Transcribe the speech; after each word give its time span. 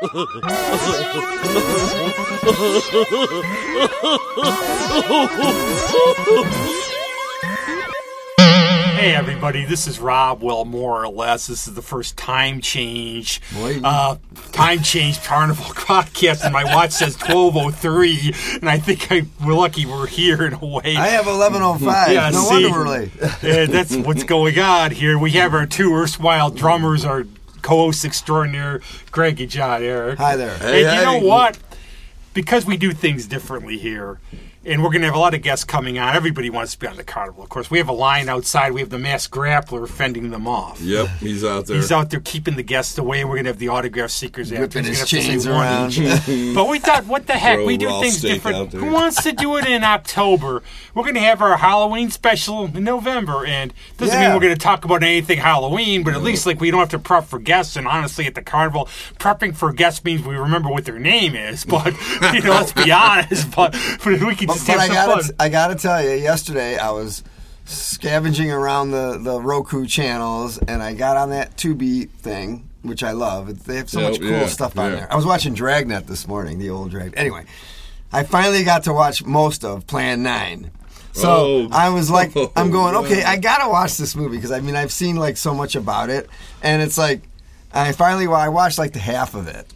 Hey 0.00 0.06
everybody, 9.14 9.66
this 9.66 9.86
is 9.86 10.00
Rob. 10.00 10.42
Well, 10.42 10.64
more 10.64 11.04
or 11.04 11.08
less, 11.08 11.48
this 11.48 11.68
is 11.68 11.74
the 11.74 11.82
first 11.82 12.16
time 12.16 12.62
change, 12.62 13.42
uh, 13.54 14.16
time 14.52 14.82
change 14.82 15.22
Carnival 15.22 15.64
podcast, 15.74 16.44
and 16.44 16.54
my 16.54 16.64
watch 16.64 16.92
says 16.92 17.14
twelve 17.14 17.54
oh 17.58 17.70
three, 17.70 18.32
and 18.54 18.70
I 18.70 18.78
think 18.78 19.12
I, 19.12 19.26
we're 19.44 19.52
lucky 19.52 19.84
we're 19.84 20.06
here 20.06 20.46
in 20.46 20.54
a 20.54 20.64
way. 20.64 20.96
I 20.96 21.08
have 21.08 21.26
1105. 21.26 22.12
Yeah, 22.12 22.30
no 22.30 22.40
see. 22.40 22.64
wonder 22.64 22.70
we're 22.70 22.88
late. 22.88 23.10
Yeah, 23.42 23.66
that's 23.66 23.94
what's 23.96 24.24
going 24.24 24.58
on 24.58 24.92
here. 24.92 25.18
We 25.18 25.32
have 25.32 25.52
our 25.52 25.66
two 25.66 25.94
erstwhile 25.94 26.48
drummers, 26.50 27.04
our 27.04 27.24
co-hosts 27.60 28.04
extraordinaire, 28.04 28.80
Greg 29.10 29.40
and 29.40 29.50
John 29.50 29.82
Eric. 29.82 30.18
Hi 30.18 30.36
there. 30.36 30.52
and 30.54 30.62
Hey, 30.62 30.80
you 30.98 31.04
know 31.04 31.18
what? 31.26 31.58
Because 32.34 32.64
we 32.64 32.76
do 32.76 32.92
things 32.92 33.26
differently 33.26 33.76
here, 33.78 34.20
and 34.64 34.82
we're 34.82 34.90
going 34.90 35.00
to 35.00 35.06
have 35.06 35.16
a 35.16 35.18
lot 35.18 35.32
of 35.32 35.40
guests 35.40 35.64
coming 35.64 35.98
on. 35.98 36.14
Everybody 36.14 36.50
wants 36.50 36.72
to 36.72 36.78
be 36.78 36.86
on 36.86 36.96
the 36.96 37.04
carnival. 37.04 37.42
Of 37.42 37.48
course, 37.48 37.70
we 37.70 37.78
have 37.78 37.88
a 37.88 37.94
line 37.94 38.28
outside. 38.28 38.72
We 38.72 38.80
have 38.80 38.90
the 38.90 38.98
masked 38.98 39.32
grappler 39.32 39.88
fending 39.88 40.30
them 40.30 40.46
off. 40.46 40.80
Yep, 40.80 41.08
he's 41.20 41.44
out 41.44 41.66
there. 41.66 41.76
He's 41.76 41.90
out 41.90 42.10
there 42.10 42.20
keeping 42.20 42.56
the 42.56 42.62
guests 42.62 42.98
away. 42.98 43.24
We're 43.24 43.36
going 43.36 43.44
to 43.44 43.50
have 43.50 43.58
the 43.58 43.68
autograph 43.68 44.10
seekers 44.10 44.52
after. 44.52 44.62
Whipping 44.62 44.84
his 44.84 44.98
gonna 44.98 44.98
have 44.98 45.08
to 45.08 45.20
chains 45.20 45.46
around. 45.46 46.54
but 46.54 46.68
we 46.68 46.78
thought, 46.78 47.06
what 47.06 47.26
the 47.26 47.34
heck? 47.34 47.56
Throw 47.56 47.66
we 47.66 47.78
do 47.78 47.86
raw 47.86 48.00
things 48.00 48.18
steak 48.18 48.34
different. 48.34 48.72
Who 48.72 48.92
wants 48.92 49.22
to 49.22 49.32
do 49.32 49.56
it 49.56 49.66
in 49.66 49.82
October? 49.82 50.62
We're 50.94 51.04
going 51.04 51.14
to 51.14 51.20
have 51.20 51.40
our 51.40 51.56
Halloween 51.56 52.10
special 52.10 52.66
in 52.66 52.84
November, 52.84 53.46
and 53.46 53.72
doesn't 53.96 54.18
mean 54.18 54.34
we're 54.34 54.40
going 54.40 54.54
to 54.54 54.60
talk 54.60 54.84
about 54.84 55.02
anything 55.02 55.38
Halloween, 55.38 56.02
but 56.02 56.14
at 56.14 56.22
least 56.22 56.44
like 56.44 56.60
we 56.60 56.70
don't 56.70 56.80
have 56.80 56.90
to 56.90 56.98
prep 56.98 57.24
for 57.24 57.38
guests. 57.38 57.76
And 57.76 57.86
honestly, 57.86 58.26
at 58.26 58.34
the 58.34 58.42
carnival, 58.42 58.86
prepping 59.18 59.56
for 59.56 59.72
guests 59.72 60.04
means 60.04 60.22
we 60.22 60.36
remember 60.36 60.68
what 60.68 60.84
their 60.84 60.98
name 60.98 61.34
is. 61.34 61.64
But 61.70 61.94
you 62.34 62.42
know, 62.42 62.50
let's 62.50 62.72
be 62.72 62.90
honest. 62.90 63.54
But 63.54 63.72
but 63.72 64.12
if 64.14 64.22
we 64.22 64.34
can 64.34 64.49
But, 64.50 64.54
just 64.54 64.66
but 64.66 64.78
have 64.80 64.90
I 64.90 64.94
gotta, 64.94 65.22
fun. 65.24 65.36
I 65.40 65.48
gotta 65.48 65.74
tell 65.74 66.02
you, 66.02 66.10
yesterday 66.10 66.76
I 66.78 66.90
was 66.90 67.22
scavenging 67.64 68.50
around 68.50 68.90
the, 68.90 69.18
the 69.18 69.40
Roku 69.40 69.86
channels, 69.86 70.58
and 70.58 70.82
I 70.82 70.94
got 70.94 71.16
on 71.16 71.30
that 71.30 71.56
Tubi 71.56 72.08
thing, 72.10 72.68
which 72.82 73.02
I 73.02 73.12
love. 73.12 73.64
They 73.64 73.76
have 73.76 73.88
so 73.90 74.00
Yeah, 74.00 74.08
much 74.10 74.20
cool 74.20 74.30
yeah, 74.30 74.46
stuff 74.46 74.78
on 74.78 74.90
yeah. 74.90 74.96
there. 75.00 75.12
I 75.12 75.16
was 75.16 75.26
watching 75.26 75.54
Dragnet 75.54 76.06
this 76.06 76.26
morning, 76.26 76.58
the 76.58 76.70
old 76.70 76.90
Drag. 76.90 77.14
Anyway, 77.16 77.44
I 78.12 78.24
finally 78.24 78.64
got 78.64 78.84
to 78.84 78.92
watch 78.92 79.24
most 79.24 79.64
of 79.64 79.86
Plan 79.86 80.22
Nine. 80.22 80.70
So 81.12 81.28
Oh. 81.28 81.68
I 81.72 81.90
was 81.90 82.10
like, 82.10 82.32
I'm 82.56 82.70
going, 82.70 82.94
Oh, 82.94 83.04
okay. 83.04 83.22
I 83.24 83.36
gotta 83.36 83.68
watch 83.68 83.96
this 83.96 84.14
movie 84.16 84.36
because 84.36 84.52
I 84.52 84.60
mean 84.60 84.76
I've 84.76 84.92
seen 84.92 85.16
like 85.16 85.36
so 85.36 85.54
much 85.54 85.74
about 85.76 86.08
it, 86.10 86.28
and 86.62 86.82
it's 86.82 86.96
like 86.98 87.22
I 87.72 87.92
finally 87.92 88.26
well, 88.26 88.40
I 88.40 88.48
watched 88.48 88.78
like 88.78 88.92
the 88.92 88.98
half 89.00 89.34
of 89.34 89.46
it. 89.48 89.66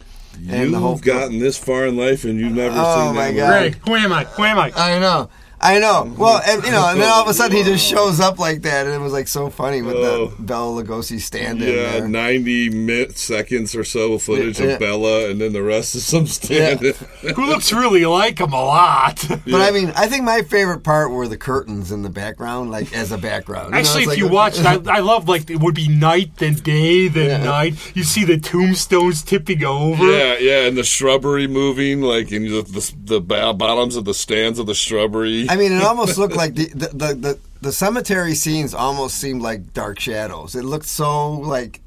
And 0.49 0.71
You've 0.71 1.01
gotten 1.01 1.39
this 1.39 1.57
far 1.57 1.85
in 1.87 1.97
life 1.97 2.23
and 2.23 2.39
you've 2.39 2.53
never 2.53 2.75
Oh, 2.77 3.07
seen 3.07 3.15
my 3.15 3.31
that 3.31 3.35
God. 3.37 3.49
movie. 3.61 3.69
Greg, 3.71 3.87
who 3.87 3.95
am 3.95 4.13
I? 4.13 4.23
Who 4.25 4.43
am 4.43 4.59
I? 4.59 4.71
I 4.75 4.99
know. 4.99 5.29
I 5.61 5.79
know. 5.79 6.13
Well, 6.17 6.41
and, 6.45 6.63
you 6.63 6.71
know, 6.71 6.87
and 6.89 6.99
then 7.01 7.09
all 7.09 7.21
of 7.23 7.27
a 7.27 7.33
sudden 7.33 7.55
he 7.57 7.63
just 7.63 7.87
shows 7.89 8.19
up 8.19 8.37
like 8.39 8.61
that, 8.63 8.85
and 8.85 8.93
it 8.95 8.99
was 8.99 9.13
like 9.13 9.27
so 9.27 9.49
funny 9.49 9.81
with 9.81 9.95
Oh. 9.95 10.27
the 10.27 10.43
Bela 10.43 10.83
Lugosi 10.83 11.19
stand-in 11.19 11.67
Yeah, 11.67 11.99
there. 12.01 12.07
90 12.07 12.69
minute 12.69 13.17
seconds 13.17 13.73
or 13.75 13.83
so 13.83 14.13
of 14.13 14.21
footage 14.21 14.59
Yeah. 14.59 14.67
of 14.73 14.79
Bela, 14.79 15.29
and 15.29 15.39
then 15.41 15.53
the 15.53 15.63
rest 15.63 15.95
is 15.95 16.05
some 16.05 16.27
stand 16.27 16.81
Who 16.81 17.45
looks 17.45 17.71
really 17.73 18.05
like 18.05 18.39
him 18.39 18.53
a 18.53 18.63
lot? 18.63 19.25
But 19.45 19.61
I 19.61 19.71
mean, 19.71 19.91
I 19.95 20.07
think 20.07 20.23
my 20.23 20.41
favorite 20.41 20.83
part 20.83 21.11
were 21.11 21.27
the 21.27 21.37
curtains 21.37 21.91
in 21.91 22.01
the 22.01 22.09
background, 22.09 22.71
like 22.71 22.93
as 22.95 23.11
a 23.11 23.17
background. 23.17 23.73
You 23.73 23.79
Actually, 23.79 24.03
it's 24.03 24.03
if 24.03 24.07
like 24.09 24.17
you 24.17 24.27
a- 24.27 24.31
watched, 24.31 24.59
I, 24.65 24.79
I 24.87 24.99
love 24.99 25.27
like 25.29 25.49
it 25.49 25.59
would 25.59 25.75
be 25.75 25.87
night 25.87 26.31
then 26.37 26.55
day 26.55 27.07
then 27.07 27.41
Yeah. 27.41 27.43
night. 27.45 27.95
You 27.95 28.03
see 28.03 28.25
the 28.25 28.37
tombstones 28.37 29.21
tipping 29.23 29.63
over. 29.63 30.03
Yeah, 30.11 30.37
yeah, 30.39 30.65
and 30.67 30.77
the 30.77 30.83
shrubbery 30.83 31.47
moving, 31.47 32.01
like 32.01 32.31
in 32.31 32.43
the, 32.43 32.61
the, 32.63 32.93
the 33.05 33.21
bo- 33.21 33.53
bottoms 33.53 33.95
of 33.95 34.05
the 34.05 34.13
stands 34.13 34.59
of 34.59 34.65
the 34.65 34.73
shrubbery. 34.75 35.44
I 35.49 35.55
mean, 35.55 35.71
it 35.71 35.81
almost 35.83 36.17
looked 36.17 36.35
like 36.35 36.55
the 36.55 36.65
the, 36.69 36.87
the 36.87 37.13
the 37.15 37.39
the 37.61 37.71
cemetery 37.71 38.35
scenes 38.35 38.73
almost 38.73 39.17
seemed 39.17 39.41
like 39.41 39.73
Dark 39.73 39.99
Shadows. 39.99 40.55
It 40.55 40.63
looked 40.65 40.85
so 40.87 41.33
like 41.33 41.81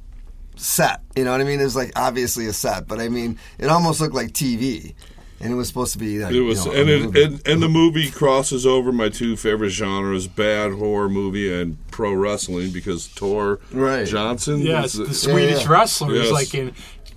set. 0.57 1.01
You 1.17 1.25
know 1.25 1.33
what 1.33 1.41
I 1.41 1.45
mean? 1.45 1.61
It 1.61 1.65
was 1.65 1.77
like 1.77 1.93
obviously 1.97 2.47
a 2.47 2.53
set, 2.53 2.87
but 2.89 2.99
I 3.01 3.09
mean, 3.09 3.39
it 3.59 3.67
almost 3.69 4.01
looked 4.01 4.15
like 4.15 4.29
TV, 4.33 4.95
and 5.41 5.53
it 5.53 5.57
was 5.57 5.69
supposed 5.69 5.93
to 5.93 5.99
be 5.99 6.19
like 6.19 6.35
It 6.35 6.41
was, 6.41 6.67
you 6.67 6.73
know, 6.73 6.81
and, 6.81 6.89
a 6.91 6.95
it, 6.95 7.03
movie. 7.05 7.23
and 7.25 7.49
and 7.49 7.63
the 7.63 7.69
movie 7.69 8.11
crosses 8.11 8.67
over 8.67 8.91
my 8.93 9.09
two 9.09 9.37
favorite 9.37 9.71
genres: 9.71 10.27
bad 10.27 10.73
horror 10.73 11.09
movie 11.09 11.53
and 11.53 11.77
pro 11.91 12.13
wrestling. 12.13 12.71
Because 12.73 13.07
Tor 13.09 13.61
Right. 13.73 14.07
Johnson, 14.07 14.61
Yes, 14.63 14.97
was 14.97 15.09
the 15.09 15.15
Swedish 15.15 15.63
yeah. 15.65 15.73
wrestler 15.73 16.15
is 16.15 16.31
like 16.33 16.55
in. 16.55 16.73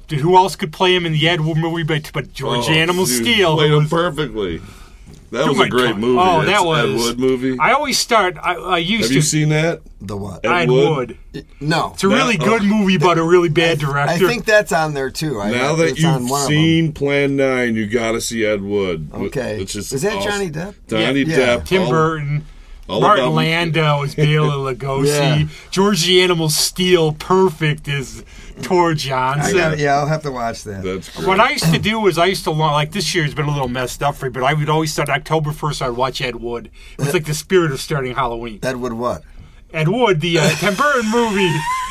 Dude, 0.08 0.20
who 0.20 0.36
else 0.36 0.58
could 0.58 0.74
play 0.74 0.94
him 0.94 1.06
in 1.06 1.14
the 1.14 1.30
Ed 1.30 1.40
Wood 1.40 1.56
movie 1.56 1.84
but, 1.84 2.12
but 2.14 2.34
George 2.34 2.66
Oh, 2.68 2.72
Animal 2.74 3.06
dude, 3.06 3.16
Steele? 3.24 3.56
played 3.56 3.72
who 3.72 3.78
him 3.80 3.88
perfectly. 3.88 4.62
That 5.32 5.46
Oh 5.46 5.54
was 5.54 5.60
a 5.62 5.70
great 5.70 5.92
God. 5.92 6.00
movie. 6.00 6.20
Oh, 6.20 6.42
It's 6.42 6.52
that 6.52 6.66
was 6.66 6.90
Ed 6.90 6.98
Wood 6.98 7.20
movie. 7.20 7.58
I 7.60 7.72
always 7.72 7.98
start. 7.98 8.38
I, 8.42 8.56
I 8.56 8.78
used 8.80 9.04
Have 9.04 9.10
to. 9.10 9.16
you 9.16 9.22
seen 9.22 9.50
that? 9.50 9.82
the 10.02 10.18
what? 10.18 10.46
Ed 10.46 10.52
Ed 10.52 10.70
Wood? 10.70 11.18
Wood. 11.34 11.46
No, 11.62 11.92
It's 11.94 12.04
a 12.04 12.08
really 12.10 12.36
That- 12.36 12.46
good 12.46 12.64
movie 12.64 12.96
about 12.96 13.18
a 13.18 13.24
really 13.24 13.48
bad 13.50 13.80
director. 13.80 14.26
I 14.26 14.30
think 14.30 14.46
that's 14.46 14.72
on 14.74 14.94
there 14.94 15.10
too. 15.10 15.40
I, 15.40 15.52
now 15.52 15.76
that 15.76 15.90
it's 15.90 16.04
on 16.04 16.24
you've 16.24 16.30
one 16.32 16.42
of 16.42 16.48
seen 16.48 16.92
Plan 16.92 17.36
Nine, 17.38 17.76
you 17.76 17.88
got 17.88 18.12
to 18.14 18.20
see 18.22 18.44
Ed 18.46 18.62
Wood. 18.62 19.12
them. 19.12 19.22
okay, 19.24 19.58
Which 19.60 19.76
is 19.76 19.94
is 19.94 20.02
that 20.02 20.16
awesome. 20.18 20.32
Johnny 20.32 20.50
Depp? 20.52 20.74
Johnny 20.88 21.22
Yeah. 21.22 21.38
Depp. 21.60 21.66
Tim 21.66 21.84
all- 21.84 21.90
Burton. 21.92 22.46
all 22.90 23.00
Martin 23.00 23.26
about- 23.26 23.36
Landau 23.36 24.02
is 24.04 24.16
Bela 24.16 24.74
Lugosi. 24.76 25.08
Yeah. 25.08 25.48
George 25.70 26.04
the 26.06 26.22
Animal 26.24 26.50
Steele, 26.50 27.14
perfect 27.14 27.88
is 27.88 28.24
Tor 28.62 28.92
I 28.92 28.94
Johnson. 28.94 29.58
got 29.58 29.78
yeah, 29.80 29.96
I'll 29.98 30.08
have 30.08 30.24
to 30.24 30.32
watch 30.32 30.64
that. 30.64 30.84
That's 30.84 31.10
great. 31.16 31.28
What 31.28 31.40
I 31.40 31.52
used 31.52 31.72
to 31.74 31.80
do 31.80 32.00
was 32.00 32.18
I 32.18 32.26
used 32.26 32.44
to 32.46 32.52
lo- 32.52 32.72
like 32.72 32.92
this 32.92 33.14
year's 33.16 33.34
been 33.34 33.46
a 33.46 33.52
little 33.52 33.68
messed 33.68 34.02
up 34.04 34.16
for 34.16 34.26
me, 34.26 34.32
but 34.32 34.44
I 34.44 34.54
would 34.54 34.70
always 34.70 34.92
start 34.94 35.10
October 35.10 35.52
first. 35.52 35.82
I'd 35.82 35.90
watch 35.92 36.22
Ed 36.22 36.36
Wood. 36.38 36.70
It 36.98 37.06
was 37.06 37.14
like 37.14 37.26
the 37.26 37.34
spirit 37.34 37.72
of 37.72 37.80
starting 37.80 38.16
Halloween. 38.16 38.60
Ed 38.64 38.78
Wood 38.78 38.94
what? 38.94 39.24
Ed 39.74 39.88
Wood, 39.88 40.20
the 40.22 40.38
uh, 40.40 40.50
Tim 40.56 40.76
Burton 40.76 41.10
movie. 41.12 41.50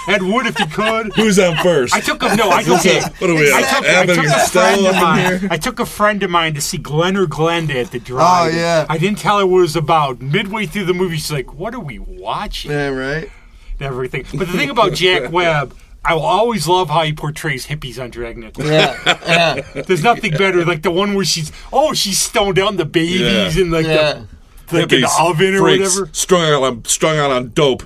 Ed 0.09 0.23
Wood, 0.23 0.47
if 0.47 0.59
you 0.59 0.67
could. 0.67 1.13
Who's 1.15 1.39
on 1.39 1.57
first? 1.59 1.95
I 1.95 2.01
took 2.01 2.23
a 2.23 2.35
no. 2.37 2.51
I 2.51 2.63
took 2.63 2.73
What's 2.85 2.87
a. 2.87 3.01
What 3.19 3.31
are 3.31 3.35
we 3.35 3.53
I 3.53 3.63
took, 3.63 3.85
I 3.85 4.07
took 4.07 4.19
and 4.19 4.27
a 4.27 4.47
friend 4.49 4.87
of 4.87 4.95
mine. 4.95 5.49
I 5.51 5.57
took 5.57 5.81
a 5.81 5.87
friend 5.87 6.23
of 6.23 6.31
mine 6.31 6.55
to 6.55 6.61
see 6.61 6.79
Glenn 6.79 7.17
or 7.17 7.27
Glenda 7.27 7.75
at 7.77 7.91
the 7.91 7.99
drive. 7.99 8.53
Oh, 8.53 8.57
yeah. 8.57 8.87
I 8.89 8.99
didn't 8.99 9.19
tell 9.19 9.39
her 9.39 9.47
what 9.47 9.59
it 9.59 9.63
was 9.63 9.77
about. 9.77 10.21
Midway 10.21 10.67
through 10.67 10.87
the 10.87 10.95
movie, 10.95 11.17
she's 11.17 11.33
like, 11.33 11.55
"What 11.55 11.75
are 11.75 11.81
we 11.81 11.99
watching?" 11.99 12.71
Yeah, 12.71 12.89
right. 12.89 13.31
and 13.79 13.83
everything. 13.83 14.25
But 14.35 14.49
the 14.49 14.57
thing 14.59 14.71
about 14.71 14.93
Jack 14.95 15.31
Webb, 15.33 15.75
I 16.05 16.15
will 16.15 16.23
always 16.25 16.67
love 16.67 16.89
how 16.89 17.03
he 17.03 17.13
portrays 17.13 17.67
hippies 17.67 18.03
on 18.03 18.11
Dragnet. 18.11 18.57
Yeah, 18.59 18.97
yeah, 19.27 19.61
There's 19.87 20.03
nothing 20.03 20.33
better, 20.33 20.65
like 20.65 20.83
the 20.83 20.91
one 20.91 21.15
where 21.15 21.25
she's 21.25 21.53
oh 21.73 21.93
she's 21.93 22.19
stoned 22.19 22.57
down 22.57 22.77
the 22.77 22.85
babies 22.87 23.57
Yeah. 23.57 23.63
in 23.63 23.71
like 23.71 23.85
yeah. 23.87 24.23
the 24.69 24.79
like 24.81 24.93
in 24.93 25.03
the 25.03 25.11
oven 25.21 25.55
or 25.55 25.61
freaks, 25.61 25.95
whatever. 25.97 26.11
Strung 26.15 26.43
out 26.53 26.63
on 26.63 26.85
strung 26.87 27.19
out 27.19 27.31
on 27.31 27.51
dope. 27.51 27.83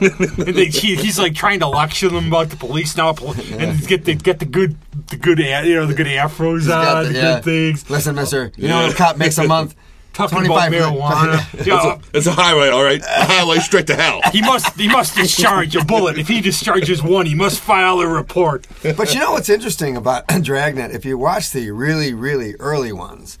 And 0.00 0.10
they, 0.54 0.66
he, 0.66 0.94
he's 0.96 1.18
like 1.18 1.34
trying 1.34 1.58
to 1.60 1.68
lecture 1.68 2.08
them 2.08 2.28
about 2.28 2.50
the 2.50 2.56
police 2.56 2.96
now, 2.96 3.12
pol- 3.12 3.34
and 3.34 3.84
get 3.86 4.04
the 4.04 4.14
get 4.14 4.38
the 4.38 4.44
good 4.44 4.76
the 5.08 5.16
good 5.16 5.40
a- 5.40 5.66
you 5.66 5.74
know 5.74 5.86
the 5.86 5.94
good 5.94 6.06
afros 6.06 6.66
got 6.68 6.96
on, 6.98 7.04
the- 7.04 7.10
the, 7.10 7.14
yeah. 7.18 7.34
good 7.36 7.44
things. 7.44 7.90
Listen, 7.90 8.14
Mister, 8.14 8.52
you 8.56 8.68
know 8.68 8.82
what 8.84 8.92
a 8.92 8.96
cop 8.96 9.16
makes 9.16 9.38
a 9.38 9.44
month? 9.48 9.74
Talking 10.18 10.46
about 10.46 10.68
25 10.68 10.72
marijuana. 10.72 11.66
Yeah, 11.66 11.98
It's 12.12 12.26
a 12.26 12.32
highway, 12.32 12.70
all 12.70 12.82
right. 12.82 13.00
A 13.00 13.24
highway 13.24 13.58
straight 13.58 13.86
to 13.86 13.94
hell. 13.94 14.20
he 14.32 14.40
must 14.40 14.76
he 14.78 14.88
must 14.88 15.14
discharge 15.14 15.76
a 15.76 15.84
bullet. 15.84 16.18
If 16.18 16.26
he 16.26 16.40
discharges 16.40 17.02
one, 17.02 17.26
he 17.26 17.36
must 17.36 17.60
file 17.60 18.00
a 18.00 18.06
report. 18.06 18.66
But 18.82 19.14
you 19.14 19.20
know 19.20 19.32
what's 19.32 19.48
interesting 19.48 19.96
about 19.96 20.26
Dragnet? 20.42 20.90
If 20.92 21.04
you 21.04 21.16
watch 21.16 21.52
the 21.52 21.70
really, 21.70 22.14
really 22.14 22.54
early 22.58 22.92
ones, 22.92 23.38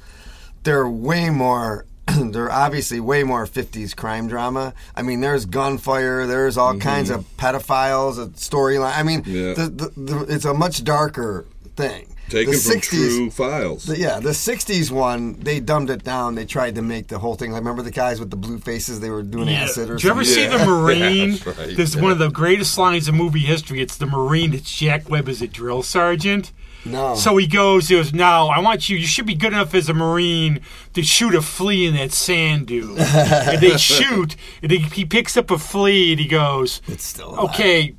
they're 0.62 0.88
way 0.88 1.30
more. 1.30 1.84
They're 2.30 2.50
obviously 2.50 3.00
way 3.00 3.22
more 3.22 3.44
'50s 3.46 3.94
crime 3.94 4.28
drama. 4.28 4.72
I 4.96 5.02
mean, 5.02 5.20
there's 5.20 5.44
gunfire. 5.44 6.26
There's 6.26 6.56
all 6.56 6.70
mm-hmm. 6.70 6.80
kinds 6.80 7.10
of 7.10 7.26
pedophiles. 7.36 8.18
A 8.18 8.28
storyline. 8.28 8.96
I 8.96 9.02
mean, 9.02 9.24
Yeah. 9.26 9.52
the, 9.52 9.68
the, 9.68 10.00
the, 10.00 10.34
it's 10.34 10.46
a 10.46 10.54
much 10.54 10.84
darker 10.84 11.44
thing. 11.76 12.14
Taken 12.28 12.52
the 12.52 12.58
from 12.58 12.80
true 12.80 13.30
files. 13.30 13.84
The- 13.84 13.98
yeah, 13.98 14.20
the 14.20 14.30
'60s 14.30 14.90
one, 14.90 15.34
they 15.40 15.60
dumbed 15.60 15.90
it 15.90 16.04
down. 16.04 16.34
They 16.34 16.44
tried 16.44 16.74
to 16.74 16.82
make 16.82 17.08
the 17.08 17.18
whole 17.18 17.34
thing. 17.36 17.52
Like, 17.52 17.60
remember 17.60 17.82
the 17.82 17.90
guys 17.90 18.20
with 18.20 18.30
the 18.30 18.36
blue 18.36 18.58
faces? 18.58 19.00
They 19.00 19.10
were 19.10 19.22
doing 19.22 19.48
acid 19.48 19.90
or 19.90 19.94
Did 19.94 20.04
you 20.04 20.10
ever 20.10 20.24
something. 20.24 20.50
see 20.50 20.56
the 20.58 20.64
Marine? 20.70 21.30
That's 21.32 21.46
right. 21.58 21.76
There's 21.76 21.96
one 21.96 22.12
of 22.12 22.18
the 22.18 22.30
greatest 22.30 22.76
lines 22.78 23.08
in 23.08 23.14
movie 23.14 23.40
history. 23.40 23.80
It's 23.80 23.96
the 23.96 24.06
Marine. 24.06 24.52
It's 24.54 24.74
Jack 24.76 25.08
Webb 25.08 25.28
as 25.28 25.40
a 25.42 25.48
drill 25.48 25.82
sergeant. 25.82 26.52
No. 26.84 27.16
So 27.16 27.36
he 27.36 27.46
goes, 27.48 27.88
he 27.88 27.96
goes, 27.96 28.14
now 28.14 28.46
I 28.48 28.60
want 28.60 28.88
you, 28.88 28.96
you 28.96 29.06
should 29.06 29.26
be 29.26 29.34
good 29.34 29.52
enough 29.52 29.74
as 29.74 29.88
a 29.88 29.94
Marine 29.94 30.60
to 30.94 31.02
shoot 31.02 31.34
a 31.34 31.42
flea 31.42 31.86
in 31.86 31.94
that 31.94 32.12
sand 32.12 32.68
dune. 32.68 32.96
and 32.98 33.60
they 33.60 33.76
shoot, 33.76 34.36
and 34.62 34.70
he, 34.70 34.78
he 34.78 35.04
picks 35.04 35.36
up 35.36 35.50
a 35.50 35.58
flea 35.58 36.12
and 36.12 36.20
he 36.20 36.28
goes, 36.28 36.80
It's 36.86 37.02
still 37.04 37.30
alive. 37.34 37.50
okay. 37.50 37.94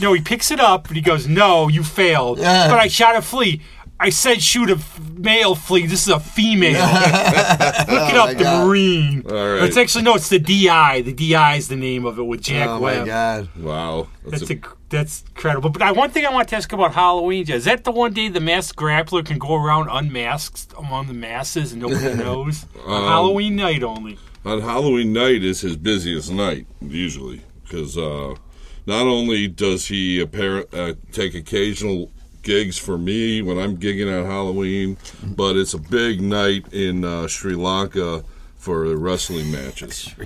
No, 0.00 0.12
he 0.12 0.20
picks 0.20 0.50
it 0.50 0.60
up 0.60 0.86
and 0.88 0.96
he 0.96 1.02
goes, 1.02 1.26
no, 1.28 1.68
you 1.68 1.82
failed. 1.82 2.38
Yeah. 2.38 2.68
But 2.68 2.78
I 2.78 2.88
shot 2.88 3.16
a 3.16 3.22
flea. 3.22 3.60
I 4.00 4.08
said 4.10 4.42
shoot 4.42 4.68
a 4.68 4.74
f- 4.74 5.00
male 5.12 5.54
flea. 5.54 5.86
This 5.86 6.02
is 6.08 6.12
a 6.12 6.18
female. 6.18 6.72
Look 6.82 6.82
it 6.82 7.88
Oh, 7.88 8.14
my 8.14 8.18
up, 8.32 8.36
the 8.36 8.42
God. 8.42 8.66
Marine. 8.66 9.22
All 9.28 9.32
right. 9.32 9.62
It's 9.62 9.76
actually 9.76 10.02
no, 10.02 10.14
it's 10.14 10.28
the 10.28 10.40
DI. 10.40 11.02
The 11.02 11.12
DI 11.12 11.54
is 11.56 11.68
the 11.68 11.76
name 11.76 12.04
of 12.04 12.18
it 12.18 12.22
with 12.24 12.40
Jack 12.42 12.68
Oh 12.68 12.80
Webb. 12.80 12.96
Oh 12.96 13.00
my 13.02 13.06
god. 13.06 13.48
Wow. 13.56 14.08
That's 14.26 14.50
a, 14.50 14.58
that's 14.88 15.22
incredible. 15.28 15.70
But 15.70 15.82
I, 15.82 15.92
one 15.92 16.10
thing 16.10 16.26
I 16.26 16.30
want 16.30 16.48
to 16.48 16.56
ask 16.56 16.72
about 16.72 16.94
Halloween 16.94 17.48
is 17.48 17.64
that 17.66 17.84
the 17.84 17.92
one 17.92 18.12
day 18.12 18.28
the 18.28 18.40
masked 18.40 18.76
grappler 18.76 19.24
can 19.24 19.38
go 19.38 19.54
around 19.54 19.88
unmasked 19.88 20.72
among 20.76 21.06
the 21.06 21.14
masses 21.14 21.72
and 21.72 21.82
nobody 21.82 22.14
knows 22.24 22.66
Um, 22.84 22.92
on 22.92 23.02
Halloween 23.08 23.54
night 23.56 23.84
only. 23.84 24.18
on 24.44 24.62
Halloween 24.62 25.12
night 25.12 25.44
is 25.44 25.60
his 25.60 25.76
busiest 25.76 26.32
night 26.32 26.66
usually 26.80 27.42
because 27.62 27.96
uh, 27.96 28.34
not 28.86 29.06
only 29.06 29.48
does 29.48 29.86
he 29.86 30.20
apparent 30.20 30.72
uh, 30.74 30.94
take 31.12 31.34
occasional 31.34 32.10
gigs 32.42 32.76
for 32.78 32.98
me 32.98 33.40
when 33.40 33.58
I'm 33.58 33.76
gigging 33.76 34.10
on 34.12 34.26
Halloween, 34.26 34.96
but 35.22 35.56
it's 35.56 35.74
a 35.74 35.78
big 35.78 36.20
night 36.20 36.72
in 36.72 37.04
uh, 37.04 37.28
Sri 37.28 37.54
Lanka 37.54 38.24
for 38.56 38.88
the 38.88 38.96
wrestling 38.96 39.50
matches. 39.50 40.12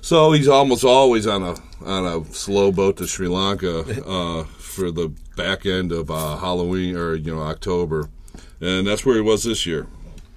So 0.00 0.32
he's 0.32 0.48
almost 0.48 0.84
always 0.84 1.26
on 1.26 1.42
a 1.42 1.54
on 1.84 2.06
a 2.06 2.24
slow 2.32 2.72
boat 2.72 2.96
to 2.96 3.06
Sri 3.06 3.28
Lanka 3.28 3.80
uh, 4.06 4.44
for 4.44 4.90
the 4.90 5.12
back 5.36 5.66
end 5.66 5.92
of 5.92 6.10
uh, 6.10 6.38
Halloween 6.38 6.96
or 6.96 7.14
you 7.14 7.34
know 7.34 7.42
October, 7.42 8.08
and 8.58 8.86
that's 8.86 9.04
where 9.04 9.16
he 9.16 9.20
was 9.20 9.44
this 9.44 9.66
year. 9.66 9.86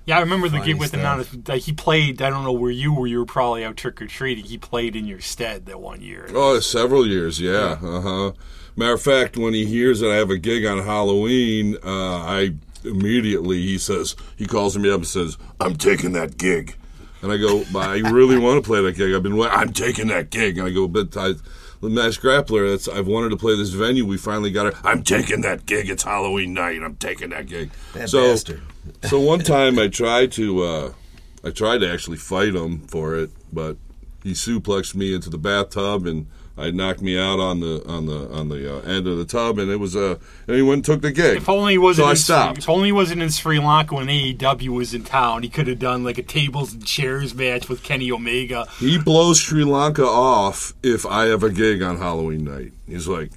Yeah, 0.06 0.18
I 0.18 0.22
remember 0.22 0.50
the 0.50 0.58
Funny 0.58 0.72
gig 0.74 0.80
with 0.80 0.94
him. 0.94 1.02
stuff. 1.02 1.34
on- 1.34 1.44
Like 1.48 1.62
he 1.62 1.74
played. 1.74 2.22
I 2.22 2.30
don't 2.30 2.44
know 2.44 2.52
where 2.52 2.72
you 2.72 2.94
were. 2.94 3.06
You 3.08 3.20
were 3.20 3.26
probably 3.26 3.64
out 3.64 3.78
trick 3.78 4.02
or 4.02 4.08
treating. 4.08 4.46
He 4.46 4.58
played 4.58 4.96
in 4.96 5.06
your 5.06 5.22
stead 5.22 5.66
that 5.68 5.80
one 5.80 6.02
year. 6.02 6.28
Oh, 6.34 6.60
several 6.60 7.06
years, 7.08 7.40
yeah. 7.40 7.78
Uh 7.82 8.02
huh. 8.02 8.32
Matter 8.76 8.94
of 8.94 9.02
fact, 9.02 9.38
when 9.38 9.54
he 9.54 9.66
hears 9.66 10.00
that 10.00 10.10
I 10.12 10.16
have 10.16 10.30
a 10.30 10.38
gig 10.38 10.66
on 10.66 10.80
Halloween, 10.80 11.78
uh, 11.84 12.18
I 12.18 12.54
immediately 12.84 13.62
he 13.62 13.78
says 13.78 14.16
he 14.36 14.46
calls 14.46 14.78
me 14.78 14.90
up 14.90 14.98
and 14.98 15.08
says, 15.08 15.38
"I'm 15.60 15.76
taking 15.76 16.14
that 16.14 16.38
gig," 16.38 16.76
and 17.22 17.32
I 17.32 17.38
go, 17.38 17.64
"I 17.76 17.98
really 18.12 18.38
want 18.38 18.64
to 18.64 18.68
play 18.68 18.82
that 18.82 18.94
gig. 18.94 19.14
I've 19.14 19.24
been, 19.24 19.40
I'm 19.42 19.72
taking 19.74 20.08
that 20.08 20.30
gig." 20.30 20.58
And 20.58 20.68
I 20.68 20.72
go, 20.72 20.88
"But 20.88 21.16
I, 21.16 21.34
the 21.82 21.90
Masked 21.90 22.24
Grappler, 22.24 22.72
that's 22.72 22.88
I've 22.88 23.08
wanted 23.08 23.30
to 23.30 23.38
play 23.38 23.56
this 23.56 23.70
venue. 23.70 24.06
We 24.06 24.18
finally 24.18 24.52
got 24.52 24.68
it. 24.68 24.76
I'm 24.84 25.04
taking 25.04 25.42
that 25.42 25.66
gig. 25.66 25.90
It's 25.90 26.04
Halloween 26.04 26.54
night. 26.54 26.82
I'm 26.82 26.96
taking 26.96 27.30
that 27.32 27.46
gig." 27.48 27.70
That 27.94 28.10
so, 28.10 28.32
bastard. 28.32 28.62
So 29.04 29.20
one 29.20 29.40
time 29.40 29.80
I 29.80 29.88
tried 29.88 30.32
to, 30.34 30.64
uh, 30.64 30.94
I 31.44 31.52
tried 31.52 31.80
to 31.80 31.92
actually 31.92 32.18
fight 32.18 32.56
him 32.56 32.88
for 32.88 33.16
it, 33.16 33.30
but 33.52 33.78
he 34.24 34.32
suplexed 34.32 34.96
me 34.96 35.14
into 35.14 35.30
the 35.30 35.38
bathtub 35.38 36.06
and 36.06 36.28
I 36.58 36.70
knocked 36.70 37.02
me 37.02 37.18
out 37.18 37.40
on 37.40 37.62
the 37.62 37.84
on 37.88 38.06
the 38.06 38.30
on 38.32 38.50
the 38.50 38.78
uh, 38.78 38.82
end 38.82 39.08
of 39.08 39.18
the 39.18 39.26
tub, 39.26 39.58
and 39.58 39.72
it 39.72 39.78
was 39.78 39.96
uh, 39.96 40.18
and 40.48 40.56
he 40.56 40.62
went 40.62 40.74
and 40.74 40.86
took 40.86 41.02
the 41.02 41.12
gig. 41.12 41.38
If 41.38 41.50
only 41.50 41.74
he 41.74 41.78
wasn't. 41.78 42.06
So 42.06 42.12
I 42.12 42.14
stopped. 42.14 42.60
If 42.60 42.70
only 42.70 42.90
he 42.90 42.92
wasn't 42.92 43.22
in 43.22 43.30
Sri 43.30 43.58
Lanka 43.60 43.96
when 43.96 44.08
AEW 44.08 44.70
was 44.70 44.94
in 44.94 45.04
town, 45.04 45.44
he 45.44 45.50
could 45.50 45.68
have 45.68 45.80
done 45.80 46.04
like 46.04 46.18
a 46.18 46.24
tables 46.24 46.74
and 46.74 46.86
chairs 46.86 47.34
match 47.34 47.70
with 47.70 47.84
Kenny 47.84 48.12
Omega. 48.12 48.68
He 48.80 48.98
blows 48.98 49.40
Sri 49.40 49.64
Lanka 49.64 50.04
off 50.04 50.74
if 50.84 51.06
I 51.06 51.26
have 51.26 51.42
a 51.42 51.50
gig 51.50 51.82
on 51.82 51.98
Halloween 51.98 52.44
night. 52.44 52.74
He's 52.86 53.08
like, 53.08 53.32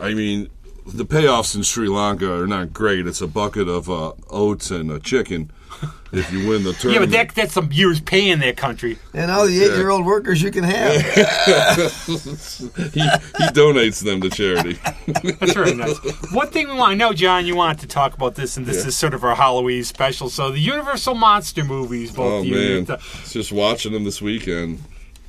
I 0.00 0.14
mean, 0.14 0.48
the 0.92 1.04
payoffs 1.04 1.54
in 1.54 1.62
Sri 1.62 1.88
Lanka 1.88 2.32
are 2.42 2.46
not 2.46 2.72
great. 2.72 3.06
It's 3.06 3.20
a 3.20 3.26
bucket 3.26 3.68
of 3.68 3.88
uh, 3.90 4.12
oats 4.30 4.70
and 4.70 4.90
a 4.90 4.98
chicken 4.98 5.50
if 6.10 6.32
you 6.32 6.48
win 6.48 6.64
the 6.64 6.72
tournament, 6.72 6.92
Yeah, 6.94 6.98
but 7.00 7.10
that, 7.28 7.34
that's 7.34 7.52
some 7.52 7.70
years 7.70 8.00
pay 8.00 8.30
in 8.30 8.38
that 8.40 8.56
country. 8.56 8.98
And 9.12 9.30
all 9.30 9.46
the 9.46 9.62
eight 9.62 9.76
year 9.76 9.90
old 9.90 10.06
workers 10.06 10.40
you 10.42 10.50
can 10.50 10.64
have. 10.64 11.02
he, 12.06 13.00
he 13.00 13.46
donates 13.52 14.02
them 14.02 14.20
to 14.22 14.30
charity. 14.30 14.74
That's 15.38 15.52
very 15.52 15.74
nice. 15.74 15.98
One 16.32 16.48
thing 16.48 16.68
we 16.68 16.74
want, 16.74 16.92
I 16.92 16.94
know, 16.94 17.12
John, 17.12 17.46
you 17.46 17.54
wanted 17.54 17.80
to 17.80 17.86
talk 17.86 18.14
about 18.14 18.34
this, 18.34 18.56
and 18.56 18.66
this 18.66 18.78
Yeah. 18.82 18.88
is 18.88 18.96
sort 18.96 19.14
of 19.14 19.22
our 19.22 19.34
Halloween 19.34 19.84
special. 19.84 20.30
So 20.30 20.50
the 20.50 20.58
Universal 20.60 21.14
monster 21.14 21.62
movies, 21.64 22.10
both 22.10 22.32
Oh 22.32 22.38
of 22.38 22.44
you. 22.46 22.54
man, 22.54 22.84
the- 22.86 22.94
it's 23.20 23.32
just 23.34 23.52
watching 23.52 23.92
them 23.92 24.04
this 24.04 24.22
weekend. 24.22 24.82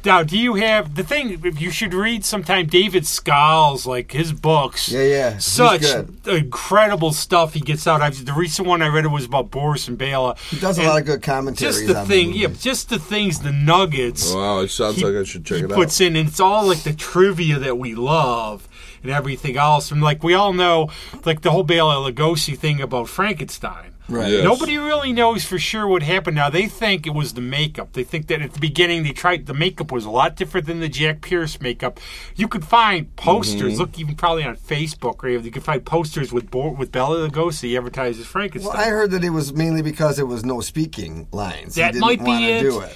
Now, 0.05 0.23
do 0.23 0.37
you 0.37 0.55
have 0.55 0.95
the 0.95 1.03
thing? 1.03 1.41
You 1.57 1.71
should 1.71 1.93
read 1.93 2.23
sometime 2.23 2.67
David 2.67 3.05
Skal's, 3.05 3.85
like 3.85 4.11
his 4.13 4.31
books. 4.31 4.89
Yeah, 4.89 5.03
yeah. 5.03 5.37
Such 5.39 5.83
incredible 6.25 7.11
stuff 7.11 7.53
he 7.53 7.59
gets 7.59 7.85
out. 7.87 8.01
I've, 8.01 8.25
the 8.25 8.33
recent 8.33 8.67
one 8.67 8.81
I 8.81 8.87
read 8.87 9.05
it 9.05 9.09
was 9.09 9.25
about 9.25 9.51
Boris 9.51 9.87
and 9.87 9.97
Bela. 9.97 10.35
He 10.49 10.59
does 10.59 10.77
a 10.77 10.81
And 10.81 10.89
lot 10.89 10.99
of 11.01 11.05
good 11.05 11.21
commentary. 11.21 11.71
Just 11.71 11.87
the 11.87 11.97
on 11.99 12.07
thing, 12.07 12.27
movies. 12.27 12.41
yeah, 12.41 12.47
just 12.59 12.89
the 12.89 12.99
things, 12.99 13.39
the 13.39 13.51
nuggets. 13.51 14.33
Wow, 14.33 14.59
it 14.59 14.69
sounds 14.69 14.97
he- 14.97 15.05
like 15.05 15.15
I 15.15 15.23
should 15.23 15.45
check 15.45 15.57
he 15.57 15.63
it 15.65 15.71
out. 15.71 15.75
puts 15.75 15.99
in, 15.99 16.15
and 16.15 16.29
it's 16.29 16.39
all 16.39 16.65
like 16.67 16.83
the 16.83 16.93
trivia 16.93 17.59
that 17.59 17.77
we 17.77 17.93
love 17.95 18.67
and 19.03 19.11
everything 19.11 19.57
else. 19.57 19.91
And 19.91 20.01
like 20.01 20.23
we 20.23 20.33
all 20.33 20.53
know, 20.53 20.89
like 21.25 21.41
the 21.41 21.51
whole 21.51 21.63
Bela 21.63 21.95
Lugosi 22.11 22.57
thing 22.57 22.79
about 22.81 23.09
Frankenstein. 23.09 23.95
Right. 24.09 24.31
Yes. 24.31 24.44
Nobody 24.44 24.77
really 24.77 25.13
knows 25.13 25.45
for 25.45 25.59
sure 25.59 25.88
what 25.88 26.03
happened. 26.03 26.35
Now 26.35 26.50
they 26.50 26.67
think 26.67 27.06
it 27.06 27.13
was 27.13 27.33
the 27.33 27.41
makeup. 27.41 27.94
They 27.94 28.03
think 28.03 28.27
that 28.27 28.41
at 28.41 28.53
the 28.53 28.59
beginning 28.59 29.03
they 29.03 29.11
tried 29.11 29.45
the 29.45 29.53
makeup 29.53 29.91
was 29.91 30.06
a 30.06 30.09
lot 30.09 30.35
different 30.35 30.67
than 30.67 30.79
the 30.79 30.89
Jack 30.89 31.21
Pierce 31.21 31.61
makeup. 31.61 32.00
You 32.35 32.47
could 32.47 32.65
find 32.65 33.15
posters. 33.15 33.73
Mm-hmm. 33.73 33.81
Look, 33.81 34.00
even 34.00 34.15
probably 34.15 34.44
on 34.44 34.57
Facebook, 34.57 35.23
or 35.23 35.29
you 35.29 35.51
could 35.51 35.63
find 35.63 35.85
posters 35.85 36.33
with 36.33 36.50
Bo- 36.50 36.71
with 36.71 36.91
Bela 36.91 37.29
Lugosi 37.29 37.77
advertised 37.77 38.19
as 38.19 38.25
Frankenstein. 38.25 38.73
Well, 38.73 38.81
I 38.81 38.89
heard 38.89 39.11
that 39.11 39.23
it 39.23 39.29
was 39.29 39.53
mainly 39.53 39.81
because 39.81 40.19
it 40.19 40.27
was 40.27 40.44
no 40.44 40.61
speaking 40.61 41.27
lines. 41.31 41.75
That 41.75 41.94
he 41.94 42.00
didn't 42.00 42.01
might 42.01 42.19
be 42.19 42.25
want 42.25 42.44
it. 42.44 42.61
do 42.61 42.79
it. 42.81 42.95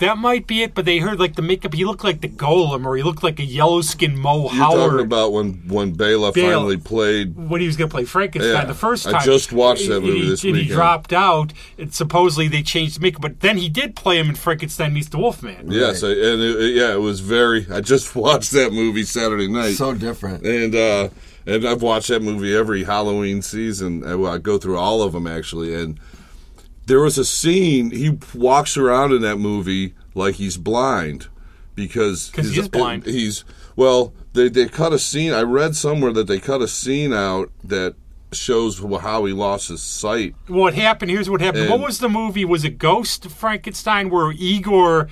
That 0.00 0.18
might 0.18 0.46
be 0.46 0.62
it, 0.62 0.74
but 0.74 0.84
they 0.84 0.98
heard 0.98 1.18
like 1.20 1.36
the 1.36 1.42
makeup. 1.42 1.72
He 1.74 1.84
looked 1.84 2.04
like 2.04 2.20
the 2.20 2.28
Golem, 2.28 2.84
or 2.84 2.96
he 2.96 3.02
looked 3.02 3.22
like 3.22 3.38
a 3.38 3.44
yellow 3.44 3.80
skinned 3.82 4.18
Mo 4.18 4.42
You're 4.42 4.50
Howard. 4.52 4.90
talking 4.90 5.06
about 5.06 5.32
when 5.32 5.52
when 5.68 5.92
Bela 5.92 6.32
Bela. 6.32 6.48
finally 6.52 6.76
played. 6.76 7.36
when 7.36 7.60
he 7.60 7.66
was 7.66 7.76
going 7.76 7.88
to 7.88 7.94
play 7.94 8.04
Frankenstein 8.04 8.52
Yeah, 8.54 8.64
the 8.64 8.74
first 8.74 9.04
time. 9.04 9.14
I 9.14 9.18
time. 9.18 9.26
just 9.26 9.52
watched 9.52 9.86
that 9.88 10.00
movie 10.00 10.12
And 10.12 10.22
he- 10.24 10.28
this 10.30 10.42
and 10.44 10.56
he 10.56 10.64
dropped 10.66 11.12
out, 11.12 11.52
and 11.78 11.94
supposedly 11.94 12.48
they 12.48 12.62
changed 12.62 12.96
the 12.96 13.00
makeup. 13.02 13.22
But 13.22 13.40
then 13.40 13.56
he 13.58 13.68
did 13.68 13.94
play 13.94 14.18
him 14.18 14.28
in 14.30 14.34
Frankenstein 14.34 14.92
meets 14.94 15.08
the 15.08 15.18
Wolfman. 15.18 15.70
Yes, 15.70 16.02
I, 16.02 16.08
and 16.08 16.18
it, 16.42 16.56
it- 16.60 16.74
yeah, 16.74 16.92
it 16.94 17.00
was 17.00 17.20
very. 17.20 17.66
I 17.70 17.80
just 17.80 18.16
watched 18.16 18.50
that 18.52 18.72
movie 18.72 19.04
Saturday 19.04 19.48
night, 19.48 19.74
So 19.74 19.94
different. 19.94 20.44
and 20.46 20.74
uh, 20.74 21.08
and 21.46 21.66
I've 21.66 21.82
watched 21.82 22.08
that 22.08 22.22
movie 22.22 22.54
every 22.56 22.84
Halloween 22.84 23.42
season. 23.42 24.02
I, 24.06 24.14
I 24.34 24.38
go 24.38 24.56
through 24.58 24.78
all 24.78 25.02
of 25.02 25.12
them 25.12 25.26
actually, 25.26 25.74
and 25.74 26.00
there 26.90 27.00
was 27.00 27.16
a 27.18 27.24
scene. 27.24 27.90
He 27.92 28.18
walks 28.34 28.76
around 28.76 29.12
in 29.12 29.22
that 29.22 29.36
movie 29.38 29.94
like 30.14 30.34
he's 30.34 30.56
blind 30.56 31.28
because 31.74 32.30
'Cause 32.34 32.46
he 32.48 32.54
his- 32.56 32.64
is 32.64 32.68
blind. 32.68 33.06
He's 33.06 33.44
well. 33.76 34.12
They 34.32 34.48
they 34.48 34.66
cut 34.68 34.92
a 34.92 34.98
scene. 34.98 35.32
I 35.32 35.42
read 35.42 35.74
somewhere 35.76 36.12
that 36.12 36.26
they 36.26 36.38
cut 36.38 36.62
a 36.62 36.68
scene 36.68 37.12
out 37.12 37.50
that 37.64 37.94
shows 38.32 38.78
how 39.02 39.24
he 39.24 39.32
lost 39.32 39.68
his 39.68 39.82
sight. 39.82 40.34
What 40.46 40.74
happened? 40.74 41.10
Here's 41.10 41.28
what 41.30 41.40
happened. 41.40 41.64
And- 41.64 41.70
what 41.72 41.80
was 41.80 41.98
the 41.98 42.08
movie? 42.08 42.44
Was 42.44 42.64
it 42.64 42.78
Ghost 42.78 43.26
Frankenstein 43.28 44.08
where 44.10 44.30
Igor 44.32 45.08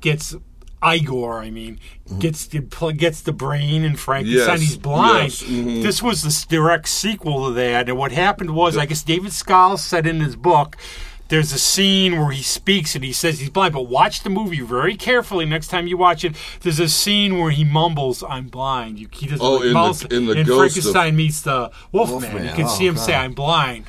gets 0.00 0.34
Igor? 0.82 1.42
I 1.42 1.50
mean, 1.50 1.78
gets 2.18 2.46
the 2.46 2.60
gets 2.96 3.20
the 3.20 3.32
brain 3.32 3.84
and 3.84 3.98
Frankenstein. 4.00 4.48
Yes, 4.58 4.60
He's 4.60 4.76
blind. 4.78 5.24
yes, 5.24 5.42
mhm. 5.42 5.82
This 5.82 6.02
was 6.02 6.22
the 6.22 6.46
direct 6.48 6.88
sequel 6.88 7.46
to 7.48 7.52
that. 7.54 7.88
And 7.90 7.98
what 7.98 8.10
happened 8.12 8.54
was, 8.54 8.76
I 8.78 8.86
guess 8.86 9.02
David 9.02 9.32
Skal's 9.32 9.82
said 9.84 10.06
in 10.06 10.20
his 10.20 10.34
book. 10.36 10.76
There's 11.32 11.50
a 11.54 11.58
scene 11.58 12.18
where 12.20 12.30
he 12.30 12.42
speaks 12.42 12.94
and 12.94 13.02
he 13.02 13.14
says 13.14 13.40
he's 13.40 13.48
blind, 13.48 13.72
but 13.72 13.84
watch 13.88 14.22
the 14.22 14.28
movie 14.28 14.60
very 14.60 14.96
carefully 14.96 15.46
next 15.46 15.68
time 15.68 15.86
you 15.86 15.96
watch 15.96 16.24
it. 16.26 16.36
There's 16.60 16.78
a 16.78 16.90
scene 16.90 17.38
where 17.38 17.50
he 17.50 17.64
mumbles, 17.64 18.22
"I'm 18.22 18.48
blind." 18.48 18.98
You, 18.98 19.08
he 19.10 19.28
doesn't 19.28 19.40
Oh, 19.40 19.54
like 19.54 19.64
in 19.64 19.72
the- 19.72 20.16
in 20.16 20.26
the 20.26 20.32
and 20.32 20.46
Ghost 20.46 20.76
of- 20.76 20.82
Frankenstein 20.82 21.16
meets 21.16 21.40
the 21.40 21.70
Wolfman. 21.90 22.20
Wolfman, 22.20 22.44
You 22.44 22.52
can 22.52 22.66
oh, 22.66 22.68
see 22.76 22.86
him 22.86 22.98
say, 22.98 23.14
"I'm 23.14 23.32
blind." 23.32 23.86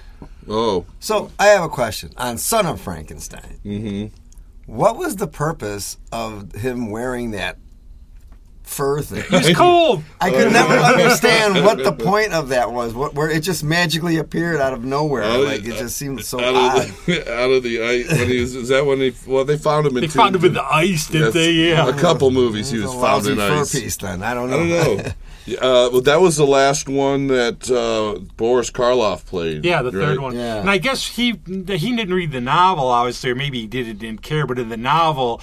Oh, 0.47 0.85
So 1.01 1.31
I 1.37 1.47
have 1.47 1.63
a 1.63 1.69
question 1.69 2.11
on 2.15 2.37
Son 2.37 2.65
of 2.65 2.79
Frankenstein. 2.79 3.59
Mm-hmm. 3.65 4.73
What 4.73 4.95
was 4.95 5.17
the 5.17 5.27
purpose 5.27 5.97
of 6.13 6.53
him 6.53 6.89
wearing 6.91 7.31
that 7.31 7.57
fur 8.63 9.01
thing? 9.01 9.23
He's 9.29 9.55
cold. 9.55 10.03
I 10.19 10.29
could 10.31 10.51
never 10.51 10.73
understand 10.93 11.63
what 11.65 11.77
the 11.83 11.91
point 12.05 12.33
of 12.33 12.49
that 12.49 12.71
was. 12.71 12.93
What, 12.93 13.13
where 13.13 13.29
it 13.29 13.41
just 13.41 13.63
magically 13.63 14.17
appeared 14.17 14.59
out 14.59 14.73
of 14.73 14.83
nowhere. 14.83 15.23
Out 15.23 15.39
of- 15.41 15.45
like 15.45 15.65
it 15.65 15.75
just 15.77 15.97
seemed 15.97 16.23
so 16.25 16.39
out 16.39 16.55
odd. 16.55 16.89
of 16.89 17.05
the 17.05 17.33
out 17.39 17.51
of 17.51 17.63
the 17.63 17.81
ice. 17.83 18.11
When 18.11 18.29
he 18.29 18.39
was, 18.41 18.55
is 18.55 18.69
that 18.69 18.85
when 18.85 18.99
they 18.99 19.13
well 19.27 19.45
they 19.45 19.57
found 19.57 19.85
him 19.87 19.95
in 19.97 20.01
They 20.01 20.07
two- 20.07 20.19
found 20.19 20.35
him 20.35 20.45
in 20.45 20.53
the 20.53 20.63
ice, 20.63 21.07
didn't 21.07 21.25
Yes, 21.27 21.33
they? 21.33 21.51
Yeah. 21.51 21.87
a 21.87 21.93
couple 21.99 22.31
movies 22.31 22.71
he 22.71 22.79
It 22.79 22.83
was 22.83 22.93
a 22.95 22.99
found 23.01 23.27
in 23.27 23.37
fur 23.37 23.61
ice. 23.61 23.79
piece. 23.79 23.97
Then 23.97 24.23
I 24.23 24.33
don't 24.33 24.49
know. 24.49 24.59
I 24.59 24.83
don't 24.83 24.97
know. 25.05 25.11
Yeah, 25.45 25.57
uh, 25.57 25.89
well, 25.91 26.01
that 26.03 26.21
was 26.21 26.37
the 26.37 26.45
last 26.47 26.87
one 26.87 27.27
that 27.27 27.69
uh, 27.69 28.17
Boris 28.37 28.71
Karloff 28.71 29.25
played. 29.25 29.65
Yeah, 29.65 29.81
the 29.81 29.91
right? 29.91 30.05
third 30.05 30.19
one. 30.21 30.37
Yeah. 30.37 30.61
And 30.61 30.69
I 30.69 30.77
guess 30.77 31.05
he 31.05 31.31
he 31.45 31.95
didn't 31.95 32.13
read 32.13 32.31
the 32.31 32.39
novel, 32.39 32.87
obviously, 32.87 33.29
or 33.31 33.35
maybe 33.35 33.59
he 33.59 33.67
did 33.67 33.89
it 33.89 33.99
didn't 33.99 34.21
care. 34.21 34.47
But 34.47 34.57
in 34.57 34.69
the 34.69 34.77
novel, 34.77 35.41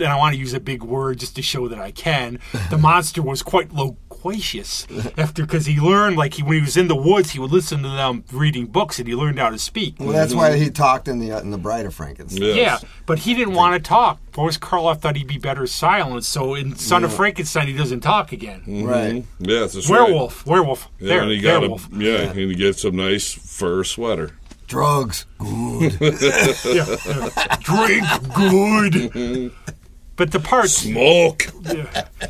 and 0.00 0.08
I 0.08 0.16
want 0.16 0.34
to 0.34 0.40
use 0.40 0.54
a 0.54 0.60
big 0.60 0.82
word 0.82 1.18
just 1.18 1.36
to 1.36 1.42
show 1.42 1.68
that 1.68 1.78
I 1.78 1.90
can, 1.90 2.38
the 2.70 2.78
monster 2.88 3.22
was 3.22 3.42
quite 3.42 3.72
loquacious 3.72 4.86
after 5.18 5.42
because 5.42 5.66
he 5.66 5.78
learned 5.80 6.16
like 6.16 6.34
he, 6.34 6.42
when 6.42 6.54
he 6.54 6.60
was 6.60 6.76
in 6.76 6.88
the 6.88 6.96
woods 6.96 7.30
he 7.32 7.38
would 7.38 7.50
listen 7.52 7.82
to 7.82 7.88
them 7.88 8.24
reading 8.32 8.66
books 8.66 8.98
and 8.98 9.06
he 9.06 9.14
learned 9.14 9.38
how 9.38 9.50
to 9.50 9.58
speak. 9.58 9.96
Well, 9.98 10.10
that's 10.12 10.34
why 10.34 10.56
he 10.56 10.70
talked 10.70 11.08
in 11.08 11.18
the 11.18 11.32
uh, 11.32 11.40
in 11.40 11.50
the 11.50 11.58
Bride 11.58 11.86
of 11.86 11.94
Frankenstein. 11.94 12.42
Yes. 12.42 12.56
Yeah, 12.82 12.88
but 13.06 13.20
he 13.20 13.34
didn't 13.34 13.54
want 13.54 13.74
to 13.82 13.86
talk. 13.88 14.20
Boris 14.32 14.58
Karloff 14.58 15.00
thought 15.00 15.16
he'd 15.16 15.26
be 15.28 15.38
better 15.38 15.66
silent, 15.66 16.24
so 16.24 16.54
in 16.54 16.74
Son 16.76 17.04
of 17.04 17.12
Frankenstein 17.12 17.66
he 17.68 17.74
doesn't 17.76 18.00
talk 18.00 18.32
again. 18.32 18.62
Right. 18.84 19.24
Yes, 19.38 19.74
that's 19.74 19.88
right. 19.90 20.00
Werewolf, 20.02 20.44
werewolf, 20.46 20.88
Yeah, 20.98 21.08
there, 21.08 21.22
and 21.22 21.30
he 21.30 21.40
got 21.40 21.56
a, 21.58 21.60
werewolf. 21.60 21.88
yeah, 21.92 22.30
and 22.30 22.38
he 22.38 22.54
gets 22.54 22.82
some 22.82 22.96
nice 22.96 23.32
fur 23.32 23.84
sweater. 23.84 24.32
Drugs. 24.66 25.26
Good. 25.38 25.98
Yeah, 26.00 26.96
yeah. 27.04 27.56
Drink 27.60 28.06
good. 28.34 29.52
But 30.16 30.30
the 30.32 30.40
part, 30.40 30.70
Smoke. 30.70 31.46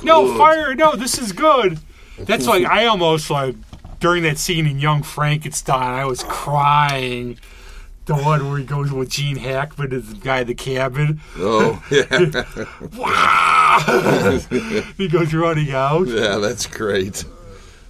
no 0.03 0.37
fire, 0.39 0.75
no, 0.75 0.97
this 0.97 1.19
is 1.19 1.33
good. 1.33 1.79
That's 2.19 2.47
like 2.47 2.65
I 2.65 2.87
almost 2.87 3.29
like 3.31 3.57
during 4.01 4.23
that 4.23 4.39
scene 4.39 4.67
in 4.67 4.79
Young 4.79 5.03
Frankenstein, 5.03 5.83
I 6.01 6.05
was 6.05 6.23
crying. 6.25 7.39
The 8.07 8.15
one 8.15 8.49
where 8.51 8.59
he 8.59 8.65
goes 8.65 8.93
with 8.93 9.09
Gene 9.09 9.37
Hackman 9.37 9.93
as 9.95 10.11
the 10.11 10.17
guy 10.17 10.41
in 10.41 10.47
the 10.47 10.55
cabin. 10.55 11.21
Oh, 11.39 11.83
yeah. 11.91 12.45
Wow! 12.99 14.39
he 14.99 15.09
goes 15.09 15.33
running 15.33 15.73
out. 15.73 16.07
yeah, 16.07 16.37
that's 16.37 16.67
great. 16.67 17.25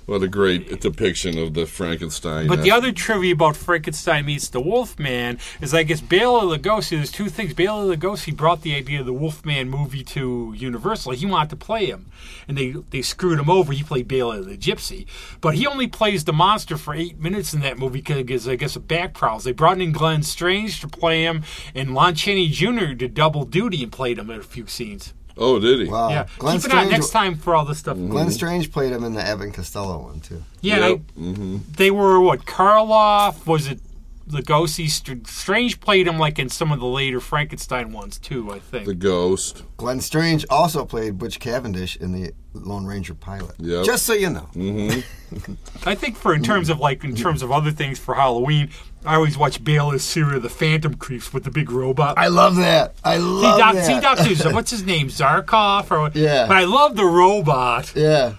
What 0.07 0.23
a 0.23 0.29
great 0.29 0.81
depiction 0.83 1.39
of 1.39 1.55
the 1.55 1.65
Frankenstein. 1.65 2.47
But 2.47 2.63
the 2.63 2.71
other 2.71 2.93
trivia 2.93 3.33
about 3.33 3.57
Frankenstein 3.57 4.27
meets 4.27 4.49
the 4.49 4.61
Wolfman 4.61 5.39
is 5.63 5.73
I 5.73 5.83
guess 5.83 6.03
Bela 6.03 6.43
Lugosi. 6.43 6.91
There's 6.91 7.11
two 7.11 7.31
things. 7.31 7.55
Bela 7.55 7.97
Lugosi 7.97 8.37
brought 8.37 8.61
the 8.61 8.75
idea 8.75 9.01
of 9.01 9.07
the 9.07 9.15
Wolfman 9.15 9.71
movie 9.71 10.05
to 10.05 10.55
Universal. 10.59 11.13
He 11.13 11.25
wanted 11.25 11.51
to 11.51 11.57
play 11.57 11.87
him, 11.87 12.07
and 12.47 12.59
they 12.59 12.75
they 12.91 13.01
screwed 13.01 13.39
him 13.39 13.49
over. 13.49 13.73
He 13.73 13.83
played 13.83 14.07
Bela 14.07 14.43
the 14.43 14.59
Gypsy, 14.59 15.07
but 15.41 15.55
he 15.55 15.67
only 15.67 15.87
plays 15.87 16.25
the 16.25 16.35
monster 16.35 16.77
for 16.77 16.95
eight 16.95 17.19
minutes 17.19 17.55
in 17.55 17.61
that 17.61 17.79
movie 17.79 18.03
because 18.03 18.47
I 18.47 18.57
guess 18.57 18.77
of 18.77 18.87
back 18.87 19.15
problems. 19.15 19.45
They 19.45 19.53
brought 19.53 19.81
in 19.81 19.93
Glenn 19.93 20.23
Strange 20.23 20.83
to 20.83 20.89
play 20.89 21.23
him, 21.23 21.45
and 21.75 21.95
Lon 21.95 22.15
Chaney 22.15 22.49
Jr. 22.49 22.93
did 22.93 23.15
double 23.15 23.47
duty 23.47 23.83
and 23.83 23.91
played 23.91 24.19
him 24.19 24.29
in 24.29 24.41
a 24.41 24.43
few 24.43 24.67
scenes. 24.67 25.15
Oh, 25.37 25.59
did 25.59 25.81
he? 25.81 25.89
Wow. 25.89 26.09
yeah, 26.11 26.27
Glenn 26.39 26.59
keep 26.61 26.67
it 26.67 26.73
on 26.75 26.79
Strange- 26.85 26.91
next 26.93 27.11
time 27.11 27.37
for 27.37 27.55
all 27.55 27.65
this 27.65 27.79
stuff. 27.79 27.97
Glenn 27.97 28.11
mm-hmm. 28.11 28.31
Strange 28.31 28.73
played 28.73 28.93
him 28.93 29.05
in 29.05 29.15
the 29.15 29.27
Evan 29.27 29.53
Costello 29.53 30.03
one 30.03 30.21
too. 30.21 30.43
Yeah, 30.61 30.89
Yep. 30.89 31.01
I- 31.19 31.61
they 31.77 31.91
were 31.91 32.21
what 32.21 32.45
Karloff 32.45 33.47
was 33.47 33.69
it? 33.69 33.81
Lugosi 34.29 34.89
Str- 34.89 35.13
Strange 35.27 35.81
played 35.81 36.07
him 36.07 36.19
like 36.19 36.39
in 36.39 36.49
some 36.49 36.73
of 36.73 36.81
the 36.81 36.87
later 36.87 37.21
Frankenstein 37.21 37.93
ones 37.93 38.19
too. 38.19 38.51
I 38.53 38.59
think. 38.59 38.87
The 38.87 38.95
ghost. 38.95 39.63
Glenn 39.77 40.01
Strange 40.01 40.47
also 40.49 40.85
played 40.85 41.19
Butch 41.19 41.39
Cavendish 41.39 41.97
in 41.97 42.13
the 42.13 42.33
Lone 42.55 42.87
Ranger 42.87 43.15
pilot. 43.15 43.55
Yep. 43.59 43.85
Just 43.85 44.07
so 44.07 44.13
you 44.15 44.31
know. 44.31 44.49
Mm-hmm. 44.55 45.55
I 45.87 45.95
think 45.95 46.17
for 46.17 46.33
in 46.35 46.43
terms 46.43 46.69
of 46.71 46.79
like 46.81 47.05
in 47.05 47.15
terms 47.15 47.43
of 47.43 47.53
other 47.53 47.71
things 47.71 47.99
for 47.99 48.15
Halloween, 48.15 48.71
I 49.05 49.17
always 49.17 49.37
watch 49.37 49.63
Bela's 49.63 50.03
series, 50.05 50.41
The 50.43 50.49
Phantom 50.49 50.95
Creeps, 50.95 51.33
with 51.35 51.45
the 51.45 51.51
big 51.51 51.71
robot. 51.71 52.17
I 52.17 52.29
love 52.29 52.57
that. 52.57 52.95
I 53.05 53.17
See, 53.17 53.23
love 53.23 53.59
doc, 53.59 53.75
that. 53.75 53.85
see, 53.87 54.01
Doctor, 54.01 54.51
what's 54.55 54.71
his 54.71 54.85
name? 54.85 55.09
Zarkov, 55.09 55.91
or 55.91 56.11
Yeah. 56.19 56.47
But 56.47 56.57
I 56.57 56.65
love 56.65 56.97
the 56.97 57.05
robot. 57.05 57.93
Yeah. 57.95 58.35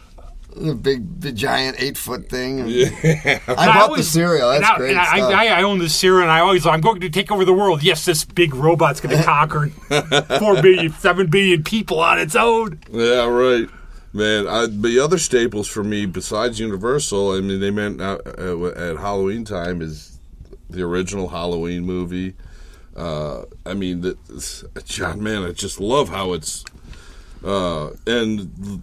The 0.56 0.74
big, 0.74 1.20
the 1.20 1.32
giant 1.34 1.76
eight 1.80 1.98
foot 1.98 2.30
thing. 2.30 2.62
and- 2.62 2.70
And 2.72 3.42
I 3.48 3.66
bought 3.68 3.74
the 3.74 3.82
always- 3.82 4.08
cereal. 4.10 4.52
and 4.52 4.64
That's 4.64 4.74
I, 4.74 4.78
great 4.78 4.90
and 4.92 5.00
I, 5.00 5.18
stuff. 5.18 5.34
I, 5.34 5.48
I 5.48 5.64
own 5.64 5.80
the 5.80 5.90
cereal, 5.90 6.22
and 6.22 6.32
I 6.32 6.40
always 6.40 6.66
I'm 6.66 6.80
going 6.82 7.02
to 7.02 7.10
take 7.10 7.30
over 7.32 7.44
the 7.44 7.54
world. 7.54 7.84
Yes, 7.84 8.06
this 8.06 8.24
big 8.24 8.56
robot's 8.56 9.02
going 9.02 9.18
to 9.18 9.24
conquer 9.24 9.68
four 10.40 10.62
billion, 10.62 10.94
seven 10.94 11.28
billion 11.28 11.64
people 11.64 12.00
on 12.00 12.20
its 12.20 12.36
own. 12.36 12.80
Yeah, 12.90 13.26
right. 13.26 13.68
Man, 14.14 14.48
I, 14.48 14.68
the 14.68 14.98
other 15.00 15.18
staples 15.18 15.68
for 15.68 15.84
me, 15.84 16.06
besides 16.06 16.58
Universal, 16.58 17.34
I 17.34 17.42
mean, 17.42 17.60
they 17.60 17.70
meant 17.70 18.00
uh, 18.00 18.20
uh, 18.26 18.68
at 18.70 18.96
Halloween 18.98 19.44
time 19.44 19.82
is 19.82 20.18
the 20.70 20.84
original 20.84 21.28
Halloween 21.28 21.84
movie. 21.84 22.34
Uh, 22.96 23.42
I 23.66 23.74
mean, 23.74 24.00
the, 24.00 24.18
John, 24.86 25.22
man, 25.22 25.44
I 25.44 25.52
just 25.52 25.82
love 25.82 26.08
how 26.08 26.32
it's 26.32 26.64
uh, 27.44 27.90
and 28.08 28.82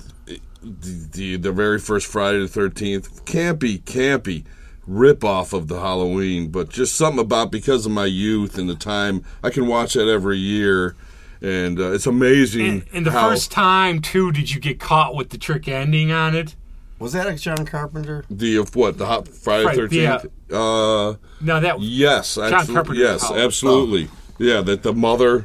the, 0.63 1.09
the 1.13 1.37
the 1.37 1.53
very 1.53 1.79
first 1.79 2.07
Friday 2.07 2.39
the 2.41 2.49
Thirteenth, 2.49 3.25
campy, 3.25 3.83
campy 3.83 4.45
rip 4.87 5.23
off 5.25 5.53
of 5.53 5.69
the 5.69 5.79
Halloween, 5.81 6.49
but 6.51 6.69
just 6.69 6.95
something 6.97 7.21
about 7.21 7.53
because 7.53 7.87
of 7.87 7.93
my 7.93 8.05
youth 8.07 8.59
and 8.59 8.69
the 8.69 8.75
time 8.75 9.25
I 9.43 9.51
can 9.51 9.67
watch 9.67 9.95
that 9.95 10.09
every 10.09 10.39
year. 10.39 10.97
And 11.41 11.81
uh, 11.81 11.93
it's 11.93 12.07
amazing. 12.07 12.67
And, 12.69 12.85
and 12.93 13.07
the 13.07 13.11
how- 13.13 13.31
first 13.31 13.51
time 13.51 14.01
too, 14.01 14.31
did 14.33 14.53
you 14.53 14.61
get 14.61 14.79
caught 14.81 15.15
with 15.15 15.31
the 15.31 15.39
trick 15.39 15.67
ending 15.69 16.13
on 16.13 16.35
it? 16.37 16.55
Was 17.01 17.13
that 17.15 17.27
a 17.27 17.35
John 17.35 17.65
Carpenter? 17.67 18.25
The 18.31 18.57
of 18.59 18.77
what 18.77 18.97
the 18.99 19.07
hot 19.07 19.27
Friday 19.27 19.65
Right, 19.65 19.77
Thirteenth? 19.77 20.27
Uh, 20.53 21.15
No, 21.41 21.59
that 21.59 21.81
yes, 21.81 22.39
absolutely. 22.39 22.75
Carpenter's 22.75 22.99
Yes, 22.99 23.23
Halloween. 23.23 23.45
absolutely. 23.45 24.09
Yeah, 24.39 24.61
that 24.63 24.83
the 24.85 24.93
mother 24.93 25.45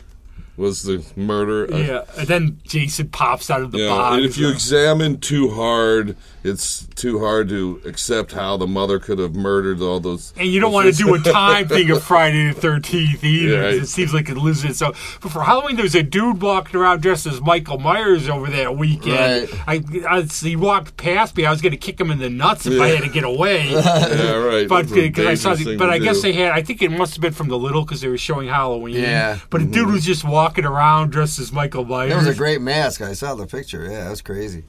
was 0.57 0.83
the 0.83 1.05
murder. 1.15 1.67
Yeah, 1.71 2.03
and 2.17 2.27
then 2.27 2.59
Jason 2.63 3.09
pops 3.09 3.49
out 3.49 3.61
of 3.61 3.71
the 3.71 3.79
yeah, 3.79 3.89
box. 3.89 4.15
and 4.17 4.25
if 4.25 4.37
you 4.37 4.49
examine 4.49 5.19
too 5.19 5.49
hard, 5.51 6.17
it's 6.47 6.87
too 6.95 7.19
hard 7.19 7.49
to 7.49 7.81
accept 7.85 8.31
how 8.31 8.57
the 8.57 8.67
mother 8.67 8.99
could 8.99 9.19
have 9.19 9.35
murdered 9.35 9.81
all 9.81 9.99
those. 9.99 10.33
and 10.37 10.47
you 10.47 10.59
don't 10.59 10.71
want 10.73 10.93
to 10.93 11.03
do 11.03 11.13
a 11.13 11.19
time 11.33 11.67
thing 11.67 11.89
of 11.91 12.03
Friday 12.03 12.47
the 12.47 12.59
Thirteenth 12.59 13.23
either. 13.23 13.53
Yeah, 13.53 13.61
'cause 13.61 13.73
right. 13.73 13.83
It 13.83 13.87
seems 13.87 14.13
like 14.13 14.29
it 14.29 14.37
loses 14.37 14.71
it. 14.71 14.75
So, 14.75 14.93
but 15.21 15.31
for 15.31 15.43
Halloween, 15.43 15.75
there's 15.75 15.95
a 15.95 16.03
dude 16.03 16.41
walking 16.41 16.79
around 16.79 17.01
dressed 17.01 17.25
as 17.25 17.41
Michael 17.41 17.77
Myers 17.77 18.29
over 18.29 18.49
that 18.51 18.77
weekend. 18.77 19.49
I, 19.67 19.83
I, 20.07 20.21
he 20.21 20.55
walked 20.55 20.97
past 20.97 21.35
me. 21.37 21.45
I 21.45 21.51
was 21.51 21.61
going 21.61 21.71
to 21.71 21.77
kick 21.77 21.99
him 21.99 22.11
in 22.11 22.19
the 22.19 22.29
nuts 22.29 22.65
if 22.65 22.79
I 22.79 22.87
had 22.89 23.03
to 23.03 23.09
get 23.09 23.23
away. 23.23 23.67
Yeah, 24.07 24.33
right. 24.35 24.67
But 24.67 24.89
because 24.89 25.25
I 25.25 25.33
saw, 25.35 25.53
the, 25.55 25.77
but 25.77 25.87
to 25.87 25.91
I 25.91 25.99
guess 25.99 26.17
do. 26.17 26.21
they 26.23 26.33
had. 26.33 26.51
I 26.51 26.61
think 26.61 26.81
it 26.81 26.89
must 26.89 27.15
have 27.15 27.21
been 27.21 27.33
from 27.33 27.47
the 27.49 27.57
little 27.57 27.83
because 27.83 28.01
they 28.01 28.07
were 28.07 28.17
showing 28.17 28.47
Halloween. 28.47 28.95
Yeah. 28.95 29.39
But 29.49 29.61
a 29.61 29.65
dude 29.65 29.83
mm-hmm. 29.83 29.93
was 29.93 30.05
just 30.05 30.23
walking 30.23 30.65
around 30.65 31.11
dressed 31.11 31.39
as 31.39 31.51
Michael 31.51 31.85
Myers. 31.85 32.09
That 32.11 32.17
was 32.17 32.27
a 32.27 32.35
great 32.35 32.61
mask. 32.61 33.01
I 33.01 33.13
saw 33.13 33.35
the 33.35 33.45
picture. 33.45 33.83
Yeah, 33.83 34.05
that 34.05 34.09
was 34.09 34.21
crazy. 34.21 34.63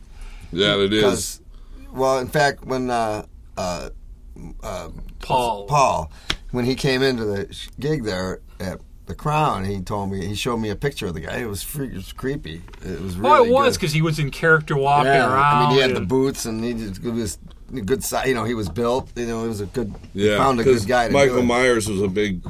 Yeah, 0.53 0.77
it 0.77 0.93
is. 0.93 1.41
Because, 1.89 1.99
well, 1.99 2.19
in 2.19 2.29
fact, 2.29 2.65
when 2.65 2.91
uh, 2.91 3.27
uh, 3.57 3.91
uh, 4.63 4.89
Paul. 5.21 5.67
Paul, 5.67 6.13
when 6.51 6.65
he 6.65 6.75
came 6.75 7.03
into 7.03 7.25
the 7.25 7.69
gig 7.79 8.05
there 8.05 8.41
at 8.61 8.81
the 9.07 9.15
Crown, 9.15 9.65
he 9.65 9.81
told 9.81 10.11
me 10.11 10.27
he 10.27 10.35
showed 10.35 10.59
me 10.59 10.71
a 10.71 10.77
picture 10.77 11.07
of 11.07 11.15
the 11.15 11.21
guy. 11.21 11.39
It 11.39 11.49
was 11.49 11.63
freak, 11.63 11.93
it 11.93 11.97
was 11.97 12.13
creepy. 12.13 12.63
It 12.85 13.01
was 13.01 13.17
really 13.17 13.31
Well, 13.31 13.45
it 13.45 13.51
was 13.51 13.77
because 13.77 13.93
he 13.93 14.03
was 14.03 14.19
in 14.19 14.31
character 14.31 14.77
walking 14.77 15.13
yeah, 15.13 15.33
around. 15.33 15.57
I 15.57 15.69
mean, 15.69 15.77
he 15.77 15.81
had 15.81 15.95
the 15.95 16.01
boots 16.07 16.45
and 16.45 16.63
he 16.63 16.75
just, 16.75 17.05
it 17.05 17.11
was 17.11 17.39
a 17.75 17.81
good 17.81 18.05
size. 18.05 18.29
You 18.29 18.35
know, 18.35 18.45
he 18.45 18.55
was 18.55 18.69
built. 18.69 19.11
You 19.17 19.27
know, 19.27 19.43
he 19.43 19.49
was 19.49 19.61
a 19.61 19.67
good. 19.67 19.95
yeah, 20.15 20.37
found 20.39 20.61
a 20.61 20.65
'cause 20.65 20.83
good 20.83 20.89
guy. 20.89 21.07
To 21.09 21.13
Michael 21.13 21.37
do 21.37 21.41
it. 21.43 21.47
Myers 21.47 21.89
was 21.89 22.01
a 22.03 22.09
big 22.09 22.43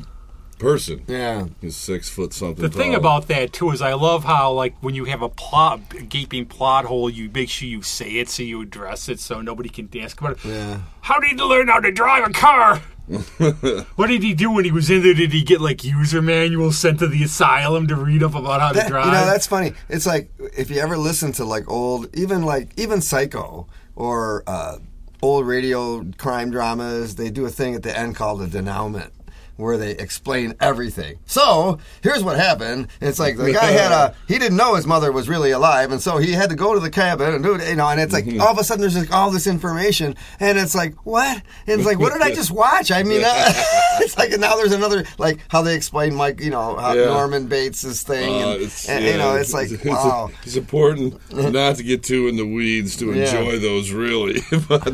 person. 0.59 1.05
Yeah, 1.07 1.47
He's 1.61 1.77
six 1.77 2.09
foot 2.09 2.33
something. 2.33 2.63
The 2.63 2.71
thing 2.71 2.93
tall. 2.93 3.01
about 3.01 3.29
that 3.29 3.53
too 3.53 3.71
is 3.71 3.81
I 3.81 3.95
love 3.95 4.25
how 4.25 4.53
like 4.53 4.75
when 4.83 4.95
you 4.95 5.05
have 5.05 5.23
a 5.23 5.29
plot 5.29 5.81
a 5.97 6.03
gaping 6.03 6.47
plot 6.47 6.85
hole, 6.85 7.09
you 7.09 7.31
make 7.31 7.49
sure 7.49 7.69
you 7.69 7.83
say 7.83 8.17
it 8.19 8.29
so 8.29 8.43
you 8.43 8.61
address 8.63 9.09
it 9.09 9.21
so 9.21 9.41
nobody 9.41 9.69
can 9.69 9.89
ask 10.01 10.21
about 10.21 10.33
it. 10.33 10.45
yeah. 10.45 10.81
How 11.01 11.19
did 11.21 11.31
he 11.31 11.37
learn 11.37 11.69
how 11.69 11.81
to 11.81 11.91
drive 11.91 12.29
a 12.29 12.33
car? 12.33 12.83
what 13.97 14.09
did 14.09 14.23
he 14.23 14.35
do 14.35 14.51
when 14.51 14.67
he 14.67 14.71
was 14.71 14.91
in 14.91 15.03
there? 15.03 15.15
Did 15.15 15.33
he 15.33 15.43
get 15.43 15.61
like 15.63 15.83
user 15.83 16.21
manuals 16.21 16.77
sent 16.77 16.99
to 16.99 17.07
the 17.07 17.23
asylum 17.25 17.87
to 17.87 17.97
read 17.97 18.23
up 18.23 18.35
about 18.35 18.61
how 18.61 18.73
to 18.73 18.87
drive? 18.87 19.07
you 19.07 19.13
know, 19.13 19.25
that's 19.25 19.47
funny. 19.47 19.73
It's 19.89 20.05
like 20.05 20.31
if 20.57 20.71
you 20.71 20.79
ever 20.81 20.99
listen 20.99 21.33
to 21.33 21.45
like 21.45 21.69
old, 21.71 22.15
even 22.15 22.43
like 22.43 22.69
even 22.77 23.01
Psycho 23.01 23.67
or 23.97 24.45
uh, 24.47 24.77
old 25.23 25.47
radio 25.47 26.05
crime 26.19 26.51
dramas, 26.51 27.15
they 27.15 27.31
do 27.31 27.47
a 27.47 27.51
thing 27.51 27.75
at 27.75 27.83
the 27.83 27.97
end 27.97 28.15
called 28.15 28.43
a 28.43 28.47
denouement. 28.47 29.13
Where 29.59 29.77
they 29.77 29.91
explain 29.91 30.55
everything. 30.61 31.19
So 31.27 31.79
here's 32.01 32.23
what 32.23 32.37
happened. 32.37 32.87
It's 33.01 33.19
like 33.19 33.37
the 33.37 33.53
guy 33.53 33.73
had 33.73 33.91
a 33.91 34.15
he 34.29 34.39
didn't 34.39 34.57
know 34.57 34.77
his 34.77 34.87
mother 34.87 35.11
was 35.11 35.29
really 35.29 35.51
alive, 35.51 35.91
and 35.91 36.01
so 36.01 36.17
he 36.19 36.31
had 36.31 36.49
to 36.51 36.57
go 36.57 36.75
to 36.75 36.81
the 36.81 36.91
cabin 36.91 37.35
and 37.35 37.43
do 37.43 37.57
it. 37.57 37.69
You 37.69 37.75
know, 37.75 37.89
and 37.89 38.01
it's 38.01 38.13
like 38.13 38.27
all 38.41 38.53
of 38.53 38.59
a 38.59 38.63
sudden 38.63 38.81
there's 38.83 38.97
like 38.97 39.13
all 39.13 39.33
this 39.33 39.49
information, 39.49 40.15
and 40.39 40.57
it's 40.59 40.77
like 40.77 40.95
what? 41.05 41.43
And 41.67 41.81
it's 41.81 41.85
like 41.85 41.99
what 41.99 42.13
did 42.13 42.23
I 42.23 42.33
just 42.33 42.53
watch? 42.53 42.93
I 42.93 43.03
mean, 43.03 43.23
uh, 43.25 43.53
it's 44.01 44.17
like 44.17 44.31
and 44.31 44.41
now 44.41 44.55
there's 44.55 44.71
another 44.73 45.05
like 45.19 45.41
how 45.49 45.63
they 45.63 45.75
explain 45.75 46.15
Mike, 46.15 46.41
you 46.41 46.51
know, 46.51 46.77
how 46.77 46.93
Yeah. 46.95 47.07
Norman 47.07 47.49
Bates's 47.49 48.05
thing, 48.05 48.33
Uh, 48.43 48.49
and, 48.51 48.63
and, 48.89 49.05
yeah, 49.05 49.11
you 49.11 49.19
know, 49.19 49.35
it's 49.35 49.53
like 49.53 49.73
it's, 49.73 49.85
wow. 49.85 50.31
it's 50.45 50.55
important 50.55 51.19
not 51.53 51.75
to 51.77 51.83
get 51.83 52.05
too 52.05 52.29
in 52.29 52.37
the 52.37 52.47
weeds 52.47 52.95
to 52.99 53.13
Yeah. 53.13 53.25
enjoy 53.25 53.59
those, 53.59 53.91
really. 53.91 54.41
but, 54.69 54.85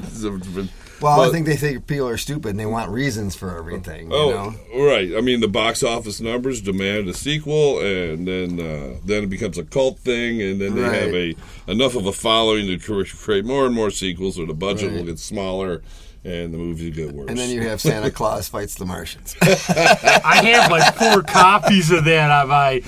but- 1.01 1.19
Well, 1.19 1.21
I 1.29 1.31
think 1.31 1.47
they 1.47 1.57
think 1.57 1.87
people 1.87 2.09
are 2.09 2.17
stupid 2.17 2.51
and 2.51 2.61
they 2.61 2.67
want 2.67 2.91
reasons 2.91 3.35
for 3.35 3.57
everything. 3.59 4.11
You 4.11 4.17
Oh, 4.17 4.31
know? 4.75 4.85
right. 4.87 5.11
I 5.17 5.21
mean, 5.21 5.41
the 5.41 5.49
box 5.49 5.83
office 5.83 6.21
numbers 6.21 6.61
demand 6.61 7.09
a 7.09 7.15
sequel, 7.15 7.81
and 7.81 8.27
then 8.27 8.61
uh, 8.61 8.99
then 9.05 9.25
it 9.25 9.31
becomes 9.31 9.59
a 9.59 9.65
cult 9.65 9.99
thing, 9.99 10.41
and 10.43 10.61
then 10.61 10.75
they 10.75 10.83
Right. 10.83 10.95
have 11.03 11.15
a 11.15 11.35
enough 11.73 11.95
of 11.97 12.07
a 12.07 12.13
following 12.13 12.67
to 12.67 12.79
cre- 12.79 13.17
create 13.17 13.45
more 13.45 13.67
and 13.67 13.75
more 13.75 13.91
sequels, 13.91 14.39
or 14.39 14.47
the 14.47 14.55
budget 14.55 14.91
Right. 14.91 14.99
will 14.99 15.05
get 15.07 15.19
smaller, 15.19 15.83
and 16.25 16.55
the 16.55 16.59
movies 16.59 16.95
get 16.97 17.13
worse. 17.13 17.29
And 17.29 17.39
then 17.39 17.51
you 17.51 17.63
have 17.69 17.81
Santa 17.81 18.11
Claus 18.19 18.49
fights 18.49 18.75
the 18.77 18.87
Martians. 18.87 19.35
I 19.43 20.41
have 20.45 20.71
like 20.71 20.95
four 20.97 21.23
copies 21.23 21.91
of 21.91 22.05
that 22.07 22.31
on 22.31 22.49
my 22.49 22.83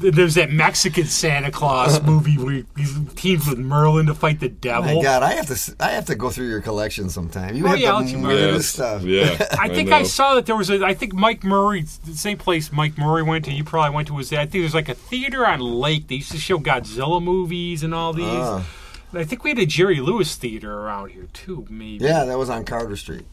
There's 0.00 0.34
that 0.34 0.50
Mexican 0.50 1.04
Santa 1.06 1.50
Claus 1.50 2.02
movie 2.02 2.36
where 2.38 2.62
he's 2.76 2.98
teams 3.14 3.46
with 3.48 3.58
Merlin 3.58 4.06
to 4.06 4.14
fight 4.14 4.40
the 4.40 4.48
devil. 4.48 4.96
my 4.96 5.02
God, 5.02 5.22
I 5.22 5.32
have 5.34 5.46
to. 5.46 5.52
s- 5.52 5.74
I 5.80 5.90
have 5.90 6.06
to 6.06 6.14
go 6.14 6.30
through 6.30 6.48
your 6.48 6.60
collection 6.60 7.08
sometime. 7.08 7.54
You 7.56 7.64
Oh, 7.64 7.68
have 7.68 7.78
yeah, 7.78 7.92
I'll 7.92 7.98
the 8.00 8.04
let 8.06 8.12
you 8.12 8.18
borrow 8.22 8.34
weirdest 8.34 8.54
Yes. 8.54 8.66
stuff. 8.68 9.02
Yeah. 9.02 9.46
I 9.58 9.68
think 9.68 9.90
I, 9.92 9.98
know. 10.00 10.04
saw 10.04 10.34
that 10.34 10.46
there 10.46 10.56
was 10.56 10.70
a. 10.70 10.84
I 10.84 10.94
think 10.94 11.12
Mike 11.14 11.44
Murray, 11.44 11.82
the 12.04 12.14
same 12.14 12.38
place 12.38 12.72
Mike 12.72 12.96
Murray 12.98 13.22
went 13.22 13.44
to. 13.46 13.52
You 13.52 13.64
probably 13.64 13.94
went 13.94 14.08
to 14.08 14.14
was. 14.14 14.30
that. 14.30 14.38
I 14.40 14.46
think 14.46 14.62
there's 14.62 14.74
like 14.74 14.88
a 14.88 14.94
theater 14.94 15.46
on 15.46 15.60
Lake. 15.60 16.08
They 16.08 16.16
used 16.16 16.32
to 16.32 16.38
show 16.38 16.58
Godzilla 16.58 17.22
movies 17.22 17.82
and 17.82 17.94
all 17.94 18.12
these. 18.12 18.26
Ah. 18.28 18.66
I 19.12 19.24
think 19.24 19.42
we 19.42 19.50
had 19.50 19.58
a 19.58 19.66
Jerry 19.66 19.98
Lewis 20.00 20.36
theater 20.36 20.72
around 20.72 21.10
here 21.10 21.26
too. 21.32 21.66
Maybe. 21.68 22.04
Yeah, 22.04 22.24
that 22.24 22.38
was 22.38 22.48
on 22.48 22.64
Carter 22.64 22.96
Street 22.96 23.24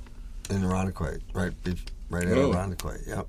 in 0.50 0.62
Irondequoit, 0.63 1.22
right, 1.34 1.51
right 2.10 2.24
in 2.24 2.34
Oh. 2.38 2.51
Irondequoit. 2.51 3.06
Yep. 3.08 3.27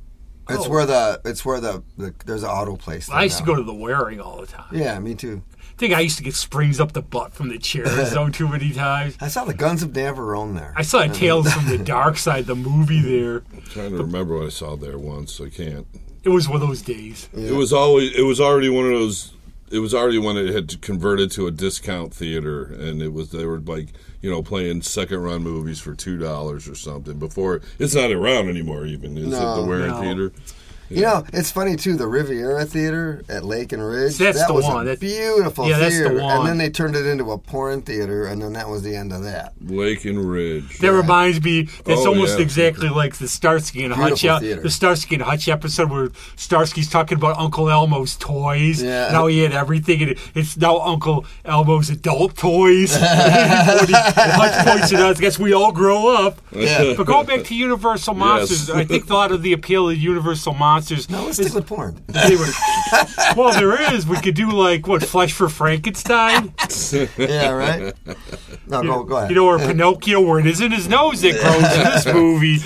It's 0.48 0.66
Oh. 0.66 0.70
where 0.70 0.86
the 0.86 1.20
it's 1.24 1.44
where 1.44 1.60
the, 1.60 1.82
the 1.96 2.14
there's 2.26 2.42
an 2.42 2.48
auto 2.50 2.76
place. 2.76 3.10
I 3.10 3.24
used 3.24 3.38
to 3.38 3.44
go 3.44 3.54
to 3.54 3.62
the 3.62 3.74
wearing 3.74 4.20
all 4.20 4.40
the 4.40 4.46
time. 4.46 4.66
Yeah, 4.72 4.98
me 4.98 5.14
too. 5.14 5.42
I 5.60 5.80
think 5.80 5.94
I 5.94 6.00
used 6.00 6.18
to 6.18 6.24
get 6.24 6.34
springs 6.34 6.80
up 6.80 6.92
the 6.92 7.02
butt 7.02 7.34
from 7.34 7.48
the 7.50 7.58
chairs 7.58 8.12
though 8.12 8.28
too 8.30 8.48
many 8.48 8.72
times. 8.72 9.16
I 9.20 9.28
saw 9.28 9.44
the 9.44 9.54
Guns 9.54 9.82
of 9.82 9.90
Navarone 9.90 10.54
there. 10.58 10.72
I 10.76 10.82
saw 10.82 11.06
Tales 11.06 11.52
from 11.52 11.66
the 11.66 11.78
Dark 11.84 12.18
Side, 12.18 12.46
the 12.46 12.56
movie 12.56 13.00
there. 13.00 13.40
trying 13.70 13.90
to 13.92 13.98
remember 13.98 14.36
what 14.38 14.46
I 14.46 14.48
saw 14.48 14.74
there 14.76 14.98
once. 14.98 15.40
I 15.40 15.50
can't. 15.50 15.86
It 16.24 16.30
was 16.30 16.48
one 16.48 16.60
of 16.60 16.66
those 16.68 16.82
days. 16.82 17.28
It 17.32 17.52
was 17.54 17.72
always. 17.72 18.12
It 18.16 18.22
was 18.24 18.40
already 18.40 18.68
one 18.68 18.86
of 18.86 18.90
those. 18.92 19.32
It 19.70 19.80
was 19.80 19.94
already 19.94 20.18
when 20.18 20.36
it 20.36 20.52
had 20.54 20.80
converted 20.80 21.30
to 21.32 21.46
a 21.46 21.50
discount 21.50 22.14
theater, 22.14 22.64
and 22.64 23.02
it 23.02 23.12
was 23.12 23.30
they 23.30 23.44
were 23.44 23.60
like 23.60 23.88
you 24.22 24.30
know 24.30 24.42
playing 24.42 24.82
second 24.82 25.22
run 25.22 25.42
movies 25.42 25.78
for 25.78 25.94
two 25.94 26.16
dollars 26.18 26.68
or 26.68 26.74
something. 26.74 27.18
Before 27.18 27.60
it's 27.78 27.94
not 27.94 28.10
around 28.10 28.48
anymore. 28.48 28.86
Even 28.86 29.18
is 29.18 29.26
it 29.26 29.30
the 29.30 29.64
Waring 29.66 29.88
No. 29.88 30.00
Theater? 30.00 30.32
You 30.90 31.02
know, 31.02 31.24
it's 31.32 31.50
funny 31.50 31.76
too. 31.76 31.96
The 31.96 32.06
Riviera 32.06 32.64
Theater 32.64 33.22
at 33.28 33.44
Lake 33.44 33.72
and 33.72 33.86
Ridge. 33.86 34.16
That's 34.16 34.38
that 34.38 34.48
the 34.48 34.54
was 34.54 34.64
one. 34.64 34.86
a 34.86 34.90
That- 34.90 35.00
beautiful 35.00 35.68
Yeah, 35.68 35.78
that's 35.78 35.96
the 35.98 36.04
theater. 36.08 36.22
one. 36.22 36.38
And 36.40 36.48
then 36.48 36.58
they 36.58 36.70
turned 36.70 36.96
it 36.96 37.04
into 37.06 37.30
a 37.30 37.38
porn 37.38 37.82
theater, 37.82 38.24
and 38.26 38.40
then 38.40 38.54
that 38.54 38.68
was 38.68 38.82
the 38.82 38.96
end 38.96 39.12
of 39.12 39.22
that. 39.24 39.52
Lake 39.64 40.04
and 40.04 40.24
Ridge. 40.30 40.78
That 40.78 40.92
reminds 40.92 41.42
me. 41.42 41.68
That's 41.84 42.00
Oh, 42.00 42.08
almost 42.08 42.36
yeah. 42.38 42.42
exactly 42.44 42.88
like 42.88 43.16
the 43.16 43.28
Starsky 43.28 43.84
and 43.84 43.92
Hutch. 43.92 44.22
Beautiful 44.22 44.30
ep- 44.36 44.40
theater. 44.42 44.62
The 44.62 44.70
Starsky 44.70 45.14
and 45.16 45.24
Hutch 45.24 45.48
episode 45.48 45.90
where 45.90 46.08
Starsky's 46.36 46.88
talking 46.88 47.18
about 47.18 47.38
Uncle 47.38 47.68
Elmo's 47.68 48.16
toys. 48.16 48.82
Yeah. 48.82 49.10
Now 49.12 49.26
he 49.26 49.40
had 49.40 49.52
everything, 49.52 50.02
and 50.02 50.14
it's 50.34 50.56
now 50.56 50.78
Uncle 50.80 51.26
Elmo's 51.44 51.90
adult 51.90 52.36
toys. 52.36 52.94
and 52.96 53.02
Hutch 53.92 54.66
points 54.66 54.92
it 54.92 55.00
out. 55.00 55.16
I 55.16 55.20
guess 55.20 55.38
we 55.38 55.52
all 55.52 55.72
grow 55.72 56.08
up. 56.14 56.40
Yeah. 56.52 56.94
But 56.96 57.06
going 57.06 57.26
back 57.26 57.44
to 57.44 57.54
Universal 57.54 58.14
Monsters, 58.14 58.70
I 58.70 58.84
think 58.84 59.08
a 59.10 59.14
lot 59.14 59.32
of 59.32 59.42
the 59.42 59.52
appeal 59.52 59.90
of 59.90 59.96
Universal 59.98 60.54
Monsters. 60.54 60.77
No, 61.10 61.24
let's 61.24 61.38
is- 61.38 61.46
stick 61.46 61.54
with 61.54 61.66
porn. 61.66 62.02
they 62.08 62.36
were, 62.36 62.46
well, 63.36 63.52
there 63.52 63.94
is. 63.94 64.06
We 64.06 64.16
could 64.20 64.34
do 64.34 64.50
like 64.50 64.86
what 64.86 65.02
Flesh 65.04 65.32
for 65.32 65.48
Frankenstein. 65.48 66.52
yeah, 67.18 67.50
right. 67.50 67.94
No, 68.66 68.82
go 68.82 69.04
go 69.04 69.16
ahead. 69.16 69.30
You 69.30 69.36
know, 69.36 69.46
or 69.46 69.58
Pinocchio, 69.58 70.20
where 70.20 70.38
it 70.40 70.46
isn't 70.46 70.70
his 70.72 70.88
nose 70.88 71.20
that 71.22 71.32
grows 71.40 71.72
in 71.76 71.84
this 71.84 72.06
movie. 72.14 72.58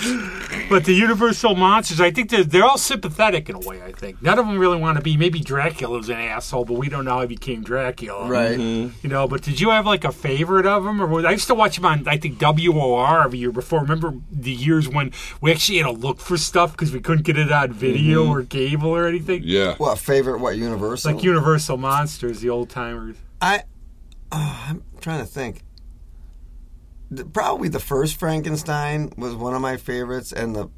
But 0.72 0.86
the 0.86 0.94
Universal 0.94 1.54
monsters, 1.56 2.00
I 2.00 2.10
think 2.10 2.30
they're, 2.30 2.44
they're 2.44 2.64
all 2.64 2.78
sympathetic 2.78 3.50
in 3.50 3.56
a 3.56 3.58
way. 3.58 3.82
I 3.82 3.92
think 3.92 4.22
none 4.22 4.38
of 4.38 4.46
them 4.46 4.58
really 4.58 4.78
want 4.78 4.96
to 4.96 5.02
be. 5.02 5.18
Maybe 5.18 5.38
Dracula's 5.38 6.08
an 6.08 6.16
asshole, 6.16 6.64
but 6.64 6.74
we 6.74 6.88
don't 6.88 7.04
know 7.04 7.10
how 7.10 7.20
he 7.20 7.26
became 7.26 7.62
Dracula, 7.62 8.26
right. 8.26 8.58
Mm-hmm. 8.58 8.96
You 9.02 9.08
know. 9.10 9.28
But 9.28 9.42
did 9.42 9.60
you 9.60 9.68
have 9.68 9.84
like 9.84 10.04
a 10.04 10.12
favorite 10.12 10.64
of 10.64 10.84
them, 10.84 11.02
or 11.02 11.06
was, 11.06 11.26
I 11.26 11.32
used 11.32 11.46
to 11.48 11.54
watch 11.54 11.76
them 11.76 11.84
on 11.84 12.08
I 12.08 12.16
think 12.16 12.40
WOR 12.40 13.22
every 13.22 13.38
year 13.38 13.52
before. 13.52 13.80
Remember 13.80 14.14
the 14.30 14.50
years 14.50 14.88
when 14.88 15.12
we 15.42 15.52
actually 15.52 15.76
had 15.76 15.84
to 15.84 15.92
look 15.92 16.20
for 16.20 16.38
stuff 16.38 16.72
because 16.72 16.90
we 16.90 17.00
couldn't 17.00 17.24
get 17.24 17.36
it 17.36 17.52
on 17.52 17.74
video 17.74 18.22
mm-hmm. 18.22 18.32
or 18.32 18.42
cable 18.44 18.90
or 18.90 19.06
anything. 19.06 19.42
Yeah. 19.44 19.74
What 19.76 19.98
favorite? 19.98 20.38
What 20.38 20.56
Universal? 20.56 21.12
Like 21.12 21.22
Universal 21.22 21.76
monsters, 21.76 22.40
the 22.40 22.48
old 22.48 22.70
timers. 22.70 23.16
I, 23.42 23.64
oh, 24.32 24.64
I'm 24.68 24.82
trying 25.02 25.20
to 25.20 25.26
think. 25.26 25.64
The- 27.16 27.24
Probably 27.24 27.68
the 27.68 27.78
first 27.80 28.18
Frankenstein 28.18 29.12
was 29.16 29.34
one 29.34 29.54
of 29.54 29.60
my 29.60 29.76
favorites, 29.76 30.32
and 30.32 30.54
the 30.56 30.68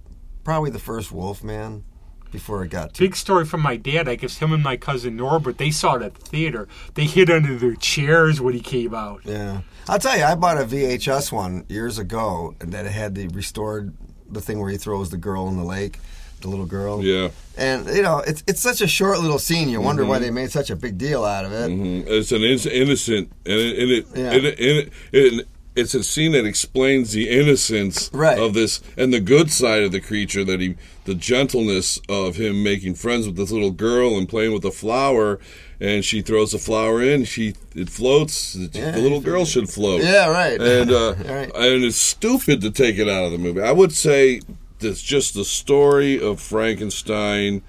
probably 0.43 0.71
the 0.71 0.79
first 0.79 1.11
Wolfman 1.12 1.85
before 2.31 2.64
it 2.64 2.69
got 2.71 2.93
too. 2.95 3.05
Big 3.05 3.17
story 3.17 3.45
from 3.45 3.61
my 3.62 3.76
dad. 3.76 4.09
I 4.09 4.17
guess 4.17 4.38
him 4.38 4.53
and 4.53 4.62
my 4.62 4.76
cousin 4.76 5.17
Norbert, 5.17 5.57
they 5.59 5.71
saw 5.71 5.95
it 5.95 6.03
at 6.03 6.14
the 6.17 6.26
theater. 6.26 6.67
They 6.95 7.05
hid 7.05 7.31
under 7.31 7.57
their 7.57 7.76
chairs 7.76 8.41
when 8.41 8.53
he 8.55 8.61
came 8.61 8.95
out. 8.95 9.21
Yeah, 9.25 9.61
I'll 9.88 9.99
tell 10.00 10.17
you, 10.19 10.25
I 10.25 10.35
bought 10.35 10.59
a 10.61 10.64
VHS 10.64 11.31
one 11.31 11.64
years 11.69 11.99
ago 11.99 12.55
that 12.59 12.85
had 12.87 13.14
the 13.14 13.29
restored 13.29 13.95
the 14.29 14.41
thing 14.41 14.59
where 14.59 14.71
he 14.71 14.76
throws 14.76 15.11
the 15.11 15.17
girl 15.17 15.47
in 15.49 15.57
the 15.57 15.62
lake, 15.64 16.00
the 16.41 16.49
little 16.49 16.67
girl. 16.67 17.05
Yeah. 17.05 17.29
And 17.57 17.87
you 17.88 18.03
know, 18.03 18.19
it's 18.26 18.43
it's 18.49 18.61
such 18.61 18.81
a 18.81 18.88
short 18.88 19.21
little 19.21 19.38
scene. 19.38 19.69
You 19.69 19.81
wonder 19.81 20.03
Mm-hmm. 20.03 20.11
why 20.11 20.19
they 20.19 20.31
made 20.33 20.50
such 20.50 20.71
a 20.71 20.76
big 20.76 20.99
deal 20.99 21.25
out 21.25 21.45
of 21.45 21.53
it. 21.53 21.71
Mm, 21.71 22.05
It's 22.09 22.33
an 22.33 22.43
in- 22.43 22.83
innocent, 22.83 23.31
and 23.47 23.55
it, 23.55 23.79
and 23.79 23.91
it, 23.93 24.07
Yeah. 24.17 24.33
and 24.33 24.45
it, 24.45 24.59
and 24.59 24.79
it, 24.79 24.93
it- 25.12 25.49
it's 25.76 25.95
a 25.95 26.04
scene 26.04 26.33
that 26.33 26.47
explains 26.47 27.12
the 27.12 27.28
innocence 27.28 28.11
Right. 28.12 28.38
of 28.38 28.54
this 28.54 28.81
and 28.97 29.12
the 29.12 29.21
good 29.21 29.50
side 29.50 29.83
of 29.83 29.93
the 29.93 30.00
creature. 30.00 30.45
That 30.45 30.61
he, 30.61 30.76
the 31.04 31.14
gentleness 31.14 32.00
of 32.09 32.37
him 32.37 32.62
making 32.62 32.94
friends 32.94 33.27
with 33.27 33.37
this 33.37 33.51
little 33.51 33.70
girl 33.72 34.16
and 34.16 34.29
playing 34.29 34.53
with 34.53 34.64
a 34.64 34.70
flower, 34.70 35.40
and 35.81 36.05
she 36.05 36.22
throws 36.22 36.53
the 36.53 36.59
flower 36.59 37.03
in. 37.03 37.25
She 37.25 37.55
it 37.75 37.90
floats. 37.90 38.55
Yeah, 38.55 38.92
the 38.92 39.01
little 39.01 39.20
girl 39.20 39.44
should 39.44 39.68
float. 39.68 40.03
Yeah, 40.03 40.29
right. 40.31 40.61
and 40.61 40.90
uh, 40.92 41.14
Right. 41.25 41.51
and 41.55 41.85
it's 41.85 41.96
stupid 41.96 42.61
to 42.61 42.70
take 42.70 42.99
it 42.99 43.09
out 43.09 43.25
of 43.25 43.33
the 43.33 43.38
movie. 43.38 43.61
I 43.61 43.72
would 43.72 43.92
say 43.92 44.40
that's 44.79 45.03
just 45.03 45.35
the 45.35 45.44
story 45.44 46.20
of 46.20 46.40
Frankenstein 46.40 47.62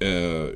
uh, 0.00 0.50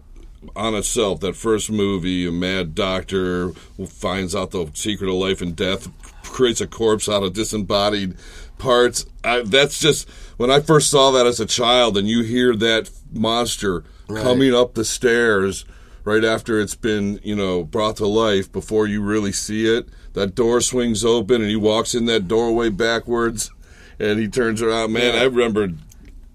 on 0.56 0.74
itself. 0.74 1.20
That 1.20 1.36
first 1.36 1.70
movie, 1.70 2.26
a 2.26 2.32
mad 2.32 2.74
doctor 2.74 3.52
finds 3.88 4.34
out 4.34 4.50
the 4.52 4.70
secret 4.74 5.08
of 5.08 5.14
life 5.14 5.40
and 5.42 5.54
death, 5.56 5.88
creates 6.34 6.60
a 6.60 6.66
corpse 6.66 7.08
out 7.08 7.22
of 7.22 7.32
disembodied 7.32 8.16
parts. 8.58 9.06
I, 9.22 9.42
that's 9.42 9.78
just 9.78 10.10
when 10.36 10.50
I 10.50 10.60
first 10.60 10.90
saw 10.90 11.12
that 11.12 11.26
as 11.26 11.38
a 11.40 11.46
child, 11.46 11.96
and 11.96 12.06
you 12.08 12.22
hear 12.22 12.54
that 12.56 12.90
monster 13.12 13.84
coming 14.08 14.52
up 14.54 14.74
the 14.74 14.84
stairs 14.84 15.64
right 16.04 16.24
after 16.24 16.60
it's 16.60 16.74
been 16.74 17.18
you 17.22 17.34
know 17.34 17.64
brought 17.64 17.96
to 17.96 18.06
life 18.06 18.52
before 18.52 18.86
you 18.86 19.00
really 19.00 19.32
see 19.32 19.64
it 19.66 19.88
that 20.12 20.34
door 20.34 20.60
swings 20.60 21.02
open 21.06 21.40
and 21.40 21.48
he 21.48 21.56
walks 21.56 21.94
in 21.94 22.04
that 22.04 22.28
doorway 22.28 22.68
backwards 22.68 23.50
and 23.98 24.18
he 24.18 24.28
turns 24.28 24.60
around 24.60 24.92
man 24.92 25.14
Yeah. 25.14 25.20
i 25.22 25.24
remember 25.24 25.72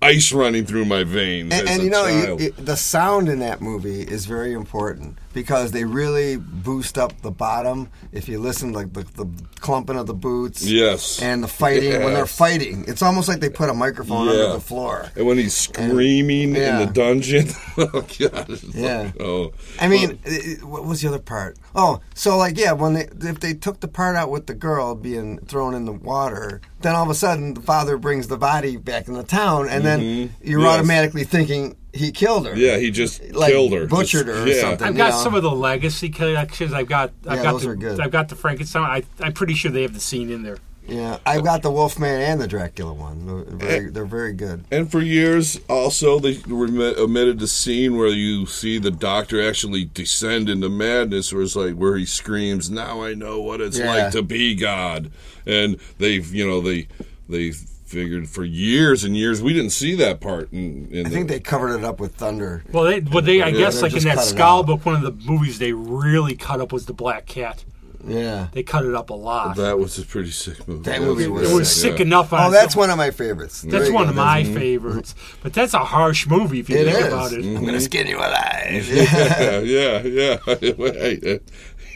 ice 0.01 0.31
running 0.31 0.65
through 0.65 0.85
my 0.85 1.03
veins 1.03 1.53
and, 1.53 1.69
and 1.69 1.83
you 1.83 1.91
know, 1.91 2.07
you, 2.07 2.25
child. 2.25 2.41
it, 2.41 2.65
the 2.65 2.75
sound 2.75 3.29
in 3.29 3.37
that 3.39 3.61
movie 3.61 4.01
is 4.01 4.25
very 4.25 4.53
important 4.53 5.18
because 5.43 5.71
they 5.71 5.85
really 5.85 6.35
boost 6.37 6.97
up 6.97 7.21
the 7.21 7.31
bottom. 7.31 7.89
If 8.11 8.27
you 8.27 8.39
listen, 8.39 8.73
like 8.73 8.91
the, 8.91 9.03
the 9.15 9.25
clumping 9.61 9.97
of 9.97 10.05
the 10.05 10.13
boots, 10.13 10.63
yes 10.63 11.21
and 11.21 11.41
the 11.43 11.47
fighting 11.47 11.91
when 12.03 12.13
they're 12.13 12.25
fighting, 12.25 12.83
it's 12.87 13.01
almost 13.01 13.27
like 13.29 13.39
they 13.39 13.49
put 13.49 13.69
a 13.69 13.73
microphone 13.73 14.25
Yeah. 14.27 14.33
under 14.33 14.53
the 14.53 14.59
floor. 14.59 15.05
and 15.15 15.25
when 15.25 15.37
he's 15.37 15.53
screaming 15.55 16.55
yeah. 16.55 16.79
in 16.81 16.87
the 16.87 16.93
dungeon 16.93 17.47
oh 17.77 18.05
god 18.19 18.47
Yeah. 18.73 19.01
like, 19.03 19.21
oh 19.21 19.51
I 19.79 19.87
mean, 19.87 20.19
it- 20.25 20.45
it- 20.59 20.63
what 20.63 20.83
was 20.85 21.01
the 21.01 21.07
other 21.07 21.19
part? 21.19 21.57
Oh, 21.73 22.01
so 22.15 22.37
like 22.37 22.57
yeah, 22.57 22.73
when 22.73 22.93
they 22.95 23.07
if 23.21 23.39
they 23.39 23.53
took 23.53 23.79
the 23.79 23.87
part 23.87 24.15
out 24.17 24.29
with 24.29 24.47
the 24.47 24.53
girl 24.55 24.93
being 24.95 25.37
thrown 25.45 25.73
in 25.73 25.85
the 25.85 25.93
water, 25.93 26.59
then 26.81 26.95
all 26.95 27.03
of 27.03 27.09
a 27.09 27.15
sudden 27.15 27.53
the 27.53 27.61
father 27.61 27.97
brings 27.97 28.27
the 28.27 28.37
body 28.37 28.75
back 28.77 29.07
in 29.07 29.13
the 29.13 29.23
town, 29.23 29.69
and 29.69 29.85
then 29.85 29.99
you're 30.01 30.59
Mm-hmm. 30.59 30.59
Yes. 30.61 30.73
automatically 30.75 31.23
thinking 31.23 31.75
he 31.93 32.11
killed 32.11 32.45
her. 32.47 32.55
yeah 32.55 32.77
he 32.77 32.91
just 32.91 33.21
Like 33.33 33.51
killed 33.51 33.73
her 33.73 33.87
butchered 33.87 34.25
Just- 34.27 34.37
her 34.37 34.43
or 34.43 34.47
yeah. 34.47 34.61
something. 34.61 34.87
I've 34.87 34.97
got 34.97 35.11
know. 35.11 35.23
some 35.23 35.35
of 35.35 35.43
the 35.43 35.51
legacy 35.51 36.09
collections. 36.09 36.71
I've 36.73 36.87
got. 36.87 37.11
I've 37.27 37.37
Yeah, 37.37 37.43
got 37.43 37.51
those 37.53 37.63
the, 37.63 37.69
are 37.69 37.75
good. 37.75 37.99
I've 37.99 38.11
got 38.11 38.29
the 38.29 38.35
Frankenstein. 38.35 38.83
I, 38.83 39.03
I'm 39.25 39.33
pretty 39.33 39.53
sure 39.55 39.71
they 39.71 39.81
have 39.83 39.93
the 39.93 39.99
scene 39.99 40.29
in 40.29 40.43
there. 40.43 40.57
Yeah, 40.87 41.19
I've 41.23 41.43
got 41.43 41.61
the 41.61 41.69
Wolfman 41.69 42.19
and 42.19 42.41
the 42.41 42.47
Dracula 42.47 42.93
one. 42.93 43.27
They're 43.27 43.43
very, 43.57 43.89
they're 43.91 44.05
very 44.05 44.33
good. 44.33 44.65
And 44.71 44.89
for 44.91 45.01
years, 45.01 45.59
also, 45.69 46.17
they 46.17 46.39
remi- 46.47 46.95
omitted 46.97 47.37
the 47.37 47.47
scene 47.47 47.95
where 47.95 48.07
you 48.07 48.47
see 48.47 48.79
the 48.79 48.89
doctor 48.89 49.39
actually 49.47 49.85
descend 49.85 50.49
into 50.49 50.67
madness, 50.67 51.31
where 51.31 51.43
it's 51.43 51.55
like 51.55 51.75
where 51.75 51.95
he 51.95 52.05
screams, 52.07 52.71
"Now 52.71 53.03
I 53.03 53.13
know 53.13 53.39
what 53.39 53.61
it's 53.61 53.77
Yeah. 53.77 53.93
like 53.93 54.11
to 54.13 54.23
be 54.23 54.55
God." 54.55 55.11
And 55.45 55.77
they've, 55.99 56.33
you 56.33 56.47
know, 56.47 56.59
they 56.59 56.87
they 57.27 57.53
figured 57.89 58.29
for 58.29 58.43
years 58.45 59.03
and 59.03 59.17
years 59.17 59.41
we 59.41 59.51
didn't 59.53 59.71
see 59.71 59.95
that 59.95 60.21
part. 60.21 60.51
In, 60.53 60.87
in 60.91 61.05
I 61.07 61.09
think 61.09 61.27
they 61.27 61.39
covered 61.39 61.75
it 61.77 61.83
up 61.83 61.99
with 61.99 62.15
thunder. 62.15 62.63
Well, 62.71 62.83
they, 62.85 62.99
well, 62.99 63.23
they. 63.23 63.41
I 63.41 63.47
Yeah, 63.47 63.57
guess 63.57 63.81
like 63.81 63.93
in 63.95 64.03
that 64.03 64.15
cut 64.17 64.25
it 64.25 64.29
Skal 64.29 64.63
book, 64.63 64.85
one 64.85 64.95
of 64.95 65.01
the 65.01 65.11
movies 65.29 65.57
they 65.59 65.73
really 65.73 66.35
cut 66.35 66.61
up 66.61 66.71
was 66.71 66.85
the 66.85 66.93
Black 66.93 67.25
Cat. 67.25 67.65
Yeah, 68.07 68.47
They 68.53 68.63
cut 68.63 68.85
it 68.85 68.95
up 68.95 69.09
a 69.09 69.13
lot. 69.13 69.57
that 69.57 69.77
was 69.77 69.99
a 69.99 70.05
pretty 70.05 70.31
sick 70.31 70.65
movie. 70.69 70.83
That 70.83 71.01
movie 71.01 71.25
it 71.25 71.31
was 71.31 71.51
was 71.51 71.69
sick, 71.69 71.91
sick 71.91 71.99
enough. 71.99 72.31
On 72.31 72.47
Oh, 72.47 72.49
that's 72.49 72.73
one 72.73 72.89
of 72.89 72.95
my 72.97 73.11
favorites. 73.11 73.61
That's 73.61 73.73
Very 73.73 73.91
one 73.91 74.07
of 74.07 74.15
my 74.15 74.37
That's- 74.43 74.47
mm-hmm. 74.47 74.57
favorites. 74.57 75.15
But 75.43 75.51
that's 75.51 75.73
a 75.73 75.79
harsh 75.79 76.25
movie 76.25 76.61
if 76.61 76.69
you 76.69 76.77
It 76.77 76.85
think 76.85 76.97
is. 76.97 77.05
about 77.07 77.33
it. 77.33 77.43
I'm 77.43 77.55
gonna 77.55 77.67
mm-hmm. 77.73 77.79
skin 77.79 78.07
you 78.07 78.17
alive. 78.19 78.87
yeah, 78.87 79.59
yeah, 79.59 80.39
yeah. 80.85 81.37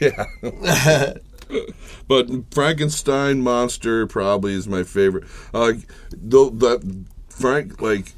Yeah. 0.00 1.14
but 2.08 2.28
Frankenstein 2.52 3.40
monster 3.40 4.06
probably 4.06 4.54
is 4.54 4.68
my 4.68 4.82
favorite. 4.82 5.24
Uh, 5.52 5.74
though 6.12 6.50
that 6.50 7.06
Frank 7.28 7.80
like 7.80 8.12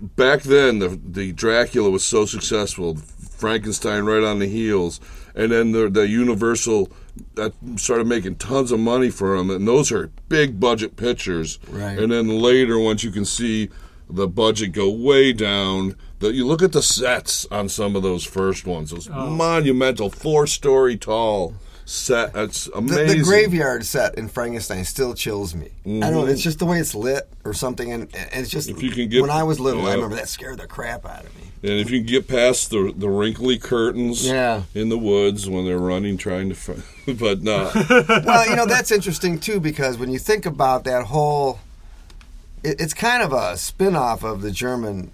back 0.00 0.42
then 0.42 0.78
the 0.78 1.00
the 1.04 1.32
Dracula 1.32 1.90
was 1.90 2.04
so 2.04 2.24
successful. 2.24 2.96
Frankenstein 2.96 4.04
right 4.04 4.22
on 4.22 4.38
the 4.38 4.46
heels, 4.46 5.00
and 5.34 5.50
then 5.50 5.72
the 5.72 5.88
the 5.88 6.06
Universal 6.06 6.92
that 7.34 7.52
started 7.76 8.06
making 8.06 8.36
tons 8.36 8.70
of 8.70 8.80
money 8.80 9.10
for 9.10 9.36
them, 9.36 9.50
and 9.50 9.66
those 9.66 9.90
are 9.90 10.10
big 10.28 10.60
budget 10.60 10.96
pictures. 10.96 11.58
Right. 11.68 11.98
And 11.98 12.12
then 12.12 12.28
later, 12.28 12.78
once 12.78 13.02
you 13.02 13.10
can 13.10 13.24
see 13.24 13.70
the 14.08 14.28
budget 14.28 14.72
go 14.72 14.90
way 14.90 15.32
down, 15.32 15.96
that 16.18 16.34
you 16.34 16.46
look 16.46 16.62
at 16.62 16.72
the 16.72 16.82
sets 16.82 17.46
on 17.50 17.68
some 17.68 17.96
of 17.96 18.02
those 18.02 18.24
first 18.24 18.66
ones, 18.66 18.90
those 18.90 19.08
monumental 19.08 20.10
four 20.10 20.46
story 20.46 20.96
tall 20.96 21.54
set. 21.90 22.34
It's 22.36 22.64
The, 22.66 22.72
amazing. 22.78 23.18
the 23.18 23.24
graveyard 23.24 23.84
set 23.84 24.14
in 24.16 24.28
Frankenstein 24.28 24.84
still 24.84 25.14
chills 25.14 25.54
me. 25.54 25.68
I 25.84 25.88
don't 26.10 26.12
know. 26.12 26.26
It's 26.26 26.42
just 26.42 26.58
the 26.58 26.66
way 26.66 26.78
it's 26.78 26.94
lit 26.94 27.28
or 27.44 27.52
something, 27.52 27.92
and, 27.92 28.02
and 28.14 28.28
it's 28.32 28.48
just. 28.50 28.68
Mm-hmm. 28.68 28.76
If 28.78 28.82
you 28.84 28.90
can 28.92 29.08
get- 29.08 29.22
when 29.22 29.30
I 29.30 29.42
was 29.42 29.58
little, 29.60 29.86
I 29.86 29.94
remember 29.94 30.16
that 30.16 30.28
scared 30.28 30.58
the 30.58 30.66
crap 30.66 31.04
out 31.04 31.24
of 31.24 31.34
me. 31.36 31.42
And 31.62 31.72
if 31.78 31.90
you 31.90 31.98
can 31.98 32.06
get 32.06 32.26
past 32.26 32.70
the 32.70 32.90
the 32.96 33.10
wrinkly 33.10 33.58
curtains 33.58 34.26
Yeah. 34.26 34.62
in 34.74 34.88
the 34.88 34.96
woods 34.96 35.46
when 35.46 35.66
they're 35.66 35.78
running 35.78 36.16
trying 36.16 36.48
to, 36.48 36.54
find, 36.54 36.82
but 37.18 37.42
no, 37.42 37.70
well, 38.24 38.48
you 38.48 38.56
know 38.56 38.64
that's 38.64 38.90
interesting 38.90 39.38
too 39.38 39.60
because 39.60 39.98
when 39.98 40.10
you 40.10 40.18
think 40.18 40.46
about 40.46 40.84
that 40.84 41.04
whole, 41.06 41.58
it, 42.62 42.80
it's 42.80 42.94
kind 42.94 43.22
of 43.22 43.34
a 43.34 43.58
spin-off 43.58 44.22
of 44.24 44.40
the 44.40 44.50
German. 44.50 45.10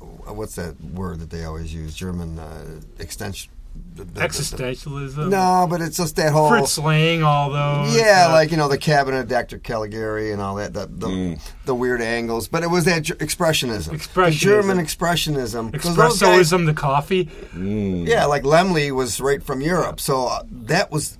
What's 0.00 0.56
that 0.56 0.80
word 0.80 1.20
that 1.20 1.30
they 1.30 1.44
always 1.44 1.72
use? 1.72 1.94
German 1.94 2.40
uh, 2.40 2.80
extension. 2.98 3.52
The- 3.94 4.04
the- 4.04 4.12
the- 4.12 4.20
Existentialism. 4.20 5.28
No, 5.30 5.66
but 5.70 5.80
it's 5.80 5.96
just 5.96 6.16
that 6.16 6.32
whole. 6.32 6.48
Fritz 6.50 6.76
Lang, 6.78 7.22
all 7.22 7.50
those. 7.50 7.96
Yeah, 7.96 8.26
uh, 8.28 8.32
like 8.32 8.50
you 8.50 8.56
know 8.56 8.68
the 8.68 8.76
cabinet 8.78 9.20
of 9.20 9.28
Dr. 9.28 9.58
Caligari 9.58 10.32
and 10.32 10.42
all 10.42 10.56
that, 10.56 10.74
the 10.74 10.86
the, 10.86 11.06
Mm. 11.08 11.40
the 11.64 11.74
weird 11.74 12.02
angles. 12.02 12.46
But 12.48 12.62
it 12.62 12.70
was 12.70 12.84
that 12.84 13.02
ger- 13.02 13.14
expressionism, 13.16 13.90
the 13.90 13.96
Expressionism. 13.96 14.32
German 14.32 14.78
expressionism. 14.78 15.72
'Cause 15.80 15.96
those 15.96 16.20
guys- 16.20 16.50
espressoism, 16.52 16.66
the 16.66 16.74
coffee. 16.74 17.30
yeah, 17.56 18.26
like 18.26 18.42
Laemmle 18.42 18.90
was 18.92 19.20
right 19.20 19.42
from 19.42 19.60
Europe, 19.60 20.00
so 20.00 20.26
uh, 20.26 20.42
that 20.50 20.90
was. 20.92 21.16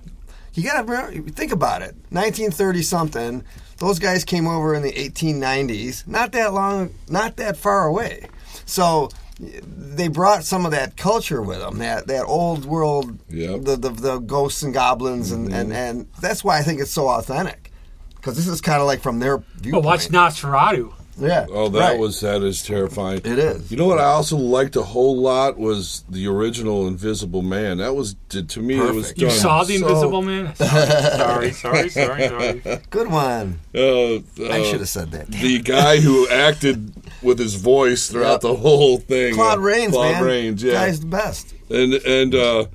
You 0.53 0.63
got 0.63 0.87
to 0.87 1.21
think 1.33 1.51
about 1.51 1.83
it. 1.83 1.95
1930 2.09 2.81
something. 2.81 3.43
Those 3.77 3.99
guys 3.99 4.23
came 4.23 4.47
over 4.47 4.73
in 4.73 4.81
the 4.81 4.91
1890s. 4.97 6.03
Not 6.07 6.31
that 6.31 6.51
long, 6.51 6.89
not 7.07 7.37
that 7.37 7.57
far 7.57 7.85
away. 7.85 8.23
So 8.65 9.09
they 9.39 10.07
brought 10.07 10.43
some 10.43 10.65
of 10.65 10.71
that 10.71 10.97
culture 10.97 11.41
with 11.41 11.59
them. 11.59 11.77
That 11.79 12.07
that 12.07 12.25
old 12.25 12.65
world, 12.65 13.17
Yep. 13.29 13.61
the, 13.63 13.75
the 13.75 13.89
the 13.89 14.19
ghosts 14.19 14.63
and 14.63 14.73
goblins, 14.73 15.31
and, 15.31 15.53
and 15.53 15.71
and 15.71 16.07
that's 16.21 16.43
why 16.43 16.57
I 16.57 16.63
think 16.63 16.81
it's 16.81 16.91
so 16.91 17.07
authentic. 17.07 17.71
Because 18.15 18.35
this 18.35 18.47
is 18.47 18.61
kind 18.61 18.81
of 18.81 18.87
like 18.87 19.01
from 19.01 19.19
their 19.19 19.35
Oh, 19.37 19.43
viewpoint. 19.59 19.85
watch 19.85 20.07
Nosferatu. 20.09 20.93
Yeah. 21.19 21.47
oh, 21.49 21.67
that 21.69 21.79
right. 21.79 21.99
was 21.99 22.19
that 22.21 22.43
is 22.43 22.61
terrifying. 22.61 23.17
It 23.23 23.39
is. 23.39 23.71
You 23.71 23.77
know 23.77 23.87
what 23.87 23.97
I 23.97 24.03
also 24.05 24.37
liked 24.37 24.75
a 24.75 24.83
whole 24.83 25.17
lot 25.19 25.57
was 25.57 26.03
the 26.07 26.27
original 26.27 26.87
Invisible 26.87 27.41
Man. 27.41 27.79
That 27.79 27.95
was 27.95 28.15
to, 28.29 28.43
to 28.43 28.59
me 28.61 28.75
it 28.77 28.93
was 28.93 29.07
Perfect. 29.13 29.21
You 29.21 29.29
saw 29.31 29.63
the 29.63 29.77
so- 29.77 29.87
Invisible 29.87 30.21
Man? 30.21 30.55
Sorry, 30.55 31.51
sorry, 31.53 31.89
sorry, 31.89 32.27
sorry. 32.27 32.79
good 32.91 33.09
one. 33.09 33.59
Uh, 33.73 33.79
I 33.81 34.61
uh, 34.61 34.63
should 34.65 34.79
have 34.81 34.89
said 34.89 35.09
that. 35.11 35.27
the 35.27 35.59
guy 35.59 35.99
who 36.01 36.27
acted 36.29 36.93
with 37.21 37.39
his 37.39 37.55
voice 37.55 38.09
throughout 38.09 38.41
the 38.41 38.55
whole 38.55 38.97
thing. 38.97 39.33
Claude 39.33 39.59
uh, 39.59 39.61
Rains, 39.61 39.91
Claude 39.93 40.13
man. 40.13 40.23
Rains, 40.23 40.63
yeah. 40.63 40.73
Guy's 40.73 40.99
the 40.99 41.05
best. 41.07 41.53
and 41.69 41.93
and 41.93 42.35
uh, 42.35 42.65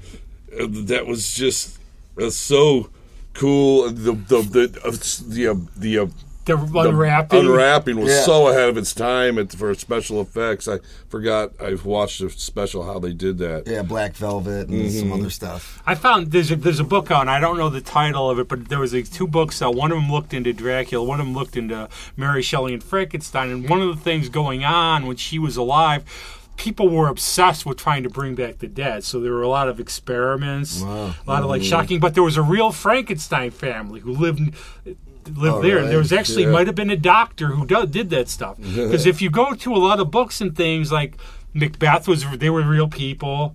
that 0.58 1.06
was 1.06 1.32
just 1.32 1.78
uh, 2.20 2.30
so 2.30 2.90
cool. 3.34 3.88
The 3.90 4.12
the 4.12 4.42
the 4.42 4.80
uh, 4.84 4.90
the 5.28 5.48
uh, 5.48 5.54
the, 5.76 5.98
uh, 5.98 6.06
The 6.06 6.10
the 6.44 6.56
unwrapping. 6.56 7.40
unwrapping 7.40 7.96
was 8.00 8.10
Yeah. 8.10 8.22
so 8.22 8.48
ahead 8.48 8.68
of 8.68 8.76
its 8.76 8.92
time 8.92 9.38
at, 9.38 9.52
for 9.52 9.72
special 9.74 10.20
effects. 10.20 10.66
I 10.68 10.80
forgot 11.08 11.52
I 11.60 11.74
watched 11.84 12.20
a 12.20 12.30
special 12.30 12.84
how 12.84 12.98
they 12.98 13.12
did 13.12 13.38
that. 13.38 13.66
Yeah, 13.66 13.82
Black 13.82 14.14
Velvet 14.14 14.68
and 14.68 14.82
Mm-hmm. 14.82 14.98
some 14.98 15.12
other 15.12 15.30
stuff. 15.30 15.82
I 15.86 15.94
found 15.94 16.32
there's 16.32 16.50
a, 16.50 16.56
there's 16.56 16.80
a 16.80 16.84
book 16.84 17.10
out, 17.10 17.22
and 17.22 17.30
I 17.30 17.38
don't 17.40 17.56
know 17.58 17.68
the 17.68 17.80
title 17.80 18.28
of 18.30 18.38
it, 18.38 18.48
but 18.48 18.68
there 18.68 18.78
was 18.80 18.92
like, 18.92 19.10
two 19.10 19.26
books 19.28 19.62
out. 19.62 19.74
One 19.74 19.92
of 19.92 19.98
them 19.98 20.10
looked 20.10 20.34
into 20.34 20.52
Dracula, 20.52 21.04
one 21.04 21.20
of 21.20 21.26
them 21.26 21.34
looked 21.34 21.56
into 21.56 21.88
Mary 22.16 22.42
Shelley 22.42 22.74
and 22.74 22.82
Frankenstein. 22.82 23.50
And 23.50 23.68
one 23.68 23.80
of 23.80 23.88
the 23.96 24.02
things 24.02 24.28
going 24.28 24.64
on 24.64 25.06
when 25.06 25.16
she 25.16 25.38
was 25.38 25.56
alive, 25.56 26.02
people 26.56 26.88
were 26.88 27.08
obsessed 27.08 27.64
with 27.64 27.78
trying 27.78 28.02
to 28.02 28.10
bring 28.10 28.34
back 28.34 28.58
the 28.58 28.66
dead. 28.68 29.04
So 29.04 29.20
there 29.20 29.32
were 29.32 29.42
a 29.42 29.48
lot 29.48 29.68
of 29.68 29.78
experiments, 29.80 30.80
Wow. 30.82 31.14
a 31.26 31.30
lot 31.30 31.42
of 31.42 31.48
like 31.48 31.62
shocking. 31.62 32.00
But 32.00 32.14
there 32.14 32.22
was 32.22 32.36
a 32.36 32.42
real 32.42 32.72
Frankenstein 32.72 33.50
family 33.52 34.00
who 34.00 34.12
lived. 34.12 34.54
Lived 35.28 35.62
there, 35.64 35.78
and 35.78 35.88
there 35.88 35.98
was 35.98 36.12
actually 36.12 36.44
Yeah. 36.44 36.50
might 36.50 36.66
have 36.66 36.76
been 36.76 36.90
a 36.90 36.96
doctor 36.96 37.48
who 37.48 37.66
do, 37.66 37.86
did 37.86 38.10
that 38.10 38.28
stuff. 38.28 38.56
Because 38.60 39.06
if 39.06 39.22
you 39.22 39.30
go 39.30 39.54
to 39.54 39.74
a 39.74 39.78
lot 39.78 40.00
of 40.00 40.10
books 40.10 40.40
and 40.40 40.56
things 40.56 40.90
like 40.92 41.16
Macbeth 41.54 42.08
was, 42.08 42.24
they 42.38 42.50
were 42.50 42.62
real 42.62 42.88
people 42.88 43.54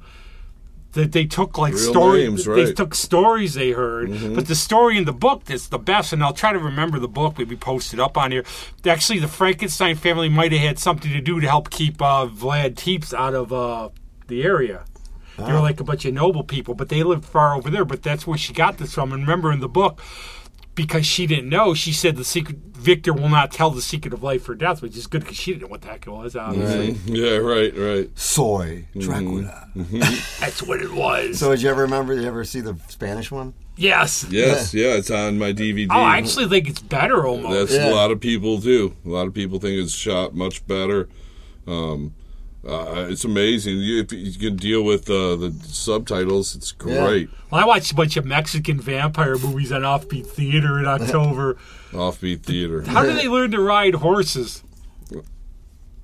that 0.93 1.11
they 1.11 1.25
took 1.25 1.57
like 1.57 1.73
Real 1.73 1.91
stories. 1.91 2.27
names, 2.29 2.45
They 2.45 2.73
took 2.73 2.95
stories 2.95 3.53
they 3.53 3.71
heard, 3.71 4.09
but 4.35 4.47
the 4.47 4.55
story 4.55 4.97
in 4.97 5.05
the 5.05 5.13
book 5.13 5.43
that's 5.45 5.67
the 5.67 5.77
best. 5.77 6.13
And 6.13 6.23
I'll 6.23 6.33
try 6.33 6.53
to 6.53 6.59
remember 6.59 6.97
the 6.99 7.07
book. 7.09 7.37
Maybe 7.37 7.55
post 7.55 7.93
it 7.93 7.99
up 7.99 8.17
on 8.17 8.31
here. 8.31 8.43
Actually, 8.85 9.19
the 9.19 9.27
Frankenstein 9.27 9.95
family 9.95 10.29
might 10.29 10.51
have 10.53 10.61
had 10.61 10.79
something 10.79 11.11
to 11.11 11.21
do 11.21 11.39
to 11.39 11.47
help 11.47 11.69
keep 11.69 12.01
uh, 12.01 12.25
Vlad 12.27 12.75
Tepes 12.75 13.13
out 13.13 13.35
of 13.35 13.51
uh, 13.53 13.89
the 14.27 14.43
area. 14.43 14.85
They 15.37 15.43
were 15.53 15.59
like 15.59 15.79
a 15.79 15.83
bunch 15.83 16.03
of 16.05 16.15
noble 16.15 16.43
people, 16.43 16.73
but 16.73 16.89
they 16.89 17.03
lived 17.03 17.23
far 17.25 17.53
over 17.55 17.69
there. 17.69 17.85
But 17.85 18.01
that's 18.01 18.25
where 18.25 18.39
she 18.39 18.53
got 18.53 18.79
this 18.79 18.95
from. 18.95 19.11
And 19.13 19.21
remember 19.21 19.51
in 19.51 19.59
the 19.59 19.69
book, 19.69 20.01
because 20.77 21.05
she 21.05 21.27
didn't 21.27 21.49
know, 21.49 21.73
she 21.73 21.91
said 21.91 22.15
the 22.15 22.23
secret. 22.23 22.57
Victor 22.77 23.11
will 23.11 23.27
not 23.27 23.51
tell 23.51 23.71
the 23.71 23.81
secret 23.81 24.13
of 24.13 24.21
life 24.23 24.47
or 24.47 24.53
death, 24.55 24.81
which 24.83 24.95
is 24.95 25.07
good 25.07 25.21
because 25.21 25.35
she 25.35 25.51
didn't 25.51 25.63
know 25.63 25.67
what 25.67 25.81
the 25.81 25.87
heck 25.89 26.05
it 26.07 26.09
was. 26.11 26.35
Obviously, 26.37 26.91
Yeah, 27.11 27.37
right, 27.37 27.75
right. 27.75 28.09
Soy 28.17 28.85
Mm-hmm. 28.95 28.99
Dracula. 28.99 29.67
that's 30.39 30.61
what 30.63 30.79
it 30.81 30.93
was. 30.93 31.39
So 31.39 31.49
did 31.51 31.63
you 31.63 31.69
ever 31.69 31.81
remember? 31.81 32.13
Did 32.15 32.21
you 32.21 32.27
ever 32.29 32.45
see 32.45 32.61
the 32.61 32.77
Spanish 32.87 33.29
one? 33.31 33.53
yes. 33.75 34.25
Yes, 34.29 34.73
yeah, 34.73 34.93
it's 34.93 35.11
on 35.11 35.37
my 35.39 35.51
DVD. 35.53 35.87
Oh, 35.89 35.99
I 35.99 36.17
actually 36.19 36.47
think 36.47 36.69
it's 36.69 36.81
better 36.81 37.25
almost. 37.27 37.71
That's 37.71 37.73
Yeah. 37.83 37.91
a 37.91 37.95
lot 37.95 38.11
of 38.11 38.19
people 38.21 38.59
do. 38.59 38.95
A 39.05 39.09
lot 39.09 39.27
of 39.27 39.33
people 39.33 39.59
think 39.59 39.81
it's 39.83 39.93
shot 39.95 40.33
much 40.35 40.65
better. 40.67 41.09
Um, 41.67 42.13
uh, 42.67 43.07
it's 43.09 43.23
amazing. 43.23 43.77
You, 43.77 44.01
if 44.01 44.11
you 44.11 44.33
can 44.33 44.57
deal 44.57 44.83
with 44.83 45.09
uh, 45.09 45.37
the 45.37 45.55
subtitles, 45.63 46.55
it's 46.55 46.71
great. 46.73 47.29
Well, 47.49 47.61
I 47.61 47.65
watched 47.65 47.93
a 47.93 47.95
bunch 47.95 48.17
of 48.17 48.25
Mexican 48.25 48.79
vampire 48.81 49.37
movies 49.37 49.71
on 49.71 49.81
Offbeat 49.83 50.27
Theater 50.27 50.77
in 50.79 50.85
October. 50.87 51.57
Offbeat 51.91 52.41
theater. 52.41 52.81
How 52.81 53.03
do 53.03 53.13
they 53.13 53.29
learn 53.29 53.51
to 53.51 53.61
ride 53.61 53.95
horses? 53.95 54.63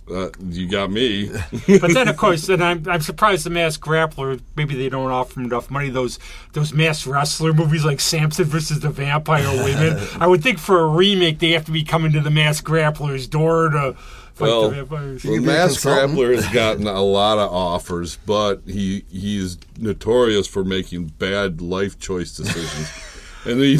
Uh, 0.09 0.29
you 0.49 0.67
got 0.67 0.91
me. 0.91 1.31
But 1.79 1.93
then, 1.93 2.07
of 2.09 2.17
course, 2.17 2.47
then 2.47 2.61
I'm, 2.61 2.87
I'm 2.89 3.01
surprised 3.01 3.45
the 3.45 3.49
Masked 3.49 3.83
Grappler. 3.83 4.41
Maybe 4.55 4.75
they 4.75 4.89
don't 4.89 5.11
offer 5.11 5.35
them 5.35 5.45
enough 5.45 5.71
money. 5.71 5.89
Those 5.89 6.19
those 6.51 6.73
masked 6.73 7.07
wrestler 7.07 7.53
movies 7.53 7.85
like 7.85 7.99
Samson 7.99 8.45
versus 8.45 8.81
the 8.81 8.89
Vampire 8.89 9.47
Women. 9.63 10.05
I 10.19 10.27
would 10.27 10.43
think 10.43 10.59
for 10.59 10.79
a 10.79 10.87
remake 10.87 11.39
they 11.39 11.51
have 11.51 11.65
to 11.65 11.71
be 11.71 11.83
coming 11.83 12.11
to 12.13 12.19
the 12.19 12.29
Masked 12.29 12.67
Grappler's 12.67 13.27
door 13.27 13.69
to 13.69 13.93
fight 13.93 14.22
Well, 14.39 14.69
the. 14.69 14.85
Well, 14.85 15.01
could 15.17 15.21
be 15.21 15.37
a 15.37 15.41
Mass 15.41 15.73
consultant. 15.73 16.17
Grappler 16.17 16.35
has 16.35 16.47
gotten 16.47 16.87
a 16.87 17.01
lot 17.01 17.37
of 17.37 17.51
offers, 17.51 18.17
but 18.25 18.61
he 18.65 19.05
he's 19.09 19.57
notorious 19.77 20.47
for 20.47 20.63
making 20.63 21.07
bad 21.19 21.61
life 21.61 21.99
choice 21.99 22.35
decisions, 22.35 22.91
and 23.45 23.61
he 23.61 23.77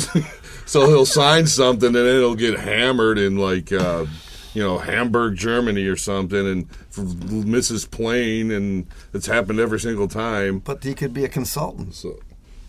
so 0.66 0.88
he'll 0.88 1.06
sign 1.06 1.48
something 1.48 1.88
and 1.88 1.96
then 1.96 2.06
it'll 2.06 2.36
get 2.36 2.60
hammered 2.60 3.18
in 3.18 3.38
like 3.38 3.72
uh, 3.72 4.06
you 4.54 4.62
know 4.62 4.78
Hamburg, 4.78 5.36
Germany 5.36 5.86
or 5.86 5.96
something, 5.98 6.48
and 6.48 7.46
misses 7.46 7.86
plane, 7.86 8.52
and 8.52 8.88
it's 9.14 9.26
happened 9.26 9.60
every 9.60 9.80
single 9.80 10.08
time. 10.08 10.60
But 10.60 10.84
he 10.84 10.94
could 10.94 11.14
be 11.14 11.24
a 11.26 11.30
consultant. 11.30 11.96
So, 11.96 12.20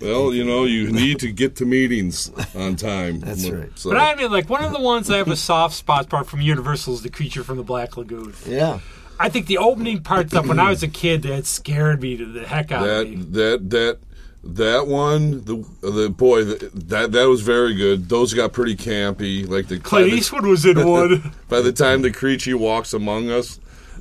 well, 0.05 0.35
you 0.35 0.45
know, 0.45 0.65
you 0.65 0.91
need 0.93 1.19
to 1.21 1.33
get 1.33 1.57
to 1.57 1.65
meetings 1.65 2.31
on 2.55 2.77
time. 2.77 3.21
That's 3.21 3.49
right. 3.49 3.71
So, 3.77 3.91
But 3.91 3.99
I 3.99 4.15
mean, 4.15 4.31
like 4.31 4.49
one 4.49 4.63
of 4.63 4.73
the 4.73 4.81
ones 4.81 5.11
I 5.11 5.17
have 5.17 5.29
a 5.29 5.37
soft 5.37 5.75
spot 5.75 6.09
part 6.09 6.27
from 6.27 6.41
Universal 6.41 6.95
is 6.95 7.03
the 7.03 7.11
creature 7.11 7.43
from 7.43 7.57
the 7.57 7.63
Black 7.63 7.97
Lagoon. 7.97 8.35
Yeah. 8.47 8.81
I 9.19 9.29
think 9.29 9.47
the 9.47 9.59
opening 9.59 10.03
parts 10.03 10.35
of 10.35 10.49
when 10.49 10.59
I 10.59 10.71
was 10.71 10.83
a 10.83 10.89
kid 10.89 11.23
that 11.23 11.47
scared 11.47 12.03
me 12.03 12.17
to 12.17 12.25
the 12.27 12.47
heck 12.47 12.73
out 12.73 12.87
of 12.89 13.09
me. 13.09 13.17
that 13.17 13.31
that 13.33 13.71
that 13.71 13.99
that 14.47 14.87
one 14.89 15.45
the 15.45 15.65
the 15.81 16.11
boy 16.11 16.45
that 16.45 17.13
that 17.13 17.25
was 17.29 17.41
very 17.41 17.75
good 17.75 18.09
those 18.11 18.35
got 18.35 18.53
pretty 18.53 18.77
campy 18.77 19.49
like 19.49 19.69
the 19.69 19.79
Clint 19.79 20.13
Eastwood 20.13 20.45
was 20.45 20.67
in 20.67 20.87
one. 20.91 21.33
by 21.49 21.61
the 21.63 21.73
time 21.73 22.03
the 22.03 22.11
creature 22.11 22.59
walks 22.59 22.93
among 22.93 23.31
us 23.31 23.59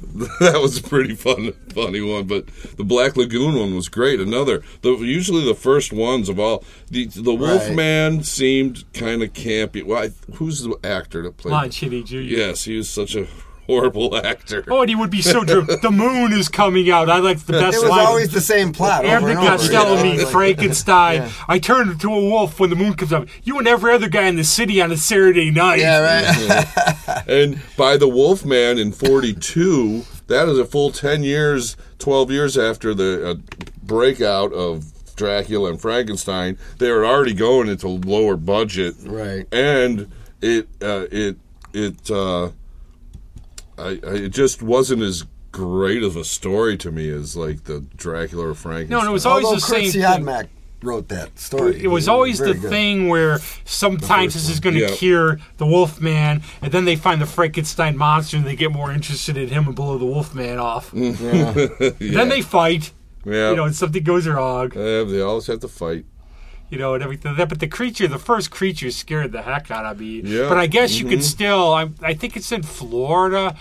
that 0.39 0.59
was 0.61 0.77
a 0.77 0.83
pretty 0.83 1.15
fun 1.15 1.53
funny 1.73 2.01
one 2.01 2.25
but 2.25 2.45
the 2.77 2.83
black 2.83 3.15
lagoon 3.15 3.55
one 3.55 3.75
was 3.75 3.89
great. 3.89 4.19
Another 4.19 4.63
the 4.81 4.91
usually 4.97 5.45
the 5.45 5.55
first 5.55 5.93
ones 5.93 6.29
of 6.29 6.39
all 6.39 6.63
the 6.89 7.05
the 7.07 7.33
wolfman 7.33 8.23
seemed 8.23 8.83
kind 8.93 9.23
of 9.23 9.33
campy. 9.33 9.83
Well 9.83 10.03
I, 10.03 10.11
who's 10.35 10.61
the 10.61 10.77
actor 10.83 11.23
that 11.23 11.37
played 11.37 11.51
Lon 11.51 11.69
Chaney 11.69 12.03
Jr. 12.03 12.17
yes 12.17 12.63
he 12.65 12.77
was 12.77 12.89
such 12.89 13.15
a 13.15 13.27
horrible 13.67 14.15
actor 14.15 14.63
Oh, 14.69 14.81
and 14.81 14.89
he 14.89 14.95
would 14.95 15.09
be 15.09 15.21
so 15.21 15.43
true. 15.43 15.61
the 15.63 15.91
moon 15.91 16.33
is 16.33 16.49
coming 16.49 16.89
out. 16.91 17.09
I 17.09 17.19
like 17.19 17.39
the 17.39 17.53
best 17.53 17.77
It 17.77 17.81
was 17.81 17.89
line. 17.89 18.05
always 18.05 18.31
the 18.31 18.41
same 18.41 18.73
plot. 18.73 19.05
over 19.05 19.15
Abbott 19.15 19.29
and 19.37 19.39
Costello 19.39 19.97
you 19.97 20.03
know, 20.03 20.17
meet 20.17 20.27
Frankenstein. 20.27 21.21
Yeah. 21.23 21.31
I 21.47 21.59
turn 21.59 21.89
into 21.89 22.13
a 22.13 22.19
wolf 22.29 22.59
when 22.59 22.69
the 22.69 22.75
moon 22.75 22.93
comes 22.93 23.13
up. 23.13 23.27
You 23.43 23.57
and 23.59 23.67
every 23.67 23.93
other 23.93 24.09
guy 24.09 24.27
in 24.27 24.35
the 24.35 24.43
city 24.43 24.81
on 24.81 24.91
a 24.91 24.97
Saturday 24.97 25.51
night. 25.51 25.79
Yeah, 25.79 25.99
right. 25.99 27.23
and 27.27 27.61
by 27.77 27.97
the 27.97 28.07
wolfman 28.07 28.77
in 28.77 28.91
42 28.91 30.03
that 30.27 30.47
is 30.47 30.57
a 30.57 30.65
full 30.65 30.89
ten 30.91 31.21
years, 31.23 31.75
twelve 31.99 32.31
years 32.31 32.57
after 32.57 32.93
the 32.93 33.31
uh, 33.31 33.35
breakout 33.83 34.53
of 34.53 34.85
Dracula 35.15 35.69
and 35.69 35.79
Frankenstein. 35.81 36.57
They 36.79 36.89
were 36.91 37.05
already 37.05 37.33
going 37.33 37.67
into 37.67 37.87
lower 37.89 38.37
budget, 38.37 38.95
Right. 39.03 39.45
And 39.51 40.09
it 40.41 40.67
uh, 40.81 41.07
it 41.11 41.37
it 41.73 42.09
uh, 42.09 42.49
I, 43.77 43.99
I 44.05 44.13
it 44.15 44.29
just 44.29 44.61
wasn't 44.61 45.01
as 45.03 45.25
great 45.51 46.01
of 46.03 46.15
a 46.17 46.23
story 46.23 46.77
to 46.77 46.91
me 46.91 47.09
as 47.09 47.35
like 47.35 47.65
the 47.65 47.81
Dracula 47.95 48.47
or 48.49 48.53
Frankenstein. 48.55 48.89
No, 48.89 48.99
and 48.99 49.09
it 49.09 49.11
was 49.11 49.25
always 49.25 49.45
Although 49.45 49.55
the 49.57 49.61
Kurt 49.65 49.69
same 49.83 49.91
thing. 49.91 50.01
Siodmak 50.01 50.47
wrote 50.81 51.07
that 51.09 51.37
story. 51.39 51.81
It 51.81 51.87
was 51.87 52.05
He 52.05 52.11
always 52.11 52.39
the 52.39 52.53
good. 52.55 52.69
thing 52.69 53.07
where 53.07 53.39
sometimes 53.63 54.33
this 54.33 54.49
is 54.49 54.59
going 54.59 54.75
to 54.75 54.81
Yeah. 54.81 54.89
cure 54.95 55.39
the 55.57 55.65
Wolfman, 55.65 56.41
and 56.61 56.71
then 56.71 56.85
they 56.85 56.95
find 56.95 57.21
the 57.21 57.25
Frankenstein 57.25 57.95
monster 57.97 58.35
and 58.37 58.45
they 58.45 58.55
get 58.55 58.71
more 58.71 58.91
interested 58.91 59.37
in 59.37 59.47
him 59.49 59.65
and 59.67 59.75
blow 59.75 59.97
the 59.97 60.05
Wolfman 60.05 60.57
off. 60.59 60.91
Yeah. 60.93 61.53
Then 61.99 62.29
they 62.29 62.41
fight, 62.41 62.91
yeah, 63.25 63.51
you 63.51 63.55
know, 63.55 63.63
and 63.65 63.75
something 63.75 64.03
goes 64.03 64.27
wrong, 64.27 64.71
Uh, 64.75 65.03
they 65.05 65.21
always 65.21 65.47
have 65.47 65.59
to 65.61 65.67
fight. 65.69 66.05
You 66.69 66.77
know, 66.77 66.93
and 66.93 67.03
everything. 67.03 67.35
that, 67.35 67.49
But 67.49 67.59
the 67.59 67.67
creature, 67.67 68.07
the 68.07 68.19
first 68.19 68.51
creature, 68.51 68.89
scared 68.91 69.31
the 69.31 69.41
heck 69.43 69.69
out 69.71 69.85
of 69.85 69.99
me. 69.99 70.21
Yeah. 70.21 70.49
But 70.49 70.57
I 70.57 70.67
guess 70.67 70.97
you 70.99 71.05
could 71.05 71.19
mm-hmm. 71.19 71.21
still. 71.21 71.73
I, 71.73 71.89
I 72.01 72.13
think 72.13 72.35
it's 72.35 72.51
in 72.51 72.63
Florida. 72.63 73.55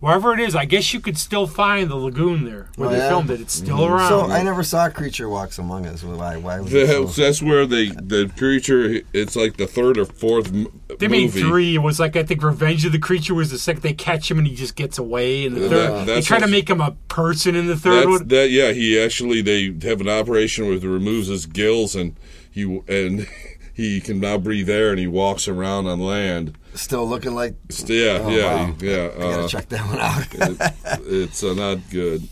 Wherever 0.00 0.34
it 0.34 0.40
is, 0.40 0.54
I 0.54 0.66
guess 0.66 0.92
you 0.92 1.00
could 1.00 1.16
still 1.16 1.46
find 1.46 1.88
the 1.88 1.94
lagoon 1.96 2.44
there 2.44 2.68
where 2.76 2.90
Oh, 2.90 2.92
they 2.92 2.98
yeah? 2.98 3.08
filmed 3.08 3.30
it. 3.30 3.40
It's 3.40 3.54
still 3.54 3.78
mm-hmm. 3.78 3.94
around. 3.94 4.08
So 4.10 4.30
I 4.30 4.42
never 4.42 4.62
saw 4.62 4.86
a 4.86 4.90
Creature 4.90 5.30
Walks 5.30 5.58
Among 5.58 5.86
Us. 5.86 6.02
Why? 6.04 6.36
Why 6.36 6.60
was 6.60 6.74
it 6.74 6.86
That's, 6.88 7.14
so? 7.16 7.22
that's 7.22 7.40
where 7.40 7.64
they 7.64 7.86
the 7.86 8.30
creature. 8.36 9.00
It's 9.14 9.34
like 9.34 9.56
the 9.56 9.66
third 9.66 9.96
or 9.96 10.04
fourth 10.04 10.48
m- 10.48 10.82
They 10.98 11.08
made 11.08 11.30
three. 11.32 11.76
It 11.76 11.78
was 11.78 11.98
like 11.98 12.16
I 12.16 12.22
think 12.22 12.42
Revenge 12.42 12.84
of 12.84 12.92
the 12.92 12.98
Creature 12.98 13.32
was 13.32 13.50
the 13.50 13.56
second. 13.58 13.80
They 13.80 13.94
catch 13.94 14.30
him 14.30 14.36
and 14.36 14.46
he 14.46 14.54
just 14.54 14.76
gets 14.76 14.98
away. 14.98 15.46
And 15.46 15.56
the 15.56 15.60
Yeah, 15.62 15.68
third, 15.68 15.90
that- 16.00 16.06
they 16.06 16.20
try 16.20 16.38
to 16.38 16.48
make 16.48 16.68
him 16.68 16.82
a 16.82 16.90
person 17.08 17.54
in 17.54 17.66
the 17.66 17.76
third 17.76 18.06
That's, 18.06 18.18
one. 18.20 18.28
that 18.28 18.50
yeah, 18.50 18.72
he 18.72 19.00
actually 19.00 19.40
they 19.40 19.72
have 19.88 20.02
an 20.02 20.08
operation 20.10 20.66
where 20.66 20.78
he 20.78 20.86
removes 20.86 21.28
his 21.28 21.46
gills 21.46 21.96
and 21.96 22.14
he 22.54 22.80
and 22.88 23.26
he 23.74 24.00
can 24.00 24.20
now 24.20 24.38
breathe 24.38 24.70
air 24.70 24.90
and 24.90 24.98
he 24.98 25.06
walks 25.06 25.48
around 25.48 25.86
on 25.86 25.98
land. 26.00 26.56
Still 26.74 27.08
looking 27.08 27.34
like. 27.34 27.54
Yeah, 27.86 28.18
Oh, 28.22 28.28
yeah, 28.30 28.54
wow. 28.70 28.74
yeah. 28.80 29.10
I 29.14 29.18
gotta 29.18 29.44
uh, 29.44 29.48
check 29.48 29.68
that 29.68 29.86
one 29.86 29.98
out. 29.98 30.60
it- 30.60 31.00
it's 31.06 31.42
uh, 31.44 31.54
not 31.54 31.78
good, 31.90 32.28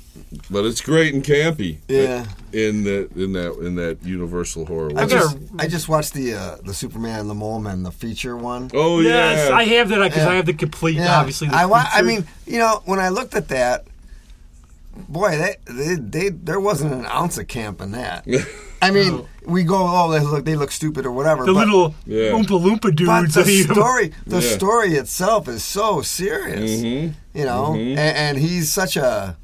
but 0.50 0.64
it's 0.64 0.80
great 0.80 1.14
and 1.14 1.22
campy. 1.24 1.78
Yeah. 1.88 2.26
In 2.52 2.82
that 2.84 3.10
in 3.16 3.32
that 3.34 3.52
in 3.64 3.74
that 3.76 4.02
Universal 4.04 4.66
horror. 4.66 4.90
I 4.96 5.06
just, 5.06 5.36
I 5.58 5.66
just 5.68 5.88
watched 5.88 6.12
the 6.14 6.34
uh, 6.34 6.56
the 6.64 6.74
Superman 6.74 7.20
and 7.20 7.30
the 7.30 7.34
Mole 7.34 7.60
Men, 7.60 7.82
the 7.84 7.92
feature 7.92 8.36
one. 8.36 8.70
oh 8.74 9.00
yes, 9.00 9.48
yeah, 9.48 9.54
I 9.56 9.64
have 9.64 9.88
that 9.90 10.00
because 10.02 10.24
Yeah. 10.24 10.30
I 10.30 10.34
have 10.34 10.46
the 10.46 10.54
complete. 10.54 10.96
Yeah, 10.96 11.18
Obviously, 11.20 11.48
the 11.48 11.56
I 11.56 11.66
wa- 11.66 11.86
I 11.92 12.02
mean, 12.02 12.26
you 12.46 12.58
know, 12.58 12.82
when 12.84 12.98
I 12.98 13.08
looked 13.10 13.34
at 13.34 13.48
that, 13.48 13.86
boy, 15.08 15.36
they, 15.38 15.56
they, 15.66 15.94
they 15.96 16.28
there 16.30 16.60
wasn't 16.60 16.92
an 16.92 17.06
ounce 17.06 17.38
of 17.38 17.48
camp 17.48 17.80
in 17.80 17.92
that. 17.92 18.26
I 18.82 18.90
mean, 18.90 19.26
we 19.46 19.62
go, 19.62 19.76
oh, 19.78 20.10
they 20.10 20.18
look, 20.20 20.44
they 20.44 20.56
look 20.56 20.72
stupid 20.72 21.06
or 21.06 21.12
whatever. 21.12 21.44
the 21.44 21.52
but, 21.52 21.66
little 21.68 21.94
Yeah. 22.04 22.32
Oompa 22.32 22.60
Loompa 22.60 22.94
dudes. 22.94 23.34
but 23.36 23.44
the 23.44 23.62
story, 23.62 24.12
the 24.26 24.40
Yeah. 24.40 24.56
story 24.56 24.94
itself 24.94 25.46
is 25.48 25.62
so 25.62 26.02
serious. 26.02 26.70
Mhm. 26.82 27.14
You 27.32 27.44
know, 27.44 27.74
Mhm. 27.76 27.90
and, 27.90 28.16
and 28.16 28.38
he's 28.38 28.72
such 28.72 28.96
a. 28.96 29.36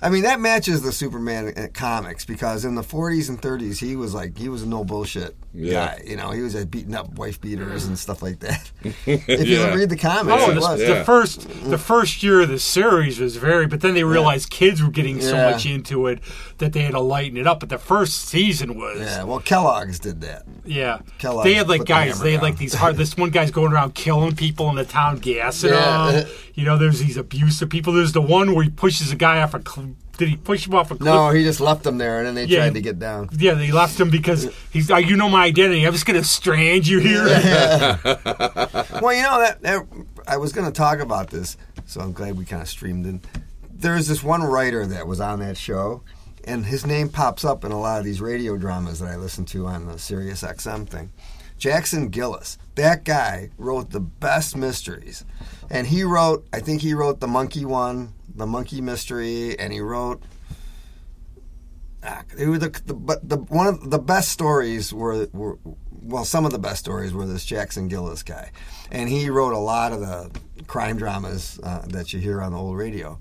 I 0.00 0.10
mean, 0.10 0.22
that 0.22 0.38
matches 0.38 0.82
the 0.82 0.92
Superman 0.92 1.52
uh, 1.56 1.66
comics 1.74 2.24
because 2.24 2.64
in 2.64 2.76
the 2.76 2.82
40s 2.82 3.28
and 3.28 3.40
30s, 3.40 3.78
he 3.78 3.96
was 3.96 4.14
like 4.14 4.38
he 4.38 4.48
was 4.48 4.62
a 4.62 4.68
no 4.68 4.84
bullshit 4.84 5.34
Yeah. 5.52 5.96
guy. 5.96 6.02
You 6.06 6.16
know, 6.16 6.30
he 6.30 6.40
was 6.40 6.54
at 6.54 6.70
beating 6.70 6.94
up 6.94 7.14
wife 7.18 7.40
beaters 7.40 7.84
and 7.86 7.98
stuff 7.98 8.22
like 8.22 8.38
that. 8.40 8.70
if 9.06 9.48
you 9.48 9.64
read 9.74 9.90
the 9.90 9.96
comics, 9.96 10.42
Oh, 10.44 10.50
it 10.50 10.54
the, 10.54 10.60
was. 10.60 10.78
the 10.78 10.86
Yeah. 10.86 11.02
first 11.02 11.48
the 11.68 11.78
first 11.78 12.22
year 12.22 12.42
of 12.42 12.48
the 12.48 12.60
series 12.60 13.18
was 13.18 13.36
very, 13.36 13.66
but 13.66 13.80
then 13.80 13.94
they 13.94 14.04
realized 14.04 14.50
kids 14.50 14.80
were 14.82 14.90
getting 14.90 15.20
so 15.20 15.34
much 15.36 15.66
into 15.66 16.06
it 16.06 16.20
that 16.58 16.72
they 16.72 16.82
had 16.82 16.92
to 16.92 17.00
lighten 17.00 17.36
it 17.36 17.46
up. 17.48 17.58
But 17.58 17.68
the 17.68 17.78
first 17.78 18.26
season 18.28 18.76
was, 18.78 19.00
Yeah, 19.00 19.24
well, 19.24 19.40
Kellogg's 19.40 19.98
did 19.98 20.20
that. 20.20 20.44
yeah. 20.64 21.00
Kellogg 21.18 21.44
they 21.44 21.54
had 21.54 21.68
like 21.68 21.80
put 21.80 21.88
the 21.88 21.92
guys, 21.92 22.20
they 22.20 22.32
had 22.32 22.40
down. 22.40 22.50
like 22.50 22.58
these 22.58 22.74
hard. 22.74 22.96
This 22.96 23.16
one 23.16 23.30
guy's 23.30 23.50
going 23.50 23.72
around 23.72 23.94
killing 23.96 24.36
people 24.36 24.68
in 24.70 24.76
the 24.76 24.84
town, 24.84 25.18
gassing 25.18 25.70
Yeah. 25.70 26.12
them. 26.12 26.28
You 26.54 26.64
know, 26.64 26.76
there's 26.76 26.98
these 27.00 27.16
abusive 27.16 27.68
people. 27.68 27.92
There's 27.92 28.12
the 28.12 28.20
one 28.22 28.54
where 28.54 28.64
he 28.64 28.70
pushes 28.70 29.10
a 29.12 29.16
guy 29.16 29.42
off 29.42 29.54
a. 29.54 29.62
Cl- 29.68 29.87
did 30.18 30.28
he 30.28 30.36
push 30.36 30.66
him 30.66 30.74
off 30.74 30.90
a 30.90 30.96
cliff? 30.96 31.00
No, 31.06 31.30
he 31.30 31.42
just 31.44 31.60
left 31.60 31.82
them 31.84 31.96
there, 31.96 32.18
and 32.18 32.26
then 32.26 32.34
they 32.34 32.44
Yeah. 32.44 32.58
tried 32.58 32.74
to 32.74 32.80
get 32.82 32.98
down. 32.98 33.30
Yeah, 33.38 33.54
they 33.54 33.72
left 33.72 33.98
him 33.98 34.10
because 34.10 34.50
he's. 34.70 34.90
like, 34.90 35.06
you 35.08 35.16
know 35.16 35.30
my 35.30 35.44
identity. 35.46 35.86
I'm 35.86 35.92
just 35.94 36.04
gonna 36.06 36.22
strand 36.24 36.86
you 36.86 36.98
here. 36.98 37.24
Well, 39.00 39.14
you 39.14 39.22
know 39.22 39.38
that, 39.40 39.62
that 39.62 39.86
I 40.26 40.36
was 40.38 40.52
going 40.52 40.66
to 40.66 40.72
talk 40.72 40.98
about 40.98 41.30
this, 41.30 41.56
so 41.86 42.00
I'm 42.00 42.12
glad 42.12 42.36
we 42.36 42.44
kind 42.44 42.60
of 42.62 42.68
streamed 42.68 43.06
in. 43.06 43.20
There's 43.72 44.08
this 44.08 44.22
one 44.24 44.42
writer 44.42 44.84
that 44.86 45.06
was 45.06 45.20
on 45.20 45.38
that 45.38 45.56
show, 45.56 46.02
and 46.44 46.66
his 46.66 46.84
name 46.84 47.08
pops 47.08 47.44
up 47.44 47.64
in 47.64 47.70
a 47.70 47.78
lot 47.78 47.98
of 48.00 48.04
these 48.04 48.20
radio 48.20 48.56
dramas 48.56 48.98
that 48.98 49.08
I 49.10 49.16
listen 49.16 49.44
to 49.46 49.66
on 49.66 49.86
the 49.86 49.98
Sirius 49.98 50.42
XM 50.42 50.88
thing. 50.88 51.12
Jackson 51.58 52.08
Gillis. 52.08 52.58
That 52.74 53.04
guy 53.04 53.50
wrote 53.56 53.90
the 53.90 54.00
best 54.00 54.56
mysteries, 54.56 55.24
and 55.70 55.86
he 55.86 56.02
wrote. 56.02 56.46
I 56.52 56.58
think 56.60 56.82
he 56.82 56.92
wrote 56.94 57.20
the 57.20 57.28
Monkey 57.28 57.64
one, 57.64 58.14
the 58.38 58.46
Monkey 58.46 58.80
Mystery, 58.80 59.58
and 59.58 59.72
he 59.72 59.80
wrote. 59.80 60.22
ah, 62.04 62.22
the, 62.36 62.80
the 62.86 62.94
but 62.94 63.28
the 63.28 63.36
one 63.36 63.66
of 63.66 63.90
the 63.90 63.98
best 63.98 64.30
stories 64.30 64.92
were, 64.92 65.26
were 65.32 65.58
well 66.02 66.24
some 66.24 66.44
of 66.46 66.52
the 66.52 66.58
best 66.58 66.80
stories 66.80 67.12
were 67.12 67.26
this 67.26 67.44
Jackson 67.44 67.88
Gillis 67.88 68.22
guy, 68.22 68.50
and 68.90 69.08
he 69.08 69.28
wrote 69.30 69.52
a 69.52 69.58
lot 69.58 69.92
of 69.92 70.00
the 70.00 70.30
crime 70.66 70.96
dramas 70.96 71.58
uh, 71.62 71.82
that 71.88 72.12
you 72.12 72.20
hear 72.20 72.40
on 72.40 72.52
the 72.52 72.58
old 72.58 72.76
radio. 72.76 73.18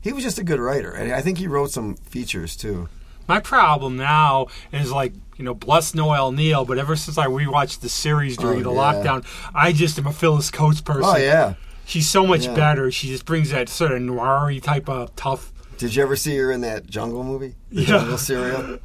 He 0.00 0.12
was 0.12 0.22
just 0.24 0.38
a 0.38 0.44
good 0.44 0.60
writer, 0.60 0.92
and 0.92 1.12
I 1.12 1.20
think 1.20 1.38
he 1.38 1.46
wrote 1.46 1.70
some 1.70 1.94
features 1.96 2.56
too. 2.56 2.88
My 3.28 3.38
problem 3.38 3.96
now 3.96 4.46
is 4.72 4.90
like, 4.90 5.12
you 5.36 5.44
know, 5.44 5.54
bless 5.54 5.94
Noel 5.94 6.32
Neill, 6.32 6.64
but 6.64 6.78
ever 6.78 6.96
since 6.96 7.16
I 7.16 7.26
rewatched 7.26 7.78
the 7.80 7.88
series 7.88 8.36
during 8.36 8.60
Oh, 8.66 8.70
the 8.70 8.72
yeah. 8.72 8.92
lockdown, 8.94 9.24
I 9.54 9.72
just 9.72 9.98
am 10.00 10.06
a 10.08 10.12
Phyllis 10.12 10.50
Coates 10.50 10.80
person. 10.80 11.04
Oh 11.04 11.16
yeah, 11.16 11.54
She's 11.90 12.08
so 12.08 12.24
much 12.26 12.46
Yeah. 12.46 12.54
better. 12.54 12.90
She 12.92 13.08
just 13.08 13.24
brings 13.24 13.50
that 13.50 13.68
sort 13.68 13.90
of 13.92 14.00
noir 14.00 14.52
type 14.62 14.88
of 14.88 15.14
tough. 15.16 15.52
did 15.76 15.94
you 15.94 16.02
ever 16.02 16.14
see 16.14 16.36
her 16.36 16.52
in 16.52 16.60
that 16.60 16.86
Jungle 16.86 17.24
movie, 17.24 17.54
the 17.70 17.80
Yeah. 17.82 17.86
Jungle 17.98 18.18
serial? 18.18 18.78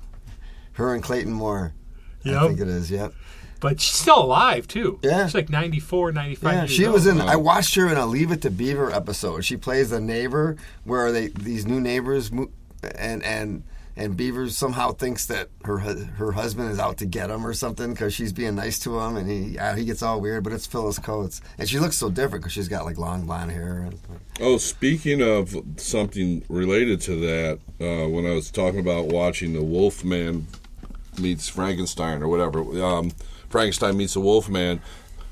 Her 0.73 0.93
and 0.93 1.03
Clayton 1.03 1.31
Moore. 1.33 1.73
I 2.25 2.47
think 2.47 2.59
it 2.59 2.67
is. 2.67 2.89
Yep. 2.89 3.13
But 3.59 3.79
she's 3.79 3.95
still 3.95 4.23
alive, 4.23 4.67
too. 4.67 4.99
Yeah. 5.03 5.25
She's 5.27 5.35
like 5.35 5.49
94, 5.49 6.11
95 6.11 6.53
Yeah, 6.53 6.59
years 6.61 6.71
she 6.71 6.85
old. 6.85 6.93
was 6.95 7.05
in. 7.07 7.21
I 7.21 7.35
watched 7.35 7.75
her 7.75 7.87
in 7.87 7.97
a 7.97 8.05
Leave 8.05 8.31
It 8.31 8.41
to 8.41 8.49
Beaver 8.49 8.91
episode. 8.91 9.45
She 9.45 9.55
plays 9.57 9.91
the 9.91 9.99
neighbor 10.01 10.55
where 10.83 11.11
they 11.11 11.27
these 11.27 11.65
new 11.65 11.79
neighbors 11.79 12.31
mo- 12.31 12.49
and 12.97 13.21
and 13.23 13.63
and 13.97 14.17
Beaver 14.17 14.49
somehow 14.49 14.91
thinks 14.91 15.25
that 15.27 15.49
her 15.63 15.77
her 15.79 16.31
husband 16.34 16.69
is 16.71 16.79
out 16.79 16.97
to 16.97 17.05
get 17.05 17.29
him 17.29 17.45
or 17.45 17.53
something 17.53 17.91
because 17.91 18.13
she's 18.13 18.34
being 18.34 18.55
nice 18.55 18.77
to 18.79 18.99
him 18.99 19.15
and 19.15 19.29
he 19.29 19.58
uh, 19.58 19.75
he 19.75 19.86
gets 19.86 20.03
all 20.03 20.19
weird. 20.19 20.43
But 20.43 20.53
it's 20.53 20.65
Phyllis 20.67 20.99
Coates 20.99 21.41
and 21.58 21.69
she 21.69 21.79
looks 21.79 21.95
so 21.95 22.10
different 22.10 22.43
because 22.43 22.53
she's 22.53 22.67
got 22.67 22.86
like 22.86 22.97
long 22.97 23.25
blonde 23.25 23.51
hair. 23.51 23.79
And, 23.79 23.99
Oh, 24.41 24.58
speaking 24.58 25.21
of 25.21 25.55
something 25.77 26.43
related 26.49 26.99
to 27.01 27.15
that, 27.21 27.60
uh, 27.79 28.10
when 28.10 28.25
I 28.25 28.31
was 28.31 28.51
talking 28.51 28.81
about 28.81 29.05
watching 29.08 29.53
the 29.53 29.63
Wolfman 29.63 30.47
meets 31.17 31.47
Frankenstein 31.47 32.21
or 32.21 32.27
whatever, 32.27 32.60
um, 32.84 33.12
Frankenstein 33.49 33.95
meets 33.95 34.15
the 34.15 34.19
Wolfman, 34.19 34.81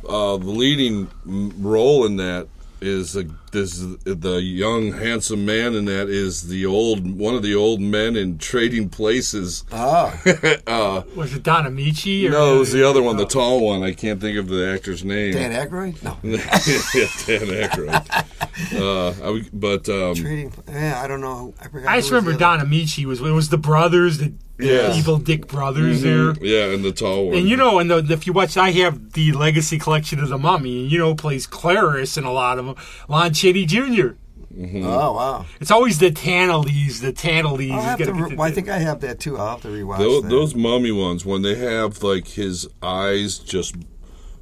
uh, 0.08 0.38
the 0.38 0.46
leading 0.46 1.10
role 1.26 2.06
in 2.06 2.16
that 2.16 2.48
is 2.86 3.14
the 3.14 3.30
this 3.52 3.84
the 4.04 4.42
young 4.42 4.92
handsome 4.94 5.46
man 5.46 5.76
in 5.76 5.86
that 5.86 6.10
is 6.10 6.48
the 6.48 6.66
old 6.66 7.18
one 7.20 7.36
of 7.36 7.44
the 7.44 7.56
old 7.56 7.80
men 7.82 8.16
in 8.16 8.38
Trading 8.38 8.90
Places. 8.90 9.64
Ah, 9.72 10.20
uh, 10.68 11.04
Was 11.16 11.34
it 11.34 11.44
Don 11.44 11.66
Ameche? 11.66 12.28
Or 12.28 12.32
no, 12.32 12.56
it 12.56 12.60
was 12.60 12.72
the 12.72 12.88
other 12.88 13.02
one, 13.02 13.18
the 13.18 13.26
tall 13.26 13.62
one. 13.66 13.84
I 13.84 13.94
can't 13.94 14.20
think 14.20 14.38
of 14.38 14.48
the 14.48 14.68
actor's 14.74 15.04
name. 15.06 15.34
Dan 15.34 15.52
Aykroyd? 15.52 16.02
No. 16.04 16.18
yeah, 16.24 17.08
Dan 17.26 17.70
Aykroyd. 17.70 18.80
uh, 18.80 19.30
I, 19.34 19.42
but 19.54 19.88
um, 19.90 20.16
Trading. 20.16 20.54
Yeah, 20.68 21.02
I 21.04 21.08
don't 21.08 21.22
know. 21.22 21.54
I, 21.62 21.68
forgot 21.68 21.90
I 21.90 21.98
just 22.00 22.12
remember 22.12 22.32
the 22.32 22.46
other- 22.46 22.58
Don 22.60 22.68
Ameche 22.68 23.06
was 23.06 23.22
it 23.22 23.32
was 23.32 23.50
the 23.50 23.58
brothers, 23.58 24.18
the 24.18 24.34
Yes. 24.60 24.98
evil 24.98 25.18
Dick 25.18 25.48
brothers 25.48 26.04
mm-hmm. 26.04 26.40
there. 26.40 26.46
yeah, 26.46 26.74
and 26.74 26.86
the 26.86 26.92
tall 26.92 27.28
one. 27.28 27.38
And 27.38 27.50
you 27.50 27.58
know, 27.58 27.80
and 27.80 27.90
the, 27.90 28.06
if 28.14 28.28
you 28.28 28.34
watch, 28.34 28.56
I 28.56 28.72
have 28.72 29.14
the 29.14 29.32
Legacy 29.32 29.80
collection 29.80 30.20
of 30.20 30.30
the 30.30 30.38
Mummy, 30.38 30.84
and 30.84 30.92
you 30.92 31.00
know, 31.00 31.16
plays 31.16 31.48
Kharis 31.48 32.18
in 32.18 32.24
a 32.24 32.32
lot 32.32 32.60
of 32.60 32.66
them. 32.66 32.76
Lon 33.08 33.34
Chaney 33.34 33.66
Jr. 33.66 34.12
Mm-hmm. 34.56 34.86
Oh 34.86 35.14
wow. 35.14 35.46
It's 35.60 35.72
always 35.72 35.98
the 35.98 36.12
Tannelese, 36.12 37.02
the 37.02 37.12
Tannelese. 37.12 37.72
I'll 37.72 38.00
is 38.00 38.08
to 38.08 38.14
re- 38.14 38.36
well, 38.36 38.48
I 38.48 38.52
think 38.52 38.70
I 38.70 38.78
have 38.78 39.02
that 39.02 39.20
too. 39.20 39.38
I'll 39.38 39.52
have 39.52 39.62
to 39.62 39.70
rewatch 39.70 39.98
those, 39.98 40.22
that. 40.22 40.30
those 40.30 40.56
mummy 40.56 40.92
ones 40.92 41.26
when 41.26 41.42
they 41.42 41.56
have 41.56 42.04
like 42.04 42.28
his 42.28 42.68
eyes 42.84 43.40
just 43.40 43.76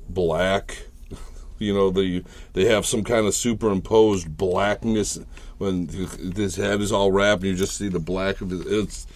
black 0.10 0.88
you 1.60 1.74
know 1.74 1.90
the 1.90 2.24
they 2.52 2.66
have 2.66 2.86
some 2.86 3.06
kind 3.06 3.26
of 3.26 3.34
superimposed 3.34 4.36
blackness 4.36 5.18
when 5.60 5.88
his 5.88 6.58
head 6.58 6.82
is 6.82 6.92
all 6.92 7.12
wrapped 7.12 7.44
and 7.44 7.52
you 7.52 7.56
just 7.56 7.78
see 7.78 7.88
the 7.88 8.00
black 8.00 8.42
of 8.42 8.50
his 8.50 8.66
it's 8.66 9.08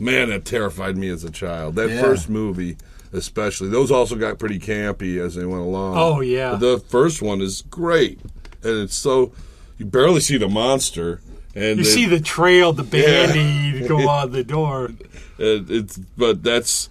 man 0.00 0.28
that 0.30 0.44
terrified 0.44 0.96
me 0.96 1.08
as 1.08 1.24
a 1.24 1.30
child 1.30 1.74
that 1.76 1.90
Yeah. 1.90 2.00
first 2.00 2.28
movie 2.28 2.76
especially 3.12 3.68
those 3.68 3.90
also 3.90 4.14
got 4.16 4.38
pretty 4.38 4.58
campy 4.58 5.18
as 5.18 5.34
they 5.34 5.44
went 5.44 5.62
along 5.62 5.96
Oh, 5.96 6.20
yeah. 6.20 6.52
But 6.52 6.60
the 6.60 6.78
first 6.78 7.20
one 7.22 7.40
is 7.40 7.62
great 7.62 8.20
and 8.62 8.78
it's 8.82 8.94
so 8.94 9.32
you 9.78 9.86
barely 9.86 10.20
see 10.20 10.36
the 10.36 10.48
monster 10.48 11.20
and 11.54 11.78
You 11.78 11.84
they- 11.84 11.90
see 11.90 12.06
the 12.06 12.20
trail, 12.20 12.72
the 12.72 12.84
band-aid 12.84 13.88
go 13.88 14.08
on 14.08 14.30
the 14.30 14.44
door. 14.44 14.92
it, 15.38 15.70
it's 15.70 15.96
but 16.16 16.42
that's 16.44 16.88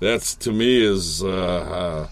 that's 0.00 0.34
to 0.36 0.50
me 0.52 0.82
is 0.84 1.22
uh, 1.22 1.28
uh, 1.28 2.08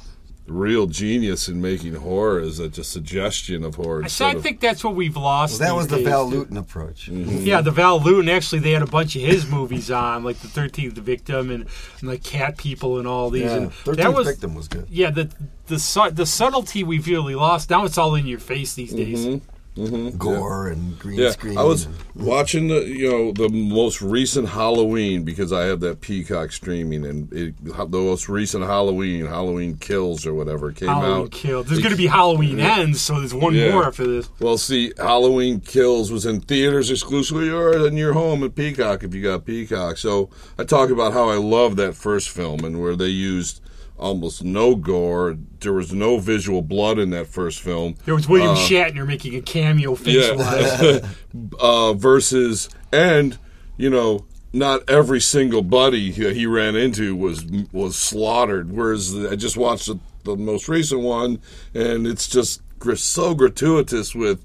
real 0.51 0.87
genius 0.87 1.49
in 1.49 1.61
making 1.61 1.95
horror 1.95 2.41
is 2.41 2.59
that 2.59 2.73
just 2.73 2.91
suggestion 2.93 3.65
of 3.65 3.75
horror. 3.77 4.01
So 4.03 4.05
instead 4.05 4.25
I 4.27 4.33
of- 4.37 4.43
think 4.43 4.61
that's 4.61 4.83
what 4.83 4.95
we've 4.95 5.17
lost. 5.17 5.61
Well, 5.61 5.69
that 5.69 5.77
was 5.77 5.87
the 5.89 5.97
days. 5.97 6.07
Val 6.07 6.29
Lewton 6.29 6.57
approach. 6.57 7.11
Mm-hmm. 7.11 7.39
Yeah, 7.47 7.61
the 7.61 7.71
Val 7.71 8.01
Lewton. 8.01 8.29
Actually, 8.29 8.61
they 8.61 8.73
had 8.73 8.83
a 8.83 8.87
bunch 8.87 9.15
of 9.17 9.23
his 9.23 9.47
movies 9.49 9.91
on, 9.91 10.25
like 10.25 10.39
the 10.39 10.49
Thirteenth 10.49 10.95
Victim 10.99 11.51
and, 11.51 11.67
and 12.01 12.09
like 12.09 12.23
Cat 12.23 12.57
People 12.57 12.99
and 12.99 13.07
all 13.09 13.31
these. 13.31 13.45
Yeah, 13.45 13.59
that 13.61 13.73
Thirteenth 13.73 14.15
was 14.17 14.27
Victim 14.27 14.55
was 14.55 14.69
good. 14.69 14.87
yeah 14.91 15.11
the 15.11 15.31
the 15.67 15.79
su- 15.79 16.11
the 16.11 16.27
subtlety 16.27 16.83
we've 16.85 17.07
really 17.07 17.35
lost. 17.35 17.71
Now 17.71 17.85
it's 17.85 17.99
all 17.99 18.15
in 18.15 18.27
your 18.27 18.39
face 18.39 18.75
these 18.75 18.93
days. 18.93 19.27
Mm-hmm. 19.27 19.45
Mm-hmm. 19.79 20.19
Gore 20.19 20.69
and 20.69 20.99
green 20.99 21.19
yeah, 21.21 21.31
screen. 21.31 21.57
I 21.57 21.63
was 21.63 21.87
and- 21.87 21.95
watching 22.17 22.67
the 22.69 22.81
you 22.85 23.09
know 23.11 23.33
the 23.33 23.49
most 23.49 24.03
recent 24.03 24.49
Halloween 24.49 25.23
because 25.23 25.53
I 25.53 25.65
have 25.67 25.81
that 25.81 26.01
Peacock 26.01 26.51
streaming 26.51 27.07
and 27.07 27.33
it, 27.33 27.55
the 27.65 27.87
most 27.87 28.29
recent 28.29 28.65
Halloween, 28.65 29.27
Halloween 29.27 29.77
Kills 29.77 30.27
or 30.27 30.35
whatever 30.35 30.73
came 30.73 30.89
Halloween 30.89 31.27
out. 31.27 31.31
Kills. 31.31 31.67
There's 31.67 31.79
going 31.81 31.93
to 31.93 31.97
be 31.97 32.09
Halloween 32.09 32.59
Ends, 32.59 33.01
so 33.01 33.21
there's 33.21 33.35
one 33.35 33.55
Yeah. 33.55 33.73
more 33.73 33.85
after 33.87 34.07
this. 34.07 34.29
Well, 34.41 34.59
see, 34.59 34.93
Halloween 34.99 35.61
Kills 35.61 36.11
was 36.11 36.27
in 36.27 36.41
theaters 36.41 36.91
exclusively 36.91 37.49
or 37.51 37.87
in 37.87 37.97
your 37.97 38.15
home 38.15 38.43
at 38.43 38.55
Peacock 38.57 39.05
if 39.05 39.15
you 39.15 39.23
got 39.23 39.45
Peacock. 39.45 39.97
So 39.99 40.29
I 40.59 40.65
talk 40.65 40.91
about 40.91 41.13
how 41.13 41.29
I 41.29 41.37
love 41.37 41.77
that 41.77 41.95
first 41.95 42.31
film 42.31 42.65
and 42.65 42.81
where 42.83 42.97
they 42.97 43.07
used 43.09 43.61
almost 43.99 44.45
no 44.45 44.75
gore. 44.75 45.37
There 45.61 45.73
was 45.73 45.93
no 45.93 46.19
visual 46.19 46.63
blood 46.63 46.99
in 46.99 47.11
that 47.11 47.27
first 47.27 47.61
film. 47.61 47.97
There 48.05 48.15
was 48.15 48.29
William 48.29 48.55
Shatner 48.55 49.07
making 49.07 49.35
a 49.35 49.43
cameo 49.43 49.95
face 49.95 50.31
wise. 50.37 50.83
Yeah. 50.83 51.09
uh, 51.61 51.93
versus, 51.95 52.69
and, 52.93 53.39
you 53.77 53.91
know, 53.91 54.25
not 54.53 54.89
every 54.89 55.21
single 55.21 55.63
buddy 55.63 56.11
he 56.11 56.33
he 56.33 56.47
ran 56.47 56.75
into 56.75 57.15
was 57.15 57.45
was 57.73 57.97
slaughtered. 57.97 58.73
Whereas 58.73 59.15
I 59.15 59.37
just 59.37 59.57
watched 59.57 59.87
the, 59.87 59.99
the 60.25 60.37
most 60.37 60.69
recent 60.69 61.03
one, 61.03 61.41
and 61.75 62.07
it's 62.07 62.29
just 62.29 62.63
gr- 62.79 62.95
so 62.95 63.35
gratuitous 63.35 64.15
with 64.15 64.45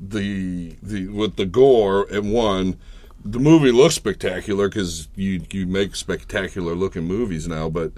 the 0.00 0.76
the 0.82 1.08
with 1.08 1.36
the 1.36 1.46
gore 1.46 2.06
and 2.10 2.32
one. 2.32 2.78
The 3.26 3.38
movie 3.38 3.72
looks 3.72 3.94
spectacular 3.94 4.68
because 4.68 5.08
you 5.14 5.42
you 5.50 5.66
make 5.66 5.96
spectacular 5.96 6.74
looking 6.74 7.04
movies 7.04 7.48
now, 7.48 7.70
but 7.70 7.92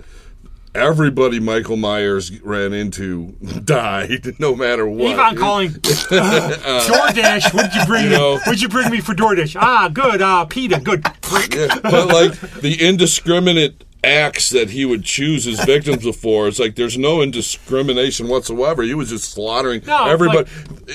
everybody 0.77 1.41
Michael 1.41 1.77
Myers 1.77 2.41
ran 2.43 2.73
into 2.73 3.33
died, 3.65 4.35
no 4.39 4.55
matter 4.55 4.87
what. 4.87 5.13
Yvonne 5.13 5.37
calling 5.37 5.71
DoorDash. 6.51 7.53
What'd 7.55 7.75
you 7.75 7.87
bring 7.87 8.05
You 8.05 8.11
me? 8.11 8.17
know. 8.17 8.39
What'd 8.39 8.61
you 8.63 8.69
bring 8.69 8.91
me 8.91 9.01
for 9.01 9.15
DoorDash? 9.15 9.57
Ah, 9.61 9.89
good. 9.89 10.23
Ah, 10.23 10.45
pita. 10.45 10.81
Good. 10.81 11.05
Yeah, 11.53 11.79
but 11.83 12.09
like 12.09 12.41
the 12.61 12.77
indiscriminate 12.81 13.85
acts 14.05 14.51
that 14.51 14.71
he 14.71 14.85
would 14.85 15.03
choose 15.05 15.45
his 15.45 15.59
victims 15.65 16.03
before, 16.05 16.47
it's 16.49 16.59
like 16.59 16.77
there's 16.77 16.97
no 16.99 17.21
indiscrimination 17.23 18.29
whatsoever. 18.29 18.83
He 18.83 18.95
was 18.95 19.09
just 19.11 19.31
slaughtering 19.33 19.83
No, 19.87 20.05
everybody. 20.07 20.49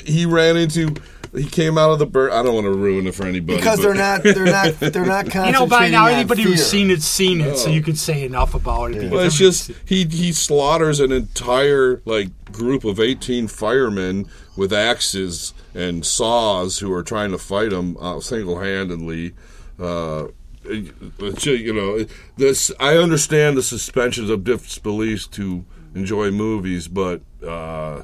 he 0.06 0.26
ran 0.26 0.58
into. 0.58 0.96
He 1.34 1.46
came 1.46 1.78
out 1.78 1.92
of 1.92 2.00
the 2.00 2.06
bird. 2.06 2.32
I 2.34 2.44
don't 2.44 2.54
want 2.54 2.66
to 2.66 2.74
ruin 2.74 3.08
it 3.08 3.16
for 3.16 3.26
anybody 3.26 3.58
because 3.58 3.78
but- 3.80 3.84
they're 3.84 3.96
not 3.96 4.24
they're 4.24 4.46
not 4.46 4.74
they're 4.80 5.06
not 5.06 5.26
concentrating 5.26 5.46
You 5.46 5.52
know, 5.54 5.66
by 5.68 5.88
now 5.90 6.08
on 6.08 6.12
anybody 6.14 6.44
fear. 6.44 6.52
who's 6.52 6.66
seen 6.66 6.92
it's 6.92 7.06
seen 7.06 7.40
it, 7.40 7.58
so 7.58 7.70
you 7.70 7.82
could 7.82 7.98
say 7.98 8.24
enough 8.26 8.54
about 8.54 8.92
it. 8.92 8.96
because 8.96 9.12
Well, 9.12 9.20
it's 9.26 9.36
everybody's- 9.36 9.68
just 9.68 9.90
he 9.90 10.06
he 10.06 10.32
slaughters 10.34 11.00
an 11.00 11.12
entire 11.14 12.02
like 12.04 12.52
group 12.52 12.84
of 12.84 13.00
eighteen 13.00 13.48
firemen 13.48 14.28
with 14.58 14.74
axes 14.74 15.54
and 15.74 16.06
saws 16.06 16.80
who 16.80 16.92
are 16.92 17.04
trying 17.04 17.32
to 17.32 17.38
fight 17.38 17.72
him 17.72 17.96
uh, 18.02 18.20
single 18.20 18.60
handedly. 18.60 19.34
Uh, 19.80 20.28
you 20.70 21.74
know, 21.74 22.06
this 22.38 22.72
I 22.80 22.98
understand 22.98 23.58
the 23.58 23.64
suspensions 23.64 24.30
of 24.30 24.44
disbelief 24.44 25.32
to 25.32 25.66
enjoy 25.96 26.30
movies, 26.32 26.88
but 26.88 27.22
uh, 27.46 28.04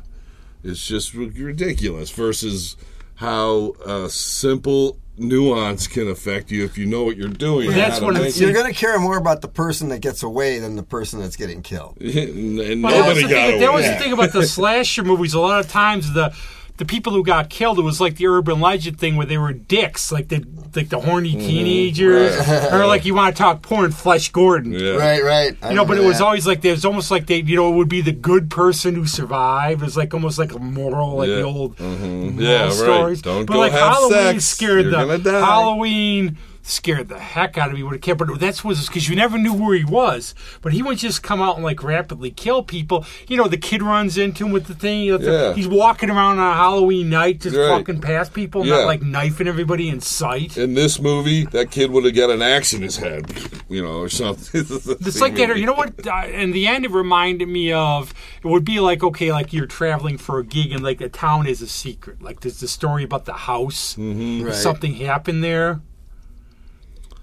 it's 0.63 0.87
just 0.87 1.13
ridiculous. 1.13 2.09
Versus 2.09 2.75
how 3.17 3.73
uh, 3.85 4.07
simple 4.07 4.99
nuance 5.17 5.87
can 5.87 6.07
affect 6.07 6.51
you 6.51 6.63
if 6.63 6.77
you 6.77 6.85
know 6.85 7.03
what 7.03 7.17
you're 7.17 7.27
doing. 7.27 7.67
and 7.67 7.75
That's 7.75 7.95
how 7.95 7.99
to 8.01 8.05
what 8.05 8.15
I'm. 8.15 8.31
You're 8.35 8.53
going 8.53 8.71
to 8.71 8.79
care 8.79 8.97
more 8.99 9.17
about 9.17 9.41
the 9.41 9.47
person 9.47 9.89
that 9.89 9.99
gets 9.99 10.21
away 10.23 10.59
than 10.59 10.75
the 10.75 10.83
person 10.83 11.19
that's 11.19 11.35
getting 11.35 11.61
killed. 11.63 11.97
it. 11.99 12.29
and 12.71 12.83
that 12.83 12.83
was 12.83 12.93
nobody 12.93 13.23
the 13.23 13.29
got 13.29 13.47
thing, 13.49 13.59
that 13.59 13.73
was 13.73 13.85
away. 13.85 13.93
the 13.97 13.99
thing 14.03 14.13
about 14.13 14.31
the 14.33 14.45
slasher 14.47 15.03
movies. 15.03 15.33
A 15.33 15.39
lot 15.39 15.59
of 15.59 15.67
times 15.69 16.13
the 16.13 16.35
the 16.77 16.85
people 16.85 17.11
who 17.11 17.23
got 17.23 17.49
killed, 17.49 17.79
it 17.79 17.81
was 17.81 17.99
like 17.99 18.17
the 18.17 18.27
urban 18.27 18.59
legend 18.61 18.99
thing 18.99 19.15
where 19.15 19.25
they 19.25 19.37
were 19.37 19.51
dicks, 19.53 20.11
like 20.11 20.27
the 20.29 20.45
like 20.75 20.89
the 20.89 20.99
horny 20.99 21.31
Mm-hmm. 21.33 21.39
teenagers, 21.47 22.35
or 22.71 22.85
like 22.85 23.03
you 23.05 23.15
want 23.15 23.35
to 23.35 23.41
talk 23.41 23.61
porn, 23.63 23.91
Flesh 23.91 24.31
Gordon. 24.31 24.71
Yeah. 24.73 24.91
Right, 24.91 25.23
right. 25.23 25.57
I 25.61 25.69
You 25.69 25.75
know, 25.75 25.85
but 25.85 25.93
it 25.93 26.01
remember 26.01 26.07
was 26.09 26.21
always 26.21 26.45
like 26.45 26.61
there's 26.61 26.85
almost 26.85 27.09
like 27.09 27.25
they, 27.27 27.41
you 27.41 27.55
know, 27.55 27.71
it 27.73 27.75
would 27.77 27.89
be 27.89 28.01
the 28.01 28.11
good 28.11 28.49
person 28.51 28.93
who 28.95 29.05
survived. 29.07 29.81
It 29.81 29.85
was 29.85 29.97
like 29.97 30.13
almost 30.13 30.37
like 30.37 30.53
a 30.53 30.59
moral, 30.59 31.15
like 31.17 31.29
the 31.29 31.37
Yeah. 31.39 31.43
old 31.43 31.77
Mhm. 31.77 32.33
moral 32.35 32.41
Yeah, 32.41 32.63
right. 32.65 32.73
stories. 32.73 33.21
Don't 33.23 33.45
but 33.45 33.53
go 33.53 33.59
like 33.59 33.71
have 33.71 33.93
Halloween 33.93 34.11
sex. 34.39 34.45
scared 34.45 34.83
You're 34.85 34.91
the 34.91 34.97
gonna 34.97 35.17
die. 35.17 35.45
Halloween 35.45 36.37
scared 36.67 37.07
the 37.07 37.19
heck 37.19 37.57
out 37.57 37.69
of 37.69 37.75
me 37.75 37.83
when 37.83 37.95
it 37.95 38.01
came. 38.01 38.17
But 38.17 38.39
that's 38.39 38.63
was 38.63 38.87
because 38.87 39.07
you 39.09 39.15
never 39.15 39.37
knew 39.37 39.53
where 39.53 39.75
he 39.75 39.83
was. 39.85 40.35
But 40.61 40.73
he 40.73 40.81
would 40.83 40.97
just 40.97 41.23
come 41.23 41.41
out 41.41 41.55
and 41.55 41.63
like 41.63 41.81
rapidly 41.83 42.29
kill 42.31 42.61
people. 42.63 43.05
You 43.27 43.37
know, 43.37 43.47
the 43.47 43.57
kid 43.57 43.81
runs 43.81 44.17
into 44.17 44.45
him 44.45 44.51
with 44.51 44.65
the 44.65 44.73
thing. 44.75 45.01
You 45.01 45.13
know, 45.13 45.17
the- 45.17 45.31
Yeah. 45.31 45.53
He's 45.53 45.67
walking 45.67 46.09
around 46.09 46.39
on 46.39 46.51
a 46.51 46.55
Halloween 46.55 47.09
night, 47.09 47.41
just 47.41 47.55
Right. 47.55 47.69
fucking 47.69 48.01
past 48.01 48.33
people, 48.33 48.65
Yeah. 48.65 48.77
not 48.77 48.85
like 48.85 49.01
knifing 49.01 49.47
everybody 49.47 49.89
in 49.89 50.01
sight. 50.01 50.57
in 50.57 50.73
this 50.73 50.99
movie, 50.99 51.45
that 51.51 51.71
kid 51.71 51.91
would 51.91 52.03
have 52.05 52.15
got 52.15 52.29
an 52.29 52.41
axe 52.41 52.73
in 52.73 52.81
his 52.81 52.97
head, 52.97 53.31
you 53.69 53.81
know, 53.81 53.99
or 53.99 54.09
something. 54.09 54.61
It's 54.61 55.21
like 55.21 55.35
that. 55.35 55.57
You 55.57 55.65
know 55.65 55.73
what? 55.73 56.05
Uh, 56.05 56.27
in 56.27 56.51
the 56.51 56.67
end, 56.67 56.85
it 56.85 56.91
reminded 56.91 57.47
me 57.47 57.71
of. 57.71 58.13
It 58.43 58.47
would 58.47 58.65
be 58.65 58.79
like 58.79 59.03
okay, 59.03 59.31
like 59.31 59.53
you're 59.53 59.65
traveling 59.65 60.17
for 60.17 60.39
a 60.39 60.45
gig, 60.45 60.71
and 60.71 60.83
like 60.83 60.99
the 60.99 61.09
town 61.09 61.47
is 61.47 61.61
a 61.61 61.67
secret. 61.67 62.21
Like 62.21 62.41
there's 62.41 62.59
the 62.59 62.67
story 62.67 63.03
about 63.03 63.25
the 63.25 63.33
house. 63.33 63.95
Mm-hmm. 63.97 64.45
Right. 64.45 64.53
Something 64.55 64.95
happened 64.95 65.43
there, 65.43 65.81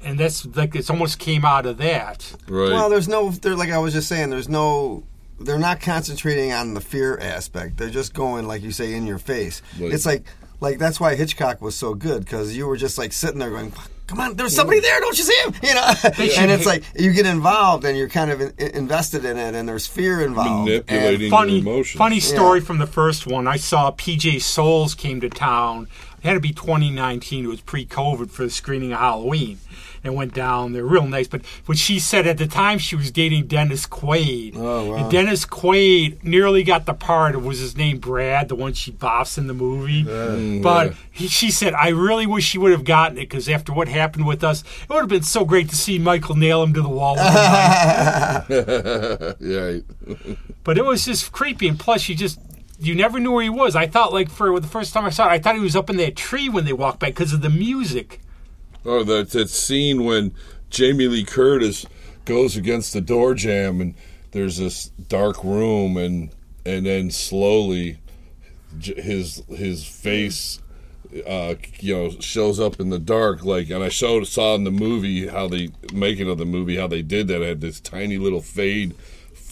and 0.05 0.19
that's 0.19 0.45
like 0.57 0.75
it's 0.75 0.91
almost 0.91 1.19
came 1.19 1.45
out 1.45 1.67
of 1.67 1.79
that. 1.79 2.33
Right. 2.49 2.71
Well, 2.71 2.89
there's 2.91 3.09
no. 3.09 3.31
They're 3.31 3.57
like 3.57 3.71
I 3.71 3.79
was 3.79 3.93
just 3.93 4.09
saying. 4.09 4.31
There's 4.31 4.49
no. 4.49 5.05
They're 5.41 5.59
not 5.59 5.81
concentrating 5.81 6.53
on 6.53 6.75
the 6.75 6.81
fear 6.81 7.19
aspect. 7.19 7.77
They're 7.77 7.91
just 7.91 8.15
going, 8.15 8.47
like 8.47 8.63
you 8.63 8.71
say, 8.71 8.95
in 8.95 9.07
your 9.07 9.19
face. 9.19 9.63
Like- 9.81 9.93
it's 9.93 10.07
like, 10.07 10.25
like 10.61 10.79
that's 10.79 11.01
why 11.01 11.17
Hitchcock 11.17 11.61
was 11.61 11.75
so 11.75 11.95
good 11.95 12.25
because 12.25 12.57
you 12.57 12.67
were 12.67 12.77
just 12.77 12.99
like 12.99 13.13
sitting 13.13 13.39
there 13.41 13.51
going, 13.51 13.73
"Come 14.07 14.21
on, 14.21 14.35
there's 14.37 14.55
somebody 14.55 14.79
there! 14.81 15.01
Don't 15.01 15.19
you 15.19 15.25
see 15.25 15.43
him?" 15.43 15.55
You 15.63 15.75
know. 15.75 15.93
should 16.15 16.39
and 16.39 16.51
it's 16.53 16.67
like 16.67 16.85
you 16.97 17.13
get 17.13 17.27
involved 17.27 17.85
and 17.85 17.99
you're 17.99 18.09
kind 18.09 18.31
of 18.31 18.41
in, 18.41 18.53
invested 18.59 19.25
in 19.25 19.37
it, 19.37 19.55
and 19.57 19.69
there's 19.69 19.87
fear 19.89 20.21
involved. 20.21 20.69
Manipulating. 20.69 21.23
And- 21.23 21.31
Funny, 21.31 21.53
your 21.59 21.63
emotions. 21.63 21.99
funny 21.99 22.21
story 22.21 22.61
from 22.61 22.79
the 22.79 22.87
first 22.87 23.27
one. 23.27 23.49
I 23.49 23.57
saw 23.57 23.91
PJ 23.91 24.41
Soles 24.41 24.95
came 24.95 25.21
to 25.21 25.29
town. 25.29 25.89
It 26.25 26.29
had 26.29 26.35
to 26.35 26.41
be 26.41 26.53
2019. 26.53 27.45
It 27.45 27.49
was 27.49 27.61
pre-COVID 27.61 28.31
for 28.31 28.45
the 28.45 28.51
screening 28.51 28.95
of 28.95 28.99
Halloween. 28.99 29.59
And 30.03 30.15
went 30.15 30.33
down. 30.35 30.73
They're 30.73 30.85
real 30.85 31.07
nice. 31.07 31.29
But 31.29 31.45
what 31.67 31.79
she 31.79 31.99
said 31.99 32.27
at 32.27 32.39
the 32.39 32.47
time, 32.47 32.79
she 32.79 32.95
was 32.95 33.11
dating 33.11 33.47
Dennis 33.47 33.87
Quaid. 33.87 34.53
Oh, 34.55 34.91
wow. 34.91 34.97
And 34.97 35.11
Dennis 35.11 35.47
Quaid 35.47 36.23
nearly 36.23 36.63
got 36.63 36.85
the 36.87 36.93
part. 36.93 37.35
It 37.35 37.43
was 37.43 37.59
his 37.59 37.77
name 37.77 37.99
Brad, 37.99 38.49
the 38.49 38.55
one 38.55 38.75
she 38.75 38.93
boffs 38.93 39.39
in 39.39 39.47
the 39.47 39.55
movie? 39.55 40.05
Mm, 40.05 40.63
but 40.63 40.95
he, 41.11 41.27
she 41.29 41.51
said, 41.51 41.73
I 41.75 41.89
really 41.89 42.27
wish 42.27 42.45
she 42.45 42.59
would 42.59 42.73
have 42.73 42.85
gotten 42.85 43.17
it 43.17 43.29
because 43.29 43.49
after 43.49 43.73
what 43.73 43.89
happened 43.89 44.27
with 44.27 44.45
us, 44.45 44.63
it 44.83 44.89
would 44.91 45.01
have 45.01 45.09
been 45.09 45.23
so 45.23 45.45
great 45.45 45.71
to 45.71 45.77
see 45.77 45.99
Michael 45.99 46.37
nail 46.37 46.63
him 46.63 46.75
to 46.75 46.83
the 46.83 46.89
wall. 46.89 47.15
with 47.17 47.25
a 47.25 49.37
yeah. 49.41 50.35
But 50.65 50.77
it 50.77 50.85
was 50.85 51.07
just 51.07 51.33
creepy, 51.33 51.67
and 51.69 51.79
plus, 51.79 52.03
she 52.03 52.15
just 52.15 52.39
you 52.87 52.95
never 52.95 53.19
knew 53.19 53.33
where 53.33 53.43
he 53.43 53.51
was. 53.51 53.77
I 53.77 53.87
thought, 53.87 54.13
like 54.13 54.31
for 54.31 54.59
the 54.61 54.67
first 54.67 54.93
time 54.93 55.05
I 55.05 55.11
saw 55.11 55.27
it, 55.29 55.33
I 55.33 55.39
thought 55.39 55.55
he 55.55 55.61
was 55.61 55.77
up 55.77 55.91
in 55.91 55.97
that 55.99 56.17
tree 56.17 56.49
when 56.49 56.65
they 56.65 56.73
walked 56.73 57.01
by 57.01 57.09
because 57.09 57.33
of 57.33 57.43
the 57.43 57.51
music. 57.51 58.21
Oh, 58.85 59.03
that 59.05 59.31
that 59.31 59.49
scene 59.49 60.05
when 60.05 60.35
Jamie 60.71 61.09
Lee 61.09 61.25
Curtis 61.25 61.87
goes 62.25 62.57
against 62.57 62.93
the 62.93 63.01
door 63.01 63.35
jam 63.35 63.81
and 63.81 63.95
there's 64.33 64.59
this 64.59 64.89
dark 65.09 65.43
room 65.45 65.97
and 65.97 66.31
and 66.67 66.87
then 66.87 67.11
slowly 67.11 67.99
his 68.81 69.43
his 69.49 69.87
face 69.87 70.61
uh, 71.27 71.55
you 71.79 71.95
know 71.95 72.11
shows 72.21 72.59
up 72.59 72.81
in 72.81 72.91
the 72.91 72.99
dark 72.99 73.45
like 73.45 73.71
and 73.71 73.85
I 73.85 73.89
showed 73.89 74.27
saw 74.27 74.55
in 74.55 74.65
the 74.65 74.71
movie 74.71 75.29
how 75.29 75.47
they 75.47 75.71
making 75.93 76.29
of 76.29 76.39
the 76.39 76.45
movie 76.45 76.77
how 76.77 76.89
they 76.89 77.03
did 77.03 77.29
that 77.29 77.43
I 77.43 77.47
had 77.47 77.61
this 77.61 77.81
tiny 77.81 78.19
little 78.19 78.41
fade 78.41 78.95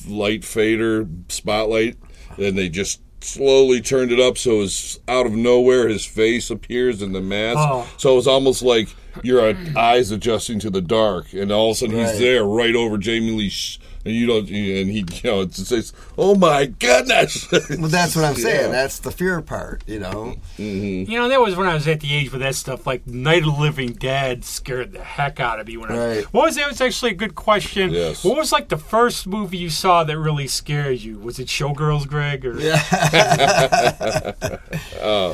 light 0.08 0.44
fader 0.44 1.06
spotlight 1.28 1.96
and 2.36 2.58
they 2.58 2.68
just 2.68 3.00
slowly 3.22 3.80
turned 3.80 4.10
it 4.12 4.20
up 4.20 4.36
so 4.36 4.60
it's 4.62 4.98
out 5.08 5.26
of 5.26 5.32
nowhere 5.32 5.88
his 5.88 6.04
face 6.04 6.50
appears 6.50 7.02
in 7.02 7.12
the 7.12 7.20
mask 7.20 7.58
Oh. 7.60 7.88
so 7.96 8.18
it's 8.18 8.26
almost 8.26 8.62
like 8.62 8.88
your 9.22 9.40
uh, 9.50 9.54
eyes 9.76 10.10
adjusting 10.10 10.58
to 10.60 10.70
the 10.70 10.80
dark 10.80 11.32
and 11.32 11.52
all 11.52 11.70
of 11.70 11.76
a 11.76 11.78
sudden 11.80 11.96
he's 11.98 12.18
there 12.18 12.44
right 12.44 12.74
over 12.74 12.96
Jamie 12.98 13.30
Lee 13.32 13.48
Sh- 13.50 13.78
and 14.04 14.14
you 14.14 14.26
don't, 14.26 14.48
and 14.48 14.90
he, 14.90 14.98
you 15.22 15.30
know, 15.30 15.40
it 15.42 15.54
says, 15.54 15.92
"Oh 16.18 16.34
my 16.34 16.66
goodness!" 16.66 17.50
Well, 17.50 17.88
that's 17.88 18.16
what 18.16 18.24
I'm 18.24 18.34
saying. 18.36 18.66
Yeah. 18.66 18.68
That's 18.72 18.98
the 18.98 19.10
fear 19.10 19.40
part, 19.42 19.82
you 19.86 19.98
know. 20.00 20.34
You 20.56 21.06
know, 21.06 21.28
that 21.28 21.40
was 21.40 21.54
when 21.56 21.66
I 21.68 21.74
was 21.74 21.86
at 21.88 22.00
the 22.00 22.12
age 22.12 22.32
where 22.32 22.38
that 22.40 22.54
stuff 22.54 22.86
like 22.86 23.06
Night 23.06 23.44
of 23.46 23.54
the 23.54 23.60
Living 23.60 23.92
Dead 23.92 24.44
scared 24.44 24.92
the 24.92 25.02
heck 25.02 25.40
out 25.40 25.60
of 25.60 25.66
me. 25.66 25.76
When 25.76 25.90
I 25.92 25.96
Right. 26.16 26.24
what 26.32 26.46
was 26.46 26.56
that? 26.56 26.68
Was 26.68 26.80
actually 26.80 27.12
a 27.12 27.14
good 27.14 27.34
question. 27.34 27.90
Yes. 27.90 28.24
What 28.24 28.36
was 28.36 28.50
like 28.52 28.68
the 28.68 28.76
first 28.78 29.26
movie 29.26 29.58
you 29.58 29.70
saw 29.70 30.02
that 30.04 30.18
really 30.18 30.46
scared 30.46 31.00
you? 31.00 31.18
Was 31.18 31.38
it 31.38 31.46
Showgirls, 31.48 32.06
Greg? 32.08 32.44
Or 32.46 32.54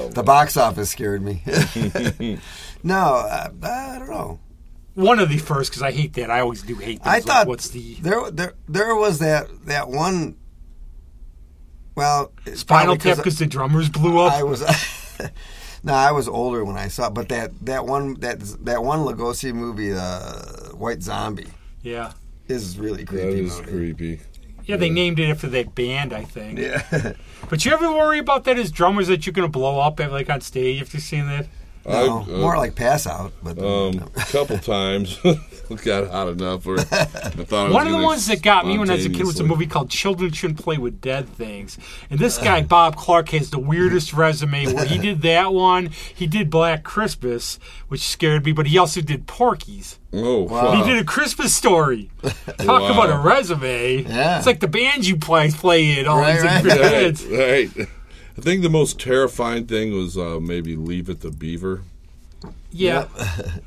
The 0.08 0.22
box 0.24 0.56
office 0.56 0.90
scared 0.90 1.22
me. 1.22 1.42
no, 2.82 2.96
uh, 2.96 3.48
I 3.62 3.98
don't 3.98 4.10
know. 4.10 4.40
One 4.98 5.18
of 5.20 5.28
the 5.28 5.38
first? 5.38 5.70
Because 5.70 5.82
I 5.82 5.92
hate 5.92 6.14
that. 6.14 6.30
I 6.30 6.40
always 6.40 6.62
do 6.62 6.74
hate. 6.74 6.98
Those. 6.98 7.06
I 7.06 7.14
Like, 7.16 7.24
thought 7.24 7.46
what's 7.46 7.68
the 7.70 7.94
there 8.00 8.30
there 8.30 8.54
there 8.68 8.94
was 8.96 9.18
that 9.20 9.48
that 9.66 9.88
one. 9.88 10.36
Well, 11.94 12.32
it's 12.46 12.60
Spinal 12.60 12.96
probably 12.96 13.10
Tap? 13.10 13.16
Because 13.18 13.38
the 13.38 13.46
drummers 13.46 13.88
blew 13.88 14.18
up. 14.18 14.32
I 14.32 14.42
was. 14.42 14.60
no, 15.82 15.92
I 15.94 16.12
was 16.12 16.28
older 16.28 16.64
when 16.64 16.76
I 16.76 16.88
saw, 16.88 17.08
it, 17.08 17.14
but 17.14 17.28
that 17.30 17.50
that 17.66 17.86
one 17.86 18.14
that 18.20 18.40
that 18.64 18.84
one 18.84 19.00
Lugosi 19.00 19.52
movie, 19.52 19.92
uh, 19.92 20.70
White 20.76 21.02
Zombie, 21.02 21.48
yeah, 21.82 22.12
is 22.46 22.78
really 22.78 23.04
creepy. 23.04 23.40
is 23.40 23.58
movie. 23.58 23.70
creepy. 23.72 24.20
yeah. 24.64 24.76
They 24.76 24.90
named 24.90 25.18
it 25.18 25.28
after 25.28 25.48
that 25.48 25.74
band, 25.74 26.12
I 26.12 26.24
think. 26.24 26.58
Yeah. 26.58 27.12
But 27.48 27.64
you 27.64 27.72
ever 27.72 27.90
worry 27.90 28.18
about 28.18 28.44
that 28.44 28.58
as 28.58 28.70
drummers 28.70 29.06
that 29.08 29.24
you're 29.24 29.32
going 29.32 29.46
to 29.46 29.50
blow 29.50 29.78
up 29.80 30.00
at, 30.00 30.12
like 30.12 30.28
on 30.28 30.40
stage 30.42 30.82
after 30.82 31.00
seeing 31.00 31.26
that? 31.28 31.46
No, 31.88 32.20
I've, 32.22 32.28
uh, 32.28 32.38
more 32.38 32.56
like 32.56 32.74
pass 32.74 33.06
out, 33.06 33.32
but 33.42 33.58
Um, 33.58 34.10
a 34.16 34.20
couple 34.20 34.58
times 34.58 35.18
got 35.84 36.10
hot 36.10 36.28
enough 36.28 36.64
where 36.66 36.78
I 36.78 36.84
thought 36.84 37.52
I 37.52 37.64
was 37.64 37.74
One 37.74 37.86
of 37.86 37.92
the 37.92 38.02
ones 38.02 38.26
that 38.26 38.42
got 38.42 38.66
me 38.66 38.78
when 38.78 38.88
I 38.90 38.94
was 38.94 39.06
a 39.06 39.10
kid 39.10 39.26
was 39.26 39.38
a 39.40 39.44
movie 39.44 39.66
called 39.66 39.90
Children 39.90 40.32
Shouldn't 40.32 40.62
Play 40.62 40.78
with 40.78 41.00
Dead 41.00 41.28
Things. 41.28 41.78
And 42.10 42.18
this 42.18 42.38
guy, 42.38 42.62
Bob 42.62 42.96
Clark, 42.96 43.30
has 43.30 43.50
the 43.50 43.58
weirdest 43.58 44.12
resume 44.14 44.72
where 44.72 44.84
he 44.86 44.98
did 44.98 45.22
that 45.22 45.52
one. 45.52 45.90
He 46.14 46.26
did 46.26 46.48
Black 46.50 46.84
Christmas, 46.84 47.58
which 47.88 48.00
scared 48.00 48.44
me, 48.46 48.52
but 48.52 48.66
he 48.66 48.78
also 48.78 49.00
did 49.00 49.26
Porky's. 49.26 49.98
Oh, 50.12 50.44
Wow. 50.44 50.72
He 50.82 50.90
did 50.90 50.98
a 51.02 51.04
Christmas 51.04 51.54
story. 51.54 52.10
Talk 52.22 52.66
Wow. 52.66 52.92
about 52.92 53.10
a 53.10 53.18
resume. 53.18 54.04
Yeah. 54.04 54.38
It's 54.38 54.46
like 54.46 54.60
the 54.60 54.68
band 54.68 55.06
you 55.06 55.16
play 55.18 55.50
play 55.50 55.98
in 55.98 56.06
all 56.06 56.18
Right, 56.20 56.34
these 56.34 56.44
right. 56.44 56.64
different 56.64 57.30
right, 57.30 57.76
right. 57.78 57.88
I 58.38 58.40
think 58.40 58.62
the 58.62 58.70
most 58.70 59.00
terrifying 59.00 59.66
thing 59.66 59.92
was 59.92 60.16
uh, 60.16 60.38
maybe 60.40 60.76
Leave 60.76 61.08
It 61.08 61.22
to 61.22 61.30
Beaver. 61.32 61.82
Yeah. 62.70 63.08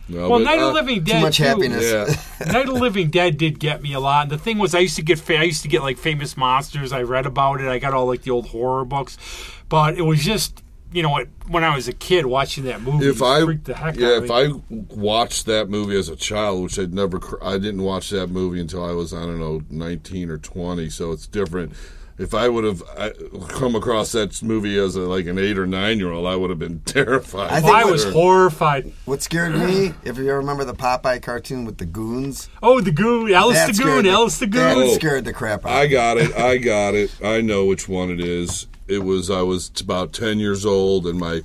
No, 0.08 0.30
Well, 0.30 0.40
but, 0.40 0.46
Night 0.46 0.60
of 0.60 0.64
uh, 0.64 0.68
the 0.68 0.74
Living 0.74 1.04
Dead. 1.04 1.18
too 1.18 1.22
much 1.22 1.38
too. 1.38 1.44
happiness. 1.44 1.84
Yeah, 1.84 2.46
Night 2.54 2.68
of 2.70 2.74
the 2.76 2.80
Living 2.80 3.10
Dead 3.10 3.38
did 3.38 3.60
get 3.60 3.82
me 3.82 3.92
a 3.94 4.00
lot. 4.00 4.24
And 4.24 4.32
the 4.32 4.38
thing 4.38 4.60
was, 4.60 4.74
I 4.74 4.80
used 4.80 4.96
to 4.96 5.02
get 5.02 5.20
fa- 5.20 5.40
I 5.40 5.44
used 5.44 5.62
to 5.64 5.68
get 5.68 5.82
like 5.82 5.98
famous 5.98 6.38
monsters. 6.38 6.94
I 6.94 7.02
read 7.02 7.26
about 7.26 7.60
it. 7.60 7.68
I 7.68 7.80
got 7.80 7.94
all 7.94 8.06
like 8.06 8.22
the 8.22 8.32
old 8.32 8.48
horror 8.48 8.86
books, 8.86 9.18
but 9.68 9.98
it 9.98 10.04
was 10.04 10.24
just 10.24 10.64
you 10.94 11.04
know 11.04 11.26
when 11.50 11.64
I 11.66 11.76
was 11.76 11.88
a 11.90 11.94
kid 11.94 12.26
watching 12.26 12.64
that 12.66 12.82
movie. 12.82 13.08
if 13.08 13.18
it 13.22 13.24
I 13.26 13.40
the 13.64 13.74
heck 13.76 13.98
yeah 13.98 14.08
out 14.08 14.24
if 14.24 14.30
me. 14.30 14.36
I 14.36 14.94
watched 14.96 15.46
that 15.48 15.70
movie 15.70 15.98
as 15.98 16.08
a 16.08 16.16
child, 16.16 16.64
which 16.64 16.80
I'd 16.80 16.94
never 16.94 17.20
I 17.44 17.58
didn't 17.58 17.82
watch 17.84 18.10
that 18.12 18.28
movie 18.28 18.62
until 18.62 18.86
I 18.86 18.92
was 18.92 19.14
I 19.14 19.22
don't 19.26 19.40
know 19.40 19.62
nineteen 19.70 20.30
or 20.30 20.38
twenty, 20.38 20.90
so 20.90 21.12
it's 21.12 21.28
different. 21.28 21.74
If 22.22 22.36
I 22.36 22.48
would 22.50 22.64
have 22.64 22.84
I, 22.98 23.12
come 23.50 23.76
across 23.76 24.12
that 24.12 24.44
movie 24.44 24.78
as 24.78 24.96
a, 24.96 25.00
like 25.02 25.26
an 25.26 25.40
eight 25.40 25.58
or 25.58 25.66
nine 25.66 25.98
year 25.98 26.12
old, 26.12 26.28
I 26.28 26.36
would 26.36 26.50
have 26.52 26.60
been 26.60 26.80
terrified. 26.86 27.50
I 27.50 27.54
Well, 27.56 27.62
think 27.62 27.76
I 27.76 27.86
was 27.86 28.04
horrified. 28.04 28.92
What 29.06 29.24
scared 29.24 29.56
me, 29.56 29.94
if 30.04 30.18
you 30.18 30.32
remember 30.32 30.64
the 30.64 30.76
Popeye 30.76 31.22
cartoon 31.22 31.66
with 31.66 31.78
the 31.80 31.86
goons, 31.86 32.48
Oh, 32.62 32.80
the 32.80 32.92
goon, 32.92 33.34
Alice 33.34 33.58
that 33.58 33.76
the 33.76 33.84
goon, 33.84 34.04
the- 34.04 34.12
Alice 34.12 34.38
the 34.38 34.46
That 34.46 34.76
goon. 34.76 34.88
Oh. 34.90 34.94
scared 34.94 35.26
the 35.26 35.34
crap 35.34 35.66
out. 35.66 35.72
I 35.72 35.84
of 35.84 35.90
me. 35.90 35.96
got 35.96 36.18
it. 36.18 36.36
I 36.36 36.58
got 36.74 36.94
it. 36.94 37.12
I 37.24 37.42
know 37.42 37.66
which 37.66 37.90
one 37.90 38.12
it 38.12 38.20
is. 38.20 38.68
It 38.88 39.04
was 39.04 39.30
I 39.32 39.42
was 39.42 39.72
about 39.82 40.14
ten 40.14 40.38
years 40.38 40.66
old, 40.66 41.08
and 41.08 41.18
my 41.20 41.42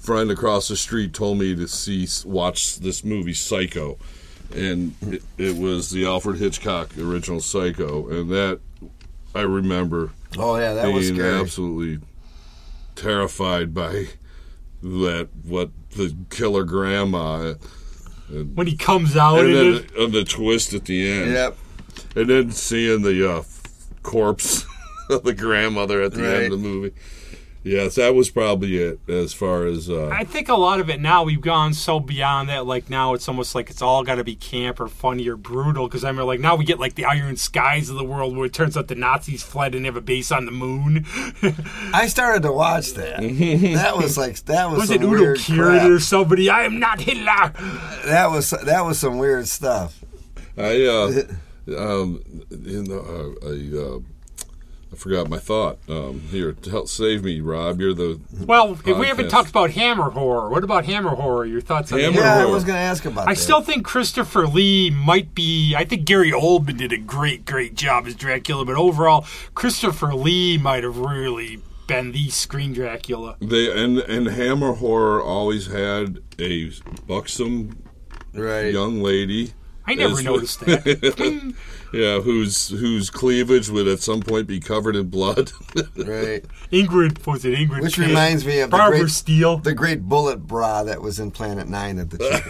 friend 0.00 0.30
across 0.30 0.68
the 0.68 0.76
street 0.76 1.14
told 1.14 1.38
me 1.38 1.54
to 1.56 1.66
see 1.68 2.06
watch 2.28 2.76
this 2.80 3.02
movie 3.02 3.34
Psycho, 3.34 3.98
and 4.54 4.94
it, 5.02 5.22
it 5.38 5.56
was 5.56 5.90
the 5.90 6.04
Alfred 6.06 6.38
Hitchcock 6.38 6.96
original 6.98 7.40
Psycho, 7.40 8.08
and 8.08 8.30
that 8.30 8.60
I 9.36 9.42
remember 9.42 10.10
Oh 10.38 10.56
yeah, 10.58 10.74
that 10.74 10.92
was 10.92 11.10
being 11.10 11.20
scary. 11.20 11.40
absolutely 11.40 12.06
terrified 12.94 13.74
by 13.74 14.06
that 14.82 15.28
what 15.44 15.70
the 15.96 16.14
killer 16.30 16.64
grandma 16.64 17.54
when 18.54 18.66
he 18.66 18.76
comes 18.76 19.16
out 19.16 19.40
and 19.40 19.48
in 19.48 19.54
then 19.54 19.74
it. 19.84 19.96
and 19.96 20.12
the 20.12 20.24
twist 20.24 20.74
at 20.74 20.84
the 20.86 21.08
end. 21.10 21.32
Yep. 21.32 21.56
And 22.16 22.28
then 22.30 22.50
seeing 22.50 23.02
the 23.02 23.30
uh, 23.30 23.42
corpse 24.02 24.64
of 25.10 25.22
the 25.22 25.32
grandmother 25.34 26.02
at 26.02 26.12
the 26.12 26.22
Right. 26.22 26.34
end 26.44 26.52
of 26.52 26.60
the 26.62 26.68
movie. 26.68 26.92
Yes, 27.66 27.96
that 27.96 28.14
was 28.14 28.30
probably 28.30 28.76
it 28.76 29.00
as 29.08 29.32
far 29.32 29.66
as. 29.66 29.90
Uh, 29.90 30.08
I 30.08 30.22
think 30.22 30.48
a 30.48 30.54
lot 30.54 30.78
of 30.78 30.88
it 30.88 31.00
now 31.00 31.24
we've 31.24 31.40
gone 31.40 31.74
so 31.74 31.98
beyond 31.98 32.48
that. 32.48 32.64
Like 32.64 32.88
now 32.88 33.14
it's 33.14 33.26
almost 33.26 33.56
like 33.56 33.70
it's 33.70 33.82
all 33.82 34.04
got 34.04 34.14
to 34.14 34.24
be 34.24 34.36
camp 34.36 34.78
or 34.78 34.86
funny 34.86 35.26
or 35.26 35.36
brutal. 35.36 35.88
Because 35.88 36.04
I 36.04 36.10
remember 36.10 36.26
like 36.26 36.38
now 36.38 36.54
we 36.54 36.64
get 36.64 36.78
like 36.78 36.94
the 36.94 37.06
Iron 37.06 37.36
Skies 37.36 37.90
of 37.90 37.96
the 37.96 38.04
world 38.04 38.36
where 38.36 38.46
it 38.46 38.52
turns 38.52 38.76
out 38.76 38.86
the 38.86 38.94
Nazis 38.94 39.42
fled 39.42 39.74
and 39.74 39.84
have 39.84 39.96
a 39.96 40.00
base 40.00 40.30
on 40.30 40.44
the 40.44 40.52
moon. 40.52 41.06
I 41.92 42.06
started 42.06 42.44
to 42.44 42.52
watch 42.52 42.92
that. 42.92 43.18
that 43.74 43.96
was 43.96 44.16
like 44.16 44.36
that 44.44 44.70
was, 44.70 44.78
Was 44.78 44.88
some 44.90 44.98
it 44.98 45.02
Udo 45.02 45.10
weird 45.20 45.38
Kier 45.38 45.78
crap. 45.78 45.90
or 45.90 45.98
somebody? 45.98 46.48
I 46.48 46.66
am 46.66 46.78
not 46.78 47.00
Hitler. 47.00 47.52
That 48.04 48.30
was 48.30 48.50
that 48.50 48.84
was 48.84 49.00
some 49.00 49.18
weird 49.18 49.48
stuff. 49.48 50.04
I, 50.56 50.84
uh, 50.86 51.22
um, 51.76 52.22
you 52.48 52.84
know, 52.84 53.00
uh, 53.00 53.48
I, 53.48 53.96
uh, 53.96 54.00
I 54.92 54.96
forgot 54.96 55.28
my 55.28 55.38
thought. 55.38 55.78
Um, 55.88 56.20
here, 56.30 56.56
help 56.70 56.88
save 56.88 57.24
me, 57.24 57.40
Rob. 57.40 57.80
You're 57.80 57.92
the. 57.92 58.20
Well, 58.44 58.78
if 58.84 58.98
we 58.98 59.06
haven't 59.06 59.28
talked 59.28 59.50
about 59.50 59.70
Hammer 59.70 60.10
horror. 60.10 60.48
What 60.48 60.62
about 60.62 60.84
Hammer 60.84 61.10
horror? 61.10 61.44
Your 61.44 61.60
thoughts 61.60 61.92
on 61.92 61.98
Hammer 61.98 62.22
Hammer? 62.22 62.40
Yeah, 62.42 62.46
I 62.46 62.50
was 62.50 62.64
going 62.64 62.76
to 62.76 62.80
ask 62.80 63.04
about. 63.04 63.26
I 63.26 63.34
that. 63.34 63.40
still 63.40 63.62
think 63.62 63.84
Christopher 63.84 64.46
Lee 64.46 64.90
might 64.90 65.34
be. 65.34 65.74
I 65.76 65.84
think 65.84 66.04
Gary 66.04 66.30
Oldman 66.30 66.78
did 66.78 66.92
a 66.92 66.98
great, 66.98 67.44
great 67.44 67.74
job 67.74 68.06
as 68.06 68.14
Dracula, 68.14 68.64
but 68.64 68.76
overall, 68.76 69.26
Christopher 69.54 70.14
Lee 70.14 70.56
might 70.56 70.84
have 70.84 70.98
really 70.98 71.60
been 71.86 72.12
the 72.12 72.30
screen 72.30 72.72
Dracula. 72.72 73.36
They 73.40 73.70
and 73.70 73.98
and 73.98 74.28
Hammer 74.28 74.74
horror 74.74 75.22
always 75.22 75.66
had 75.66 76.20
a 76.38 76.70
buxom 77.06 77.82
right. 78.34 78.72
young 78.72 79.02
lady. 79.02 79.52
I 79.86 79.94
never 79.94 80.14
as- 80.18 80.24
noticed 80.24 80.60
that. 80.60 81.54
Yeah, 81.92 82.18
whose 82.20 82.68
whose 82.68 83.10
cleavage 83.10 83.70
would 83.70 83.86
at 83.86 84.00
some 84.00 84.20
point 84.20 84.48
be 84.48 84.58
covered 84.58 84.96
in 84.96 85.08
blood. 85.08 85.52
Right. 85.96 86.44
Ingrid 86.72 87.24
was 87.26 87.44
it 87.44 87.56
Ingrid? 87.56 87.80
Which 87.82 87.94
Kid? 87.94 88.08
reminds 88.08 88.44
me 88.44 88.58
of 88.60 88.70
the 88.70 88.76
Barbara 88.76 88.98
great- 89.00 89.10
Steele. 89.10 89.58
The 89.58 89.72
great 89.72 90.02
bullet 90.02 90.46
bra 90.46 90.82
that 90.82 91.00
was 91.00 91.20
in 91.20 91.30
Planet 91.30 91.68
Nine 91.68 91.98
at 92.00 92.10
the 92.10 92.18
chick 92.18 92.44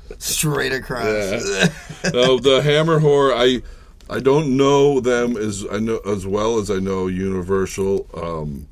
wore. 0.00 0.16
Straight 0.18 0.72
across. 0.72 1.04
no, 2.12 2.38
the 2.38 2.62
Hammer 2.64 2.98
horror. 3.00 3.34
I 3.34 3.62
I 4.08 4.18
don't 4.20 4.56
know 4.56 4.98
them 5.00 5.36
as 5.36 5.64
I 5.70 5.78
know 5.78 5.98
as 6.06 6.26
well 6.26 6.58
as 6.58 6.70
I 6.70 6.78
know 6.78 7.06
Universal. 7.06 8.08
Um, 8.14 8.66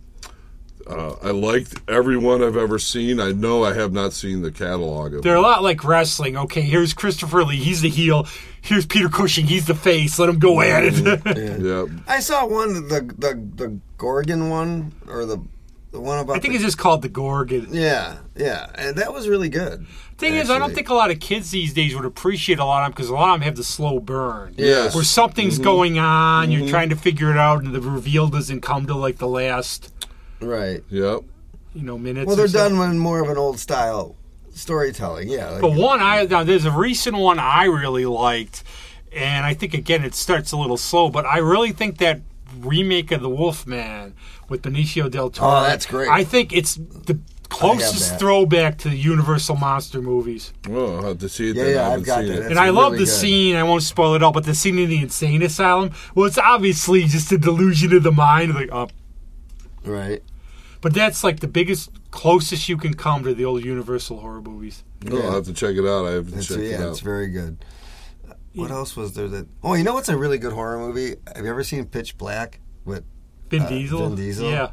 uh, 0.90 1.16
I 1.22 1.30
liked 1.30 1.74
every 1.88 2.16
one 2.16 2.42
I've 2.42 2.56
ever 2.56 2.78
seen. 2.78 3.20
I 3.20 3.32
know 3.32 3.64
I 3.64 3.74
have 3.74 3.92
not 3.92 4.12
seen 4.12 4.42
the 4.42 4.50
catalog 4.50 5.14
of. 5.14 5.22
They're 5.22 5.36
a 5.36 5.40
lot 5.40 5.62
like 5.62 5.84
wrestling. 5.84 6.36
Okay, 6.36 6.62
here's 6.62 6.92
Christopher 6.94 7.44
Lee. 7.44 7.56
He's 7.56 7.80
the 7.80 7.88
heel. 7.88 8.26
Here's 8.60 8.86
Peter 8.86 9.08
Cushing. 9.08 9.46
He's 9.46 9.66
the 9.66 9.74
face. 9.74 10.18
Let 10.18 10.28
him 10.28 10.38
go 10.38 10.60
at 10.60 10.84
it. 10.84 11.60
Yeah, 11.60 11.86
I 12.06 12.20
saw 12.20 12.46
one 12.46 12.74
the 12.88 13.00
the 13.16 13.48
the 13.54 13.78
Gorgon 13.98 14.50
one 14.50 14.92
or 15.08 15.24
the 15.26 15.38
the 15.92 16.00
one 16.00 16.18
about 16.18 16.36
I 16.36 16.38
think 16.40 16.52
the, 16.52 16.56
it's 16.56 16.64
just 16.64 16.78
called 16.78 17.02
the 17.02 17.08
Gorgon. 17.08 17.68
yeah 17.72 18.18
yeah 18.36 18.70
and 18.76 18.96
that 18.96 19.12
was 19.12 19.28
really 19.28 19.48
good. 19.48 19.86
Thing 20.18 20.34
is, 20.34 20.50
I 20.50 20.58
don't 20.58 20.74
think 20.74 20.90
a 20.90 20.94
lot 20.94 21.10
of 21.10 21.18
kids 21.18 21.50
these 21.50 21.72
days 21.72 21.94
would 21.96 22.04
appreciate 22.04 22.58
a 22.58 22.64
lot 22.64 22.82
of 22.82 22.86
them 22.88 22.92
because 22.92 23.08
a 23.08 23.14
lot 23.14 23.32
of 23.32 23.40
them 23.40 23.46
have 23.46 23.56
the 23.56 23.64
slow 23.64 24.00
burn. 24.00 24.54
Yes. 24.58 24.94
Where 24.94 25.02
something's 25.02 25.58
going 25.58 25.98
on, 25.98 26.50
you're 26.50 26.68
trying 26.68 26.90
to 26.90 26.96
figure 26.96 27.30
it 27.30 27.38
out, 27.38 27.64
and 27.64 27.74
the 27.74 27.80
reveal 27.80 28.28
doesn't 28.28 28.60
come 28.60 28.86
to 28.86 28.94
like 28.94 29.16
the 29.16 29.26
last, 29.26 29.90
right. 30.40 30.82
yep. 30.90 31.22
you 31.74 31.82
know, 31.82 31.98
minutes. 31.98 32.26
Well, 32.26 32.36
they're 32.36 32.48
so. 32.48 32.68
done 32.68 32.78
with 32.78 32.92
more 32.96 33.20
of 33.20 33.28
an 33.28 33.36
old 33.36 33.58
style 33.58 34.16
storytelling. 34.54 35.28
Yeah. 35.28 35.50
Like, 35.50 35.60
But 35.62 35.72
one 35.72 36.00
I 36.00 36.24
now 36.24 36.44
there's 36.44 36.64
a 36.64 36.70
recent 36.70 37.16
one 37.16 37.38
I 37.38 37.64
really 37.64 38.06
liked, 38.06 38.64
and 39.12 39.44
I 39.46 39.54
think 39.54 39.74
again 39.74 40.04
it 40.04 40.14
starts 40.14 40.52
a 40.52 40.56
little 40.56 40.76
slow, 40.76 41.10
but 41.10 41.26
I 41.26 41.38
really 41.38 41.72
think 41.72 41.98
that 41.98 42.20
remake 42.58 43.12
of 43.12 43.22
the 43.22 43.30
Wolfman 43.30 44.14
with 44.48 44.62
Benicio 44.62 45.10
del 45.10 45.26
oh, 45.26 45.28
Toro. 45.30 45.50
Oh, 45.50 45.62
that's 45.62 45.86
great. 45.86 46.08
I 46.08 46.24
think 46.24 46.52
it's 46.52 46.74
the 46.74 47.18
closest 47.48 48.18
throwback 48.18 48.78
to 48.78 48.88
the 48.88 48.96
Universal 48.96 49.56
monster 49.56 50.00
movies. 50.00 50.52
Well, 50.68 50.96
I'll 50.96 51.02
have 51.08 51.18
to 51.18 51.28
see 51.28 51.50
it. 51.50 51.56
Yeah, 51.56 51.64
then. 51.64 51.74
yeah, 51.74 51.88
I 51.88 51.94
I've 51.94 52.04
got 52.04 52.20
seen 52.20 52.28
that. 52.28 52.34
it. 52.34 52.38
It's 52.38 52.50
and 52.50 52.58
I 52.58 52.70
love 52.70 52.92
really 52.92 53.04
the 53.04 53.10
good. 53.10 53.20
scene. 53.20 53.56
I 53.56 53.62
won't 53.62 53.82
spoil 53.82 54.14
it 54.14 54.22
all, 54.22 54.32
but 54.32 54.44
the 54.44 54.54
scene 54.54 54.78
in 54.78 54.88
the 54.88 55.02
insane 55.02 55.42
asylum. 55.42 55.90
Well, 56.14 56.26
it's 56.26 56.38
obviously 56.38 57.04
just 57.04 57.30
a 57.32 57.38
delusion 57.38 57.94
of 57.94 58.02
the 58.02 58.12
mind. 58.12 58.54
Like, 58.54 58.70
oh, 58.72 58.88
right. 59.84 60.22
But 60.80 60.94
that's 60.94 61.22
like 61.24 61.40
the 61.40 61.48
biggest, 61.48 61.90
closest 62.10 62.68
you 62.68 62.76
can 62.76 62.94
come 62.94 63.22
to 63.24 63.34
the 63.34 63.44
old 63.44 63.64
Universal 63.64 64.20
horror 64.20 64.42
movies. 64.42 64.84
Oh, 65.10 65.20
I'll 65.22 65.32
have 65.32 65.44
to 65.44 65.52
check 65.52 65.76
it 65.76 65.86
out. 65.86 66.06
I 66.06 66.12
haven't 66.12 66.38
It's, 66.38 66.48
checked 66.48 66.60
it 66.60 66.70
yeah, 66.70 66.82
out. 66.84 66.90
it's 66.90 67.00
very 67.00 67.28
good. 67.28 67.64
what 68.54 68.70
else 68.70 68.96
was 68.96 69.14
there 69.14 69.28
that? 69.28 69.46
Oh, 69.62 69.74
you 69.74 69.84
know 69.84 69.94
what's 69.94 70.08
a 70.08 70.16
really 70.16 70.38
good 70.38 70.52
horror 70.52 70.78
movie? 70.78 71.16
Have 71.34 71.44
you 71.44 71.50
ever 71.50 71.64
seen 71.64 71.84
Pitch 71.86 72.18
Black 72.18 72.60
with 72.84 73.04
Vin 73.48 73.62
uh, 73.62 73.68
Diesel. 73.68 74.08
Vin 74.08 74.16
Diesel? 74.16 74.50
Yeah. 74.50 74.70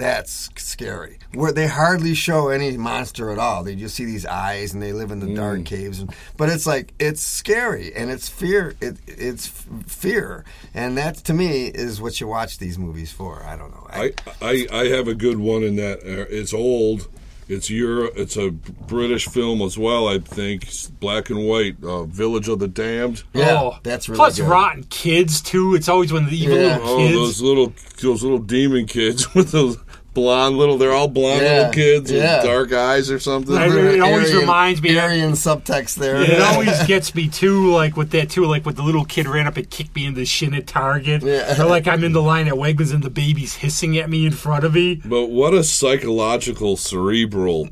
That's 0.00 0.48
scary. 0.56 1.18
Where 1.34 1.52
they 1.52 1.66
hardly 1.66 2.14
show 2.14 2.48
any 2.48 2.76
monster 2.76 3.30
at 3.30 3.38
all. 3.38 3.62
They 3.62 3.76
just 3.76 3.94
see 3.94 4.04
these 4.06 4.24
eyes 4.26 4.72
and 4.74 4.82
they 4.82 4.92
live 4.92 5.10
in 5.10 5.20
the 5.20 5.34
dark 5.34 5.64
caves. 5.64 6.00
And, 6.00 6.14
but 6.36 6.48
it's 6.48 6.66
like 6.66 6.92
it's 6.98 7.20
scary 7.20 7.94
and 7.94 8.10
it's 8.10 8.28
fear. 8.28 8.74
It, 8.80 8.96
it's 9.06 9.46
fear, 9.86 10.44
and 10.74 10.96
that 10.98 11.16
to 11.26 11.32
me 11.34 11.66
is 11.66 12.00
what 12.00 12.20
you 12.20 12.26
watch 12.26 12.58
these 12.58 12.78
movies 12.78 13.12
for. 13.12 13.42
I 13.44 13.56
don't 13.56 13.70
know. 13.72 13.86
I, 13.90 14.12
I 14.40 14.66
I 14.72 14.84
have 14.88 15.06
a 15.08 15.14
good 15.14 15.38
one 15.38 15.62
in 15.62 15.76
that 15.76 15.98
uh, 16.00 16.26
it's 16.30 16.54
old. 16.54 17.08
It's 17.48 17.68
Euro, 17.68 18.10
It's 18.14 18.36
a 18.36 18.52
British 18.52 19.26
film 19.26 19.60
as 19.60 19.76
well, 19.76 20.06
I 20.06 20.20
think. 20.20 20.62
It's 20.68 20.86
black 20.86 21.30
and 21.30 21.48
white. 21.48 21.82
Uh, 21.82 22.04
Village 22.04 22.46
of 22.46 22.60
the 22.60 22.68
Damned. 22.68 23.24
Yeah, 23.34 23.58
oh, 23.60 23.78
that's 23.82 24.08
really 24.08 24.18
plus 24.18 24.38
good. 24.38 24.48
rotten 24.48 24.84
kids 24.84 25.40
too. 25.40 25.74
It's 25.74 25.88
always 25.88 26.12
when 26.12 26.26
the 26.26 26.36
evil 26.36 26.56
Yeah. 26.56 26.78
little 26.78 26.88
Oh, 27.00 27.08
those 27.08 27.42
little 27.42 27.72
those 28.00 28.22
little 28.22 28.38
demon 28.38 28.86
kids 28.86 29.34
with 29.34 29.50
those 29.50 29.78
blonde 30.14 30.56
little. 30.58 30.76
They're 30.78 30.92
all 30.92 31.08
blonde 31.08 31.42
Yeah, 31.42 31.56
little 31.56 31.72
kids 31.72 32.10
yeah. 32.10 32.36
with 32.38 32.46
dark 32.46 32.72
eyes 32.72 33.10
or 33.10 33.18
something. 33.18 33.56
I 33.56 33.68
mean, 33.68 33.84
it 33.86 34.00
always 34.00 34.30
Aryan- 34.30 34.40
reminds 34.40 34.82
me 34.82 34.96
of- 34.96 35.04
Aryan 35.04 35.32
subtext 35.32 35.94
there. 35.96 36.20
It 36.22 36.40
always 36.40 36.82
gets 36.86 37.14
me 37.14 37.28
too, 37.28 37.70
like 37.72 37.96
with 37.96 38.10
that 38.10 38.30
too, 38.30 38.44
like 38.46 38.64
with 38.66 38.76
the 38.76 38.82
little 38.82 39.04
kid 39.04 39.26
ran 39.28 39.46
up 39.46 39.56
and 39.56 39.68
kicked 39.70 39.94
me 39.94 40.06
in 40.06 40.14
the 40.14 40.24
shin 40.24 40.54
at 40.54 40.66
Target, 40.66 41.22
Yeah. 41.22 41.60
or 41.60 41.66
like 41.66 41.86
I'm 41.88 42.02
in 42.04 42.12
the 42.12 42.22
line 42.22 42.48
at 42.48 42.54
Wegmans 42.54 42.92
and 42.92 43.02
the 43.02 43.10
baby's 43.10 43.54
hissing 43.56 43.96
at 43.98 44.08
me 44.10 44.26
in 44.26 44.32
front 44.32 44.64
of 44.64 44.74
me. 44.74 45.00
But 45.04 45.26
what 45.26 45.54
a 45.54 45.62
psychological, 45.64 46.76
cerebral, 46.76 47.68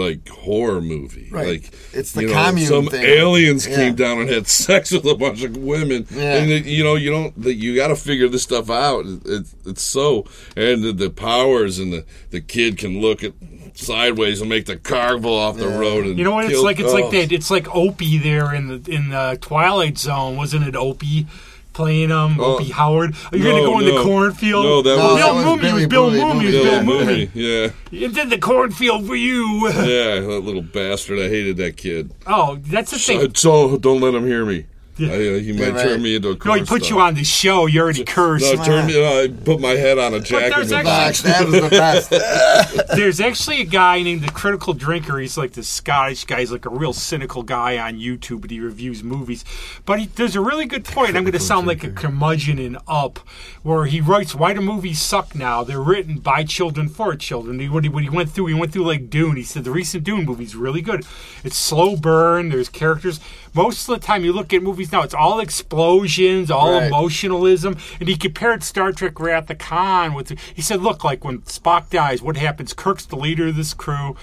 like 0.00 0.28
horror 0.28 0.80
movie. 0.80 1.28
Right. 1.30 1.46
Like 1.62 1.70
It's 1.92 2.12
the 2.12 2.22
you 2.22 2.28
know, 2.28 2.34
commune 2.34 2.66
some 2.66 2.86
thing. 2.86 3.02
aliens 3.04 3.66
Yeah. 3.66 3.76
came 3.76 3.94
down 3.94 4.18
and 4.20 4.28
had 4.30 4.46
sex 4.64 4.90
with 4.92 5.04
a 5.04 5.14
bunch 5.14 5.42
of 5.44 5.56
women, 5.56 6.06
Yeah. 6.10 6.36
and 6.36 6.50
it, 6.50 6.64
you 6.66 6.82
know 6.82 6.94
you 6.96 7.10
don't 7.10 7.40
that 7.42 7.54
you 7.54 7.76
got 7.76 7.88
to 7.88 7.96
figure 7.96 8.28
this 8.28 8.42
stuff 8.42 8.70
out. 8.70 9.04
It, 9.06 9.20
it, 9.26 9.46
it's 9.66 9.82
so 9.82 10.24
and 10.56 10.82
the, 10.82 10.92
the 10.92 11.10
powers 11.10 11.78
and 11.78 11.92
the 11.92 12.04
the 12.30 12.40
kid 12.40 12.78
can 12.78 13.00
look 13.00 13.22
at 13.22 13.32
sideways 13.74 14.40
and 14.40 14.50
make 14.50 14.66
the 14.66 14.76
car 14.76 15.18
go 15.18 15.34
off 15.36 15.56
the 15.56 15.68
Yeah. 15.68 15.78
road. 15.78 16.06
And 16.06 16.18
You 16.18 16.24
know 16.24 16.32
what? 16.32 16.44
It's 16.46 16.54
kill- 16.54 16.64
like 16.64 16.80
it's 16.80 16.90
oh. 16.90 16.94
like 16.94 17.10
that. 17.12 17.32
It's 17.32 17.50
like 17.50 17.72
Opie 17.74 18.18
there 18.18 18.52
in 18.54 18.66
the 18.68 18.90
in 18.92 19.10
the 19.10 19.38
Twilight 19.40 19.96
Zone, 19.98 20.36
wasn't 20.36 20.66
it? 20.66 20.74
Opie 20.76 21.26
playing 21.72 22.10
um 22.12 22.38
Oh. 22.40 22.54
Opie 22.56 22.70
Howard. 22.70 23.14
Are 23.32 23.36
you 23.36 23.44
No, 23.44 23.50
gonna 23.50 23.62
go 23.66 23.78
in 23.80 23.94
the 23.94 24.02
cornfield? 24.02 24.64
No, 24.64 24.82
that 24.82 24.96
No, 24.96 25.04
was 25.04 25.16
that 25.16 25.24
Bill 25.26 25.34
was 25.34 25.44
Mumy. 25.44 25.62
Was 25.62 25.70
Billy 25.72 25.86
Bill 25.86 26.10
Booney, 26.10 26.20
Mumy. 26.20 26.42
It 26.42 26.44
was 26.46 26.54
Booney, 26.54 26.62
Bill 26.62 26.64
yeah, 26.72 26.82
Mumy. 26.82 27.28
Mumy. 27.28 27.30
Yeah, 27.92 28.06
It 28.06 28.14
did 28.14 28.30
the 28.30 28.38
cornfield 28.38 29.06
for 29.06 29.16
you. 29.16 29.68
yeah, 29.68 30.20
that 30.20 30.40
little 30.44 30.62
bastard. 30.62 31.18
I 31.18 31.28
hated 31.28 31.56
that 31.58 31.76
kid. 31.76 32.12
Oh, 32.26 32.56
that's 32.62 32.90
the 32.92 32.98
So, 32.98 33.18
thing. 33.20 33.34
so 33.34 33.76
don't 33.78 34.00
let 34.00 34.14
him 34.14 34.26
hear 34.26 34.44
me. 34.44 34.66
Yeah. 35.00 35.12
I, 35.12 35.14
uh, 35.14 35.38
he 35.40 35.52
might 35.52 35.72
right. 35.72 35.82
turn 35.82 36.02
me 36.02 36.16
into 36.16 36.28
a 36.30 36.36
curse. 36.36 36.46
No, 36.46 36.54
he 36.54 36.64
put 36.64 36.90
you 36.90 37.00
on 37.00 37.14
the 37.14 37.24
show. 37.24 37.66
You're 37.66 37.84
already 37.84 38.04
cursed. 38.04 38.54
No, 38.54 38.64
turn 38.64 38.86
me. 38.86 39.02
Uh, 39.02 39.22
I 39.22 39.28
put 39.28 39.60
my 39.60 39.70
head 39.70 39.98
on 39.98 40.14
a 40.14 40.20
jack 40.20 40.44
in 40.44 40.50
there's 40.50 40.68
the 40.68 40.76
actually- 40.76 40.90
box. 40.90 41.22
Box, 41.22 41.22
that 41.22 41.46
was 41.46 41.60
the 41.60 41.68
best. 41.70 42.10
There's 42.96 43.20
actually 43.20 43.60
a 43.60 43.64
guy 43.64 44.02
named 44.02 44.22
the 44.22 44.30
Critical 44.30 44.74
Drinker. 44.74 45.18
He's 45.18 45.38
like 45.38 45.52
this 45.52 45.68
Scottish 45.68 46.24
guy. 46.24 46.40
He's 46.40 46.52
like 46.52 46.66
a 46.66 46.70
real 46.70 46.92
cynical 46.92 47.42
guy 47.42 47.78
on 47.78 47.98
YouTube, 47.98 48.42
but 48.42 48.50
he 48.50 48.60
reviews 48.60 49.02
movies. 49.02 49.44
But 49.86 50.00
he, 50.00 50.06
there's 50.06 50.36
a 50.36 50.40
really 50.40 50.66
good 50.66 50.84
point. 50.84 51.16
I'm 51.16 51.22
going 51.24 51.32
to 51.32 51.38
sound 51.40 51.66
like 51.66 51.82
a 51.84 51.90
curmudgeon 51.90 52.58
in 52.58 52.76
Up, 52.86 53.18
where 53.62 53.86
he 53.86 54.00
writes, 54.00 54.34
"Why 54.34 54.52
do 54.52 54.60
movies 54.60 55.00
suck 55.00 55.34
now? 55.34 55.64
They're 55.64 55.80
written 55.80 56.18
by 56.18 56.44
children 56.44 56.88
for 56.88 57.14
children." 57.16 57.58
He, 57.60 57.68
what, 57.68 57.84
he, 57.84 57.88
what 57.90 58.02
he 58.02 58.10
went 58.10 58.30
through, 58.30 58.46
he 58.46 58.54
went 58.54 58.72
through 58.72 58.84
like 58.86 59.08
Dune. 59.10 59.36
He 59.36 59.42
said 59.44 59.64
the 59.64 59.70
recent 59.70 60.04
Dune 60.04 60.24
movie's 60.24 60.54
really 60.56 60.82
good. 60.82 61.04
It's 61.44 61.56
slow 61.56 61.96
burn. 61.96 62.50
There's 62.50 62.68
characters. 62.68 63.20
Most 63.54 63.88
of 63.88 64.00
the 64.00 64.06
time, 64.06 64.24
you 64.24 64.32
look 64.32 64.52
at 64.52 64.62
movies 64.62 64.92
now, 64.92 65.02
it's 65.02 65.14
all 65.14 65.40
explosions, 65.40 66.50
all 66.50 66.72
Right. 66.72 66.86
emotionalism. 66.86 67.76
And 67.98 68.08
he 68.08 68.16
compared 68.16 68.62
Star 68.62 68.92
Trek 68.92 69.18
Wrath 69.18 69.50
of 69.50 69.58
Khan 69.58 70.14
with. 70.14 70.32
He 70.54 70.62
said, 70.62 70.82
"Look, 70.82 71.02
like 71.04 71.24
when 71.24 71.40
Spock 71.40 71.90
dies, 71.90 72.22
what 72.22 72.36
happens? 72.36 72.72
Kirk's 72.72 73.04
the 73.04 73.16
leader 73.16 73.48
of 73.48 73.56
this 73.56 73.74
crew." 73.74 74.16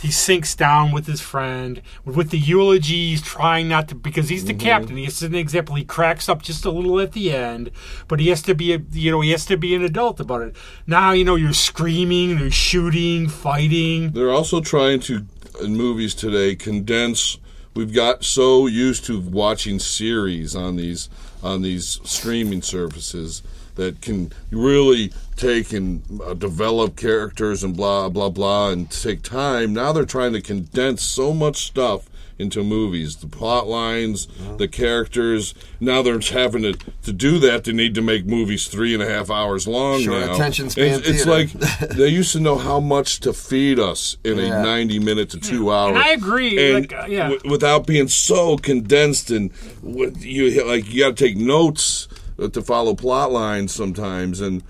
He 0.00 0.12
sinks 0.12 0.54
down 0.54 0.92
with 0.92 1.06
his 1.06 1.20
friend 1.20 1.82
with 2.04 2.30
the 2.30 2.38
eulogy. 2.38 3.08
He's 3.08 3.22
trying 3.22 3.68
not 3.68 3.88
to 3.88 3.96
because 3.96 4.28
he's 4.28 4.44
the 4.44 4.52
mm-hmm. 4.52 4.60
captain. 4.60 4.96
He 4.96 5.04
has 5.06 5.22
an 5.22 5.34
example. 5.34 5.74
He 5.74 5.84
cracks 5.84 6.28
up 6.28 6.42
just 6.42 6.64
a 6.64 6.70
little 6.70 7.00
at 7.00 7.12
the 7.12 7.32
end, 7.32 7.72
but 8.06 8.20
he 8.20 8.28
has 8.28 8.40
to 8.42 8.54
be 8.54 8.72
a 8.72 8.80
you 8.92 9.10
know 9.10 9.20
he 9.20 9.30
has 9.32 9.44
to 9.46 9.56
be 9.56 9.74
an 9.74 9.82
adult 9.82 10.20
about 10.20 10.42
it. 10.42 10.56
Now 10.86 11.10
you 11.10 11.24
know 11.24 11.34
you're 11.34 11.52
screaming, 11.52 12.38
you're 12.38 12.50
shooting, 12.52 13.28
fighting. 13.28 14.12
They're 14.12 14.30
also 14.30 14.60
trying 14.60 15.00
to, 15.00 15.26
in 15.60 15.76
movies 15.76 16.14
today, 16.14 16.54
condense. 16.54 17.38
We've 17.78 17.94
got 17.94 18.24
so 18.24 18.66
used 18.66 19.04
to 19.04 19.20
watching 19.20 19.78
series 19.78 20.56
on 20.56 20.74
these 20.74 21.08
on 21.44 21.62
these 21.62 22.00
streaming 22.02 22.60
services 22.60 23.40
that 23.76 24.00
can 24.00 24.32
really 24.50 25.12
take 25.36 25.72
and 25.72 26.02
uh, 26.20 26.34
develop 26.34 26.96
characters 26.96 27.62
and 27.62 27.76
blah 27.76 28.08
blah 28.08 28.30
blah 28.30 28.70
and 28.70 28.90
take 28.90 29.22
time. 29.22 29.74
Now 29.74 29.92
they're 29.92 30.04
trying 30.06 30.32
to 30.32 30.40
condense 30.40 31.04
so 31.04 31.32
much 31.32 31.66
stuff 31.66 32.08
into 32.38 32.62
movies, 32.62 33.16
the 33.16 33.26
plot 33.26 33.66
lines, 33.66 34.28
the 34.58 34.68
characters. 34.68 35.54
Now 35.80 36.02
they're 36.02 36.20
having 36.20 36.62
to 36.62 36.72
to 37.02 37.12
do 37.12 37.38
that. 37.40 37.64
They 37.64 37.72
need 37.72 37.94
to 37.96 38.02
make 38.02 38.26
movies 38.26 38.68
three 38.68 38.94
and 38.94 39.02
a 39.02 39.08
half 39.08 39.30
hours 39.30 39.66
long 39.66 40.00
Short 40.02 40.24
now. 40.26 40.34
attention 40.34 40.70
span 40.70 41.00
It's, 41.00 41.08
it's 41.08 41.26
like 41.26 41.50
they 41.96 42.08
used 42.08 42.32
to 42.32 42.40
know 42.40 42.56
how 42.56 42.78
much 42.80 43.20
to 43.20 43.32
feed 43.32 43.78
us 43.78 44.16
in 44.24 44.38
Yeah. 44.38 44.60
a 44.60 44.62
90 44.62 44.98
minute 45.00 45.30
to 45.30 45.40
two 45.40 45.70
hour. 45.72 45.88
And 45.90 45.98
I 45.98 46.10
agree, 46.10 46.72
And 46.74 46.90
like, 46.90 46.92
uh, 47.04 47.06
yeah. 47.08 47.30
w- 47.30 47.50
without 47.50 47.86
being 47.86 48.08
so 48.08 48.56
condensed 48.56 49.30
and 49.30 49.50
with, 49.82 50.22
you 50.24 50.64
like 50.64 50.92
you 50.92 51.00
got 51.04 51.16
to 51.16 51.24
take 51.26 51.36
notes 51.36 52.06
uh, 52.38 52.48
to 52.48 52.62
follow 52.62 52.94
plot 52.94 53.32
lines 53.32 53.74
sometimes 53.74 54.40
and 54.40 54.62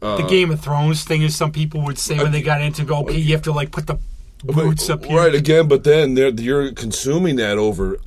the 0.00 0.24
Game 0.30 0.52
of 0.52 0.60
Thrones 0.60 1.02
thing, 1.02 1.24
as 1.24 1.34
some 1.34 1.50
people 1.50 1.82
would 1.82 1.98
say 1.98 2.16
when 2.18 2.30
they 2.30 2.40
got 2.40 2.62
into 2.62 2.84
go, 2.84 2.98
okay, 3.00 3.18
you 3.18 3.32
have 3.32 3.42
to 3.42 3.52
like 3.52 3.72
put 3.72 3.88
the 3.88 3.98
boots 4.44 4.88
up 4.90 5.04
here. 5.04 5.16
right 5.18 5.34
again. 5.34 5.68
But 5.68 5.84
then 5.84 6.16
you're 6.38 6.72
consuming 6.72 7.36
that 7.36 7.58
over 7.58 7.98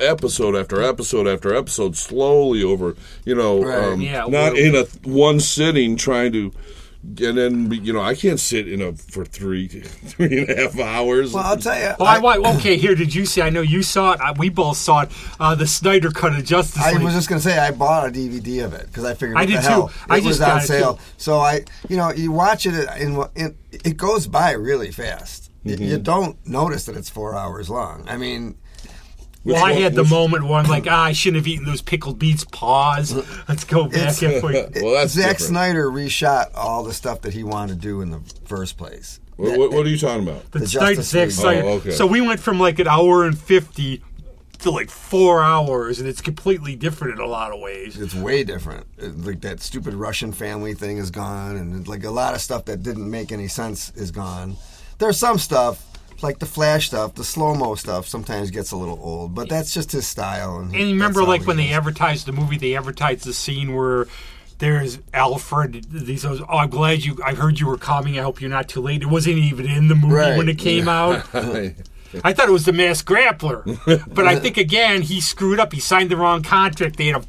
episode 0.00 0.54
after 0.54 0.82
episode 0.82 1.26
after 1.26 1.54
episode, 1.54 1.96
slowly 1.96 2.62
over 2.62 2.94
you 3.24 3.34
know, 3.34 3.62
Right. 3.62 3.84
um, 3.92 4.00
Yeah, 4.00 4.26
not 4.28 4.56
in 4.56 4.74
a 4.76 4.84
one 5.08 5.40
sitting 5.40 5.96
trying 5.96 6.32
to. 6.32 6.52
And 7.00 7.38
then 7.38 7.70
you 7.84 7.92
know 7.92 8.00
I 8.02 8.16
can't 8.16 8.40
sit 8.40 8.66
in 8.70 8.82
a 8.82 8.92
for 8.92 9.24
three 9.24 9.68
three 9.68 10.40
and 10.40 10.50
a 10.50 10.56
half 10.62 10.78
hours. 10.80 11.32
well, 11.32 11.44
I'll 11.44 11.56
tell 11.56 11.76
you. 11.78 11.94
Well, 11.98 12.08
I, 12.08 12.18
why- 12.18 12.38
okay, 12.56 12.76
here, 12.76 12.96
did 12.96 13.14
you 13.14 13.24
see? 13.24 13.40
I 13.40 13.50
know 13.50 13.60
you 13.60 13.84
saw 13.84 14.12
it. 14.14 14.20
I, 14.20 14.32
we 14.32 14.48
both 14.48 14.76
saw 14.76 15.02
it. 15.02 15.10
Uh, 15.38 15.54
the 15.54 15.66
Snyder 15.66 16.10
cut 16.10 16.36
of 16.36 16.44
Justice 16.44 16.82
I 16.82 16.98
was 17.02 17.14
just 17.14 17.28
gonna 17.28 17.40
say 17.40 17.56
I 17.56 17.70
bought 17.70 18.08
a 18.08 18.10
DVD 18.10 18.64
of 18.64 18.74
it 18.74 18.86
because 18.86 19.04
I 19.04 19.14
figured 19.14 19.38
I 19.38 19.46
did 19.46 19.58
the 19.58 19.62
too. 19.62 19.68
hell 19.68 19.92
I 20.10 20.16
just 20.16 20.26
was 20.26 20.38
got 20.40 20.50
on 20.50 20.58
it 20.58 20.66
sale. 20.66 20.94
too. 20.96 21.02
So 21.18 21.38
I, 21.38 21.64
you 21.88 21.96
know, 21.96 22.10
you 22.12 22.32
watch 22.32 22.66
it 22.66 22.74
and 22.74 23.24
it, 23.36 23.54
it 23.70 23.96
goes 23.96 24.26
by 24.26 24.50
really 24.52 24.90
fast. 24.90 25.47
You- 25.64 25.74
Mm-hmm. 25.76 25.84
You 25.84 25.98
don't 25.98 26.46
notice 26.46 26.86
that 26.86 26.96
it's 26.96 27.10
four 27.10 27.34
hours 27.34 27.68
long. 27.68 28.04
I 28.08 28.16
mean, 28.16 28.56
well, 29.44 29.64
I 29.64 29.72
had 29.72 29.94
the 29.94 30.04
moment 30.04 30.44
where 30.44 30.54
I'm 30.54 30.66
like, 30.66 30.86
ah, 30.88 31.04
I 31.04 31.12
shouldn't 31.12 31.36
have 31.42 31.46
eaten 31.46 31.64
those 31.64 31.80
pickled 31.82 32.18
beets. 32.18 32.44
Pause. 32.44 33.24
Let's 33.48 33.64
go 33.64 33.84
back 33.84 33.94
It's- 34.20 34.22
and 34.22 34.40
forth. 34.40 34.54
well, 34.82 34.94
that's 34.94 35.12
Zack 35.12 35.32
different. 35.38 35.40
Snyder 35.50 35.90
reshot 35.90 36.50
all 36.54 36.82
the 36.84 36.92
stuff 36.92 37.22
that 37.22 37.32
he 37.34 37.44
wanted 37.44 37.74
to 37.74 37.78
do 37.80 38.00
in 38.00 38.10
the 38.10 38.20
first 38.44 38.76
place. 38.76 39.20
What, 39.36 39.56
what, 39.58 39.72
what 39.72 39.86
are 39.86 39.88
you 39.88 39.98
talking 39.98 40.26
about? 40.28 40.50
The 40.52 40.60
The 40.60 40.66
Snyder, 40.68 40.94
Justice 40.96 41.08
Zack 41.10 41.30
Snyder. 41.30 41.62
Oh, 41.66 41.68
okay. 41.74 41.90
So 41.92 42.06
we 42.06 42.20
went 42.20 42.40
from 42.40 42.58
like 42.58 42.78
an 42.80 42.88
hour 42.88 43.24
and 43.24 43.38
50 43.38 44.02
to 44.60 44.70
like 44.72 44.90
four 44.90 45.40
hours, 45.42 46.00
and 46.00 46.08
it's 46.08 46.20
completely 46.20 46.74
different 46.74 47.14
in 47.14 47.24
a 47.24 47.28
lot 47.28 47.52
of 47.52 47.60
ways. 47.60 47.96
It's 48.00 48.14
way 48.14 48.42
different. 48.42 48.86
Like 49.24 49.40
that 49.42 49.60
stupid 49.60 49.94
Russian 49.94 50.32
family 50.32 50.74
thing 50.74 50.98
is 50.98 51.12
gone, 51.12 51.56
and 51.56 51.86
like 51.86 52.02
a 52.04 52.10
lot 52.10 52.34
of 52.34 52.40
stuff 52.40 52.64
that 52.64 52.82
didn't 52.82 53.08
make 53.08 53.30
any 53.30 53.46
sense 53.46 53.90
is 53.94 54.10
gone. 54.10 54.56
There's 54.98 55.16
some 55.18 55.38
stuff 55.38 55.84
like 56.22 56.40
the 56.40 56.46
Flash 56.46 56.88
stuff, 56.88 57.14
the 57.14 57.24
slow 57.24 57.54
mo 57.54 57.74
stuff. 57.76 58.06
Sometimes 58.08 58.50
gets 58.50 58.72
a 58.72 58.76
little 58.76 58.98
old, 59.00 59.34
but 59.34 59.48
that's 59.48 59.72
just 59.72 59.92
his 59.92 60.06
style. 60.06 60.58
And, 60.58 60.74
And 60.74 60.82
you 60.88 60.94
remember, 60.94 61.22
like 61.22 61.42
he 61.42 61.46
when 61.46 61.56
they 61.56 61.68
is. 61.68 61.72
advertised 61.76 62.26
the 62.26 62.32
movie, 62.32 62.58
they 62.58 62.76
advertised 62.76 63.24
the 63.24 63.32
scene 63.32 63.74
where 63.76 64.06
there's 64.58 64.98
Alfred. 65.14 65.86
These, 65.90 66.24
oh, 66.24 66.44
I'm 66.48 66.70
glad 66.70 67.04
you. 67.04 67.16
I 67.24 67.34
heard 67.34 67.60
you 67.60 67.66
were 67.68 67.78
coming. 67.78 68.18
I 68.18 68.22
hope 68.22 68.40
you're 68.40 68.50
not 68.50 68.68
too 68.68 68.80
late. 68.80 69.02
It 69.02 69.06
wasn't 69.06 69.36
even 69.38 69.66
in 69.66 69.86
the 69.88 69.94
movie 69.94 70.14
Right. 70.14 70.36
when 70.36 70.48
it 70.48 70.58
came 70.58 70.88
out. 70.88 71.24
I 72.24 72.32
thought 72.32 72.48
it 72.48 72.52
was 72.52 72.64
the 72.64 72.72
Masked 72.72 73.06
Grappler, 73.08 73.64
but 74.14 74.26
I 74.26 74.36
think 74.38 74.56
again 74.56 75.02
he 75.02 75.20
screwed 75.20 75.60
up. 75.60 75.72
He 75.74 75.78
signed 75.80 76.10
the 76.10 76.16
wrong 76.16 76.42
contract. 76.42 76.96
They 76.96 77.08
had 77.08 77.22
to, 77.22 77.28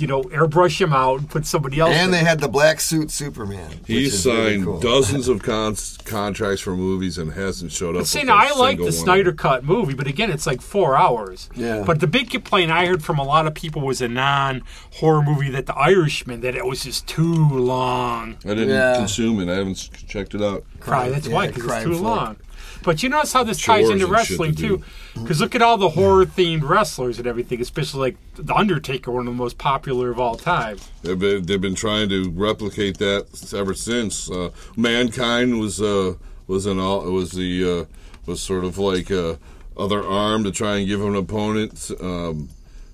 you 0.00 0.06
know, 0.06 0.22
airbrush 0.24 0.80
him 0.80 0.92
out 0.92 1.20
and 1.20 1.30
put 1.30 1.44
somebody 1.46 1.78
else. 1.80 1.92
and 1.94 2.06
in. 2.06 2.10
they 2.10 2.18
had 2.18 2.40
the 2.40 2.48
black 2.48 2.80
suit 2.80 3.10
Superman. 3.10 3.68
which 3.70 3.86
He 3.86 4.04
is 4.06 4.24
really 4.26 4.52
signed 4.54 4.64
cool. 4.64 4.80
dozens 4.80 5.28
of 5.28 5.42
con- 5.42 5.76
contracts 6.04 6.60
for 6.60 6.76
movies 6.76 7.18
and 7.18 7.32
hasn't 7.32 7.72
showed 7.72 7.96
up. 7.96 8.06
See, 8.06 8.20
with 8.20 8.28
now 8.28 8.34
a 8.38 8.46
I 8.46 8.50
like 8.58 8.78
the. 8.78 8.92
Snyder 8.92 9.32
Cut 9.32 9.64
movie, 9.64 9.94
but 9.94 10.06
again, 10.06 10.30
it's 10.30 10.46
like 10.46 10.60
four 10.60 10.96
hours. 10.96 11.48
Yeah. 11.54 11.84
But 11.86 12.00
the 12.00 12.06
big 12.06 12.30
complaint 12.30 12.70
I 12.70 12.86
heard 12.86 13.02
from 13.02 13.18
a 13.18 13.24
lot 13.24 13.46
of 13.46 13.54
people 13.54 13.82
was 13.82 14.00
a 14.02 14.08
non-horror 14.08 15.22
movie 15.22 15.50
that 15.50 15.66
The 15.66 15.74
Irishman 15.76 16.40
that 16.42 16.54
it 16.54 16.66
was 16.66 16.84
just 16.84 17.06
too 17.06 17.34
long. 17.48 18.36
I 18.44 18.48
didn't 18.48 18.70
Yeah. 18.70 18.96
consume 18.96 19.40
it. 19.40 19.52
I 19.52 19.56
haven't 19.56 19.88
checked 20.08 20.34
it 20.34 20.42
out. 20.42 20.64
Cry. 20.80 21.08
That's 21.08 21.26
Yeah, 21.28 21.34
why, 21.34 21.46
because 21.48 21.64
it's 21.64 21.84
too 21.84 21.90
flick. 21.92 22.02
long. 22.02 22.36
But 22.82 23.02
you 23.02 23.08
notice 23.08 23.32
how 23.32 23.44
this 23.44 23.60
ties 23.62 23.88
into 23.90 24.06
wrestling 24.06 24.54
to 24.56 24.78
too, 24.78 24.84
because 25.14 25.40
look 25.40 25.54
at 25.54 25.62
all 25.62 25.76
the 25.76 25.90
horror 25.90 26.24
themed 26.24 26.62
wrestlers 26.68 27.18
and 27.18 27.26
everything, 27.26 27.60
especially 27.60 28.00
like 28.00 28.16
the 28.36 28.54
Undertaker, 28.54 29.10
one 29.10 29.26
of 29.26 29.32
the 29.34 29.36
most 29.38 29.58
popular 29.58 30.10
of 30.10 30.18
all 30.18 30.36
time. 30.36 30.78
They've 31.02 31.18
been, 31.18 31.44
they've 31.44 31.60
been 31.60 31.74
trying 31.74 32.08
to 32.08 32.30
replicate 32.30 32.98
that 32.98 33.52
ever 33.54 33.74
since. 33.74 34.30
Uh, 34.30 34.50
Mankind 34.76 35.60
was 35.60 35.80
uh, 35.82 36.14
was 36.46 36.66
an 36.66 36.78
all 36.78 37.00
was 37.02 37.32
the 37.32 37.80
uh, 37.80 37.84
was 38.26 38.40
sort 38.42 38.64
of 38.64 38.78
like 38.78 39.10
a 39.10 39.38
other 39.76 40.02
arm 40.02 40.44
to 40.44 40.50
try 40.50 40.76
and 40.76 40.86
give 40.88 41.02
an 41.02 41.14
opponent. 41.14 41.90
Um, 42.00 42.48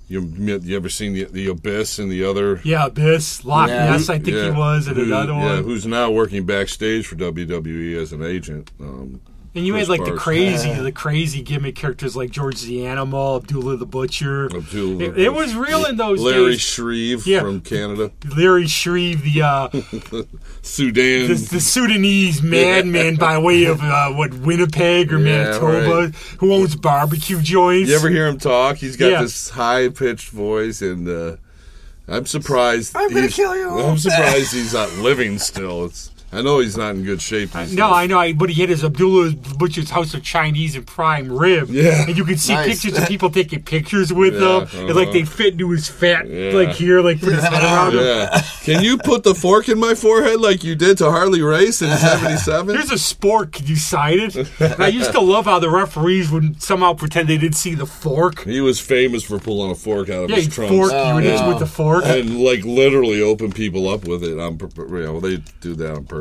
you 0.08 0.20
you 0.38 0.76
ever 0.76 0.88
seen 0.88 1.12
the 1.14 1.24
the 1.24 1.48
Abyss 1.48 1.98
and 1.98 2.10
the 2.10 2.24
other? 2.24 2.60
Yeah, 2.64 2.86
Abyss, 2.86 3.44
Loch 3.44 3.68
Yeah. 3.68 3.90
Ness, 3.90 4.08
I 4.08 4.18
think 4.18 4.36
Yeah. 4.36 4.44
he 4.46 4.50
was, 4.58 4.86
and 4.86 4.96
Who- 4.96 5.04
another 5.04 5.32
Yeah, 5.32 5.54
one. 5.56 5.64
who's 5.64 5.86
now 5.86 6.10
working 6.10 6.44
backstage 6.44 7.06
for 7.06 7.16
WWE 7.16 7.96
as 8.00 8.12
an 8.12 8.22
agent. 8.22 8.70
Um, 8.80 9.20
And 9.56 9.66
you 9.66 9.72
had 9.74 9.88
like 9.88 10.04
the 10.04 10.12
crazy, 10.12 10.70
the 10.74 10.92
crazy 10.92 11.40
gimmick 11.40 11.76
characters 11.76 12.14
like 12.14 12.30
George 12.30 12.60
the 12.60 12.86
Animal, 12.86 13.36
Abdullah 13.36 13.78
the 13.78 13.86
Butcher. 13.86 14.54
Abdullah 14.54 15.02
It, 15.02 15.18
it 15.18 15.32
was 15.32 15.54
real 15.54 15.86
in 15.86 15.96
those 15.96 16.18
days. 16.18 16.26
Larry 16.26 16.50
days. 16.52 16.60
Shreve 16.60 17.26
Yeah. 17.26 17.40
from 17.40 17.62
Canada, 17.62 18.12
Larry 18.36 18.66
Shreve, 18.66 19.22
the 19.22 19.40
uh, 19.40 19.68
Sudan. 20.62 21.28
the, 21.28 21.48
the 21.52 21.60
Sudanese 21.60 22.42
madman 22.42 23.16
by 23.16 23.38
way 23.38 23.64
of 23.64 23.80
uh, 23.80 24.10
what 24.10 24.34
Winnipeg 24.34 25.10
or 25.10 25.18
Manitoba, 25.18 26.02
right. 26.02 26.14
who 26.38 26.52
owns 26.52 26.76
barbecue 26.76 27.40
joints. 27.40 27.88
You 27.88 27.96
ever 27.96 28.10
hear 28.10 28.26
him 28.26 28.36
talk? 28.36 28.76
He's 28.76 28.96
got 28.98 29.22
this 29.22 29.48
high 29.48 29.88
pitched 29.88 30.28
voice, 30.28 30.82
and 30.82 31.08
uh, 31.08 31.36
I'm 32.06 32.26
surprised. 32.26 32.94
I'm 32.94 33.10
gonna 33.10 33.28
kill 33.28 33.56
you. 33.56 33.70
I'm 33.70 33.96
surprised 33.96 34.52
he's 34.52 34.74
not 34.74 34.92
living 34.98 35.38
still. 35.38 35.86
It's, 35.86 36.10
I 36.32 36.42
know 36.42 36.58
he's 36.58 36.76
not 36.76 36.94
in 36.96 37.04
good 37.04 37.22
shape. 37.22 37.52
these 37.52 37.72
No. 37.74 37.90
I 37.92 38.06
know, 38.06 38.18
I, 38.18 38.32
but 38.32 38.50
he 38.50 38.60
had 38.60 38.68
his 38.68 38.84
Abdullah 38.84 39.32
Butcher's 39.58 39.90
House 39.90 40.12
of 40.12 40.22
Chinese 40.22 40.74
and 40.74 40.86
prime 40.86 41.32
rib. 41.32 41.70
Yeah. 41.70 42.04
and 42.06 42.16
you 42.16 42.24
can 42.24 42.36
see 42.36 42.52
Nice. 42.52 42.82
pictures 42.82 42.98
of 43.00 43.08
people 43.08 43.30
taking 43.30 43.62
pictures 43.62 44.12
with 44.12 44.34
Yeah, 44.34 44.40
them, 44.64 44.68
and 44.86 44.96
like 44.96 45.08
uh-huh. 45.08 45.12
they 45.12 45.24
fit 45.24 45.52
into 45.52 45.70
his 45.70 45.88
fat, 45.88 46.28
Yeah. 46.28 46.50
like 46.52 46.70
here, 46.70 47.00
like 47.00 47.20
put 47.20 47.32
his 47.32 47.44
head 47.44 47.62
around 47.62 47.94
him. 47.94 48.04
Yeah. 48.04 48.42
Can 48.64 48.82
you 48.82 48.98
put 48.98 49.22
the 49.22 49.34
fork 49.34 49.68
in 49.68 49.78
my 49.78 49.94
forehead 49.94 50.40
like 50.40 50.64
you 50.64 50.74
did 50.74 50.98
to 50.98 51.10
Harley 51.10 51.40
Race 51.42 51.80
in 51.80 51.96
'77? 51.96 52.74
There's 52.74 52.90
a 52.90 52.98
sport. 52.98 53.52
Could 53.52 53.68
you 53.68 53.76
sign 53.76 54.18
it? 54.18 54.34
And 54.60 54.82
I 54.82 54.88
used 54.88 55.12
to 55.12 55.20
love 55.20 55.44
how 55.44 55.58
the 55.60 55.70
referees 55.70 56.30
would 56.30 56.60
somehow 56.60 56.92
pretend 56.94 57.28
they 57.28 57.38
didn't 57.38 57.56
see 57.56 57.74
the 57.74 57.86
fork. 57.86 58.44
He 58.44 58.60
was 58.60 58.80
famous 58.80 59.22
for 59.22 59.38
pulling 59.38 59.70
a 59.70 59.74
fork 59.76 60.10
out 60.10 60.24
of 60.24 60.30
Yeah, 60.30 60.36
his 60.36 60.46
he'd 60.46 60.52
trunks. 60.52 60.74
fork 60.74 60.90
you 60.92 60.98
and 60.98 61.24
no. 61.24 61.48
with 61.48 61.60
the 61.60 61.66
fork. 61.66 62.04
And 62.04 62.40
like 62.40 62.64
literally 62.64 63.22
open 63.22 63.52
people 63.52 63.88
up 63.88 64.04
with 64.06 64.24
it. 64.24 64.38
I'm, 64.38 64.58
you 64.76 65.02
know, 65.04 65.20
they 65.20 65.36
do 65.60 65.74
that 65.76 65.92
on 65.94 66.04
purpose. 66.04 66.15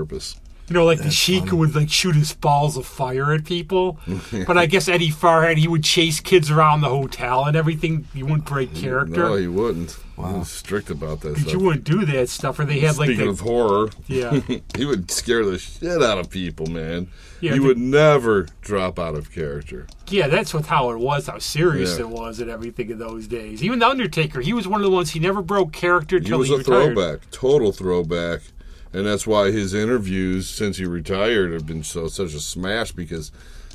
You 0.67 0.73
know, 0.73 0.83
like 0.85 0.97
the 1.03 1.11
Sheik 1.11 1.43
who 1.49 1.57
would 1.57 1.75
like 1.75 1.91
shoot 1.91 2.15
his 2.15 2.33
balls 2.33 2.75
of 2.75 2.87
fire 2.87 3.31
at 3.33 3.45
people. 3.45 3.99
but 4.47 4.57
I 4.57 4.65
guess 4.65 4.87
Eddie 4.87 5.11
Farhat, 5.11 5.57
he 5.57 5.67
would 5.67 5.83
chase 5.83 6.19
kids 6.19 6.49
around 6.49 6.81
the 6.81 6.89
hotel 6.89 7.45
and 7.45 7.55
everything. 7.55 8.07
He 8.15 8.23
wouldn't 8.23 8.45
break 8.45 8.73
character. 8.73 9.15
No, 9.29 9.35
he 9.35 9.47
wouldn't. 9.47 9.95
He 10.15 10.21
was 10.21 10.49
strict 10.49 10.89
about 10.89 11.21
that 11.21 11.33
But 11.33 11.41
stuff. 11.41 11.53
you 11.53 11.59
wouldn't 11.59 11.83
do 11.83 12.03
that 12.05 12.29
stuff. 12.29 12.57
Or 12.57 12.65
they 12.65 12.79
had 12.79 12.97
like 12.97 13.09
Speaking 13.09 13.25
the, 13.25 13.29
of 13.31 13.41
horror, 13.41 13.89
yeah. 14.07 14.39
he 14.75 14.85
would 14.85 15.11
scare 15.11 15.45
the 15.45 15.59
shit 15.59 16.01
out 16.01 16.17
of 16.17 16.31
people, 16.31 16.65
man. 16.65 17.09
Yeah, 17.41 17.51
he 17.53 17.59
the- 17.59 17.65
would 17.65 17.77
never 17.77 18.47
drop 18.61 18.97
out 18.97 19.13
of 19.13 19.31
character. 19.31 19.85
Yeah, 20.09 20.27
that's 20.29 20.51
what 20.51 20.65
how 20.65 20.89
it 20.89 20.97
was, 20.97 21.27
how 21.27 21.37
serious 21.37 21.99
Yeah. 21.99 22.05
it 22.05 22.09
was, 22.09 22.39
and 22.39 22.49
everything 22.49 22.89
in 22.89 22.97
those 22.97 23.27
days. 23.27 23.63
Even 23.63 23.77
the 23.77 23.87
Undertaker, 23.87 24.41
he 24.41 24.53
was 24.53 24.67
one 24.67 24.79
of 24.81 24.85
the 24.85 24.89
ones 24.95 25.11
he 25.11 25.19
never 25.19 25.43
broke 25.43 25.73
character 25.73 26.15
He 26.15 26.21
until 26.23 26.39
was 26.39 26.47
he, 26.47 26.55
a 26.55 26.57
retired. 26.57 26.95
throwback, 26.95 27.29
total 27.29 27.71
throwback, 27.71 28.41
and 28.95 29.05
that's 29.05 29.27
why 29.27 29.51
his 29.51 29.73
interviews 29.73 30.49
since 30.49 30.77
he 30.77 30.85
retired 30.85 31.51
have 31.51 31.65
been 31.65 31.83
so 31.83 32.07
such 32.07 32.33
a 32.33 32.39
smash 32.39 32.93
because 32.93 33.29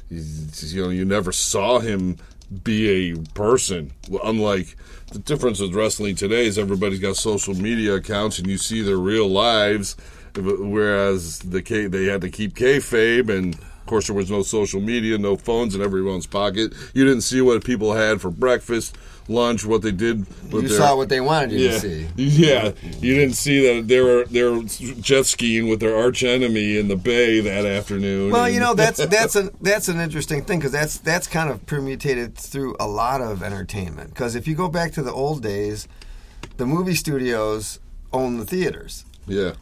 you 0.08 0.82
know 0.82 0.88
you 0.88 1.04
never 1.04 1.30
saw 1.30 1.78
him 1.78 2.16
be 2.64 3.12
a 3.12 3.16
person. 3.34 3.92
Unlike 4.24 4.76
the 5.12 5.18
difference 5.18 5.60
with 5.60 5.74
wrestling 5.74 6.16
today 6.16 6.46
is 6.46 6.58
everybody's 6.58 7.00
got 7.00 7.16
social 7.16 7.54
media 7.54 7.96
accounts 7.96 8.38
and 8.38 8.48
you 8.48 8.56
see 8.56 8.80
their 8.80 8.96
real 8.96 9.28
lives, 9.28 9.94
whereas 10.34 11.40
the 11.40 11.60
K, 11.60 11.86
they 11.86 12.06
had 12.06 12.22
to 12.22 12.30
keep 12.30 12.54
kayfabe 12.54 13.28
and. 13.28 13.56
Of 13.80 13.86
course, 13.86 14.06
there 14.06 14.14
was 14.14 14.30
no 14.30 14.42
social 14.42 14.80
media, 14.80 15.18
no 15.18 15.36
phones 15.36 15.74
in 15.74 15.82
everyone's 15.82 16.26
pocket. 16.26 16.72
You 16.94 17.04
didn't 17.04 17.22
see 17.22 17.40
what 17.40 17.64
people 17.64 17.94
had 17.94 18.20
for 18.20 18.30
breakfast, 18.30 18.96
lunch, 19.30 19.64
what 19.64 19.82
they 19.82 19.92
did. 19.92 20.26
With 20.52 20.64
You 20.64 20.68
their, 20.68 20.78
saw 20.78 20.96
what 20.96 21.08
they 21.08 21.20
wanted 21.20 21.52
you 21.52 21.66
yeah. 21.66 21.70
to 21.72 21.80
see. 21.80 22.06
Yeah, 22.16 22.72
you 23.00 23.14
didn't 23.14 23.34
see 23.34 23.66
that 23.66 23.88
they 23.88 24.00
were 24.00 24.24
they 24.24 24.42
were 24.42 24.62
jet 24.64 25.26
skiing 25.26 25.68
with 25.68 25.80
their 25.80 25.96
arch 25.96 26.22
enemy 26.22 26.76
in 26.78 26.88
the 26.88 26.96
bay 26.96 27.40
that 27.40 27.64
afternoon. 27.64 28.32
Well, 28.32 28.48
you 28.48 28.60
know 28.60 28.74
that's 28.82 29.04
that's 29.06 29.36
an 29.36 29.50
that's 29.60 29.88
an 29.88 30.00
interesting 30.00 30.44
thing 30.44 30.58
because 30.58 30.72
that's 30.72 30.98
that's 30.98 31.26
kind 31.26 31.50
of 31.50 31.64
permutated 31.66 32.34
through 32.36 32.76
a 32.80 32.86
lot 32.86 33.20
of 33.20 33.42
entertainment. 33.42 34.10
Because 34.10 34.34
if 34.34 34.46
you 34.48 34.54
go 34.54 34.68
back 34.68 34.92
to 34.92 35.02
the 35.02 35.12
old 35.12 35.42
days, 35.42 35.88
the 36.56 36.66
movie 36.66 36.94
studios 36.94 37.78
own 38.12 38.38
the 38.38 38.44
theaters 38.44 39.04
yeah, 39.26 39.52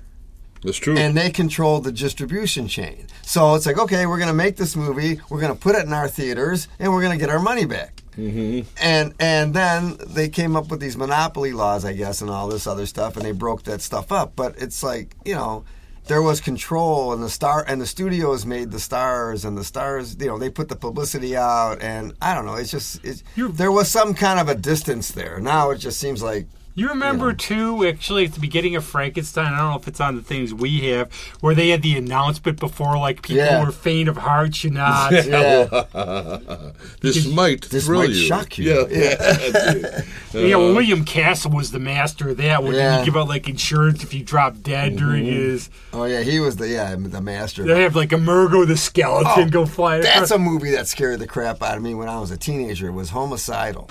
that's 0.63 0.79
true. 0.79 0.97
and 0.97 1.17
they 1.17 1.31
control 1.31 1.81
the 1.81 1.93
distribution 1.93 2.67
chain. 2.69 3.07
So 3.23 3.55
it's 3.55 3.67
like, 3.67 3.79
okay, 3.79 4.07
we're 4.07 4.19
going 4.19 4.29
to 4.29 4.35
make 4.35 4.57
this 4.57 4.75
movie, 4.75 5.21
we're 5.29 5.41
going 5.41 5.53
to 5.53 5.59
put 5.59 5.75
it 5.75 5.85
in 5.85 5.93
our 5.93 6.09
theaters, 6.09 6.69
and 6.79 6.93
we're 6.93 7.03
going 7.03 7.17
to 7.17 7.23
get 7.23 7.31
our 7.33 7.41
money 7.41 7.67
back. 7.67 7.98
Mm-hmm. 8.19 8.69
And 8.83 9.15
and 9.21 9.55
then 9.55 9.97
they 10.07 10.29
came 10.29 10.57
up 10.57 10.69
with 10.71 10.81
these 10.81 10.97
monopoly 10.97 11.53
laws, 11.53 11.85
I 11.85 11.93
guess, 11.93 12.21
and 12.21 12.29
all 12.29 12.49
this 12.49 12.67
other 12.67 12.85
stuff, 12.85 13.17
and 13.17 13.25
they 13.25 13.33
broke 13.33 13.63
that 13.63 13.81
stuff 13.81 14.11
up. 14.11 14.33
But 14.37 14.59
it's 14.59 14.83
like, 14.83 15.15
you 15.25 15.35
know. 15.35 15.65
There 16.07 16.23
was 16.23 16.41
control, 16.41 17.13
and 17.13 17.23
the 17.23 17.29
star 17.29 17.63
and 17.69 17.83
the 17.83 17.87
studios 17.87 18.47
made 18.47 18.71
the 18.71 18.81
stars, 18.81 19.45
and 19.45 19.59
the 19.59 19.63
stars, 19.63 20.17
you 20.19 20.25
know, 20.25 20.39
they 20.39 20.49
put 20.49 20.71
the 20.71 20.75
publicity 20.75 21.37
out, 21.37 21.83
and 21.83 22.15
I 22.23 22.35
don't 22.35 22.47
know. 22.47 22.55
It's 22.55 22.71
just 22.71 23.05
it's, 23.05 23.23
there 23.37 23.71
was 23.71 23.91
some 23.91 24.15
kind 24.15 24.41
of 24.41 24.49
a 24.49 24.55
distance 24.55 25.11
there. 25.11 25.39
Now 25.39 25.69
it 25.69 25.77
just 25.77 26.01
seems 26.01 26.23
like 26.23 26.47
You 26.79 26.91
remember 26.91 27.33
too, 27.33 27.85
actually, 27.85 28.25
at 28.27 28.35
the 28.35 28.39
beginning 28.41 28.77
of 28.77 28.85
Frankenstein. 28.85 29.53
I 29.53 29.59
don't 29.59 29.71
know 29.71 29.77
if 29.79 29.89
it's 29.89 30.01
on 30.01 30.15
the 30.15 30.23
things 30.23 30.55
we 30.55 30.79
have, 30.91 31.13
where 31.41 31.53
they 31.53 31.71
had 31.71 31.83
the 31.83 31.97
announcement 31.99 32.61
before, 32.61 32.97
like 32.97 33.23
people 33.23 33.43
Yeah. 33.43 33.65
were 33.65 33.73
faint 33.73 34.09
of 34.09 34.19
heart 34.19 34.55
should 34.55 34.75
not. 34.75 35.11
yeah, 35.27 35.65
this 37.01 37.27
might 37.27 37.63
this 37.63 37.87
thrill 37.87 38.03
might 38.03 38.11
you. 38.11 38.15
shock 38.15 38.59
you. 38.59 38.71
Yeah, 38.71 38.87
yeah. 38.91 39.73
dude. 39.73 40.05
yeah, 40.35 40.55
uh, 40.55 40.59
well, 40.61 40.75
William 40.75 41.05
Castle 41.05 41.51
was 41.51 41.73
the 41.73 41.81
master 41.81 42.29
of 42.29 42.37
that. 42.37 42.63
When 42.63 42.75
Yeah. 42.75 43.01
he 43.01 43.07
give 43.07 43.17
out 43.17 43.27
like 43.27 43.49
insurance 43.49 44.05
if 44.05 44.15
you 44.15 44.23
drop 44.23 44.63
dead 44.63 44.93
mm-hmm. 44.93 45.05
during 45.05 45.25
his. 45.25 45.71
oh 45.93 46.05
yeah, 46.05 46.21
he 46.21 46.39
was 46.39 46.59
the 46.59 46.69
yeah 46.69 46.95
the 46.97 47.21
master. 47.21 47.65
They 47.65 47.83
have 47.83 47.97
like 47.97 48.11
Emergo 48.11 48.65
the 48.65 48.77
skeleton 48.77 49.49
oh, 49.49 49.51
go 49.51 49.67
fly. 49.67 49.99
Oh, 49.99 50.03
That's 50.03 50.31
a 50.31 50.39
movie 50.39 50.71
that 50.71 50.87
scared 50.87 51.19
the 51.19 51.27
crap 51.27 51.61
out 51.61 51.77
of 51.77 51.83
me 51.83 51.95
when 51.95 52.09
I 52.09 52.21
was 52.21 52.31
a 52.31 52.37
teenager. 52.37 52.87
It 52.87 52.93
was 52.93 53.11
homicidal. 53.11 53.91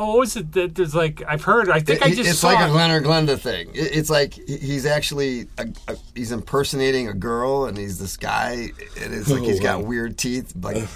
Oh, 0.00 0.16
what 0.16 0.28
is 0.28 0.36
it 0.36 0.52
that 0.52 0.74
there's 0.76 0.94
like 0.94 1.22
I've 1.26 1.42
heard? 1.42 1.68
I 1.68 1.80
think 1.80 2.02
I 2.02 2.10
just 2.14 2.30
it's 2.30 2.38
saw. 2.38 2.48
like 2.48 2.60
a 2.60 2.68
it. 2.68 2.72
Glen 2.72 2.90
or 2.92 3.00
Glenda 3.02 3.38
thing. 3.38 3.68
It- 3.74 3.96
It's 3.96 4.08
like 4.10 4.32
he's 4.34 4.86
actually 4.86 5.48
a, 5.58 5.66
a, 5.88 5.96
he's 6.14 6.30
impersonating 6.32 7.08
a 7.08 7.14
girl, 7.14 7.64
and 7.64 7.76
he's 7.76 7.98
this 7.98 8.16
guy, 8.16 8.70
and 9.02 9.12
it's 9.12 9.28
like 9.28 9.40
Oh, 9.42 9.44
he's 9.44 9.60
got 9.60 9.84
weird 9.84 10.16
teeth. 10.16 10.54
Like 10.60 10.86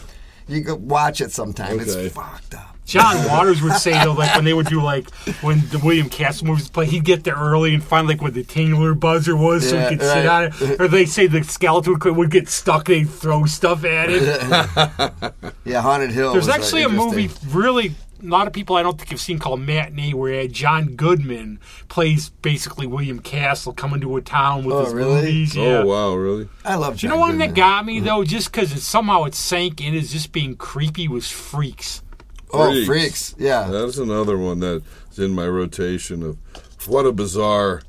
you 0.48 0.62
could 0.64 0.88
watch 0.88 1.20
it 1.20 1.32
sometime. 1.32 1.80
Okay. 1.80 1.90
It's 1.90 2.14
fucked 2.14 2.54
up. 2.54 2.68
John 2.84 3.28
Waters 3.28 3.62
would 3.62 3.74
say 3.74 3.92
though, 4.04 4.12
like 4.12 4.34
when 4.34 4.44
they 4.44 4.52
would 4.52 4.66
do 4.66 4.82
like 4.92 5.08
when 5.40 5.60
the 5.70 5.78
William 5.78 6.08
Castle 6.08 6.48
movies 6.48 6.68
play, 6.68 6.84
he'd 6.86 7.04
get 7.04 7.22
there 7.24 7.36
early 7.36 7.74
and 7.74 7.82
find 7.82 8.08
like 8.08 8.20
what 8.20 8.34
the 8.34 8.42
tingler 8.42 8.98
buzzer 8.98 9.36
was, 9.36 9.68
so 9.70 9.76
Yeah, 9.76 9.88
he 9.90 9.96
could 9.96 10.04
sit 10.06 10.26
on 10.26 10.44
it. 10.44 10.80
Or 10.80 10.88
they 10.88 11.06
say 11.06 11.28
the 11.28 11.42
skeleton 11.44 11.96
would, 11.98 12.16
would 12.16 12.30
get 12.32 12.48
stuck, 12.48 12.86
they'd 12.86 13.08
throw 13.08 13.46
stuff 13.46 13.84
at 13.84 14.08
it. 14.10 15.32
Yeah, 15.64 15.80
Haunted 15.80 16.10
Hill. 16.10 16.32
There's 16.32 16.46
was, 16.48 16.54
actually 16.56 16.82
a 16.82 16.88
movie, 16.88 17.30
really, 17.50 17.94
a 18.22 18.26
lot 18.28 18.46
of 18.46 18.52
people 18.52 18.76
I 18.76 18.82
don't 18.82 18.96
think 18.98 19.10
have 19.10 19.20
seen 19.20 19.38
called 19.38 19.60
Matinee, 19.60 20.14
where 20.14 20.46
John 20.48 20.94
Goodman 20.94 21.58
plays 21.88 22.28
basically 22.30 22.86
William 22.86 23.18
Castle 23.20 23.72
coming 23.72 24.00
to 24.00 24.16
a 24.16 24.22
town 24.22 24.64
with 24.64 24.76
Oh, 24.76 24.84
his 24.84 24.94
really? 24.94 25.14
movies. 25.14 25.56
Yeah. 25.56 25.78
Oh 25.78 25.86
wow, 25.86 26.14
really? 26.14 26.48
I 26.64 26.76
love. 26.76 26.94
You 26.94 27.08
John 27.08 27.10
know 27.10 27.16
one 27.18 27.38
that 27.38 27.54
got 27.54 27.84
me 27.84 28.00
though, 28.00 28.24
just 28.24 28.52
because 28.52 28.72
it, 28.72 28.80
somehow 28.80 29.24
it 29.24 29.34
sank 29.34 29.80
in 29.80 29.94
as 29.94 30.12
just 30.12 30.32
being 30.32 30.56
creepy, 30.56 31.08
was 31.08 31.30
Freaks. 31.30 32.02
Oh, 32.52 32.70
Freaks. 32.70 32.86
freaks! 32.86 33.34
Yeah, 33.38 33.68
That's 33.70 33.96
another 33.98 34.36
one 34.36 34.60
that's 34.60 35.18
in 35.18 35.34
my 35.34 35.46
rotation 35.48 36.22
of 36.22 36.36
what 36.86 37.06
a 37.06 37.12
bizarre 37.12 37.82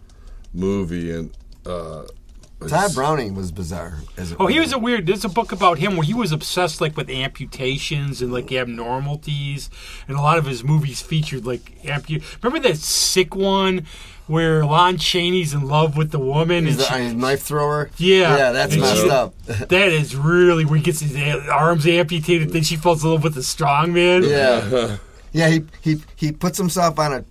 movie 0.54 1.12
and. 1.12 1.36
Uh, 1.66 2.04
Tod 2.70 2.93
Browning 2.95 3.36
was 3.36 3.51
bizarre. 3.51 3.99
As 4.18 4.36
Oh, 4.39 4.47
he 4.47 4.59
was 4.59 4.72
a 4.74 4.80
weird. 4.80 5.05
There's 5.07 5.26
a 5.26 5.30
book 5.30 5.51
about 5.51 5.78
him 5.80 5.95
where 5.97 6.05
he 6.05 6.14
was 6.14 6.32
obsessed 6.32 6.82
like 6.82 6.95
with 6.97 7.09
amputations 7.09 8.22
and 8.22 8.32
like 8.32 8.51
abnormalities, 8.51 9.70
and 10.07 10.18
a 10.18 10.22
lot 10.22 10.38
of 10.38 10.45
his 10.45 10.64
movies 10.64 11.01
featured 11.01 11.45
like 11.45 11.82
ampu. 11.84 12.24
Remember 12.41 12.68
that 12.68 12.78
sick 12.78 13.36
one 13.36 13.86
where 14.28 14.66
Lon 14.66 14.97
Chaney's 14.97 15.53
in 15.53 15.68
love 15.68 15.97
with 15.97 16.11
the 16.11 16.20
woman 16.20 16.66
He's 16.66 16.76
and 16.76 16.82
the 16.82 17.09
she, 17.09 17.09
uh, 17.09 17.14
knife 17.14 17.41
thrower. 17.41 17.89
Yeah. 17.97 18.38
yeah, 18.38 18.51
that's 18.53 18.72
And 18.74 18.82
messed 18.82 19.03
she- 19.03 19.09
up. 19.09 19.34
that 19.45 19.89
is 19.89 20.16
really 20.16 20.64
where 20.64 20.78
he 20.78 20.84
gets 20.84 21.01
his 21.01 21.16
arms 21.49 21.86
amputated. 21.86 22.51
Then 22.51 22.64
she 22.64 22.78
falls 22.78 23.03
in 23.03 23.09
love 23.11 23.24
with 23.24 23.36
the 23.36 23.43
strong 23.43 23.91
man. 23.93 24.24
Yeah, 24.24 24.97
yeah. 25.34 25.49
He 25.49 25.66
he 25.82 26.01
he 26.16 26.32
puts 26.32 26.57
himself 26.57 26.99
on 26.99 27.11
a 27.14 27.26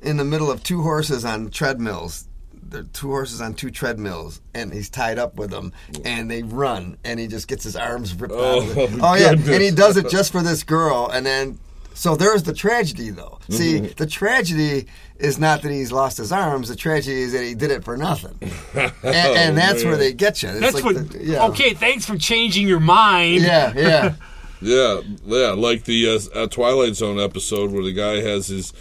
in 0.00 0.16
the 0.16 0.24
middle 0.24 0.50
of 0.50 0.62
two 0.62 0.80
horses 0.82 1.24
on 1.24 1.50
treadmills. 1.50 2.27
They're 2.68 2.82
two 2.84 3.08
horses 3.08 3.40
on 3.40 3.54
two 3.54 3.70
treadmills, 3.70 4.40
and 4.54 4.72
he's 4.72 4.88
tied 4.90 5.18
up 5.18 5.36
with 5.36 5.50
them, 5.50 5.72
and 6.04 6.30
they 6.30 6.42
run, 6.42 6.98
and 7.04 7.18
he 7.18 7.26
just 7.26 7.48
gets 7.48 7.64
his 7.64 7.76
arms 7.76 8.14
ripped 8.14 8.34
Oh, 8.36 8.60
out. 8.62 8.70
Of 8.70 8.78
it. 8.78 8.90
Oh 9.02 9.14
yeah, 9.14 9.30
goodness. 9.30 9.48
and 9.48 9.62
he 9.62 9.70
does 9.70 9.96
it 9.96 10.08
just 10.10 10.32
for 10.32 10.42
this 10.42 10.62
girl, 10.62 11.08
and 11.12 11.24
then. 11.26 11.58
So 11.94 12.14
there's 12.14 12.44
the 12.44 12.52
tragedy, 12.52 13.10
though. 13.10 13.40
See, 13.48 13.80
Mm-hmm. 13.80 13.92
the 13.96 14.06
tragedy 14.06 14.86
is 15.18 15.36
not 15.40 15.62
that 15.62 15.72
he's 15.72 15.90
lost 15.90 16.18
his 16.18 16.30
arms. 16.30 16.68
The 16.68 16.76
tragedy 16.76 17.22
is 17.22 17.32
that 17.32 17.42
he 17.42 17.54
did 17.56 17.72
it 17.72 17.82
for 17.82 17.96
nothing, 17.96 18.38
and, 18.74 18.92
and 19.02 19.58
that's 19.58 19.82
where 19.82 19.96
they 19.96 20.12
get 20.12 20.40
you. 20.44 20.48
It's 20.50 20.60
That's 20.60 20.74
like 20.76 20.84
what. 20.84 21.10
the- 21.10 21.24
yeah. 21.24 21.46
Okay, 21.48 21.74
thanks 21.74 22.06
for 22.06 22.16
changing 22.16 22.68
your 22.68 22.78
mind. 22.80 23.42
Yeah, 23.42 23.72
yeah. 23.76 24.14
Yeah, 24.60 25.02
yeah, 25.24 25.50
like 25.52 25.84
the 25.84 26.08
uh, 26.34 26.38
uh, 26.40 26.46
Twilight 26.48 26.96
Zone 26.96 27.20
episode 27.20 27.70
where 27.70 27.84
the 27.84 27.92
guy 27.92 28.20
has 28.22 28.48
his 28.48 28.72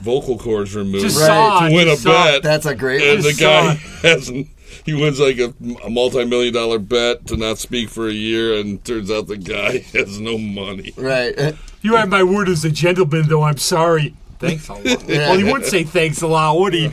vocal 0.00 0.38
cords 0.38 0.74
removed 0.74 1.04
Just 1.04 1.20
Right. 1.20 1.68
to 1.68 1.74
win 1.74 1.88
a 1.88 1.96
saw 1.96 2.12
bet. 2.26 2.42
That's 2.42 2.66
a 2.66 2.74
great 2.74 3.02
and 3.02 3.22
the 3.22 3.32
guy 3.34 3.76
saw 3.76 3.80
hasn't. 4.08 4.48
He 4.84 4.94
wins 4.94 5.18
like 5.20 5.38
a, 5.38 5.52
a 5.84 5.90
multi-million 5.90 6.54
dollar 6.54 6.78
bet 6.78 7.26
to 7.26 7.36
not 7.36 7.58
speak 7.58 7.88
for 7.90 8.08
a 8.08 8.12
year, 8.12 8.54
and 8.54 8.82
turns 8.84 9.10
out 9.10 9.26
the 9.26 9.36
guy 9.36 9.78
has 9.92 10.18
no 10.20 10.38
money. 10.38 10.92
Right. 10.96 11.54
You 11.80 11.94
have 11.94 12.08
my 12.08 12.24
word 12.24 12.48
as 12.48 12.64
a 12.64 12.70
gentleman, 12.70 13.28
though. 13.28 13.44
I'm 13.44 13.56
sorry. 13.56 14.12
Thanks 14.40 14.68
a 14.68 14.74
lot. 14.74 14.84
Well, 15.06 15.38
he 15.38 15.44
wouldn't 15.44 15.66
say 15.66 15.84
thanks 15.84 16.20
a 16.22 16.26
lot, 16.26 16.58
would 16.58 16.74
he? 16.74 16.88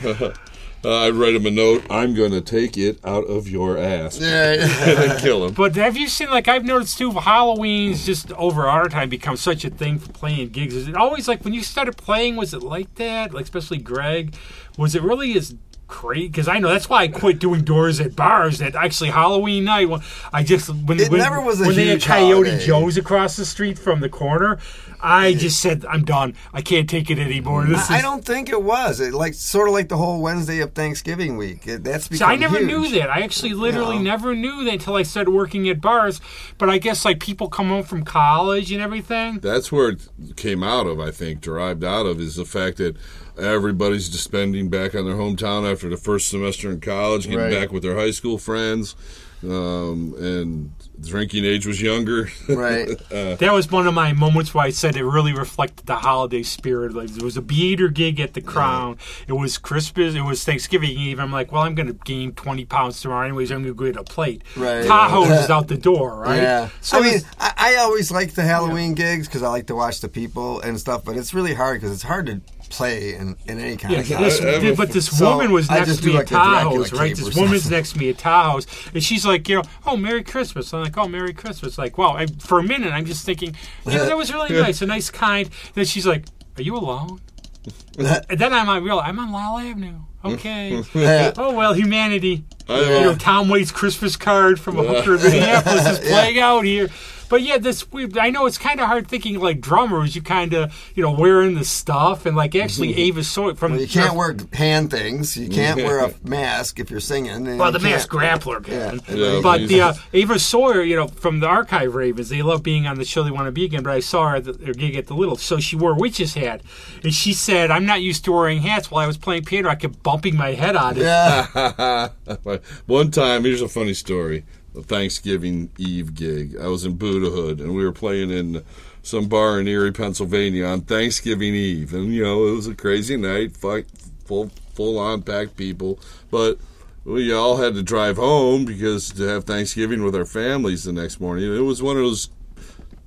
Uh, 0.84 1.06
I'd 1.06 1.14
write 1.14 1.34
him 1.34 1.46
a 1.46 1.50
note. 1.50 1.84
I'm 1.90 2.14
going 2.14 2.30
to 2.32 2.40
take 2.40 2.76
it 2.76 2.98
out 3.04 3.24
of 3.24 3.48
your 3.48 3.76
ass 3.76 4.20
Yeah. 4.20 4.52
and 4.60 4.98
then 4.98 5.18
kill 5.20 5.44
him. 5.46 5.54
But 5.54 5.74
have 5.76 5.96
you 5.96 6.06
seen, 6.06 6.30
like, 6.30 6.46
I've 6.48 6.64
noticed 6.64 6.98
too, 6.98 7.10
Halloween's 7.12 8.06
just 8.06 8.30
over 8.32 8.66
our 8.66 8.88
time 8.88 9.08
become 9.08 9.36
such 9.36 9.64
a 9.64 9.70
thing 9.70 9.98
for 9.98 10.12
playing 10.12 10.50
gigs. 10.50 10.74
Is 10.74 10.86
it 10.86 10.94
always 10.94 11.26
like 11.26 11.44
when 11.44 11.54
you 11.54 11.62
started 11.62 11.96
playing, 11.96 12.36
was 12.36 12.54
it 12.54 12.62
like 12.62 12.94
that? 12.96 13.34
Like, 13.34 13.44
especially 13.44 13.78
Greg? 13.78 14.34
Was 14.78 14.94
it 14.94 15.02
really 15.02 15.36
as 15.36 15.54
crazy? 15.88 16.28
Because 16.28 16.48
I 16.48 16.58
know 16.58 16.68
that's 16.68 16.88
why 16.88 17.02
I 17.02 17.08
quit 17.08 17.38
doing 17.38 17.62
doors 17.62 18.00
at 18.00 18.16
bars. 18.16 18.58
That 18.58 18.74
actually 18.74 19.10
Halloween 19.10 19.64
night, 19.64 19.88
when 19.88 20.00
I 20.32 20.42
just, 20.42 20.68
when, 20.68 21.00
It 21.00 21.10
when, 21.10 21.20
never 21.20 21.40
was 21.40 21.60
a 21.60 21.66
when 21.66 21.76
they 21.76 21.86
had 21.86 22.02
Coyote 22.02 22.48
holiday. 22.48 22.66
Joe's 22.66 22.96
across 22.96 23.36
the 23.36 23.44
street 23.44 23.78
from 23.78 24.00
the 24.00 24.08
corner, 24.08 24.58
I 25.00 25.34
just 25.34 25.60
said, 25.60 25.84
I'm 25.86 26.04
done. 26.04 26.34
I 26.52 26.62
can't 26.62 26.88
take 26.88 27.10
it 27.10 27.18
anymore. 27.18 27.64
This 27.66 27.90
I 27.90 27.96
is, 27.96 28.02
don't 28.02 28.24
think 28.24 28.48
it 28.48 28.62
was. 28.62 29.00
It 29.00 29.12
like 29.12 29.34
sort 29.34 29.68
of 29.68 29.74
like 29.74 29.88
the 29.88 29.96
whole 29.96 30.20
Wednesday 30.20 30.60
of 30.60 30.72
Thanksgiving 30.72 31.36
week. 31.36 31.66
It, 31.66 31.84
that's 31.84 32.06
See, 32.06 32.14
become 32.14 32.30
I 32.30 32.36
never 32.36 32.58
huge. 32.58 32.66
knew 32.66 32.88
that. 32.98 33.10
I 33.10 33.20
actually 33.20 33.52
literally 33.52 33.96
know. 33.96 34.04
never 34.04 34.34
knew 34.34 34.64
that 34.64 34.72
until 34.74 34.96
I 34.96 35.02
started 35.02 35.30
working 35.30 35.68
at 35.68 35.80
bars. 35.80 36.20
But 36.58 36.70
I 36.70 36.78
guess 36.78 37.04
like 37.04 37.20
people 37.20 37.48
come 37.48 37.68
home 37.68 37.84
from 37.84 38.04
college 38.04 38.72
and 38.72 38.80
everything. 38.80 39.38
That's 39.40 39.70
where 39.70 39.90
it 39.90 40.08
came 40.36 40.62
out 40.62 40.86
of, 40.86 40.98
I 40.98 41.10
think, 41.10 41.40
derived 41.40 41.84
out 41.84 42.06
of, 42.06 42.20
is 42.20 42.36
the 42.36 42.44
fact 42.44 42.78
that 42.78 42.96
everybody's 43.38 44.08
just 44.08 44.24
spending 44.24 44.68
back 44.68 44.94
on 44.94 45.04
their 45.04 45.14
hometown 45.16 45.70
after 45.70 45.88
the 45.88 45.96
first 45.96 46.28
semester 46.28 46.70
in 46.70 46.80
college, 46.80 47.24
getting 47.24 47.38
Right. 47.38 47.50
back 47.52 47.72
with 47.72 47.82
their 47.82 47.96
high 47.96 48.10
school 48.12 48.38
friends, 48.38 48.94
um, 49.42 50.14
and 50.18 50.70
drinking 51.04 51.44
age 51.44 51.66
was 51.66 51.80
younger. 51.82 52.30
Right. 52.48 52.88
That 53.10 53.52
was 53.52 53.70
one 53.70 53.86
of 53.86 53.92
my 53.92 54.12
moments 54.14 54.54
where 54.54 54.64
I 54.64 54.70
said 54.70 54.96
it 54.96 55.04
really 55.04 55.32
reflected 55.34 55.84
the 55.86 55.96
holiday 55.96 56.42
spirit. 56.42 56.94
Like 56.94 57.08
there 57.10 57.24
was 57.24 57.36
a 57.36 57.42
theater 57.42 57.88
gig 57.88 58.18
at 58.18 58.32
the 58.34 58.40
Crown. 58.40 58.96
It 59.28 59.34
was 59.34 59.58
Christmas. 59.58 60.14
It 60.14 60.22
was 60.22 60.42
Thanksgiving 60.44 60.90
Eve. 60.90 61.18
I'm 61.18 61.32
like, 61.32 61.52
well, 61.52 61.62
I'm 61.62 61.74
going 61.74 61.88
to 61.88 61.92
gain 62.04 62.32
20 62.32 62.64
pounds 62.64 63.00
tomorrow 63.00 63.26
anyways. 63.26 63.50
I'm 63.50 63.62
going 63.62 63.74
to 63.74 63.78
go 63.78 63.84
get 63.86 63.96
a 63.96 64.04
plate. 64.04 64.42
Right. 64.56 64.86
Tahoe's 64.86 65.28
is 65.30 65.50
out 65.56 65.68
the 65.68 65.76
door, 65.76 66.16
right? 66.20 66.36
Yeah. 66.36 66.68
So 66.80 66.98
I 66.98 67.02
mean, 67.02 67.20
I, 67.38 67.52
I 67.58 67.76
always 67.76 68.10
like 68.10 68.32
the 68.34 68.42
Halloween 68.42 68.94
gigs 68.94 69.26
because 69.28 69.42
I 69.42 69.48
like 69.48 69.66
to 69.66 69.74
watch 69.74 70.00
the 70.00 70.08
people 70.08 70.60
and 70.60 70.80
stuff. 70.80 71.04
But 71.04 71.16
it's 71.18 71.34
really 71.34 71.54
hard 71.54 71.80
because 71.80 71.92
it's 71.92 72.04
hard 72.04 72.26
to 72.26 72.40
play 72.70 73.14
in, 73.14 73.36
in 73.46 73.58
any 73.58 73.76
kind 73.76 73.94
Yeah, 73.94 74.00
of. 74.00 74.08
this, 74.08 74.40
I- 74.40 74.68
I 74.68 74.74
but 74.74 74.90
this 74.90 75.06
So, 75.16 75.30
woman 75.36 75.52
was 75.52 75.70
next 75.70 75.86
just 75.88 76.00
to 76.02 76.06
me 76.06 76.12
do 76.12 76.18
at 76.18 76.20
like 76.20 76.28
the 76.28 76.34
Dracula 76.36 76.72
Tahoe's, 76.86 76.92
right? 76.92 77.16
This 77.16 77.34
woman's 77.36 77.62
something. 77.62 77.70
next 77.78 77.92
to 77.92 77.98
me 77.98 78.08
at 78.10 78.18
Tahoe's, 78.18 78.66
and 78.94 79.02
she's 79.02 79.24
like, 79.26 79.48
you 79.48 79.56
know, 79.56 79.62
oh, 79.86 79.96
Merry 79.96 80.22
Christmas. 80.22 80.72
I'm 80.74 80.82
like, 80.82 80.96
oh, 80.98 81.08
Merry 81.08 81.32
Christmas. 81.32 81.78
Like, 81.78 81.96
wow. 81.98 82.14
I, 82.16 82.26
for 82.26 82.58
a 82.58 82.62
minute, 82.62 82.92
I'm 82.92 83.04
just 83.06 83.24
thinking, 83.24 83.56
you 83.86 83.92
know, 83.92 84.04
that 84.06 84.16
was 84.16 84.32
really 84.32 84.54
nice, 84.60 84.82
a 84.82 84.86
nice, 84.86 85.10
kind. 85.10 85.48
then 85.74 85.84
she's 85.84 86.06
like, 86.06 86.24
are 86.56 86.62
you 86.62 86.76
alone? 86.76 87.20
and 87.98 88.38
then 88.38 88.52
I'm 88.52 88.68
on 88.68 88.84
real. 88.84 88.98
I'm 89.00 89.18
on 89.18 89.32
Lyell 89.32 89.58
Avenue. 89.58 89.98
Okay. 90.24 90.82
Yeah. 90.94 91.32
oh 91.36 91.54
well, 91.54 91.72
humanity. 91.72 92.44
I- 92.68 92.72
uh, 92.74 92.80
You 92.80 93.00
know, 93.00 93.14
Tom 93.14 93.48
Waits' 93.48 93.70
Christmas 93.72 94.16
card 94.16 94.58
from 94.58 94.78
a 94.78 94.82
hooker 94.82 95.14
in 95.16 95.22
Minneapolis 95.22 95.86
is 95.86 95.98
playing 96.00 96.38
out 96.40 96.64
here. 96.64 96.88
But 97.28 97.42
yeah, 97.42 97.58
this 97.58 97.90
we, 97.92 98.08
I 98.18 98.30
know 98.30 98.46
it's 98.46 98.58
kind 98.58 98.80
of 98.80 98.86
hard 98.86 99.08
thinking 99.08 99.38
like 99.40 99.60
drummers. 99.60 100.14
You 100.14 100.22
kind 100.22 100.52
of 100.54 100.92
you 100.94 101.02
know 101.02 101.12
wearing 101.12 101.54
the 101.54 101.64
stuff 101.64 102.26
and 102.26 102.36
like 102.36 102.54
actually 102.54 102.96
Ava 102.96 103.24
Sawyer 103.24 103.54
from 103.54 103.72
Well, 103.72 103.80
you 103.80 103.88
can't 103.88 104.14
wear 104.14 104.36
hand 104.52 104.90
things. 104.90 105.36
You 105.36 105.48
can't 105.48 105.76
wear 105.82 106.00
a 106.04 106.14
mask 106.24 106.78
if 106.78 106.90
you're 106.90 107.00
singing. 107.00 107.58
Well, 107.58 107.72
the 107.72 107.78
mask 107.78 108.10
can't- 108.10 108.42
grappler 108.42 108.64
can. 108.64 109.00
Yeah, 109.08 109.40
but 109.42 109.66
the 109.68 109.80
uh, 109.80 109.94
Ava 110.12 110.38
Sawyer, 110.38 110.82
you 110.82 110.96
know, 110.96 111.08
from 111.08 111.40
the 111.40 111.46
Archive 111.46 111.94
Ravens, 111.94 112.28
they 112.28 112.42
love 112.42 112.62
being 112.62 112.86
on 112.86 112.96
the 112.96 113.04
show. 113.04 113.22
They 113.22 113.30
want 113.30 113.46
to 113.46 113.52
be 113.52 113.64
again. 113.64 113.82
But 113.82 113.92
I 113.92 114.00
saw 114.00 114.28
her 114.30 114.36
at 114.36 114.44
the, 114.44 114.52
her 114.66 114.72
gig 114.72 114.96
at 114.96 115.06
the 115.06 115.14
Little, 115.14 115.36
so 115.36 115.58
she 115.58 115.76
wore 115.76 115.92
a 115.92 115.96
witch's 115.96 116.34
hat, 116.34 116.60
and 117.02 117.12
she 117.14 117.32
said, 117.32 117.70
"I'm 117.70 117.86
not 117.86 118.02
used 118.02 118.24
to 118.26 118.32
wearing 118.32 118.58
hats." 118.60 118.90
While 118.90 119.02
I 119.04 119.06
was 119.06 119.16
playing 119.18 119.44
piano, 119.44 119.68
I 119.68 119.74
kept 119.74 120.02
bumping 120.02 120.36
my 120.36 120.52
head 120.52 120.76
on 120.76 120.96
it. 120.96 121.02
Yeah. 121.02 122.08
One 122.86 123.10
time, 123.10 123.44
here's 123.44 123.62
a 123.62 123.68
funny 123.68 123.94
story. 123.94 124.44
Thanksgiving 124.82 125.70
Eve 125.78 126.14
gig. 126.14 126.56
I 126.56 126.68
was 126.68 126.84
in 126.84 126.96
Buddha 126.96 127.30
Hood, 127.30 127.60
and 127.60 127.74
we 127.74 127.84
were 127.84 127.92
playing 127.92 128.30
in 128.30 128.62
some 129.02 129.28
bar 129.28 129.60
in 129.60 129.68
Erie, 129.68 129.92
Pennsylvania 129.92 130.66
on 130.66 130.82
Thanksgiving 130.82 131.54
Eve. 131.54 131.94
And, 131.94 132.12
you 132.12 132.22
know, 132.22 132.46
it 132.48 132.52
was 132.52 132.66
a 132.66 132.74
crazy 132.74 133.16
night, 133.16 133.56
full, 133.56 134.50
full, 134.74 134.98
on 134.98 135.22
packed 135.22 135.56
people. 135.56 136.00
But 136.30 136.58
we 137.04 137.32
all 137.32 137.56
had 137.56 137.74
to 137.74 137.82
drive 137.82 138.16
home 138.16 138.64
because 138.64 139.10
to 139.10 139.22
have 139.24 139.44
Thanksgiving 139.44 140.02
with 140.02 140.16
our 140.16 140.26
families 140.26 140.84
the 140.84 140.92
next 140.92 141.20
morning. 141.20 141.54
It 141.54 141.60
was 141.60 141.82
one 141.82 141.96
of 141.96 142.02
those 142.02 142.30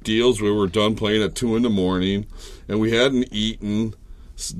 deals 0.03 0.41
where 0.41 0.53
we 0.53 0.59
were 0.59 0.67
done 0.67 0.95
playing 0.95 1.21
at 1.21 1.35
2 1.35 1.57
in 1.57 1.63
the 1.63 1.69
morning, 1.69 2.25
and 2.67 2.79
we 2.79 2.93
hadn't 2.93 3.27
eaten 3.31 3.93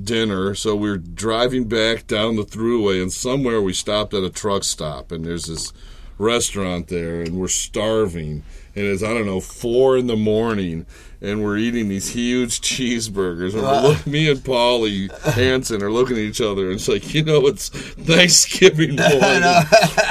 dinner, 0.04 0.54
so 0.54 0.76
we 0.76 0.90
were 0.90 0.98
driving 0.98 1.64
back 1.64 2.06
down 2.06 2.36
the 2.36 2.44
throughway, 2.44 3.00
and 3.00 3.10
somewhere 3.10 3.62
we 3.62 3.72
stopped 3.72 4.12
at 4.12 4.22
a 4.22 4.28
truck 4.28 4.62
stop, 4.62 5.10
and 5.10 5.24
there's 5.24 5.46
this 5.46 5.72
restaurant 6.20 6.88
there, 6.88 7.22
and 7.22 7.38
we're 7.38 7.48
starving, 7.48 8.44
and 8.76 8.84
it's 8.84 9.02
I 9.02 9.14
don't 9.14 9.26
know 9.26 9.40
four 9.40 9.96
in 9.96 10.06
the 10.06 10.16
morning, 10.16 10.86
and 11.20 11.42
we're 11.42 11.56
eating 11.56 11.88
these 11.88 12.10
huge 12.10 12.60
cheeseburgers, 12.60 13.54
and 13.54 13.62
look, 13.62 14.06
me 14.06 14.30
and 14.30 14.44
Polly 14.44 15.10
Hanson 15.22 15.82
are 15.82 15.90
looking 15.90 16.16
at 16.16 16.22
each 16.22 16.40
other, 16.40 16.66
and 16.66 16.74
it's 16.74 16.88
like 16.88 17.14
you 17.14 17.24
know 17.24 17.46
it's 17.46 17.70
Thanksgiving 17.70 18.96
morning. 18.96 19.42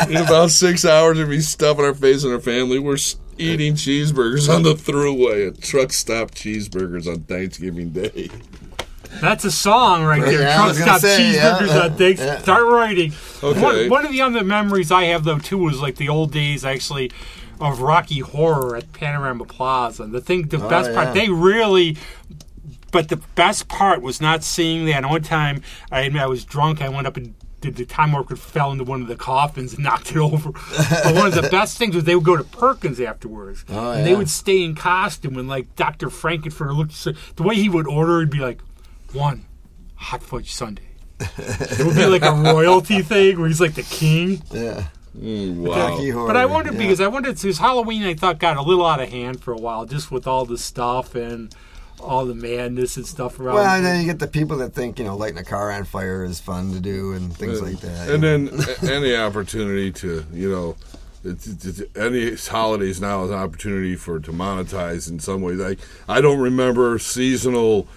In 0.10 0.18
about 0.18 0.51
six 0.51 0.84
hours 0.84 1.20
of 1.20 1.30
me 1.30 1.39
stuffing 1.39 1.86
our 1.86 1.93
face 1.93 2.24
and 2.24 2.34
our 2.34 2.39
family, 2.39 2.80
we're 2.80 2.97
eating 3.38 3.74
cheeseburgers 3.74 4.53
on 4.53 4.64
the 4.64 4.74
throughway 4.74 5.47
at 5.47 5.62
truck 5.62 5.93
stop 5.93 6.32
cheeseburgers 6.32 7.07
on 7.07 7.22
Thanksgiving 7.22 7.91
Day. 7.91 8.30
That's 9.22 9.43
a 9.45 9.51
song 9.51 10.03
right 10.03 10.22
there. 10.22 10.41
Yeah, 10.41 10.55
Truck 10.55 10.76
stop 10.76 11.01
say, 11.01 11.34
yeah. 11.36 11.82
on 11.84 11.95
things. 11.95 12.20
Yeah. 12.20 12.38
Start 12.39 12.66
writing. 12.68 13.12
Okay. 13.43 13.62
One, 13.62 13.89
one 13.89 14.05
of 14.05 14.12
the 14.12 14.22
other 14.22 14.43
memories 14.43 14.91
I 14.91 15.05
have 15.05 15.24
though 15.24 15.39
too 15.39 15.57
was 15.57 15.82
like 15.82 15.95
the 15.97 16.10
old 16.10 16.32
days 16.32 16.64
actually 16.64 17.12
of 17.60 17.82
Rocky 17.82 18.20
Horror 18.20 18.76
at 18.78 18.93
Panorama 18.93 19.45
Plaza. 19.45 20.03
And 20.03 20.14
the 20.14 20.22
thing, 20.22 20.47
the 20.47 20.57
best 20.60 20.89
Oh, 20.89 20.93
yeah. 20.93 21.03
part, 21.03 21.14
they 21.16 21.30
really. 21.30 21.97
But 22.91 23.10
the 23.10 23.18
best 23.36 23.68
part 23.68 24.01
was 24.01 24.20
not 24.22 24.43
seeing 24.43 24.86
that. 24.86 24.95
And 25.03 25.10
one 25.10 25.22
time, 25.22 25.62
I 25.91 26.01
admit 26.01 26.22
I 26.24 26.28
was 26.28 26.43
drunk. 26.45 26.82
I 26.82 26.89
went 26.89 27.05
up 27.05 27.18
and 27.18 27.36
did 27.62 27.76
the 27.76 27.86
time 27.86 28.14
worker 28.14 28.36
fell 28.38 28.72
into 28.72 28.84
one 28.86 29.01
of 29.01 29.07
the 29.10 29.16
coffins 29.18 29.74
and 29.74 29.84
knocked 29.84 30.12
it 30.12 30.18
over. 30.18 30.51
but 30.53 31.14
one 31.14 31.28
of 31.28 31.36
the 31.36 31.49
best 31.51 31.78
things 31.78 31.93
was 31.93 32.05
they 32.05 32.16
would 32.16 32.24
go 32.24 32.38
to 32.38 32.43
Perkins 32.43 32.99
afterwards, 33.01 33.66
Oh, 33.70 33.91
and 33.91 34.07
they 34.07 34.16
would 34.16 34.30
stay 34.30 34.64
in 34.64 34.74
costume. 34.76 35.38
And 35.38 35.47
like 35.49 35.76
Dr. 35.76 36.10
Frank-N-Furter 36.10 36.76
looked, 36.76 36.93
so, 36.93 37.12
the 37.36 37.43
way 37.43 37.55
he 37.55 37.68
would 37.70 37.86
order, 37.86 38.20
it'd 38.20 38.30
be 38.32 38.39
like 38.39 38.60
one 39.14 39.45
hot 39.95 40.24
fudge 40.24 40.53
sundae. 40.53 40.84
it 41.20 41.86
would 41.86 41.95
be 41.95 42.05
like 42.05 42.24
a 42.24 42.32
royalty 42.32 43.01
thing 43.01 43.38
where 43.39 43.47
he's 43.47 43.60
like 43.62 43.74
the 43.76 43.84
king. 43.84 44.41
Yeah. 44.51 44.88
Mm, 45.18 45.57
wow. 45.57 45.89
Rocky 45.89 46.10
Horror. 46.10 46.28
But 46.28 46.38
I 46.38 46.45
wondered 46.45 46.74
yeah. 46.76 46.80
because 46.80 47.01
I 47.01 47.07
wondered 47.07 47.36
because 47.36 47.57
Halloween 47.57 48.03
I 48.03 48.14
thought 48.14 48.39
got 48.39 48.57
a 48.57 48.62
little 48.62 48.86
out 48.86 49.01
of 49.01 49.10
hand 49.10 49.41
for 49.41 49.53
a 49.53 49.57
while, 49.57 49.86
just 49.86 50.12
with 50.12 50.28
all 50.28 50.45
the 50.45 50.57
stuff 50.57 51.16
and 51.16 51.53
all 51.99 52.26
the 52.26 52.36
madness 52.36 52.95
and 52.95 53.05
stuff 53.05 53.39
around. 53.39 53.55
Well, 53.55 53.66
and 53.66 53.86
then 53.86 53.99
you 53.99 54.05
get 54.05 54.20
the 54.20 54.28
people 54.28 54.57
that 54.57 54.74
think 54.74 54.99
you 54.99 55.05
know 55.05 55.18
lighting 55.18 55.39
a 55.39 55.43
car 55.43 55.72
on 55.72 55.84
fire 55.84 56.24
is 56.24 56.39
fun 56.39 56.72
to 56.74 56.80
do 56.80 57.14
and 57.14 57.36
things 57.36 57.62
like 57.62 57.80
that. 57.82 58.10
And 58.10 58.24
then 58.24 58.49
any 58.89 59.16
opportunity 59.16 59.91
to, 59.93 60.26
you 60.32 60.49
know, 60.49 60.76
it's, 61.24 61.47
it's, 61.47 61.66
it's- 61.66 61.97
any 62.01 62.36
holidays 62.36 63.01
now 63.01 63.24
is 63.24 63.32
an 63.32 63.38
opportunity 63.38 63.95
for 63.95 64.20
to 64.20 64.32
monetize 64.32 65.10
in 65.10 65.20
some 65.20 65.41
way. 65.41 65.53
Like 65.53 65.80
I 66.07 66.22
don't 66.22 66.39
remember 66.39 66.99
seasonal 66.99 67.88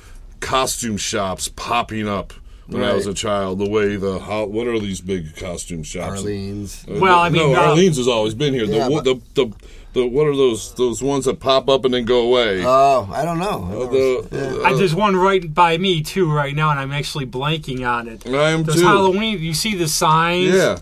costume 0.43 0.97
shops 0.99 1.49
popping 1.49 2.07
up 2.09 2.35
when 2.67 2.83
I 2.85 2.93
was 2.93 3.07
a 3.07 3.15
child. 3.15 3.59
The 3.59 3.69
way 3.69 3.97
the 3.97 4.19
ho- 4.19 4.47
what 4.47 4.67
are 4.67 4.79
these 4.79 5.01
big 5.01 5.35
costume 5.37 5.83
shops? 5.83 6.21
Arlene's. 6.21 6.85
Uh, 6.89 6.99
Well, 7.01 7.19
I 7.19 7.29
mean, 7.31 7.53
no, 7.53 7.59
uh, 7.59 7.69
Arlene's 7.71 7.97
has 7.97 8.09
always 8.09 8.35
been 8.35 8.53
here. 8.55 8.67
The, 8.67 8.77
Yeah, 8.77 8.89
wo- 8.89 9.03
but- 9.03 9.05
the 9.05 9.15
the 9.47 9.53
the 9.95 10.07
what 10.07 10.27
are 10.27 10.35
those 10.37 10.75
those 10.75 11.03
ones 11.03 11.25
that 11.27 11.39
pop 11.41 11.69
up 11.69 11.85
and 11.85 11.93
then 11.95 12.05
go 12.05 12.21
away? 12.23 12.63
Oh, 12.65 13.09
I 13.13 13.25
don't 13.25 13.39
know. 13.39 13.59
Uh, 13.83 13.91
the- 13.91 14.29
Yeah. 14.61 14.69
I, 14.69 14.75
there's 14.75 14.95
one 14.95 15.17
right 15.17 15.53
by 15.53 15.77
me 15.79 16.03
too 16.03 16.31
right 16.31 16.55
now, 16.57 16.71
and 16.71 16.81
I'm 16.81 16.93
actually 16.93 17.27
blanking 17.27 17.87
on 17.89 18.09
it. 18.09 18.27
I 18.27 18.51
am 18.51 18.65
Those 18.65 18.77
too. 18.77 18.87
Halloween, 18.87 19.39
you 19.41 19.55
see 19.55 19.75
the 19.75 19.89
signs? 19.89 20.55
Yeah. 20.55 20.79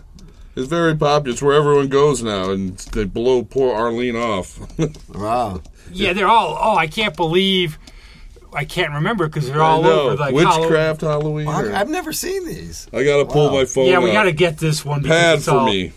It's 0.55 0.67
very 0.67 0.95
popular. 0.95 1.31
It's 1.33 1.41
where 1.41 1.55
everyone 1.55 1.87
goes 1.87 2.21
now, 2.21 2.51
and 2.51 2.77
they 2.93 3.05
blow 3.05 3.43
poor 3.43 3.73
Arlene 3.75 4.15
off. 4.17 4.59
Wow. 5.13 5.61
Yeah, 5.93 6.13
they're 6.13 6.27
all. 6.27 6.57
Oh, 6.61 6.75
I 6.77 6.87
can't 6.87 7.15
believe. 7.17 7.77
I 8.53 8.65
can't 8.65 8.93
remember 8.93 9.27
because 9.27 9.47
they're 9.47 9.61
all 9.61 9.85
over. 9.85 10.15
Like 10.15 10.33
Witchcraft 10.33 11.01
Halloween. 11.01 11.45
Well, 11.47 11.65
or- 11.67 11.73
I've 11.73 11.89
never 11.89 12.11
seen 12.13 12.45
these. 12.45 12.87
I 12.93 13.03
gotta 13.03 13.25
pull 13.25 13.47
Wow. 13.47 13.53
my 13.53 13.65
phone. 13.65 13.85
Yeah, 13.87 13.99
we 13.99 14.09
out. 14.11 14.13
got 14.13 14.23
to 14.23 14.31
get 14.33 14.57
this 14.57 14.83
one. 14.83 15.01
because 15.01 15.17
pad 15.21 15.35
it's 15.37 15.45
for 15.45 15.51
all, 15.51 15.65
me. 15.65 15.93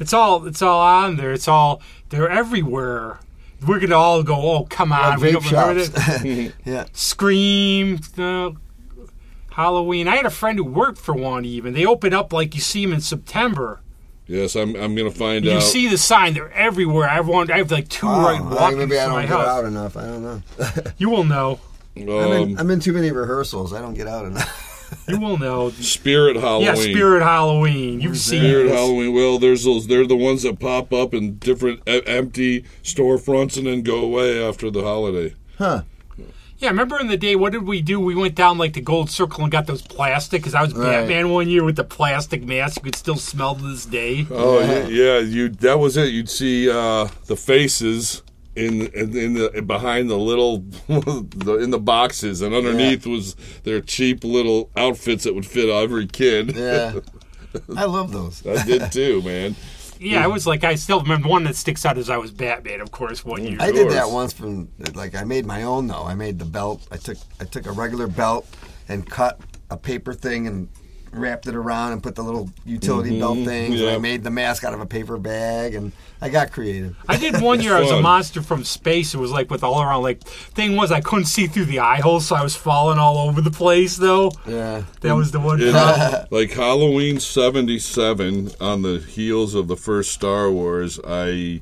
It's 0.00 0.12
all. 0.12 0.46
It's 0.46 0.62
all 0.62 0.80
on 0.80 1.16
there. 1.16 1.32
It's 1.32 1.46
all. 1.48 1.80
They're 2.08 2.28
everywhere. 2.30 3.20
We're 3.66 3.80
gonna 3.80 3.96
all 3.96 4.22
go. 4.22 4.34
Oh, 4.34 4.64
come 4.64 4.92
on! 4.92 5.00
Like 5.10 5.20
we 5.20 5.28
vape 5.28 5.32
don't 5.32 5.44
remember 5.52 5.84
shops. 5.84 6.24
it. 6.24 6.54
yeah. 6.64 6.84
Scream. 6.92 8.00
Uh, 8.18 8.50
Halloween. 9.52 10.08
I 10.08 10.16
had 10.16 10.26
a 10.26 10.30
friend 10.30 10.58
who 10.58 10.64
worked 10.64 10.98
for 10.98 11.14
one. 11.14 11.44
Even 11.44 11.72
they 11.74 11.86
open 11.86 12.12
up 12.12 12.32
like 12.32 12.54
you 12.54 12.60
see 12.60 12.84
them 12.84 12.92
in 12.94 13.00
September. 13.00 13.80
Yes, 14.26 14.56
I'm. 14.56 14.74
I'm 14.76 14.94
gonna 14.94 15.10
find 15.10 15.44
out. 15.46 15.50
You 15.50 15.56
out. 15.58 15.62
see 15.62 15.88
the 15.88 15.98
sign. 15.98 16.34
They're 16.34 16.50
everywhere. 16.52 17.08
I 17.08 17.14
have 17.14 17.28
one. 17.28 17.50
I 17.50 17.58
have 17.58 17.70
like 17.70 17.88
two 17.88 18.06
Wow. 18.06 18.22
right 18.24 18.42
walking 18.44 18.78
maybe 18.78 18.98
I 18.98 19.04
from 19.04 19.12
don't 19.12 19.22
my 19.22 19.22
get 19.22 19.30
house. 19.30 19.46
out 19.48 19.64
enough. 19.64 19.96
I 19.96 20.02
don't 20.06 20.22
know. 20.22 20.42
You 20.98 21.10
will 21.10 21.24
know. 21.24 21.60
I'm, 21.96 22.08
um, 22.10 22.32
in, 22.32 22.58
I'm 22.58 22.70
in 22.70 22.80
too 22.80 22.92
many 22.92 23.10
rehearsals. 23.10 23.72
I 23.72 23.80
don't 23.80 23.94
get 23.94 24.06
out 24.06 24.24
enough. 24.26 24.70
You 25.08 25.18
will 25.18 25.38
know. 25.38 25.70
Spirit 25.70 26.36
Halloween. 26.36 26.66
Yeah, 26.66 26.74
Spirit 26.74 27.22
Halloween. 27.22 28.00
You've 28.00 28.16
seen 28.18 28.40
Spirit 28.42 28.66
it. 28.66 28.72
Halloween. 28.74 29.12
Well, 29.12 29.38
there's 29.40 29.64
those. 29.64 29.86
They're 29.88 30.06
the 30.06 30.14
ones 30.16 30.42
that 30.44 30.60
pop 30.60 30.92
up 30.92 31.12
in 31.12 31.36
different 31.38 31.80
e- 31.88 32.02
empty 32.06 32.64
storefronts 32.84 33.56
and 33.56 33.66
then 33.66 33.82
go 33.82 33.98
away 34.04 34.42
after 34.46 34.70
the 34.70 34.82
holiday. 34.82 35.34
huh. 35.58 35.82
Yeah, 36.58 36.68
remember 36.68 37.00
in 37.00 37.08
the 37.08 37.16
day, 37.16 37.34
what 37.34 37.52
did 37.52 37.64
we 37.66 37.82
do? 37.82 37.98
We 37.98 38.14
went 38.14 38.36
down 38.36 38.56
like 38.56 38.74
the 38.74 38.80
Gold 38.80 39.10
Circle 39.10 39.42
and 39.42 39.50
got 39.50 39.66
those 39.66 39.82
plastic. 39.82 40.42
Because 40.42 40.54
I 40.54 40.62
was 40.62 40.72
Right. 40.72 41.00
Batman 41.00 41.30
one 41.30 41.48
year 41.48 41.64
with 41.64 41.76
the 41.76 41.84
plastic 41.84 42.44
mask. 42.44 42.76
You 42.76 42.82
could 42.84 42.96
still 42.96 43.16
smell 43.16 43.56
to 43.56 43.62
this 43.62 43.84
day. 43.86 44.26
Oh 44.30 44.60
yeah, 44.60 44.86
yeah. 44.86 45.18
You 45.18 45.48
that 45.48 45.78
was 45.80 45.96
it. 45.96 46.10
You'd 46.12 46.30
see 46.30 46.70
uh, 46.70 47.08
the 47.26 47.36
faces 47.36 48.22
in 48.56 48.86
in, 48.88 49.16
in 49.16 49.34
the 49.34 49.62
behind 49.62 50.10
the 50.10 50.18
little 50.18 50.58
the, 50.88 51.58
in 51.62 51.70
the 51.70 51.78
boxes, 51.78 52.40
and 52.40 52.54
underneath 52.54 53.06
was 53.06 53.34
their 53.64 53.80
cheap 53.80 54.24
little 54.24 54.70
outfits 54.76 55.24
that 55.24 55.34
would 55.34 55.46
fit 55.46 55.68
every 55.68 56.06
kid. 56.06 56.56
Yeah. 56.56 57.00
I 57.76 57.84
love 57.84 58.12
those. 58.12 58.44
I 58.46 58.64
did 58.64 58.90
too, 58.90 59.22
man. 59.22 59.54
Yeah, 60.00 60.24
I 60.24 60.26
was 60.26 60.46
like, 60.46 60.64
I 60.64 60.74
still 60.74 61.00
remember 61.00 61.28
one 61.28 61.44
that 61.44 61.56
sticks 61.56 61.86
out 61.86 61.96
is 61.98 62.10
I 62.10 62.16
was 62.16 62.32
Batman, 62.32 62.80
of 62.80 62.90
course, 62.90 63.24
one 63.24 63.44
year. 63.44 63.56
I 63.60 63.70
did 63.70 63.90
that 63.90 64.10
once 64.10 64.32
from 64.32 64.68
like 64.94 65.14
I 65.14 65.24
made 65.24 65.46
my 65.46 65.62
own 65.62 65.86
though. 65.86 66.04
I 66.04 66.14
made 66.14 66.38
the 66.38 66.44
belt. 66.44 66.86
I 66.90 66.96
took 66.96 67.16
I 67.40 67.44
took 67.44 67.66
a 67.66 67.72
regular 67.72 68.06
belt 68.06 68.46
and 68.88 69.08
cut 69.08 69.40
a 69.70 69.76
paper 69.76 70.12
thing 70.12 70.46
and 70.46 70.68
wrapped 71.14 71.46
it 71.46 71.54
around 71.54 71.92
and 71.92 72.02
put 72.02 72.14
the 72.14 72.22
little 72.22 72.50
utility 72.64 73.10
mm-hmm. 73.10 73.20
belt 73.20 73.38
things. 73.44 73.80
And. 73.80 73.90
I 73.90 73.98
made 73.98 74.24
the 74.24 74.30
mask 74.30 74.64
out 74.64 74.74
of 74.74 74.80
a 74.80 74.86
paper 74.86 75.16
bag 75.16 75.74
and 75.74 75.92
I 76.20 76.28
got 76.28 76.52
creative. 76.52 76.96
I 77.08 77.16
did 77.16 77.40
one 77.40 77.60
year. 77.62 77.76
I 77.76 77.80
was 77.80 77.90
a 77.90 78.00
monster 78.00 78.42
from 78.42 78.64
space. 78.64 79.14
It 79.14 79.18
was 79.18 79.30
like 79.30 79.50
with 79.50 79.62
all 79.62 79.82
around. 79.82 80.02
Like 80.02 80.22
thing 80.22 80.76
was, 80.76 80.90
I 80.90 81.00
couldn't 81.00 81.26
see 81.26 81.46
through 81.46 81.66
the 81.66 81.80
eye 81.80 82.00
holes, 82.00 82.26
so 82.26 82.36
I 82.36 82.42
was 82.42 82.56
falling 82.56 82.98
all 82.98 83.18
over 83.28 83.40
the 83.40 83.50
place. 83.50 83.96
Though 83.96 84.32
Yeah. 84.46 84.84
that 85.02 85.14
was 85.14 85.32
the 85.32 85.40
one. 85.40 85.60
In, 85.60 85.74
like 86.30 86.52
Halloween 86.52 87.20
'77, 87.20 88.52
on 88.60 88.82
the 88.82 88.98
heels 88.98 89.54
of 89.54 89.68
the 89.68 89.76
first 89.76 90.12
Star 90.12 90.50
Wars, 90.50 90.98
I 91.06 91.60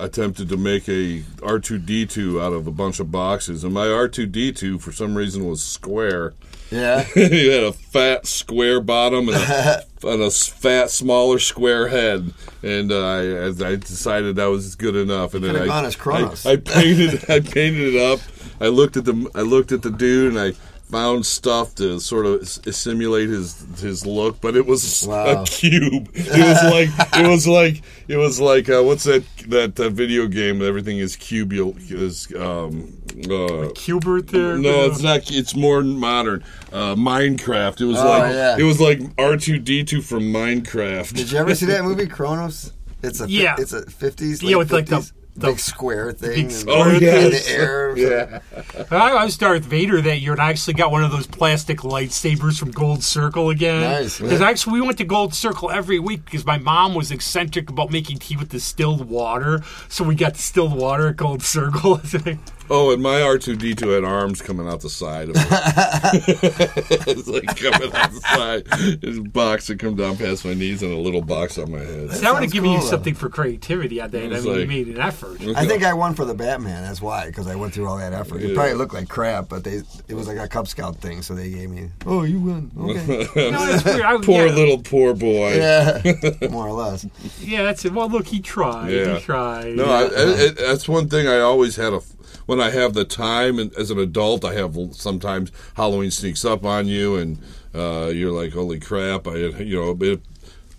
attempted 0.00 0.48
to 0.48 0.56
make 0.56 0.88
a 0.88 1.20
R2D2 1.38 2.42
out 2.42 2.52
of 2.52 2.66
a 2.66 2.70
bunch 2.70 3.00
of 3.00 3.10
boxes, 3.10 3.64
and 3.64 3.74
my 3.74 3.86
R2D2 3.86 4.80
for 4.80 4.92
some 4.92 5.14
reason 5.14 5.46
was 5.46 5.62
square. 5.62 6.34
Yeah. 6.70 7.02
he 7.14 7.48
had 7.48 7.64
a 7.64 7.72
fat 7.72 8.26
square 8.26 8.80
bottom 8.80 9.28
and 9.28 9.36
a, 9.36 9.84
and 10.04 10.22
a 10.22 10.30
fat 10.30 10.90
smaller 10.90 11.38
square 11.38 11.88
head, 11.88 12.32
and 12.62 12.92
uh, 12.92 13.06
I, 13.06 13.46
I 13.48 13.76
decided 13.76 14.36
that 14.36 14.46
was 14.46 14.74
good 14.76 14.96
enough. 14.96 15.34
And 15.34 15.44
then 15.44 15.56
I, 15.56 15.66
gone 15.66 15.84
as 15.84 15.96
Kronos. 15.96 16.46
I, 16.46 16.52
I 16.52 16.56
painted 16.56 17.24
I 17.30 17.40
painted 17.40 17.94
it 17.94 18.00
up. 18.00 18.20
I 18.60 18.68
looked 18.68 18.96
at 18.96 19.04
the 19.04 19.30
I 19.34 19.42
looked 19.42 19.72
at 19.72 19.82
the 19.82 19.90
dude 19.90 20.34
and 20.34 20.40
I 20.40 20.52
found 20.90 21.24
stuff 21.26 21.74
to 21.76 21.98
sort 22.00 22.26
of 22.26 22.42
s- 22.42 22.60
simulate 22.76 23.28
his 23.28 23.64
his 23.80 24.04
look, 24.06 24.40
but 24.40 24.56
it 24.56 24.66
was 24.66 25.06
Wow. 25.06 25.42
a 25.42 25.46
cube. 25.46 26.08
It 26.14 26.28
was 26.28 26.62
like 26.72 26.88
it 27.18 27.26
was 27.28 27.46
like 27.46 27.82
it 28.08 28.16
was 28.16 28.40
like 28.40 28.68
uh, 28.68 28.82
what's 28.82 29.04
that 29.04 29.22
that 29.48 29.78
uh, 29.80 29.88
video 29.88 30.26
game? 30.26 30.62
Everything 30.62 30.98
is 30.98 31.16
cubule 31.16 31.74
is 31.90 32.28
um 32.36 32.92
uh, 33.30 33.70
Q*bert 33.74 34.28
there. 34.28 34.56
no, 34.56 34.84
it's 34.86 35.02
not. 35.02 35.30
It's 35.30 35.54
more 35.56 35.82
modern. 35.82 36.42
Uh, 36.72 36.94
Minecraft. 36.94 37.80
It 37.80 37.86
was 37.86 37.98
Oh, 37.98 38.06
like 38.08 38.32
yeah. 38.32 38.56
it 38.58 38.62
was 38.62 38.80
like 38.80 39.00
R 39.18 39.36
two 39.36 39.58
D 39.58 39.84
two 39.84 40.00
from 40.02 40.24
Minecraft. 40.32 41.14
Did 41.14 41.30
you 41.32 41.38
ever 41.38 41.54
see 41.54 41.66
that 41.66 41.84
movie 41.88 42.06
Kronos? 42.06 42.72
It's 43.02 43.20
a 43.20 43.28
Yeah. 43.28 43.56
it's 43.58 43.72
a 43.72 43.82
fifties. 43.90 44.42
Yeah, 44.42 44.56
with, 44.56 44.72
like, 44.72 44.86
the- 44.86 45.10
the 45.40 45.48
big 45.48 45.58
square 45.58 46.12
thing. 46.12 46.30
big 46.30 46.38
and- 46.44 46.52
square 46.52 46.94
in 46.94 47.02
yes. 47.02 47.46
the 47.46 47.52
air. 47.52 47.80
Yeah, 47.96 48.38
I, 48.90 49.10
I 49.10 49.24
was 49.24 49.36
Darth 49.36 49.64
Vader 49.64 50.00
that 50.00 50.18
year, 50.18 50.32
and 50.32 50.40
I 50.40 50.50
actually 50.50 50.74
got 50.74 50.92
one 50.92 51.02
of 51.02 51.10
those 51.10 51.26
plastic 51.26 51.78
lightsabers 51.78 52.58
from 52.58 52.70
Gold 52.70 53.02
Circle 53.02 53.50
again. 53.50 53.80
Nice, 53.82 54.20
Because 54.20 54.40
yeah. 54.40 54.48
actually, 54.48 54.80
we 54.80 54.86
went 54.86 54.98
to 54.98 55.04
Gold 55.04 55.34
Circle 55.34 55.70
every 55.70 55.98
week 55.98 56.24
because 56.24 56.46
my 56.46 56.56
mom 56.58 56.94
was 56.94 57.10
eccentric 57.10 57.68
about 57.68 57.90
making 57.90 58.18
tea 58.18 58.36
with 58.36 58.50
distilled 58.50 59.08
water. 59.08 59.62
So 59.88 60.04
we 60.04 60.14
got 60.14 60.34
distilled 60.34 60.74
water 60.74 61.08
at 61.08 61.16
Gold 61.16 61.42
Circle. 61.42 62.00
Oh, 62.70 62.92
and 62.92 63.02
my 63.02 63.20
R 63.22 63.36
two 63.36 63.56
D 63.56 63.74
two 63.74 63.88
had 63.88 64.04
arms 64.04 64.40
coming 64.40 64.68
out 64.68 64.80
the 64.80 64.90
side 64.90 65.30
of 65.30 65.34
it. 65.36 65.46
it's 67.08 67.28
like 67.28 67.44
coming 67.56 67.92
out 67.94 68.12
the 68.12 68.20
side. 68.20 69.00
There's 69.00 69.18
a 69.18 69.22
box 69.22 69.66
that 69.66 69.78
come 69.78 69.96
down 69.96 70.16
past 70.16 70.44
my 70.44 70.54
knees 70.54 70.82
and 70.82 70.92
a 70.92 70.96
little 70.98 71.22
box 71.22 71.58
on 71.58 71.70
my 71.72 71.78
head. 71.80 71.88
that 71.88 71.94
would 72.00 72.10
have 72.10 72.18
sounds 72.20 72.52
given 72.52 72.70
you 72.70 72.76
cool, 72.78 72.84
though. 72.84 72.90
something 72.90 73.14
for 73.14 73.28
creativity 73.28 74.00
on 74.00 74.10
that. 74.10 74.22
I 74.22 74.26
It's 74.36 74.44
mean, 74.44 74.54
you 74.54 74.60
like- 74.60 74.68
made 74.68 74.88
an 74.88 74.98
effort. 75.00 75.40
I 75.56 75.66
think 75.66 75.82
I 75.84 75.92
won 75.94 76.14
for 76.14 76.24
the 76.24 76.34
Batman. 76.34 76.82
That's 76.84 77.00
why, 77.02 77.26
because 77.26 77.46
I 77.46 77.56
went 77.56 77.74
through 77.74 77.88
all 77.88 77.98
that 77.98 78.12
effort. 78.12 78.42
It 78.42 78.54
probably 78.54 78.74
looked 78.74 78.94
like 78.94 79.08
crap, 79.08 79.48
but 79.48 79.64
they 79.64 79.82
it 80.08 80.14
was 80.14 80.28
like 80.28 80.38
a 80.38 80.48
Cub 80.48 80.68
Scout 80.68 80.96
thing, 80.96 81.22
so 81.22 81.34
they 81.34 81.50
gave 81.50 81.70
me. 81.70 81.90
Oh, 82.06 82.22
you 82.22 82.40
won. 82.40 82.70
Okay. 82.78 83.26
No, 83.50 83.66
that's 83.66 83.84
weird. 83.84 84.02
I, 84.02 84.16
Poor 84.22 84.46
yeah, 84.46 84.52
little 84.54 84.78
poor 84.78 85.14
boy. 85.14 85.54
yeah, 85.56 86.00
more 86.50 86.68
or 86.68 86.72
less. 86.72 87.06
Yeah, 87.40 87.62
that's 87.64 87.84
it. 87.84 87.92
Well, 87.92 88.08
look, 88.08 88.26
he 88.26 88.40
tried. 88.40 88.90
Yeah. 88.90 89.14
He 89.16 89.20
tried. 89.20 89.74
No, 89.76 89.84
I, 89.86 90.02
I, 90.02 90.06
it, 90.06 90.56
that's 90.58 90.88
one 90.88 91.08
thing 91.08 91.26
I 91.26 91.40
always 91.40 91.76
had 91.76 91.92
a. 91.92 92.00
When 92.50 92.60
I 92.60 92.70
have 92.70 92.94
the 92.94 93.04
time, 93.04 93.60
and 93.60 93.72
as 93.74 93.92
an 93.92 94.00
adult, 94.00 94.44
I 94.44 94.54
have 94.54 94.76
sometimes 94.90 95.52
Halloween 95.74 96.10
sneaks 96.10 96.44
up 96.44 96.64
on 96.64 96.88
you, 96.88 97.14
and 97.14 97.38
uh, 97.72 98.10
you're 98.12 98.32
like, 98.32 98.54
"Holy 98.54 98.80
crap!" 98.80 99.28
I, 99.28 99.36
you 99.36 99.76
know, 99.80 99.96
it, 100.00 100.20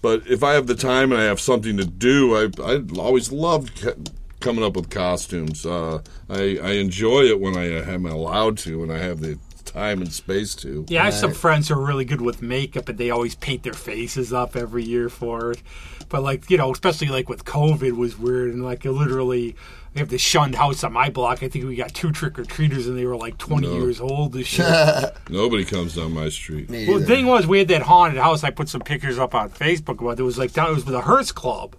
but 0.01 0.27
if 0.27 0.43
I 0.43 0.51
have 0.51 0.67
the 0.67 0.75
time 0.75 1.13
and 1.13 1.21
I 1.21 1.23
have 1.23 1.39
something 1.39 1.77
to 1.77 1.85
do, 1.85 2.35
I 2.35 2.49
I 2.61 2.81
always 2.99 3.31
love 3.31 3.69
c- 3.73 3.93
coming 4.41 4.65
up 4.65 4.75
with 4.75 4.89
costumes. 4.89 5.65
Uh, 5.65 6.01
I 6.29 6.59
I 6.61 6.71
enjoy 6.71 7.21
it 7.21 7.39
when 7.39 7.55
I 7.55 7.67
am 7.67 8.05
allowed 8.05 8.57
to, 8.59 8.81
when 8.81 8.91
I 8.91 8.97
have 8.97 9.21
the 9.21 9.39
time 9.63 10.01
and 10.01 10.11
space 10.11 10.55
to. 10.55 10.85
Yeah, 10.89 11.03
I 11.03 11.05
have 11.05 11.13
some 11.13 11.33
friends 11.33 11.69
who 11.69 11.75
are 11.75 11.85
really 11.85 12.03
good 12.03 12.19
with 12.19 12.41
makeup, 12.41 12.89
and 12.89 12.97
they 12.97 13.11
always 13.11 13.35
paint 13.35 13.63
their 13.63 13.71
faces 13.71 14.33
up 14.33 14.57
every 14.57 14.83
year 14.83 15.07
for 15.07 15.51
it. 15.51 15.61
But 16.09 16.21
like 16.21 16.49
you 16.49 16.57
know, 16.57 16.73
especially 16.73 17.07
like 17.07 17.29
with 17.29 17.45
COVID 17.45 17.93
was 17.93 18.17
weird, 18.17 18.53
and 18.53 18.61
like 18.61 18.83
literally, 18.83 19.55
we 19.93 19.99
have 19.99 20.09
this 20.09 20.21
shunned 20.21 20.55
house 20.55 20.83
on 20.83 20.93
my 20.93 21.09
block. 21.09 21.43
I 21.43 21.49
think 21.49 21.65
we 21.65 21.75
got 21.75 21.93
two 21.93 22.11
trick 22.11 22.39
or 22.39 22.45
treaters, 22.45 22.87
and 22.87 22.97
they 22.97 23.05
were 23.05 23.17
like 23.17 23.37
twenty 23.37 23.67
No. 23.67 23.73
years 23.73 23.99
old 23.99 24.33
this 24.33 24.57
year. 24.57 25.11
Nobody 25.29 25.65
comes 25.65 25.95
down 25.95 26.13
my 26.13 26.29
street. 26.29 26.69
Me 26.69 26.87
well, 26.87 26.97
the 26.99 27.03
either. 27.05 27.15
thing 27.15 27.25
was, 27.25 27.45
we 27.47 27.59
had 27.59 27.67
that 27.69 27.81
haunted 27.81 28.19
house. 28.21 28.43
I 28.43 28.51
put 28.51 28.69
some 28.69 28.81
pictures 28.81 29.19
up 29.19 29.35
on 29.35 29.49
Facebook 29.49 29.99
about. 29.99 30.11
It, 30.11 30.19
it 30.19 30.23
was 30.23 30.37
like 30.37 30.53
down. 30.53 30.69
It 30.69 30.75
was 30.75 30.85
with 30.85 30.93
the 30.93 31.01
Hearst 31.01 31.35
Club, 31.35 31.75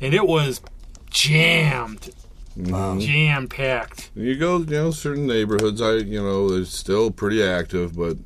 and 0.00 0.14
it 0.14 0.26
was 0.26 0.62
jammed, 1.10 2.10
mm-hmm. 2.56 2.72
Wow. 2.72 2.98
jam 2.98 3.48
packed. 3.48 4.10
You 4.14 4.34
go, 4.36 4.58
you 4.58 4.64
know, 4.66 4.90
certain 4.90 5.26
neighborhoods. 5.26 5.80
I, 5.82 5.96
you 5.96 6.22
know, 6.22 6.48
they're 6.48 6.64
still 6.64 7.10
pretty 7.10 7.42
active, 7.42 7.94
but 7.96 8.16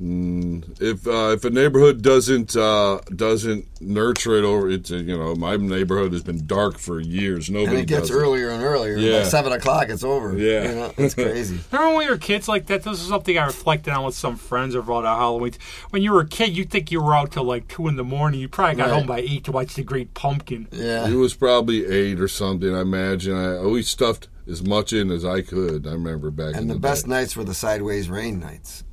mm, 0.00 0.80
if 0.80 1.06
uh, 1.06 1.32
if 1.34 1.44
a 1.44 1.50
neighborhood 1.50 2.02
doesn't 2.02 2.56
uh, 2.56 3.00
doesn't 3.14 3.66
nurture 3.80 4.36
it 4.36 4.44
over, 4.44 4.68
it's 4.70 4.90
uh, 4.90 4.96
you 4.96 5.16
know, 5.16 5.34
my 5.34 5.56
neighborhood 5.56 6.12
has 6.12 6.22
been 6.22 6.46
dark 6.46 6.78
for 6.78 7.00
years. 7.00 7.50
Nobody 7.50 7.76
and 7.76 7.84
it 7.84 7.86
gets 7.86 8.08
does 8.08 8.10
earlier 8.16 8.50
and 8.50 8.62
earlier. 8.62 8.96
Yeah. 8.96 9.20
By 9.20 9.24
seven 9.24 9.52
o'clock, 9.52 9.88
it's 9.88 10.04
over. 10.04 10.36
Yeah. 10.36 10.68
you 10.68 10.74
know, 10.74 10.92
it's 10.96 11.14
crazy. 11.26 11.58
Remember 11.72 11.96
when 11.96 12.06
we 12.06 12.10
were 12.10 12.18
kids 12.18 12.48
like 12.48 12.66
that? 12.66 12.82
This 12.82 13.00
is 13.00 13.08
something 13.08 13.36
I 13.36 13.46
reflected 13.46 13.92
on 13.92 14.04
with 14.04 14.14
some 14.14 14.36
friends 14.36 14.74
about 14.74 15.04
Halloween. 15.04 15.52
When 15.90 16.02
you 16.02 16.12
were 16.12 16.20
a 16.20 16.26
kid, 16.28 16.56
you 16.56 16.64
think 16.64 16.90
you 16.90 17.02
were 17.02 17.14
out 17.14 17.32
till 17.32 17.44
like 17.44 17.68
two 17.68 17.88
in 17.88 17.96
the 17.96 18.04
morning. 18.04 18.40
You 18.40 18.48
probably 18.48 18.76
got 18.76 18.90
Right. 18.90 18.94
home 18.98 19.06
by 19.06 19.20
eight 19.20 19.44
to 19.44 19.52
watch 19.52 19.74
The 19.74 19.82
Great 19.82 20.14
Pumpkin. 20.14 20.66
Yeah, 20.72 21.08
it 21.08 21.14
was 21.14 21.34
probably 21.34 21.86
eight 21.86 22.18
or 22.20 22.28
something. 22.28 22.74
I 22.74 22.80
imagine. 22.80 23.34
I 23.36 23.56
always 23.56 23.88
stuffed 23.88 24.28
as 24.48 24.62
much 24.62 24.92
in 24.92 25.10
as 25.10 25.24
I 25.24 25.42
could. 25.42 25.86
I 25.86 25.92
remember 25.92 26.30
back 26.30 26.54
in 26.54 26.60
and 26.60 26.70
the 26.70 26.74
the 26.74 26.80
best 26.80 27.04
day. 27.04 27.10
nights 27.10 27.36
were 27.36 27.44
the 27.44 27.54
sideways 27.54 28.08
rain 28.08 28.40
nights. 28.40 28.84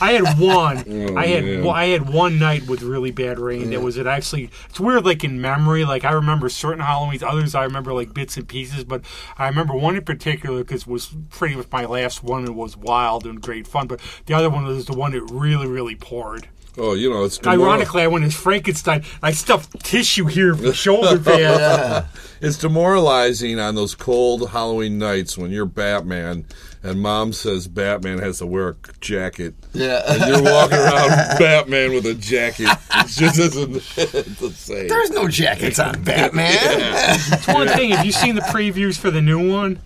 I 0.00 0.12
had 0.12 0.38
one. 0.40 0.84
Oh, 0.88 1.16
I 1.16 1.26
had 1.26 1.44
man. 1.44 1.64
one, 1.64 1.76
I 1.76 1.86
had 1.86 2.08
one 2.12 2.38
night 2.38 2.66
with 2.66 2.82
really 2.82 3.10
bad 3.10 3.38
rain. 3.38 3.70
That 3.70 3.80
was 3.80 3.96
it. 3.96 4.06
Actually, 4.06 4.44
actually 4.44 4.50
it's 4.68 4.80
weird. 4.80 5.04
Like 5.04 5.24
in 5.24 5.40
memory, 5.40 5.84
like 5.84 6.04
I 6.04 6.12
remember 6.12 6.48
certain 6.48 6.82
Halloweens, 6.84 7.22
others 7.22 7.54
I 7.54 7.64
remember 7.64 7.92
like 7.92 8.12
bits 8.14 8.36
and 8.36 8.48
pieces. 8.48 8.84
But 8.84 9.04
I 9.38 9.48
remember 9.48 9.74
one 9.74 9.96
in 9.96 10.04
particular 10.04 10.62
because 10.62 10.86
was 10.86 11.14
pretty 11.30 11.54
much 11.56 11.66
my 11.70 11.84
last 11.84 12.22
one. 12.22 12.44
It 12.44 12.54
was 12.54 12.76
wild 12.76 13.26
and 13.26 13.40
great 13.40 13.66
fun. 13.66 13.86
But 13.86 14.00
the 14.26 14.34
other 14.34 14.50
one 14.50 14.64
was 14.64 14.86
the 14.86 14.94
one 14.94 15.12
that 15.12 15.22
really, 15.22 15.66
really 15.66 15.96
poured. 15.96 16.48
Oh, 16.76 16.94
you 16.94 17.08
know, 17.10 17.24
it's 17.24 17.38
demor- 17.38 17.52
Ironically, 17.52 18.02
I 18.02 18.08
went 18.08 18.24
as 18.24 18.34
Frankenstein. 18.34 19.04
I 19.22 19.30
stuffed 19.32 19.84
tissue 19.84 20.26
here 20.26 20.54
for 20.54 20.62
the 20.62 20.74
shoulder 20.74 21.18
pad. 21.24 22.06
it's 22.40 22.58
demoralizing 22.58 23.60
on 23.60 23.74
those 23.76 23.94
cold 23.94 24.50
Halloween 24.50 24.98
nights 24.98 25.38
when 25.38 25.50
you're 25.52 25.66
Batman 25.66 26.46
and 26.82 27.00
mom 27.00 27.32
says 27.32 27.66
Batman 27.68 28.18
has 28.18 28.38
to 28.38 28.46
wear 28.46 28.70
a 28.70 28.76
jacket. 29.00 29.54
Yeah. 29.72 30.02
And 30.06 30.20
you're 30.26 30.42
walking 30.52 30.76
around 30.78 31.38
Batman 31.38 31.92
with 31.94 32.04
a 32.06 32.14
jacket. 32.14 32.68
It 32.68 33.06
just 33.06 33.38
isn't 33.38 33.72
the 34.38 34.52
same. 34.54 34.88
There's 34.88 35.10
no 35.10 35.26
jackets 35.28 35.78
on 35.78 36.02
Batman. 36.02 36.50
It's 36.60 37.46
one 37.48 37.68
thing. 37.68 37.90
Have 37.90 38.04
you 38.04 38.12
seen 38.12 38.34
the 38.34 38.42
previews 38.42 38.98
for 38.98 39.10
the 39.10 39.22
new 39.22 39.50
one? 39.50 39.78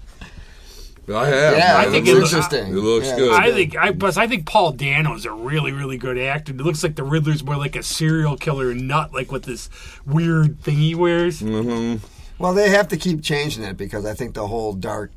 I 1.17 1.27
have. 1.29 1.57
Yeah, 1.57 1.79
I 1.79 1.85
think 1.91 2.07
it 2.07 2.11
it 2.11 2.15
looks, 2.15 2.33
looks- 2.33 2.53
interesting. 2.53 2.73
It 2.73 2.81
looks 2.81 3.07
Yeah. 3.07 3.17
good. 3.17 3.33
I 3.33 3.53
think 3.53 3.77
I 3.77 3.93
plus 3.93 4.17
I 4.17 4.27
think 4.27 4.47
Paul 4.47 4.73
Dano 4.73 5.15
is 5.15 5.25
a 5.25 5.33
really 5.33 5.73
really 5.73 5.97
good 5.97 6.19
actor. 6.19 6.53
It 6.53 6.59
looks 6.61 6.83
like 6.83 6.97
the 6.97 7.05
Riddler's 7.05 7.43
more 7.43 7.57
like 7.57 7.77
a 7.77 7.83
serial 7.83 8.37
killer 8.37 8.75
nut, 8.75 9.13
like 9.15 9.33
with 9.33 9.45
this 9.45 9.71
weird 10.07 10.61
thing 10.61 10.77
he 10.77 10.95
wears. 10.95 11.41
Mm-hmm. 11.41 12.05
Well, 12.39 12.55
they 12.55 12.71
have 12.71 12.89
to 12.89 12.97
keep 12.97 13.23
changing 13.23 13.65
it 13.65 13.77
because 13.77 14.05
I 14.07 14.15
think 14.15 14.35
the 14.35 14.47
whole 14.47 14.73
dark, 14.73 15.11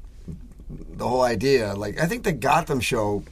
the 0.70 1.08
whole 1.08 1.22
idea, 1.22 1.74
like 1.76 2.00
I 2.00 2.06
think 2.08 2.24
the 2.24 2.32
Gotham 2.32 2.80
show 2.80 3.24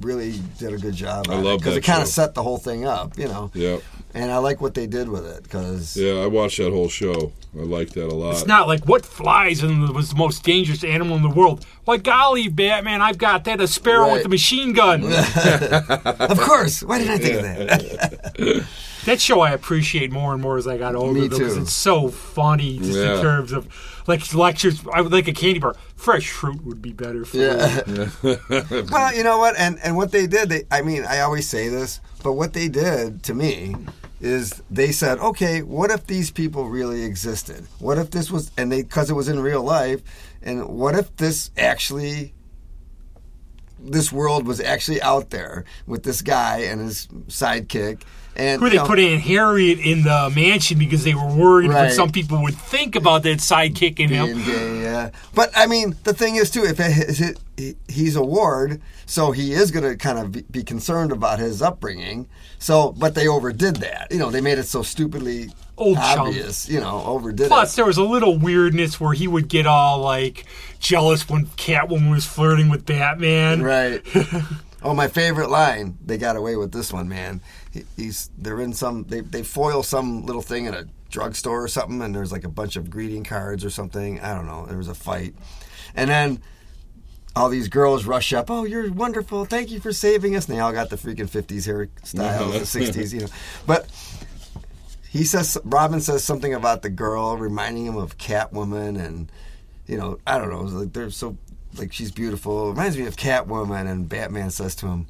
really 0.00 0.40
did 0.58 0.72
a 0.72 0.78
good 0.78 0.94
job. 0.94 1.26
I 1.28 1.34
love 1.40 1.58
because 1.60 1.74
that 1.74 1.80
it 1.80 1.84
kind 1.84 2.02
of 2.02 2.08
set 2.08 2.34
the 2.34 2.42
whole 2.42 2.58
thing 2.58 2.84
up, 2.84 3.18
you 3.18 3.26
know. 3.28 3.50
Yeah. 3.54 3.78
And 4.14 4.30
I 4.32 4.38
like 4.38 4.60
what 4.60 4.74
they 4.74 4.86
did 4.86 5.08
with 5.08 5.26
it 5.26 5.42
because 5.42 5.96
Yeah, 5.96 6.14
I 6.22 6.26
watched 6.26 6.58
that 6.58 6.70
whole 6.72 6.88
show. 6.88 7.32
I 7.56 7.62
liked 7.62 7.94
that 7.94 8.06
a 8.06 8.14
lot. 8.14 8.32
It's 8.32 8.46
not 8.46 8.66
like 8.66 8.84
what 8.86 9.04
flies 9.04 9.62
and 9.62 9.88
was 9.94 10.10
the 10.10 10.16
most 10.16 10.42
dangerous 10.44 10.82
animal 10.84 11.16
in 11.16 11.22
the 11.22 11.28
world. 11.30 11.64
Why 11.84 11.96
golly, 11.98 12.48
Batman, 12.48 13.00
I've 13.02 13.18
got 13.18 13.44
that 13.44 13.60
a 13.60 13.68
sparrow 13.68 14.06
Right. 14.08 14.12
with 14.14 14.26
a 14.26 14.28
machine 14.28 14.72
gun. 14.72 15.02
of 16.20 16.38
course, 16.40 16.82
why 16.82 16.98
didn't 16.98 17.12
I 17.14 17.18
think 17.18 17.34
of 17.36 17.42
that? 17.42 18.66
that 19.06 19.20
show 19.20 19.40
I 19.40 19.52
appreciate 19.52 20.10
more 20.12 20.32
and 20.32 20.42
more 20.42 20.56
as 20.58 20.66
I 20.66 20.76
got 20.78 20.94
older. 20.94 21.20
Me 21.20 21.28
Because 21.28 21.56
it's 21.56 21.72
so 21.72 22.08
funny 22.08 22.78
just 22.78 22.98
Yeah. 22.98 23.16
in 23.16 23.22
terms 23.22 23.52
of 23.52 23.66
like 24.08 24.34
lectures. 24.34 24.82
I 24.92 25.00
would 25.00 25.12
like 25.12 25.28
a 25.28 25.32
candy 25.32 25.60
bar. 25.60 25.76
Fresh 25.96 26.30
fruit 26.30 26.64
would 26.64 26.82
be 26.82 26.92
better 26.92 27.24
for 27.24 27.36
Yeah. 27.36 28.08
well, 28.90 29.14
you 29.14 29.22
know 29.22 29.38
what? 29.38 29.56
And 29.56 29.78
and 29.82 29.96
what 29.96 30.12
they 30.12 30.26
did, 30.26 30.48
they 30.48 30.64
I 30.70 30.82
mean, 30.82 31.04
I 31.04 31.20
always 31.20 31.48
say 31.48 31.68
this, 31.68 32.00
but 32.22 32.32
what 32.32 32.52
they 32.54 32.68
did 32.68 33.22
to 33.24 33.34
me 33.34 33.76
is 34.20 34.62
they 34.70 34.90
said, 34.90 35.18
okay, 35.18 35.62
what 35.62 35.90
if 35.90 36.06
these 36.06 36.30
people 36.30 36.68
really 36.68 37.04
existed? 37.04 37.66
What 37.78 37.98
if 37.98 38.10
this 38.10 38.30
was 38.30 38.50
and 38.56 38.72
they 38.72 38.82
because 38.82 39.10
it 39.10 39.14
was 39.14 39.28
in 39.28 39.40
real 39.40 39.62
life, 39.62 40.02
and 40.42 40.66
what 40.68 40.94
if 40.94 41.14
this 41.16 41.50
actually 41.56 42.34
this 43.80 44.10
world 44.12 44.46
was 44.46 44.60
actually 44.60 45.00
out 45.02 45.30
there 45.30 45.64
with 45.86 46.02
this 46.02 46.22
guy 46.22 46.58
and 46.60 46.80
his 46.80 47.06
sidekick 47.28 48.02
and 48.36 48.60
Who 48.60 48.66
you 48.66 48.70
they 48.70 48.76
know, 48.78 48.86
put 48.86 48.98
in 48.98 49.18
Harriet 49.18 49.78
in 49.80 50.02
the 50.04 50.32
mansion 50.34 50.78
because 50.78 51.02
they 51.04 51.14
were 51.14 51.26
worried 51.34 51.70
Right. 51.70 51.84
what 51.84 51.92
some 51.92 52.10
people 52.10 52.40
would 52.42 52.54
think 52.56 52.94
about 52.96 53.22
that 53.24 53.38
sidekick 53.38 53.98
in 53.98 54.10
him. 54.10 54.42
gay, 54.44 54.82
yeah. 54.82 55.10
But 55.34 55.50
I 55.56 55.66
mean, 55.66 55.96
the 56.04 56.14
thing 56.14 56.36
is 56.36 56.50
too, 56.50 56.64
if 56.64 56.78
it, 56.80 57.38
he's 57.88 58.16
a 58.16 58.22
ward, 58.22 58.80
so 59.06 59.32
he 59.32 59.52
is 59.52 59.70
going 59.70 59.84
to 59.84 59.96
kind 59.96 60.18
of 60.18 60.52
be, 60.52 60.62
concerned 60.62 61.12
about 61.12 61.38
his 61.38 61.60
upbringing. 61.60 62.28
So, 62.58 62.92
but 62.92 63.14
they 63.14 63.26
overdid 63.26 63.76
that. 63.76 64.08
You 64.10 64.18
know, 64.18 64.30
they 64.30 64.40
made 64.40 64.58
it 64.58 64.66
so 64.66 64.82
stupidly 64.82 65.50
Old 65.76 65.98
obvious. 65.98 66.68
You 66.68 66.80
know, 66.80 67.02
overdid 67.04 67.46
it. 67.46 67.48
Plus, 67.48 67.72
it. 67.72 67.76
there 67.76 67.84
was 67.84 67.98
a 67.98 68.02
little 68.02 68.38
weirdness 68.38 69.00
where 69.00 69.12
he 69.12 69.28
would 69.28 69.48
get 69.48 69.66
all 69.66 69.98
like 69.98 70.44
jealous 70.78 71.28
when 71.28 71.46
Catwoman 71.46 72.10
was 72.10 72.26
flirting 72.26 72.68
with 72.68 72.84
Batman. 72.86 73.62
Right. 73.62 74.02
oh, 74.82 74.94
my 74.94 75.08
favorite 75.08 75.50
line. 75.50 75.98
They 76.04 76.18
got 76.18 76.36
away 76.36 76.56
with 76.56 76.72
this 76.72 76.92
one, 76.92 77.08
man. 77.08 77.40
He, 77.72 77.84
he's 77.96 78.30
they're 78.38 78.60
in 78.60 78.72
some 78.72 79.04
they 79.04 79.20
they 79.20 79.42
foil 79.42 79.82
some 79.82 80.24
little 80.26 80.42
thing 80.42 80.66
in 80.66 80.74
a 80.74 80.84
drugstore 81.10 81.64
or 81.64 81.68
something, 81.68 82.02
and 82.02 82.14
there's 82.14 82.32
like 82.32 82.44
a 82.44 82.50
bunch 82.50 82.76
of 82.76 82.90
greeting 82.90 83.24
cards 83.24 83.64
or 83.64 83.70
something. 83.70 84.20
I 84.20 84.34
don't 84.34 84.46
know. 84.46 84.66
There 84.66 84.78
was 84.78 84.88
a 84.88 84.94
fight, 84.94 85.34
and 85.94 86.10
then 86.10 86.42
all 87.38 87.48
these 87.48 87.68
girls 87.68 88.04
rush 88.04 88.32
up. 88.32 88.50
Oh, 88.50 88.64
you're 88.64 88.92
wonderful. 88.92 89.44
Thank 89.44 89.70
you 89.70 89.78
for 89.80 89.92
saving 89.92 90.34
us. 90.34 90.48
And 90.48 90.56
they 90.56 90.60
all 90.60 90.72
got 90.72 90.90
the 90.90 90.96
freaking 90.96 91.30
50s 91.30 91.68
hairstyle, 91.68 92.52
the 92.52 92.58
60s, 92.92 93.14
you 93.14 93.20
know. 93.20 93.26
But 93.66 93.88
he 95.08 95.24
says, 95.24 95.56
Robin 95.64 96.00
says 96.00 96.24
something 96.24 96.52
about 96.52 96.82
the 96.82 96.90
girl 96.90 97.36
reminding 97.36 97.86
him 97.86 97.96
of 97.96 98.18
Catwoman, 98.18 99.02
and 99.02 99.30
you 99.86 99.96
know, 99.96 100.18
I 100.26 100.38
don't 100.38 100.50
know. 100.50 100.62
Like 100.62 100.92
they're 100.92 101.10
so 101.10 101.36
like 101.76 101.92
she's 101.92 102.10
beautiful. 102.10 102.70
Reminds 102.70 102.98
me 102.98 103.06
of 103.06 103.16
Catwoman. 103.16 103.90
And 103.90 104.08
Batman 104.08 104.50
says 104.50 104.74
to 104.76 104.86
him, 104.86 105.06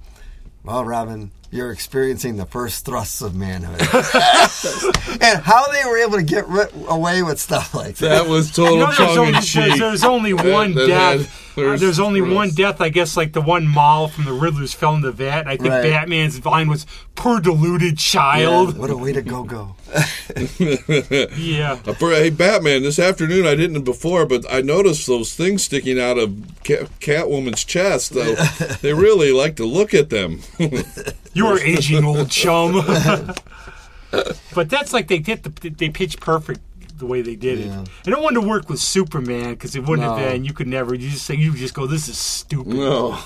"Well, 0.63 0.85
Robin." 0.85 1.33
You're 1.51 1.73
experiencing 1.73 2.37
the 2.37 2.45
first 2.45 2.85
thrusts 2.85 3.23
of 3.23 3.35
manhood, 3.35 3.81
and 5.23 5.43
how 5.43 5.67
they 5.73 5.83
were 5.87 5.97
able 5.97 6.19
to 6.19 6.23
get 6.23 6.47
ri- 6.47 6.67
away 6.89 7.23
with 7.23 7.41
stuff 7.41 7.73
like 7.75 7.97
that. 7.97 8.09
that 8.25 8.29
was 8.29 8.51
total 8.53 8.75
You 8.75 8.81
know, 8.81 8.87
there's 8.87 8.97
tongue 8.99 9.09
only, 9.19 9.27
in 9.29 9.33
there's, 9.33 9.49
cheek. 9.49 9.79
there's 9.79 10.05
only 10.05 10.33
one 10.35 10.75
that 10.75 10.87
death. 10.87 11.21
had- 11.21 11.29
Uh, 11.59 11.61
there's- 11.63 11.81
there's 11.81 11.99
only 11.99 12.21
there's- 12.21 12.35
one 12.37 12.51
death, 12.51 12.81
I 12.81 12.89
guess, 12.91 13.17
like 13.17 13.33
the 13.33 13.41
one 13.41 13.67
Moll 13.67 14.07
from 14.09 14.27
the 14.27 14.33
Riddler's 14.33 14.75
fell 14.75 14.95
in 14.95 15.01
the 15.01 15.11
vat. 15.11 15.41
And 15.41 15.49
I 15.49 15.57
think 15.57 15.71
Right. 15.71 15.83
Batman's 15.83 16.45
line 16.45 16.69
was 16.69 16.87
"poor 17.17 17.41
deluded 17.41 17.99
child." 17.99 18.77
What 18.79 18.91
a 18.91 18.97
way 18.97 19.13
to 19.15 19.23
go 19.23 19.43
go! 19.43 19.75
Yeah. 21.37 21.79
Uh, 21.87 21.95
For, 21.95 22.11
hey, 22.11 22.31
Batman, 22.31 22.83
this 22.83 22.99
afternoon 22.99 23.47
I 23.47 23.55
didn't 23.57 23.83
before, 23.83 24.27
but 24.27 24.45
I 24.53 24.61
noticed 24.61 25.07
those 25.07 25.35
things 25.35 25.65
sticking 25.65 25.99
out 25.99 26.19
of 26.19 26.35
Cat, 26.63 26.89
Catwoman's 27.01 27.65
chest. 27.65 28.13
Though 28.15 28.35
they 28.83 28.93
really 28.93 29.33
like 29.33 29.57
to 29.57 29.65
look 29.65 29.95
at 29.95 30.11
them. 30.11 30.43
You're 31.39 31.59
aging, 31.75 32.05
old 32.05 32.31
chum. 32.31 32.73
but 34.55 34.69
that's 34.71 34.93
like 34.93 35.09
they 35.09 35.19
did. 35.19 35.43
The, 35.43 35.71
they 35.71 35.89
pitched 35.91 36.21
perfect 36.21 36.61
the 36.99 37.07
way 37.07 37.23
they 37.23 37.37
did 37.37 37.61
Yeah. 37.61 37.83
it. 37.83 37.89
And 38.07 38.15
it 38.15 38.21
wanted 38.21 38.41
to 38.41 38.47
work 38.49 38.69
with 38.69 38.81
Superman 38.81 39.51
because 39.51 39.77
it 39.77 39.85
wouldn't 39.87 40.07
No. 40.09 40.17
have 40.17 40.33
been. 40.33 40.45
You 40.45 40.53
could 40.53 40.67
never. 40.67 40.95
You 40.95 41.11
just 41.11 41.25
say 41.27 41.35
you 41.35 41.55
just 41.55 41.75
go. 41.75 41.87
This 41.87 42.09
is 42.09 42.19
stupid. 42.19 42.75
no, 42.75 43.19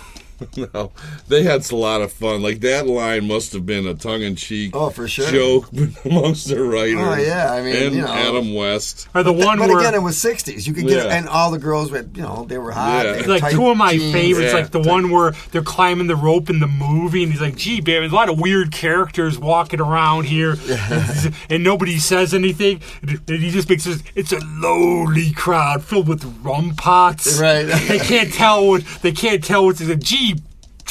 no, 0.74 0.92
they 1.28 1.42
had 1.42 1.70
a 1.70 1.76
lot 1.76 2.00
of 2.02 2.12
fun. 2.12 2.42
Like 2.42 2.60
that 2.60 2.86
line 2.86 3.26
must 3.28 3.52
have 3.52 3.64
been 3.66 3.86
a 3.86 3.94
tongue-in-cheek 3.94 4.74
Oh, 4.74 4.90
for 4.90 5.06
sure. 5.08 5.30
joke 5.30 5.68
amongst 6.04 6.48
the 6.48 6.62
writers. 6.62 6.98
Oh, 6.98 7.14
yeah, 7.16 7.52
I 7.52 7.62
mean, 7.62 7.76
and 7.76 7.94
you 7.94 8.02
know. 8.02 8.08
Adam 8.12 8.54
West. 8.54 9.08
Or 9.14 9.22
the 9.22 9.32
one 9.32 9.58
But 9.58 9.68
where. 9.68 9.78
again, 9.80 9.94
it 9.94 10.02
was 10.02 10.16
'60s. 10.16 10.66
You 10.66 10.74
could 10.74 10.86
get, 10.86 11.06
Yeah. 11.06 11.14
and 11.16 11.28
all 11.28 11.50
the 11.50 11.58
girls 11.58 11.90
were, 11.90 12.06
you 12.14 12.22
know, 12.22 12.44
they 12.48 12.58
were 12.58 12.72
hot. 12.72 13.04
Yeah. 13.06 13.12
they 13.12 13.26
like 13.26 13.52
two 13.52 13.68
of 13.68 13.76
my 13.76 13.96
jeans. 13.96 14.12
favorites, 14.12 14.52
Yeah. 14.52 14.58
like 14.60 14.70
the 14.70 14.80
one 14.80 15.10
where 15.10 15.32
they're 15.50 15.62
climbing 15.62 16.06
the 16.06 16.16
rope 16.16 16.50
in 16.50 16.60
the 16.60 16.66
movie, 16.66 17.22
and 17.22 17.32
he's 17.32 17.40
like, 17.40 17.56
"Gee, 17.56 17.80
baby, 17.80 18.00
there's 18.00 18.12
a 18.12 18.14
lot 18.14 18.28
of 18.28 18.40
weird 18.40 18.72
characters 18.72 19.38
walking 19.38 19.80
around 19.80 20.24
here, 20.24 20.56
and 21.50 21.62
nobody 21.64 21.98
says 21.98 22.34
anything." 22.34 22.80
And 23.02 23.20
he 23.28 23.50
just 23.50 23.68
makes 23.68 23.84
this. 23.84 24.02
It's 24.14 24.32
a 24.32 24.38
lowly 24.44 25.32
crowd 25.32 25.84
filled 25.84 26.08
with 26.08 26.24
rum 26.42 26.74
pots. 26.76 27.38
Right. 27.40 27.64
they 27.88 27.98
can't 27.98 28.32
tell 28.32 28.66
what 28.66 28.84
they 29.02 29.12
can't 29.12 29.42
tell 29.42 29.64
what's. 29.64 29.80
Like, 29.82 29.98
Gee, 30.00 30.31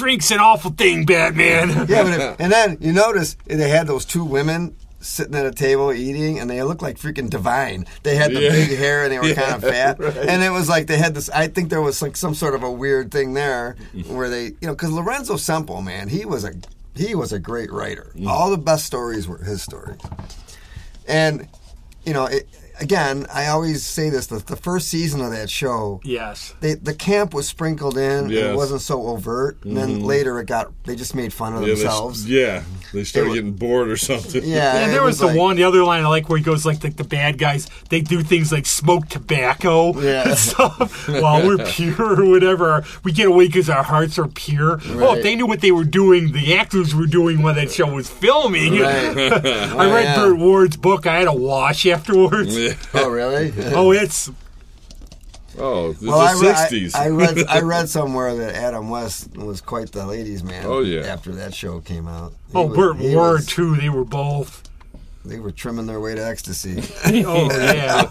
drink's 0.02 0.32
an 0.32 0.40
awful 0.40 0.72
thing, 0.72 1.06
Batman. 1.06 1.70
Yeah, 1.90 2.04
but 2.04 2.14
if, 2.20 2.40
and 2.40 2.52
then 2.52 2.78
you 2.82 2.92
notice 2.92 3.36
they 3.46 3.70
had 3.70 3.88
those 3.88 4.06
two 4.06 4.26
women 4.26 4.76
sitting 5.00 5.36
at 5.36 5.46
a 5.46 5.52
table 5.52 5.92
eating, 5.94 6.40
and 6.40 6.50
they 6.50 6.62
looked 6.64 6.82
like 6.82 6.98
freaking 6.98 7.30
divine. 7.30 7.86
They 8.04 8.16
had 8.16 8.32
the 8.32 8.42
Yeah. 8.42 8.50
big 8.52 8.78
hair, 8.78 9.04
and 9.04 9.12
they 9.12 9.20
were 9.20 9.28
Yeah, 9.30 9.34
kind 9.36 9.56
of 9.56 9.62
fat, 9.70 10.00
right. 10.00 10.16
and 10.18 10.44
it 10.44 10.50
was 10.52 10.70
like 10.70 10.88
they 10.88 10.98
had 10.98 11.14
this. 11.16 11.30
I 11.30 11.48
think 11.48 11.70
there 11.70 11.82
was 11.82 12.02
like 12.02 12.18
some 12.18 12.34
sort 12.34 12.56
of 12.56 12.64
a 12.64 12.72
weird 12.72 13.12
thing 13.12 13.34
there 13.34 13.76
mm-hmm. 13.96 14.16
where 14.16 14.30
they, 14.30 14.46
you 14.46 14.58
know, 14.64 14.74
because 14.74 14.92
Lorenzo 14.92 15.38
Semple, 15.38 15.82
man, 15.82 16.08
he 16.10 16.26
was 16.26 16.44
a 16.44 16.54
he 16.96 17.16
was 17.16 17.32
a 17.34 17.40
great 17.40 17.72
writer. 17.72 18.12
Mm. 18.16 18.28
All 18.28 18.50
the 18.50 18.58
best 18.58 18.86
stories 18.86 19.28
were 19.28 19.38
his 19.40 19.62
stories, 19.62 20.00
and 21.08 21.48
you 22.06 22.14
know, 22.14 22.26
it, 22.26 22.48
again, 22.82 23.26
I 23.34 23.48
always 23.48 23.86
say 23.86 24.10
this: 24.10 24.28
the, 24.28 24.40
the 24.40 24.56
first 24.58 24.90
season 24.90 25.22
of 25.22 25.32
that 25.32 25.50
show. 25.50 26.02
yes. 26.04 26.54
They, 26.60 26.74
the 26.74 26.94
camp 26.94 27.34
was 27.34 27.48
sprinkled 27.48 27.98
in. 27.98 28.26
and 28.26 28.32
It 28.32 28.56
wasn't 28.56 28.82
so 28.82 29.08
overt. 29.08 29.64
And 29.64 29.78
then 29.78 29.90
mm-hmm. 29.98 30.06
later 30.06 30.40
it 30.40 30.48
got. 30.48 30.72
They 30.84 30.96
just 30.96 31.16
made 31.16 31.32
fun 31.32 31.54
of 31.54 31.62
Yeah, 31.62 31.68
they, 31.68 31.74
themselves. 31.76 32.30
yeah, 32.30 32.64
they 32.94 33.04
started 33.04 33.32
It 33.32 33.36
getting 33.36 33.54
bored 33.54 33.90
or 33.90 33.98
something. 33.98 34.44
Yeah, 34.44 34.78
And 34.78 34.92
there 34.94 35.04
was, 35.04 35.20
the 35.20 35.28
like- 35.28 35.38
one, 35.38 35.56
the 35.56 35.64
other 35.64 35.84
line 35.84 36.04
I 36.04 36.08
like 36.08 36.28
where 36.30 36.38
he 36.38 36.44
goes 36.44 36.66
like, 36.66 36.84
like 36.84 36.98
the 36.98 37.04
bad 37.04 37.38
guys, 37.38 37.70
they 37.90 38.02
do 38.02 38.22
things 38.22 38.52
like 38.52 38.66
smoke 38.66 39.08
tobacco 39.08 40.00
Yeah. 40.00 40.30
and 40.30 40.38
stuff 40.38 41.08
while 41.08 41.46
we're 41.46 41.58
pure 41.66 42.22
or 42.22 42.26
whatever. 42.30 42.84
We 43.04 43.12
get 43.12 43.28
away 43.28 43.48
because 43.48 43.70
our 43.70 43.84
hearts 43.84 44.18
are 44.20 44.28
pure. 44.28 44.80
Oh, 44.86 44.96
Right. 44.96 45.18
if 45.18 45.24
they 45.24 45.36
knew 45.36 45.46
what 45.48 45.62
they 45.62 45.72
were 45.72 45.84
doing, 45.86 46.32
the 46.34 46.56
actors 46.56 46.94
were 46.94 47.08
doing 47.08 47.42
while 47.42 47.54
that 47.56 47.72
show 47.72 47.92
was 47.94 48.10
filming. 48.10 48.80
Right. 48.80 49.18
I 49.18 49.94
read 49.94 50.04
yeah. 50.04 50.16
Burt 50.18 50.38
Ward's 50.38 50.78
book. 50.78 51.06
I 51.08 51.20
had 51.20 51.28
a 51.28 51.34
wash 51.34 51.86
afterwards. 51.86 52.58
Yeah. 52.58 52.74
Oh, 52.94 53.10
really? 53.10 53.54
Oh, 53.74 53.92
it's 53.92 54.30
Oh, 55.58 55.96
Well, 56.02 56.20
I 56.20 56.34
the 56.34 56.42
read, 56.42 56.56
I, 56.56 56.68
'60s. 56.70 56.96
I 56.96 57.08
read 57.10 57.38
I 57.48 57.60
read 57.64 57.90
somewhere 57.90 58.34
that 58.36 58.56
Adam 58.56 58.90
West 58.90 59.36
was 59.38 59.60
quite 59.62 59.92
the 59.92 60.06
ladies' 60.06 60.44
man. 60.44 60.66
Oh, 60.66 60.80
yeah. 60.80 61.02
After 61.02 61.32
that 61.34 61.54
show 61.54 61.80
came 61.82 62.08
out. 62.08 62.32
He 62.52 62.58
oh 62.58 62.68
was- 62.68 62.78
Burt 62.78 62.98
he 62.98 63.16
Ward 63.16 63.32
was- 63.40 63.46
too. 63.48 63.76
They 63.76 63.90
were 63.90 64.06
both. 64.06 64.64
They 65.26 65.40
were 65.40 65.52
trimming 65.52 65.86
their 65.86 66.00
way 66.00 66.16
to 66.16 66.26
ecstasy. 66.26 66.82
oh 67.26 67.50
yeah. 67.52 68.10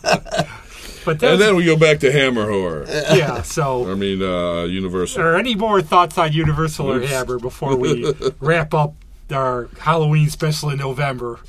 But 1.05 1.22
And 1.22 1.41
then 1.41 1.57
we 1.57 1.64
go 1.64 1.76
back 1.76 1.99
to 2.01 2.12
Hammer 2.12 2.49
Horror. 2.51 2.84
yeah, 2.86 3.41
so 3.43 3.91
I 3.91 3.95
mean, 3.95 4.22
uh, 4.22 4.64
Universal. 4.64 5.22
or 5.22 5.34
any 5.34 5.55
more 5.55 5.80
thoughts 5.80 6.18
on 6.18 6.32
Universal 6.32 6.93
or 6.93 7.01
Hammer 7.01 7.38
before 7.38 7.74
we 7.74 8.12
wrap 8.38 8.74
up 8.74 8.95
our 9.32 9.68
Halloween 9.78 10.28
special 10.28 10.68
in 10.70 10.78
November? 10.78 11.41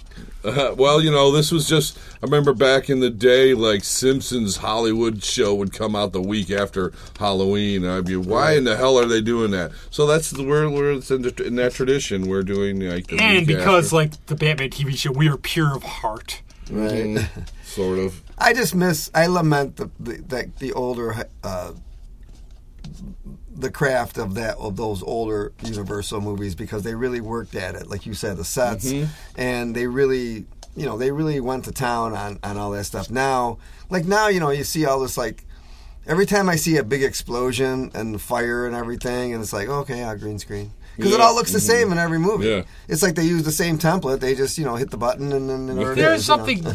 Uh, 0.43 0.73
well, 0.77 1.01
you 1.01 1.11
know, 1.11 1.31
this 1.31 1.51
was 1.51 1.67
just. 1.67 1.97
I 2.15 2.25
remember 2.25 2.53
back 2.53 2.89
in 2.89 2.99
the 2.99 3.09
day, 3.09 3.53
like 3.53 3.83
Simpsons 3.83 4.57
Hollywood 4.57 5.23
show 5.23 5.53
would 5.53 5.73
come 5.73 5.95
out 5.95 6.13
the 6.13 6.21
week 6.21 6.49
after 6.49 6.91
Halloween. 7.19 7.83
And 7.83 7.93
I'd 7.93 8.05
be, 8.05 8.15
why 8.15 8.53
in 8.53 8.63
the 8.63 8.75
hell 8.75 8.97
are 8.97 9.05
they 9.05 9.21
doing 9.21 9.51
that? 9.51 9.71
So 9.89 10.05
that's 10.07 10.31
the 10.31 10.43
we're, 10.43 10.69
we're 10.69 10.93
it's 10.93 11.11
in, 11.11 11.21
the, 11.21 11.43
in 11.45 11.55
that 11.55 11.73
tradition. 11.73 12.27
We're 12.27 12.43
doing 12.43 12.79
like 12.79 13.07
the 13.07 13.19
And 13.19 13.47
week 13.47 13.57
because 13.57 13.85
after, 13.85 13.95
like 13.95 14.25
the 14.25 14.35
Batman 14.35 14.69
TV 14.69 14.95
show, 14.97 15.11
we 15.11 15.27
are 15.29 15.37
pure 15.37 15.75
of 15.75 15.83
heart. 15.83 16.41
right. 16.69 17.27
sort 17.63 17.99
of. 17.99 18.21
I 18.37 18.53
just 18.53 18.73
miss. 18.73 19.11
I 19.13 19.27
lament 19.27 19.75
the 19.77 19.91
the, 19.99 20.13
the, 20.17 20.51
the 20.59 20.73
older. 20.73 21.27
Uh, 21.43 21.73
the 23.61 23.71
craft 23.71 24.17
of 24.17 24.35
that 24.35 24.57
of 24.57 24.75
those 24.75 25.01
older 25.03 25.53
Universal 25.63 26.21
movies 26.21 26.55
because 26.55 26.83
they 26.83 26.95
really 26.95 27.21
worked 27.21 27.55
at 27.55 27.75
it, 27.75 27.87
like 27.87 28.05
you 28.05 28.13
said, 28.13 28.37
the 28.37 28.43
sets, 28.43 28.91
mm-hmm. 28.91 29.09
and 29.39 29.75
they 29.75 29.87
really, 29.87 30.45
you 30.75 30.85
know, 30.85 30.97
they 30.97 31.11
really 31.11 31.39
went 31.39 31.65
to 31.65 31.71
town 31.71 32.13
on 32.13 32.39
on 32.43 32.57
all 32.57 32.71
that 32.71 32.85
stuff. 32.85 33.09
Now, 33.09 33.59
like 33.89 34.05
now, 34.05 34.27
you 34.27 34.39
know, 34.39 34.49
you 34.49 34.63
see 34.63 34.85
all 34.85 34.99
this 34.99 35.17
like 35.17 35.45
every 36.05 36.25
time 36.25 36.49
I 36.49 36.55
see 36.55 36.77
a 36.77 36.83
big 36.83 37.03
explosion 37.03 37.91
and 37.93 38.19
fire 38.21 38.65
and 38.65 38.75
everything, 38.75 39.33
and 39.33 39.41
it's 39.41 39.53
like, 39.53 39.69
okay, 39.69 39.99
yeah, 39.99 40.15
green 40.15 40.39
screen. 40.39 40.71
Because 40.97 41.13
it 41.13 41.21
all 41.21 41.33
looks 41.33 41.53
the 41.53 41.59
same 41.59 41.85
mm-hmm. 41.85 41.93
in 41.93 41.99
every 41.99 42.19
movie. 42.19 42.47
Yeah. 42.47 42.63
It's 42.87 43.01
like 43.01 43.15
they 43.15 43.23
use 43.23 43.43
the 43.43 43.51
same 43.51 43.77
template. 43.77 44.19
They 44.19 44.35
just, 44.35 44.57
you 44.57 44.65
know, 44.65 44.75
hit 44.75 44.91
the 44.91 44.97
button 44.97 45.31
and 45.31 45.49
then 45.49 45.69
and 45.69 45.79
There's 45.79 46.19
is, 46.19 46.25
something. 46.25 46.65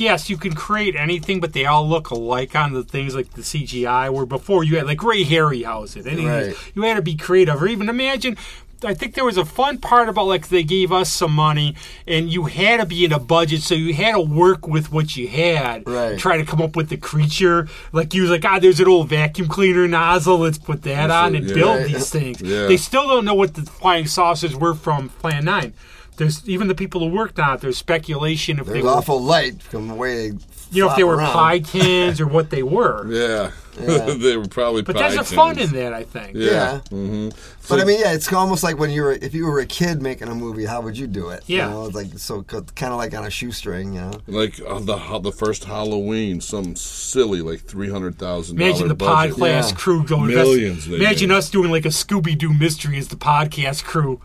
Yes, 0.00 0.30
you 0.30 0.36
can 0.36 0.54
create 0.54 0.96
anything, 0.96 1.40
but 1.40 1.52
they 1.52 1.66
all 1.66 1.86
look 1.88 2.10
alike 2.10 2.56
on 2.56 2.72
the 2.72 2.82
things 2.82 3.14
like 3.14 3.32
the 3.34 3.42
CGI. 3.42 4.10
Where 4.10 4.26
before 4.26 4.64
you 4.64 4.76
had 4.78 4.86
like 4.86 5.02
Ray 5.02 5.24
Harryhausen, 5.24 6.06
and 6.06 6.26
Right. 6.26 6.56
you 6.74 6.82
had 6.82 6.94
to 6.96 7.02
be 7.02 7.16
creative, 7.16 7.62
or 7.62 7.66
even 7.68 7.88
imagine. 7.88 8.36
I 8.82 8.94
think 8.94 9.12
there 9.14 9.26
was 9.26 9.36
a 9.36 9.44
fun 9.44 9.76
part 9.76 10.08
about 10.08 10.26
like 10.26 10.48
they 10.48 10.62
gave 10.62 10.90
us 10.90 11.12
some 11.12 11.34
money, 11.34 11.74
and 12.06 12.30
you 12.30 12.44
had 12.44 12.80
to 12.80 12.86
be 12.86 13.04
in 13.04 13.12
a 13.12 13.18
budget, 13.18 13.60
so 13.60 13.74
you 13.74 13.92
had 13.92 14.12
to 14.12 14.20
work 14.20 14.66
with 14.66 14.90
what 14.90 15.18
you 15.18 15.28
had. 15.28 15.86
Right. 15.86 16.18
Try 16.18 16.38
to 16.38 16.46
come 16.46 16.62
up 16.62 16.76
with 16.76 16.88
the 16.88 16.96
creature. 16.96 17.68
Like 17.92 18.14
you 18.14 18.22
was 18.22 18.30
like, 18.30 18.42
ah, 18.46 18.58
there's 18.58 18.80
an 18.80 18.88
old 18.88 19.10
vacuum 19.10 19.48
cleaner 19.48 19.86
nozzle. 19.86 20.38
Let's 20.38 20.56
put 20.56 20.80
that 20.84 21.08
That's 21.08 21.12
on 21.12 21.34
it, 21.34 21.38
and 21.42 21.48
yeah. 21.48 21.54
build 21.56 21.88
these 21.88 22.08
things. 22.08 22.40
Yeah. 22.40 22.68
They 22.68 22.78
still 22.78 23.06
don't 23.06 23.26
know 23.26 23.34
what 23.34 23.52
the 23.52 23.62
flying 23.62 24.06
saucers 24.06 24.56
were 24.56 24.72
from 24.72 25.10
Plan 25.10 25.44
Nine. 25.44 25.74
There's 26.16 26.46
even 26.48 26.68
the 26.68 26.74
people 26.74 27.00
who 27.00 27.06
worked 27.14 27.38
on 27.38 27.54
it. 27.54 27.60
There's 27.62 27.78
speculation 27.78 28.58
if 28.58 28.66
they 28.66 28.72
There's 28.74 28.84
were 28.84 28.90
awful 28.90 29.22
light 29.22 29.62
from 29.62 29.88
the 29.88 29.94
way 29.94 30.30
they 30.30 30.36
you 30.72 30.84
know, 30.84 30.90
if 30.90 30.96
they 30.96 31.04
were 31.04 31.16
around. 31.16 31.32
pie 31.32 31.58
tins 31.60 32.20
or 32.20 32.26
what 32.26 32.50
they 32.50 32.62
were. 32.62 33.06
Yeah, 33.10 33.50
Yeah. 33.80 34.14
they 34.18 34.36
were 34.36 34.46
probably. 34.46 34.82
But 34.82 34.96
pie 34.96 35.08
there's 35.10 35.30
a 35.30 35.34
fun 35.34 35.56
tins. 35.56 35.72
in 35.72 35.78
that, 35.78 35.94
I 35.94 36.04
think. 36.04 36.34
Yeah. 36.36 36.50
Yeah. 36.50 36.78
hmm 36.90 37.28
But 37.68 37.80
I 37.80 37.84
mean, 37.84 38.00
yeah, 38.00 38.12
it's 38.12 38.30
almost 38.32 38.62
like 38.62 38.78
when 38.78 38.90
you 38.90 39.02
were 39.02 39.12
if 39.12 39.32
you 39.34 39.46
were 39.46 39.60
a 39.60 39.66
kid 39.66 40.02
making 40.02 40.28
a 40.28 40.34
movie, 40.34 40.66
how 40.66 40.82
would 40.82 40.98
you 40.98 41.06
do 41.06 41.30
it? 41.30 41.42
Yeah. 41.46 41.66
you 41.68 41.70
know, 41.70 41.86
it's 41.86 41.94
like 41.94 42.18
so 42.18 42.42
kind 42.42 42.92
of 42.92 42.98
like 42.98 43.14
on 43.14 43.24
a 43.24 43.30
shoestring, 43.30 43.94
you 43.94 44.00
know. 44.02 44.12
Like 44.26 44.60
uh, 44.60 44.78
the 44.80 44.98
ho- 44.98 45.20
the 45.20 45.32
first 45.32 45.64
Halloween, 45.64 46.40
some 46.42 46.76
silly 46.76 47.40
like 47.40 47.60
three 47.60 47.88
hundred 47.90 48.18
thousand. 48.18 48.60
Imagine 48.60 48.88
the 48.88 48.94
budget. 48.94 49.36
podcast 49.36 49.70
Yeah. 49.70 49.76
crew 49.76 50.04
going. 50.04 50.26
Millions 50.34 50.86
they 50.86 50.96
Imagine 50.96 51.30
made. 51.30 51.36
us 51.36 51.48
doing 51.48 51.70
like 51.70 51.86
a 51.86 51.90
Scooby 51.90 52.36
Doo 52.36 52.52
mystery 52.52 52.98
as 52.98 53.08
the 53.08 53.16
podcast 53.16 53.84
crew. 53.84 54.20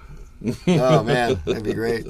Oh 0.68 1.04
man, 1.04 1.40
that'd 1.46 1.64
be 1.64 1.74
great. 1.74 2.06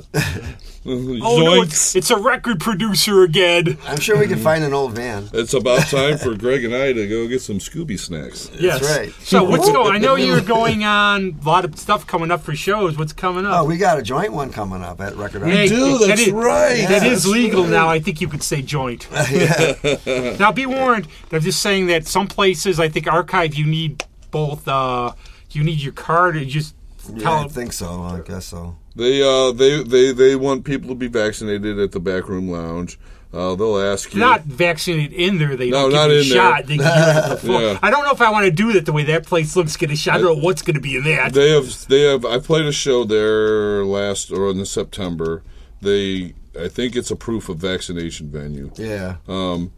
Oh 0.87 1.39
no, 1.43 1.61
it's, 1.61 1.95
it's 1.95 2.11
a 2.11 2.17
record 2.17 2.59
producer 2.59 3.23
again. 3.23 3.77
I'm 3.85 3.99
sure 3.99 4.19
we 4.19 4.27
can 4.27 4.37
find 4.37 4.63
an 4.63 4.73
old 4.73 4.93
van. 4.93 5.29
It's 5.33 5.53
about 5.53 5.87
time 5.87 6.17
for 6.17 6.35
Greg 6.35 6.63
and 6.63 6.75
I 6.75 6.93
to 6.93 7.07
go 7.07 7.27
get 7.27 7.41
some 7.41 7.57
Scooby 7.57 7.97
snacks. 7.97 8.51
Yes, 8.59 8.83
right. 8.83 9.11
So 9.21 9.43
what's 9.43 9.71
going? 9.71 9.95
I 9.95 9.97
know 9.97 10.15
you're 10.15 10.41
going 10.41 10.83
on 10.83 11.39
a 11.41 11.45
lot 11.45 11.65
of 11.65 11.77
stuff 11.79 12.05
coming 12.05 12.29
up 12.29 12.41
for 12.41 12.55
shows. 12.55 12.97
What's 12.97 13.13
coming 13.13 13.45
up? 13.45 13.61
Oh, 13.61 13.65
we 13.65 13.77
got 13.77 13.97
a 13.97 14.03
joint 14.03 14.33
one 14.33 14.51
coming 14.51 14.83
up 14.83 15.01
at 15.01 15.15
Record 15.15 15.43
Art. 15.43 15.69
Do, 15.69 15.97
that 15.99 16.07
that's 16.07 16.27
right. 16.29 16.77
Yeah, 16.77 16.99
that's 16.99 17.25
legal 17.25 17.63
right. 17.63 17.71
now. 17.71 17.89
I 17.89 17.99
think 17.99 18.21
you 18.21 18.27
could 18.27 18.43
say 18.43 18.61
joint. 18.61 19.07
yeah. 19.31 20.35
Now, 20.37 20.51
be 20.51 20.65
warned. 20.65 21.07
I'm 21.31 21.41
just 21.41 21.61
saying 21.61 21.87
that 21.87 22.05
some 22.05 22.27
places, 22.27 22.79
I 22.79 22.89
think 22.89 23.07
archive, 23.11 23.55
you 23.55 23.65
need 23.65 24.03
both. 24.29 24.67
Uh, 24.67 25.13
you 25.51 25.63
need 25.63 25.79
your 25.79 25.93
card. 25.93 26.35
And 26.37 26.47
just 26.47 26.75
yeah, 27.13 27.23
tell 27.23 27.33
I 27.39 27.47
think 27.47 27.73
so. 27.73 28.01
I 28.03 28.21
guess 28.21 28.45
so. 28.45 28.75
They 28.95 29.21
uh 29.21 29.51
they 29.51 29.83
they 29.83 30.11
they 30.13 30.35
want 30.35 30.63
people 30.65 30.89
to 30.89 30.95
be 30.95 31.07
vaccinated 31.07 31.79
at 31.79 31.91
the 31.91 31.99
backroom 31.99 32.49
lounge. 32.49 32.97
Uh, 33.33 33.53
they'll 33.53 33.77
ask 33.77 34.13
you. 34.13 34.19
not 34.21 34.43
vaccinated 34.43 35.11
in 35.11 35.37
there. 35.39 35.57
They 35.57 35.69
No, 35.69 35.89
don't 35.89 35.93
not 35.93 36.07
give 36.07 36.11
you 36.11 36.17
a 36.17 36.21
in 36.21 36.29
there. 36.29 36.37
shot. 36.37 36.67
They 36.67 36.77
give 36.77 36.85
you 36.85 37.29
the 37.29 37.37
full- 37.43 37.61
Yeah. 37.61 37.79
I 37.83 37.89
don't 37.91 38.05
know 38.05 38.11
if 38.11 38.21
I 38.21 38.31
want 38.31 38.45
to 38.45 38.51
do 38.51 38.71
that 38.73 38.85
the 38.85 38.93
way 38.93 39.03
that 39.03 39.25
place 39.25 39.57
looks. 39.57 39.75
Get 39.75 39.91
a 39.91 39.95
shot. 39.97 40.15
I 40.15 40.17
don't 40.21 40.37
know 40.37 40.43
what's 40.45 40.61
going 40.61 40.75
to 40.75 40.79
be 40.79 40.95
in 40.95 41.03
that. 41.03 41.33
They 41.33 41.49
have 41.51 41.87
they 41.89 42.03
have. 42.03 42.23
I 42.23 42.39
played 42.39 42.65
a 42.65 42.71
show 42.71 43.03
there 43.03 43.83
last 43.83 44.31
or 44.31 44.49
in 44.51 44.57
the 44.57 44.65
September. 44.65 45.43
They 45.81 46.33
I 46.57 46.69
think 46.69 46.95
it's 46.95 47.11
a 47.11 47.15
proof 47.17 47.49
of 47.49 47.57
vaccination 47.57 48.29
venue. 48.29 48.71
Yeah. 48.77 49.17
Um, 49.27 49.73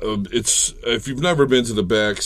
it's 0.00 0.74
if 0.84 1.08
you've 1.08 1.20
never 1.20 1.46
been 1.46 1.64
to 1.64 1.72
the 1.72 1.82
back 1.82 2.18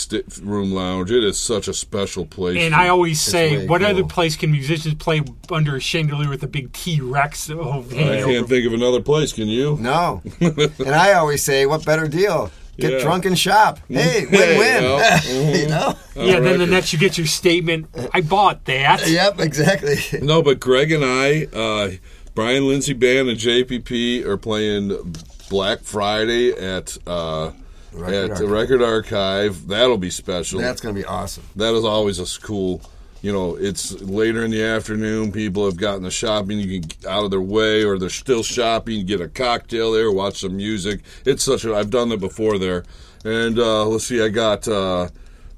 room 0.42 0.72
lounge, 0.72 1.10
it 1.10 1.22
is 1.24 1.38
such 1.38 1.68
a 1.68 1.74
special 1.74 2.26
place. 2.26 2.58
and 2.62 2.74
I 2.74 2.88
always 2.88 3.20
say, 3.20 3.66
what 3.66 3.80
cool. 3.80 3.90
other 3.90 4.04
place 4.04 4.36
can 4.36 4.50
musicians 4.52 4.94
play 4.94 5.22
under 5.50 5.76
a 5.76 5.80
chandelier 5.80 6.28
with 6.28 6.42
a 6.42 6.46
big 6.48 6.72
T 6.72 7.00
Rex? 7.00 7.50
Oh, 7.50 7.84
I 7.90 8.22
can't 8.22 8.48
think 8.48 8.66
of 8.66 8.72
another 8.72 9.00
place. 9.00 9.32
Can 9.32 9.48
you? 9.48 9.76
No. 9.80 10.22
and 10.40 10.88
I 10.94 11.12
always 11.14 11.42
say, 11.42 11.66
what 11.66 11.84
better 11.84 12.08
deal? 12.08 12.50
Get 12.76 12.92
Yeah. 12.92 12.98
drunk 13.00 13.26
and 13.26 13.38
shop. 13.38 13.78
Hey, 13.88 14.24
win 14.26 14.30
Hey, 14.32 14.58
win. 14.58 14.82
well, 14.84 15.18
mhm. 15.20 15.60
you 15.60 15.68
know? 15.68 15.94
Yeah, 16.16 16.36
On 16.36 16.44
then 16.44 16.58
the 16.58 16.66
next 16.66 16.92
you 16.94 16.98
get 16.98 17.18
your 17.18 17.26
statement. 17.26 17.86
I 18.14 18.22
bought 18.22 18.64
that. 18.66 19.06
Yep, 19.06 19.40
exactly. 19.40 19.96
No, 20.22 20.40
but 20.42 20.60
Greg 20.60 20.90
and 20.90 21.04
I, 21.04 21.44
uh, 21.52 21.90
Brian 22.34 22.66
Lindsay 22.68 22.94
Band 22.94 23.28
and 23.28 23.38
JPP 23.38 24.24
are 24.24 24.38
playing 24.38 25.14
Black 25.50 25.80
Friday 25.80 26.52
at 26.52 26.96
uh, 27.06 27.50
Record 27.92 28.14
at 28.14 28.28
the 28.38 28.44
Archive. 28.44 28.50
Record 28.50 28.82
Archive. 28.82 29.66
That'll 29.66 29.98
be 29.98 30.08
special. 30.10 30.60
That's 30.60 30.80
going 30.80 30.94
to 30.94 31.00
be 31.00 31.04
awesome. 31.04 31.44
that 31.56 31.74
is 31.74 31.84
always 31.84 32.18
a 32.18 32.40
cool. 32.40 32.80
You 33.22 33.34
know, 33.34 33.54
it's 33.56 33.92
later 34.00 34.42
in 34.46 34.50
the 34.50 34.62
afternoon. 34.62 35.30
People 35.30 35.66
have 35.66 35.76
gotten 35.76 36.02
the 36.04 36.10
shopping. 36.10 36.58
You 36.58 36.80
can 36.80 36.88
get 36.88 37.04
out 37.06 37.24
of 37.24 37.30
their 37.30 37.40
way, 37.42 37.84
or 37.84 37.98
they're 37.98 38.08
still 38.08 38.42
shopping. 38.42 39.04
Get 39.04 39.20
a 39.20 39.28
cocktail 39.28 39.92
there, 39.92 40.10
watch 40.10 40.40
some 40.40 40.56
music. 40.56 41.00
It's 41.26 41.42
such 41.42 41.66
a. 41.66 41.74
I've 41.74 41.90
done 41.90 42.08
that 42.08 42.20
before 42.20 42.56
there. 42.56 42.84
And 43.22 43.58
uh, 43.58 43.84
let's 43.84 44.06
see, 44.06 44.22
I 44.22 44.30
got 44.30 44.66
uh, 44.66 45.08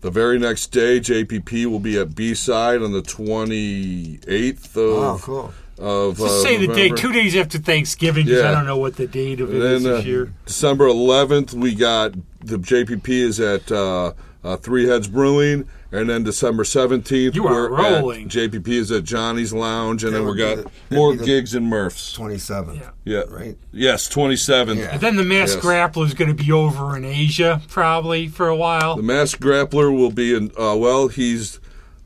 the 0.01 0.11
very 0.11 0.41
next 0.41 0.69
day. 0.73 0.99
JPP 0.99 1.67
will 1.67 1.79
be 1.79 1.97
at 2.01 2.17
B 2.17 2.35
side 2.35 2.83
on 2.83 2.91
the 2.91 3.03
twenty 3.03 4.19
eighth 4.27 4.77
of 4.77 4.83
Oh, 4.85 5.19
cool. 5.23 5.55
Of 5.79 6.19
Just 6.19 6.45
uh, 6.45 6.49
say 6.49 6.65
the 6.65 6.73
date 6.73 6.97
two 6.97 7.13
days 7.13 7.35
after 7.37 7.59
Thanksgiving 7.59 8.27
because 8.27 8.43
I 8.43 8.53
don't 8.53 8.67
know 8.67 8.79
what 8.79 8.97
the 8.97 9.07
date 9.07 9.41
of 9.41 9.53
it 9.55 9.61
is 9.63 9.83
Then 9.83 9.93
uh, 9.93 9.97
this 9.97 10.05
year. 10.07 10.33
December 10.47 10.87
11th, 10.87 11.55
we 11.55 11.75
got 11.75 12.13
the 12.41 12.57
JPP 12.59 13.09
is 13.09 13.41
at 13.41 13.71
uh, 13.73 14.13
uh, 14.45 14.57
Three 14.57 14.87
Heads 14.89 15.07
Brewing, 15.09 15.69
and 15.93 16.11
then 16.11 16.25
December 16.25 16.65
17th, 16.65 17.35
You 17.37 17.47
are 17.47 17.71
we're 17.71 17.81
at- 17.81 18.01
rolling. 18.03 18.29
JPP 18.29 18.67
is 18.69 18.91
at 18.91 19.05
Johnny's 19.05 19.53
Lounge, 19.53 20.03
and 20.03 20.13
That 20.13 20.19
then 20.19 20.27
we 20.27 20.31
would 20.33 20.65
got 20.65 20.73
the- 20.89 20.95
more 20.97 21.15
gigs 21.15 21.55
in 21.55 21.65
Murph's. 21.67 22.13
27. 22.15 22.75
Yeah. 22.77 22.91
Yeah, 23.05 23.23
Right. 23.29 23.57
Yes, 23.73 24.09
27th. 24.09 24.79
Yeah. 24.79 24.93
And 24.93 25.01
then 25.01 25.17
the 25.17 25.23
mass 25.25 25.55
Yes. 25.55 25.65
grappler 25.65 26.07
is 26.07 26.15
going 26.15 26.35
to 26.35 26.45
be 26.45 26.51
over 26.51 26.97
in 26.97 27.05
Asia 27.05 27.63
probably 27.69 28.27
for 28.29 28.49
a 28.49 28.57
while. 28.57 28.97
The 28.97 29.03
Masked 29.03 29.41
Grappler 29.41 29.97
will 29.97 30.11
be 30.11 30.35
in. 30.35 30.51
Uh, 30.59 30.75
well, 30.77 31.07
he's 31.09 31.61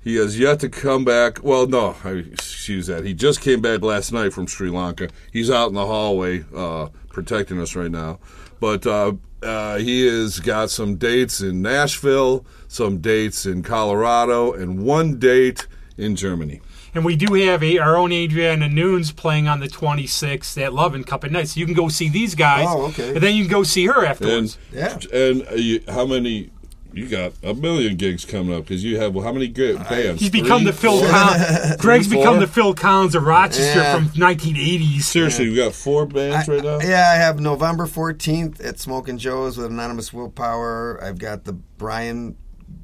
he 0.07 0.15
has 0.15 0.39
yet 0.39 0.61
to 0.61 0.69
come 0.69 1.05
back. 1.05 1.43
Well, 1.43 1.67
no, 1.67 1.97
I 2.05 2.11
excuse 2.11 2.87
that. 2.87 3.05
He 3.05 3.13
just 3.13 3.41
came 3.41 3.61
back 3.61 3.83
last 3.83 4.13
night 4.13 4.33
from 4.33 4.47
Sri 4.47 4.71
Lanka. 4.71 5.09
He's 5.33 5.51
out 5.51 5.67
in 5.67 5.75
the 5.75 5.85
hallway 5.85 6.45
uh, 6.55 6.91
protecting 7.09 7.61
us 7.61 7.75
right 7.75 7.91
now. 7.91 8.21
But 8.61 8.87
uh, 8.87 9.15
uh, 9.43 9.79
he 9.79 10.07
has 10.07 10.39
got 10.39 10.71
some 10.71 10.95
dates 10.95 11.41
in 11.41 11.61
Nashville, 11.61 12.47
some 12.69 12.99
dates 12.99 13.47
in 13.47 13.65
Colorado, 13.65 14.53
and 14.53 14.85
one 14.85 15.19
date 15.19 15.67
in 15.97 16.15
Germany. 16.15 16.61
And 16.95 17.05
we 17.05 17.17
do 17.17 17.35
have 17.35 17.65
a, 17.65 17.79
our 17.79 17.97
own 17.97 18.13
Adriana 18.13 18.69
Nunes 18.69 19.11
playing 19.11 19.49
on 19.49 19.59
the 19.59 19.67
26th 19.67 20.57
at 20.63 20.73
Lovin' 20.73 21.03
Cup 21.03 21.25
at 21.25 21.33
Night. 21.33 21.49
So 21.49 21.59
you 21.59 21.67
can 21.67 21.75
go 21.75 21.89
see 21.89 22.09
these 22.09 22.37
guys. 22.37 22.67
Oh, 22.71 22.87
okay. 22.91 23.09
And 23.09 23.21
then 23.21 23.35
you 23.35 23.43
can 23.43 23.51
go 23.51 23.65
see 23.65 23.87
her 23.87 23.99
And 23.99 24.07
afterwards. 24.07 24.57
Yeah. 24.73 24.99
and 25.13 25.47
uh, 25.49 25.55
you, 25.57 25.83
how 25.89 26.07
many? 26.07 26.51
You 26.97 27.07
got 27.09 27.33
a 27.43 27.53
million 27.55 27.97
gigs 27.97 28.25
coming 28.25 28.55
up 28.57 28.65
because 28.65 28.83
you 28.83 28.99
have 28.99 29.15
well, 29.15 29.23
how 29.25 29.33
many 29.33 29.49
ga- 29.49 29.75
bands? 29.77 30.21
He's 30.23 30.31
become 30.31 30.63
Three? 30.63 30.71
the 30.71 30.73
Phil 30.73 31.01
Collins. 31.09 31.77
Greg's 31.79 32.07
Three, 32.07 32.17
become 32.17 32.41
the 32.41 32.47
Phil 32.47 32.73
Collins 32.75 33.15
of 33.15 33.23
Rochester 33.25 33.79
Yeah. 33.81 33.95
from 33.97 34.09
1980s. 34.21 35.03
Seriously, 35.03 35.45
you 35.45 35.55
got 35.57 35.75
four 35.75 36.07
bands 36.07 36.49
right 36.49 36.63
now. 36.65 36.79
Yeah, 36.81 37.11
I 37.13 37.17
have 37.17 37.39
November 37.39 37.87
14th 37.87 38.65
at 38.65 38.79
Smoking 38.79 39.19
Joe's 39.19 39.59
with 39.59 39.67
Anonymous 39.67 40.13
Willpower. 40.13 40.99
I've 41.05 41.19
got 41.19 41.45
the 41.45 41.53
Brian 41.53 42.37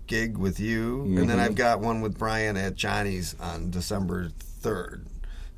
gig 0.06 0.36
with 0.36 0.60
you. 0.60 1.02
And 1.04 1.16
Mm-hmm. 1.16 1.26
then 1.28 1.40
I've 1.40 1.54
got 1.54 1.80
one 1.80 2.02
with 2.02 2.18
Brian 2.18 2.56
at 2.58 2.74
Johnny's 2.74 3.34
on 3.40 3.70
December 3.70 4.28
3rd. 4.62 5.06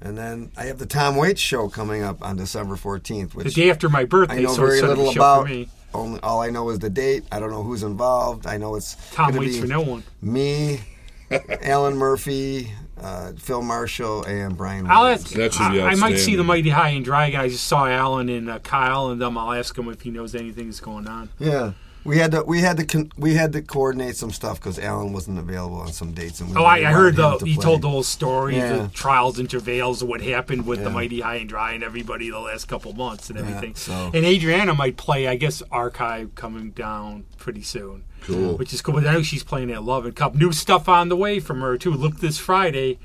And 0.00 0.16
then 0.18 0.52
I 0.56 0.64
have 0.64 0.78
the 0.78 0.86
Tom 0.86 1.16
Waits 1.16 1.40
show 1.40 1.68
coming 1.68 2.02
up 2.02 2.22
on 2.22 2.36
December 2.36 2.76
14th, 2.76 3.34
which 3.34 3.46
The 3.54 3.62
day 3.62 3.70
after 3.70 3.88
my 3.88 4.04
birthday, 4.04 4.36
I 4.38 4.42
know 4.42 4.52
so 4.54 4.60
very 4.62 4.72
it's 4.72 4.80
sort 4.80 4.92
of 4.92 4.98
a 4.98 5.00
little 5.00 5.12
show 5.14 5.20
about. 5.42 5.68
For 5.94 5.98
me. 5.98 6.04
Only, 6.04 6.20
all 6.22 6.40
I 6.42 6.50
know 6.50 6.68
is 6.70 6.78
the 6.78 6.90
date. 6.90 7.24
I 7.32 7.40
don't 7.40 7.50
know 7.50 7.62
who's 7.62 7.82
involved. 7.82 8.46
I 8.46 8.56
know 8.56 8.74
it's 8.74 8.96
Tom 9.12 9.30
gonna 9.30 9.40
waits 9.40 9.54
be 9.56 9.60
for 9.62 9.66
no 9.66 9.80
one. 9.80 10.02
me, 10.22 10.80
Alan 11.62 11.96
Murphy, 11.96 12.70
uh, 13.00 13.32
Phil 13.32 13.62
Marshall, 13.62 14.24
and 14.24 14.56
Brian. 14.56 14.86
I'll 14.88 15.02
Williams. 15.04 15.24
ask. 15.24 15.34
That 15.34 15.52
should 15.54 15.72
be 15.72 15.80
I, 15.80 15.90
I 15.90 15.94
might 15.96 16.18
see 16.18 16.36
the 16.36 16.44
Mighty 16.44 16.70
High 16.70 16.90
and 16.90 17.04
Dry 17.04 17.30
guys. 17.30 17.44
I 17.44 17.48
just 17.48 17.64
saw 17.66 17.86
Alan 17.86 18.28
and 18.28 18.50
uh, 18.50 18.58
Kyle 18.60 19.08
and 19.10 19.20
them. 19.20 19.36
I'll 19.38 19.52
ask 19.52 19.76
him 19.76 19.88
if 19.88 20.02
he 20.02 20.10
knows 20.10 20.34
anything 20.34 20.66
that's 20.66 20.80
going 20.80 21.06
on. 21.08 21.30
Yeah, 21.38 21.72
we 22.04 22.18
had 22.18 22.32
to 22.32 22.42
we 22.44 22.60
had 22.60 22.76
to 22.76 22.84
con- 22.84 23.10
we 23.16 23.34
had 23.34 23.52
to 23.54 23.62
coordinate 23.62 24.16
some 24.16 24.30
stuff 24.30 24.60
because 24.60 24.78
Alan 24.78 25.12
wasn't 25.12 25.38
available 25.38 25.76
on 25.78 25.92
some 25.92 26.12
dates. 26.12 26.40
And 26.40 26.50
we 26.50 26.56
Oh, 26.56 26.64
I, 26.64 26.78
I 26.78 26.92
heard 26.92 27.16
wanted 27.16 27.38
the 27.38 27.38
to 27.38 27.46
he 27.46 27.54
play. 27.54 27.62
told 27.64 27.82
the 27.82 27.88
whole 27.88 28.02
story, 28.02 28.56
Yeah. 28.56 28.76
the 28.76 28.88
trials 28.88 29.38
and 29.38 29.48
travails 29.48 30.02
of 30.02 30.08
what 30.08 30.20
happened 30.20 30.66
with 30.66 30.84
the 30.84 30.90
Mighty 30.90 31.20
High 31.20 31.36
and 31.36 31.48
Dry 31.48 31.72
and 31.72 31.82
everybody 31.82 32.30
the 32.30 32.38
last 32.40 32.66
couple 32.68 32.92
months 32.92 33.30
and 33.30 33.38
Yeah, 33.38 33.44
everything. 33.46 33.74
so- 33.74 34.10
And 34.12 34.24
Adriana 34.24 34.74
might 34.74 34.96
play, 34.96 35.26
I 35.28 35.36
guess, 35.36 35.62
Archive 35.72 36.34
coming 36.34 36.70
down 36.70 37.24
pretty 37.38 37.62
soon. 37.62 38.04
Cool. 38.22 38.56
Which 38.56 38.72
is 38.72 38.80
cool. 38.82 38.94
But 38.94 39.06
I 39.06 39.12
know 39.14 39.22
she's 39.22 39.44
playing 39.44 39.70
at 39.70 39.82
Lovin' 39.82 40.12
Cup. 40.12 40.34
New 40.34 40.52
stuff 40.52 40.88
on 40.88 41.08
the 41.08 41.16
way 41.16 41.40
from 41.40 41.60
her 41.60 41.76
too. 41.76 41.92
Look 41.92 42.20
this 42.20 42.38
Friday, 42.38 42.98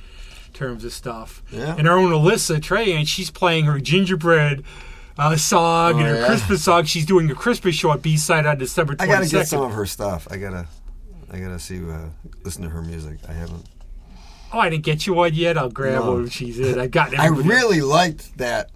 in 0.47 0.53
terms 0.53 0.83
of 0.85 0.91
stuff. 0.93 1.41
Yeah. 1.51 1.75
And 1.77 1.87
our 1.87 1.97
own 1.97 2.11
Alyssa 2.11 2.61
Trey, 2.61 2.93
and 2.93 3.07
she's 3.07 3.29
playing 3.29 3.65
her 3.65 3.79
gingerbread. 3.79 4.63
Uh, 5.19 5.35
song 5.35 5.95
Oh, 5.95 5.97
and 5.97 6.07
her 6.07 6.15
yeah. 6.21 6.25
Christmas 6.27 6.63
song. 6.63 6.85
She's 6.85 7.05
doing 7.05 7.29
a 7.29 7.35
Christmas 7.35 7.75
show 7.75 7.91
at 7.91 8.01
B 8.01 8.15
side 8.17 8.45
on 8.45 8.57
December 8.57 8.95
22nd. 8.95 9.01
I 9.01 9.07
gotta 9.07 9.27
get 9.29 9.47
some 9.47 9.61
of 9.63 9.71
her 9.73 9.85
stuff. 9.85 10.27
I 10.31 10.37
gotta 10.37 10.65
I 11.31 11.39
gotta 11.39 11.59
see 11.59 11.77
uh, 11.89 12.07
listen 12.43 12.63
to 12.63 12.69
her 12.69 12.81
music. 12.81 13.19
I 13.27 13.33
haven't. 13.33 13.65
Oh, 14.51 14.59
I 14.59 14.69
didn't 14.69 14.83
get 14.83 15.05
you 15.05 15.13
one 15.13 15.33
yet. 15.33 15.57
I'll 15.57 15.69
grab 15.69 16.03
No. 16.05 16.21
what 16.21 16.31
she's 16.31 16.57
in. 16.59 16.79
I 16.79 16.87
got. 16.87 17.13
I 17.19 17.25
everybody- 17.27 17.49
really 17.49 17.81
liked 17.81 18.37
that 18.37 18.71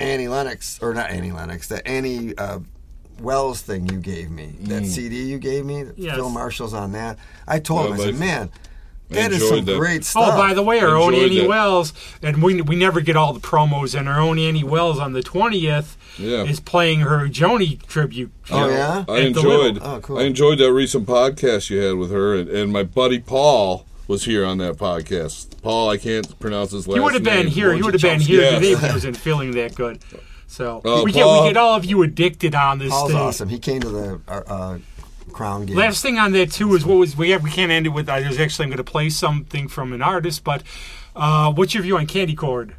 Annie 0.00 0.28
Lennox 0.28 0.78
or 0.82 0.92
not 0.92 1.10
Annie 1.10 1.32
Lennox, 1.32 1.68
that 1.68 1.86
Annie 1.86 2.36
uh, 2.36 2.58
Wells 3.20 3.62
thing 3.62 3.86
you 3.86 3.98
gave 3.98 4.30
me. 4.30 4.56
That 4.62 4.84
CD 4.84 5.22
you 5.22 5.38
gave 5.38 5.64
me. 5.64 5.84
Yes. 5.96 6.16
Phil 6.16 6.28
Marshall's 6.28 6.74
on 6.74 6.92
that. 6.92 7.18
I 7.48 7.60
told 7.60 7.86
him, 7.86 7.92
I 7.94 7.96
said, 7.96 8.14
man, 8.16 8.50
I 8.50 8.50
that 9.10 9.32
is 9.32 9.38
some 9.46 9.58
enjoyed 9.58 9.66
that. 9.74 9.78
great 9.78 10.04
stuff. 10.04 10.30
Oh, 10.34 10.36
by 10.36 10.54
the 10.54 10.62
way, 10.62 10.80
our 10.80 10.96
own 10.96 11.14
Annie 11.14 11.40
that. 11.40 11.48
Wells, 11.48 11.92
and 12.22 12.42
we 12.42 12.60
we 12.62 12.76
never 12.76 13.00
get 13.00 13.16
all 13.16 13.32
the 13.32 13.40
promos. 13.40 13.98
And 13.98 14.08
our 14.08 14.20
own 14.20 14.38
Annie 14.38 14.64
Wells 14.64 14.98
on 14.98 15.12
the 15.12 15.22
twentieth 15.22 15.96
Yeah. 16.18 16.44
is 16.44 16.60
playing 16.60 17.00
her 17.00 17.28
Joni 17.28 17.80
tribute. 17.86 18.32
Oh, 18.50 18.68
yeah? 18.68 19.04
I 19.08 19.18
enjoyed. 19.18 19.74
Little. 19.74 19.88
Oh, 19.88 20.00
cool. 20.00 20.18
I 20.18 20.22
enjoyed 20.22 20.58
that 20.58 20.72
recent 20.72 21.06
podcast 21.06 21.70
you 21.70 21.78
had 21.78 21.96
with 21.96 22.10
her, 22.10 22.34
and, 22.34 22.48
and 22.48 22.72
my 22.72 22.82
buddy 22.82 23.18
Paul 23.20 23.86
was 24.08 24.24
here 24.24 24.44
on 24.44 24.58
that 24.58 24.74
podcast. 24.76 25.60
Paul, 25.62 25.90
I 25.90 25.96
can't 25.96 26.38
pronounce 26.38 26.70
his 26.70 26.86
last 26.86 26.94
name. 26.94 27.02
He 27.02 27.04
would 27.04 27.14
have 27.14 27.24
been 27.24 27.46
here. 27.48 27.74
He 27.74 27.82
would 27.82 27.94
have 27.94 28.02
been 28.02 28.20
here 28.20 28.40
Yes. 28.42 28.54
today 28.54 28.72
if 28.72 28.80
he 28.80 28.86
wasn't 28.86 29.16
feeling 29.16 29.50
that 29.52 29.74
good. 29.74 29.98
So 30.48 30.80
Oh, 30.84 31.02
we 31.04 31.10
get 31.10 31.26
we 31.26 31.48
get 31.48 31.56
all 31.56 31.74
of 31.74 31.84
you 31.84 32.02
addicted 32.04 32.54
on 32.54 32.78
this 32.78 32.90
Paul's 32.90 33.10
thing. 33.10 33.20
awesome. 33.20 33.48
He 33.48 33.58
came 33.58 33.80
to 33.80 33.88
the 33.88 34.20
uh, 34.28 34.42
uh, 34.46 34.78
Crown 35.36 35.66
game. 35.66 35.76
Last 35.76 36.02
thing 36.02 36.18
on 36.18 36.32
that 36.32 36.50
too 36.50 36.74
is 36.74 36.84
what 36.86 36.96
was 36.98 37.16
we 37.16 37.30
have, 37.30 37.42
we 37.42 37.50
can't 37.50 37.70
end 37.70 37.86
it 37.86 37.90
with. 37.90 38.08
Uh, 38.08 38.20
there's 38.20 38.40
actually 38.40 38.64
I'm 38.64 38.70
going 38.70 38.78
to 38.78 38.84
play 38.84 39.10
something 39.10 39.68
from 39.68 39.92
an 39.92 40.02
artist, 40.02 40.42
but 40.44 40.62
uh, 41.14 41.52
what's 41.52 41.74
your 41.74 41.82
view 41.82 41.98
on 41.98 42.06
Candy 42.06 42.34
Cord? 42.34 42.74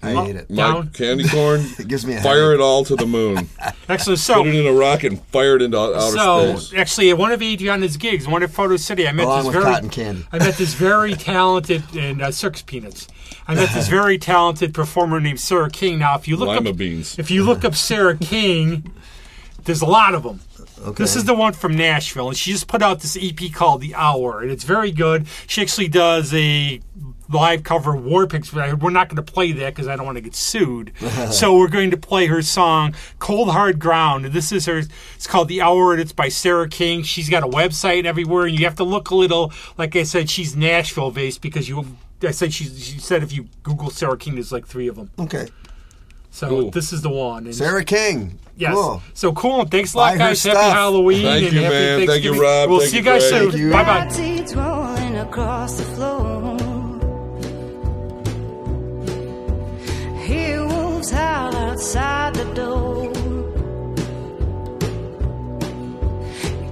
I 0.00 0.12
hate 0.12 0.36
it. 0.36 0.48
My 0.48 0.56
Down. 0.56 0.90
candy 0.90 1.28
corn, 1.28 1.60
It 1.78 1.88
gives 1.88 2.06
me 2.06 2.14
a 2.14 2.20
fire 2.22 2.50
headache. 2.52 2.60
it 2.60 2.62
all 2.62 2.84
to 2.84 2.94
the 2.94 3.04
moon. 3.06 3.48
Excellent. 3.88 4.20
So 4.20 4.44
Put 4.44 4.46
it 4.46 4.54
in 4.54 4.66
a 4.66 4.72
rocket 4.72 5.10
and 5.12 5.22
fire 5.26 5.56
it 5.56 5.62
into 5.62 5.76
outer 5.76 5.98
So 6.16 6.54
space. 6.56 6.70
So 6.70 6.76
actually, 6.76 7.10
at 7.10 7.18
one 7.18 7.32
of 7.32 7.42
Adriana's 7.42 7.96
gigs, 7.96 8.28
one 8.28 8.44
at 8.44 8.50
Photo 8.50 8.76
City, 8.76 9.08
I 9.08 9.12
met 9.12 9.26
Along 9.26 9.44
this 9.46 9.52
very 9.52 9.64
cotton 9.64 9.90
candy. 9.90 10.26
I 10.30 10.38
met 10.38 10.54
this 10.54 10.74
very 10.74 11.14
talented 11.14 11.82
and 11.96 12.22
uh, 12.22 12.30
circus 12.30 12.62
peanuts. 12.62 13.08
I 13.48 13.56
met 13.56 13.70
this 13.74 13.88
very 13.98 14.18
talented 14.18 14.72
performer 14.72 15.18
named 15.20 15.40
Sarah 15.40 15.70
King. 15.70 15.98
Now, 15.98 16.14
if 16.16 16.28
you 16.28 16.36
look 16.36 16.48
Lima 16.48 16.70
up, 16.70 16.76
beans. 16.76 17.18
if 17.18 17.28
you 17.28 17.42
look 17.42 17.64
up 17.64 17.74
Sarah 17.74 18.16
King, 18.16 18.92
there's 19.64 19.82
a 19.82 19.86
lot 19.86 20.14
of 20.14 20.22
them. 20.22 20.38
Okay. 20.82 21.02
This 21.02 21.16
is 21.16 21.24
the 21.24 21.34
one 21.34 21.52
from 21.52 21.76
Nashville, 21.76 22.28
and 22.28 22.36
she 22.36 22.52
just 22.52 22.68
put 22.68 22.82
out 22.82 23.00
this 23.00 23.16
EP 23.20 23.52
called 23.52 23.80
"The 23.80 23.94
Hour," 23.94 24.42
and 24.42 24.50
it's 24.50 24.64
very 24.64 24.90
good. 24.90 25.26
She 25.46 25.62
actually 25.62 25.88
does 25.88 26.32
a 26.34 26.80
live 27.30 27.62
cover 27.62 27.94
of 27.94 28.04
War 28.04 28.26
Pigs, 28.26 28.50
but 28.50 28.80
we're 28.80 28.90
not 28.90 29.08
going 29.08 29.22
to 29.22 29.32
play 29.32 29.52
that 29.52 29.74
because 29.74 29.86
I 29.86 29.96
don't 29.96 30.06
want 30.06 30.16
to 30.16 30.22
get 30.22 30.34
sued. 30.34 30.92
so 31.30 31.56
we're 31.56 31.68
going 31.68 31.90
to 31.90 31.96
play 31.96 32.26
her 32.26 32.42
song 32.42 32.94
"Cold 33.18 33.50
Hard 33.50 33.78
Ground." 33.78 34.26
And 34.26 34.34
this 34.34 34.52
is 34.52 34.66
her. 34.66 34.82
It's 35.14 35.26
called 35.26 35.48
"The 35.48 35.60
Hour," 35.60 35.92
and 35.92 36.00
it's 36.00 36.12
by 36.12 36.28
Sarah 36.28 36.68
King. 36.68 37.02
She's 37.02 37.28
got 37.28 37.42
a 37.42 37.48
website 37.48 38.04
everywhere, 38.04 38.46
and 38.46 38.58
you 38.58 38.64
have 38.64 38.76
to 38.76 38.84
look 38.84 39.10
a 39.10 39.14
little. 39.14 39.52
Like 39.76 39.96
I 39.96 40.04
said, 40.04 40.30
she's 40.30 40.56
Nashville 40.56 41.10
based 41.10 41.40
because 41.40 41.68
you. 41.68 41.84
I 42.20 42.32
said 42.32 42.52
she, 42.52 42.64
she 42.64 42.98
said 42.98 43.22
if 43.22 43.32
you 43.32 43.46
Google 43.62 43.90
Sarah 43.90 44.18
King, 44.18 44.34
there's 44.34 44.50
like 44.50 44.66
three 44.66 44.88
of 44.88 44.96
them. 44.96 45.10
Okay. 45.20 45.48
So 46.38 46.48
Cool. 46.48 46.70
this 46.70 46.92
is 46.92 47.02
the 47.02 47.10
one. 47.10 47.46
And 47.46 47.54
Sarah 47.54 47.82
King. 47.84 48.38
Yes. 48.56 48.72
Cool. 48.72 49.02
So 49.12 49.32
cool. 49.32 49.62
And 49.62 49.70
thanks 49.72 49.94
a 49.94 49.96
lot, 49.96 50.12
Buy 50.12 50.18
guys. 50.18 50.44
Happy 50.44 50.56
stuff. 50.56 50.72
Halloween. 50.72 51.22
Thank 51.24 51.44
and 51.46 51.52
you, 51.52 51.62
happy 51.62 51.74
man. 51.74 51.88
Thank 51.88 52.00
you, 52.00 52.06
Thanksgiving. 52.06 52.40
Rob. 52.40 52.70
We'll 52.70 52.78
Thank 52.78 52.90
see 52.92 52.96
you 52.98 53.02
you, 53.02 53.10
guys 53.10 53.28
Greg. 53.28 53.42
soon. 53.42 53.50
Thank 53.50 53.62
you. 53.64 53.70
Bye 53.72 53.82
bye. 53.82 54.08
Seats 54.08 54.54
rolling 54.54 55.16
across 55.16 55.78
the 55.78 55.84
floor. 55.96 56.56
Hear 60.26 60.64
wolves 60.64 61.10
howl 61.10 61.56
outside 61.56 62.34
the 62.36 62.44
door. 62.54 63.12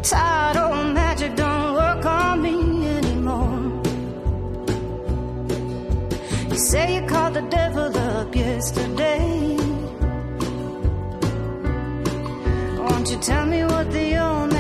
Tired 0.05 0.57
old 0.59 0.95
magic 0.95 1.35
don't 1.35 1.75
work 1.75 2.07
on 2.07 2.41
me 2.41 2.87
anymore. 2.99 3.83
You 6.53 6.57
say 6.57 6.95
you 7.01 7.07
called 7.09 7.35
the 7.35 7.43
devil 7.43 7.99
up 7.99 8.33
yesterday. 8.33 9.36
You 13.09 13.17
tell 13.19 13.47
me 13.47 13.63
what 13.63 13.93
the 13.93 14.19
old 14.19 14.56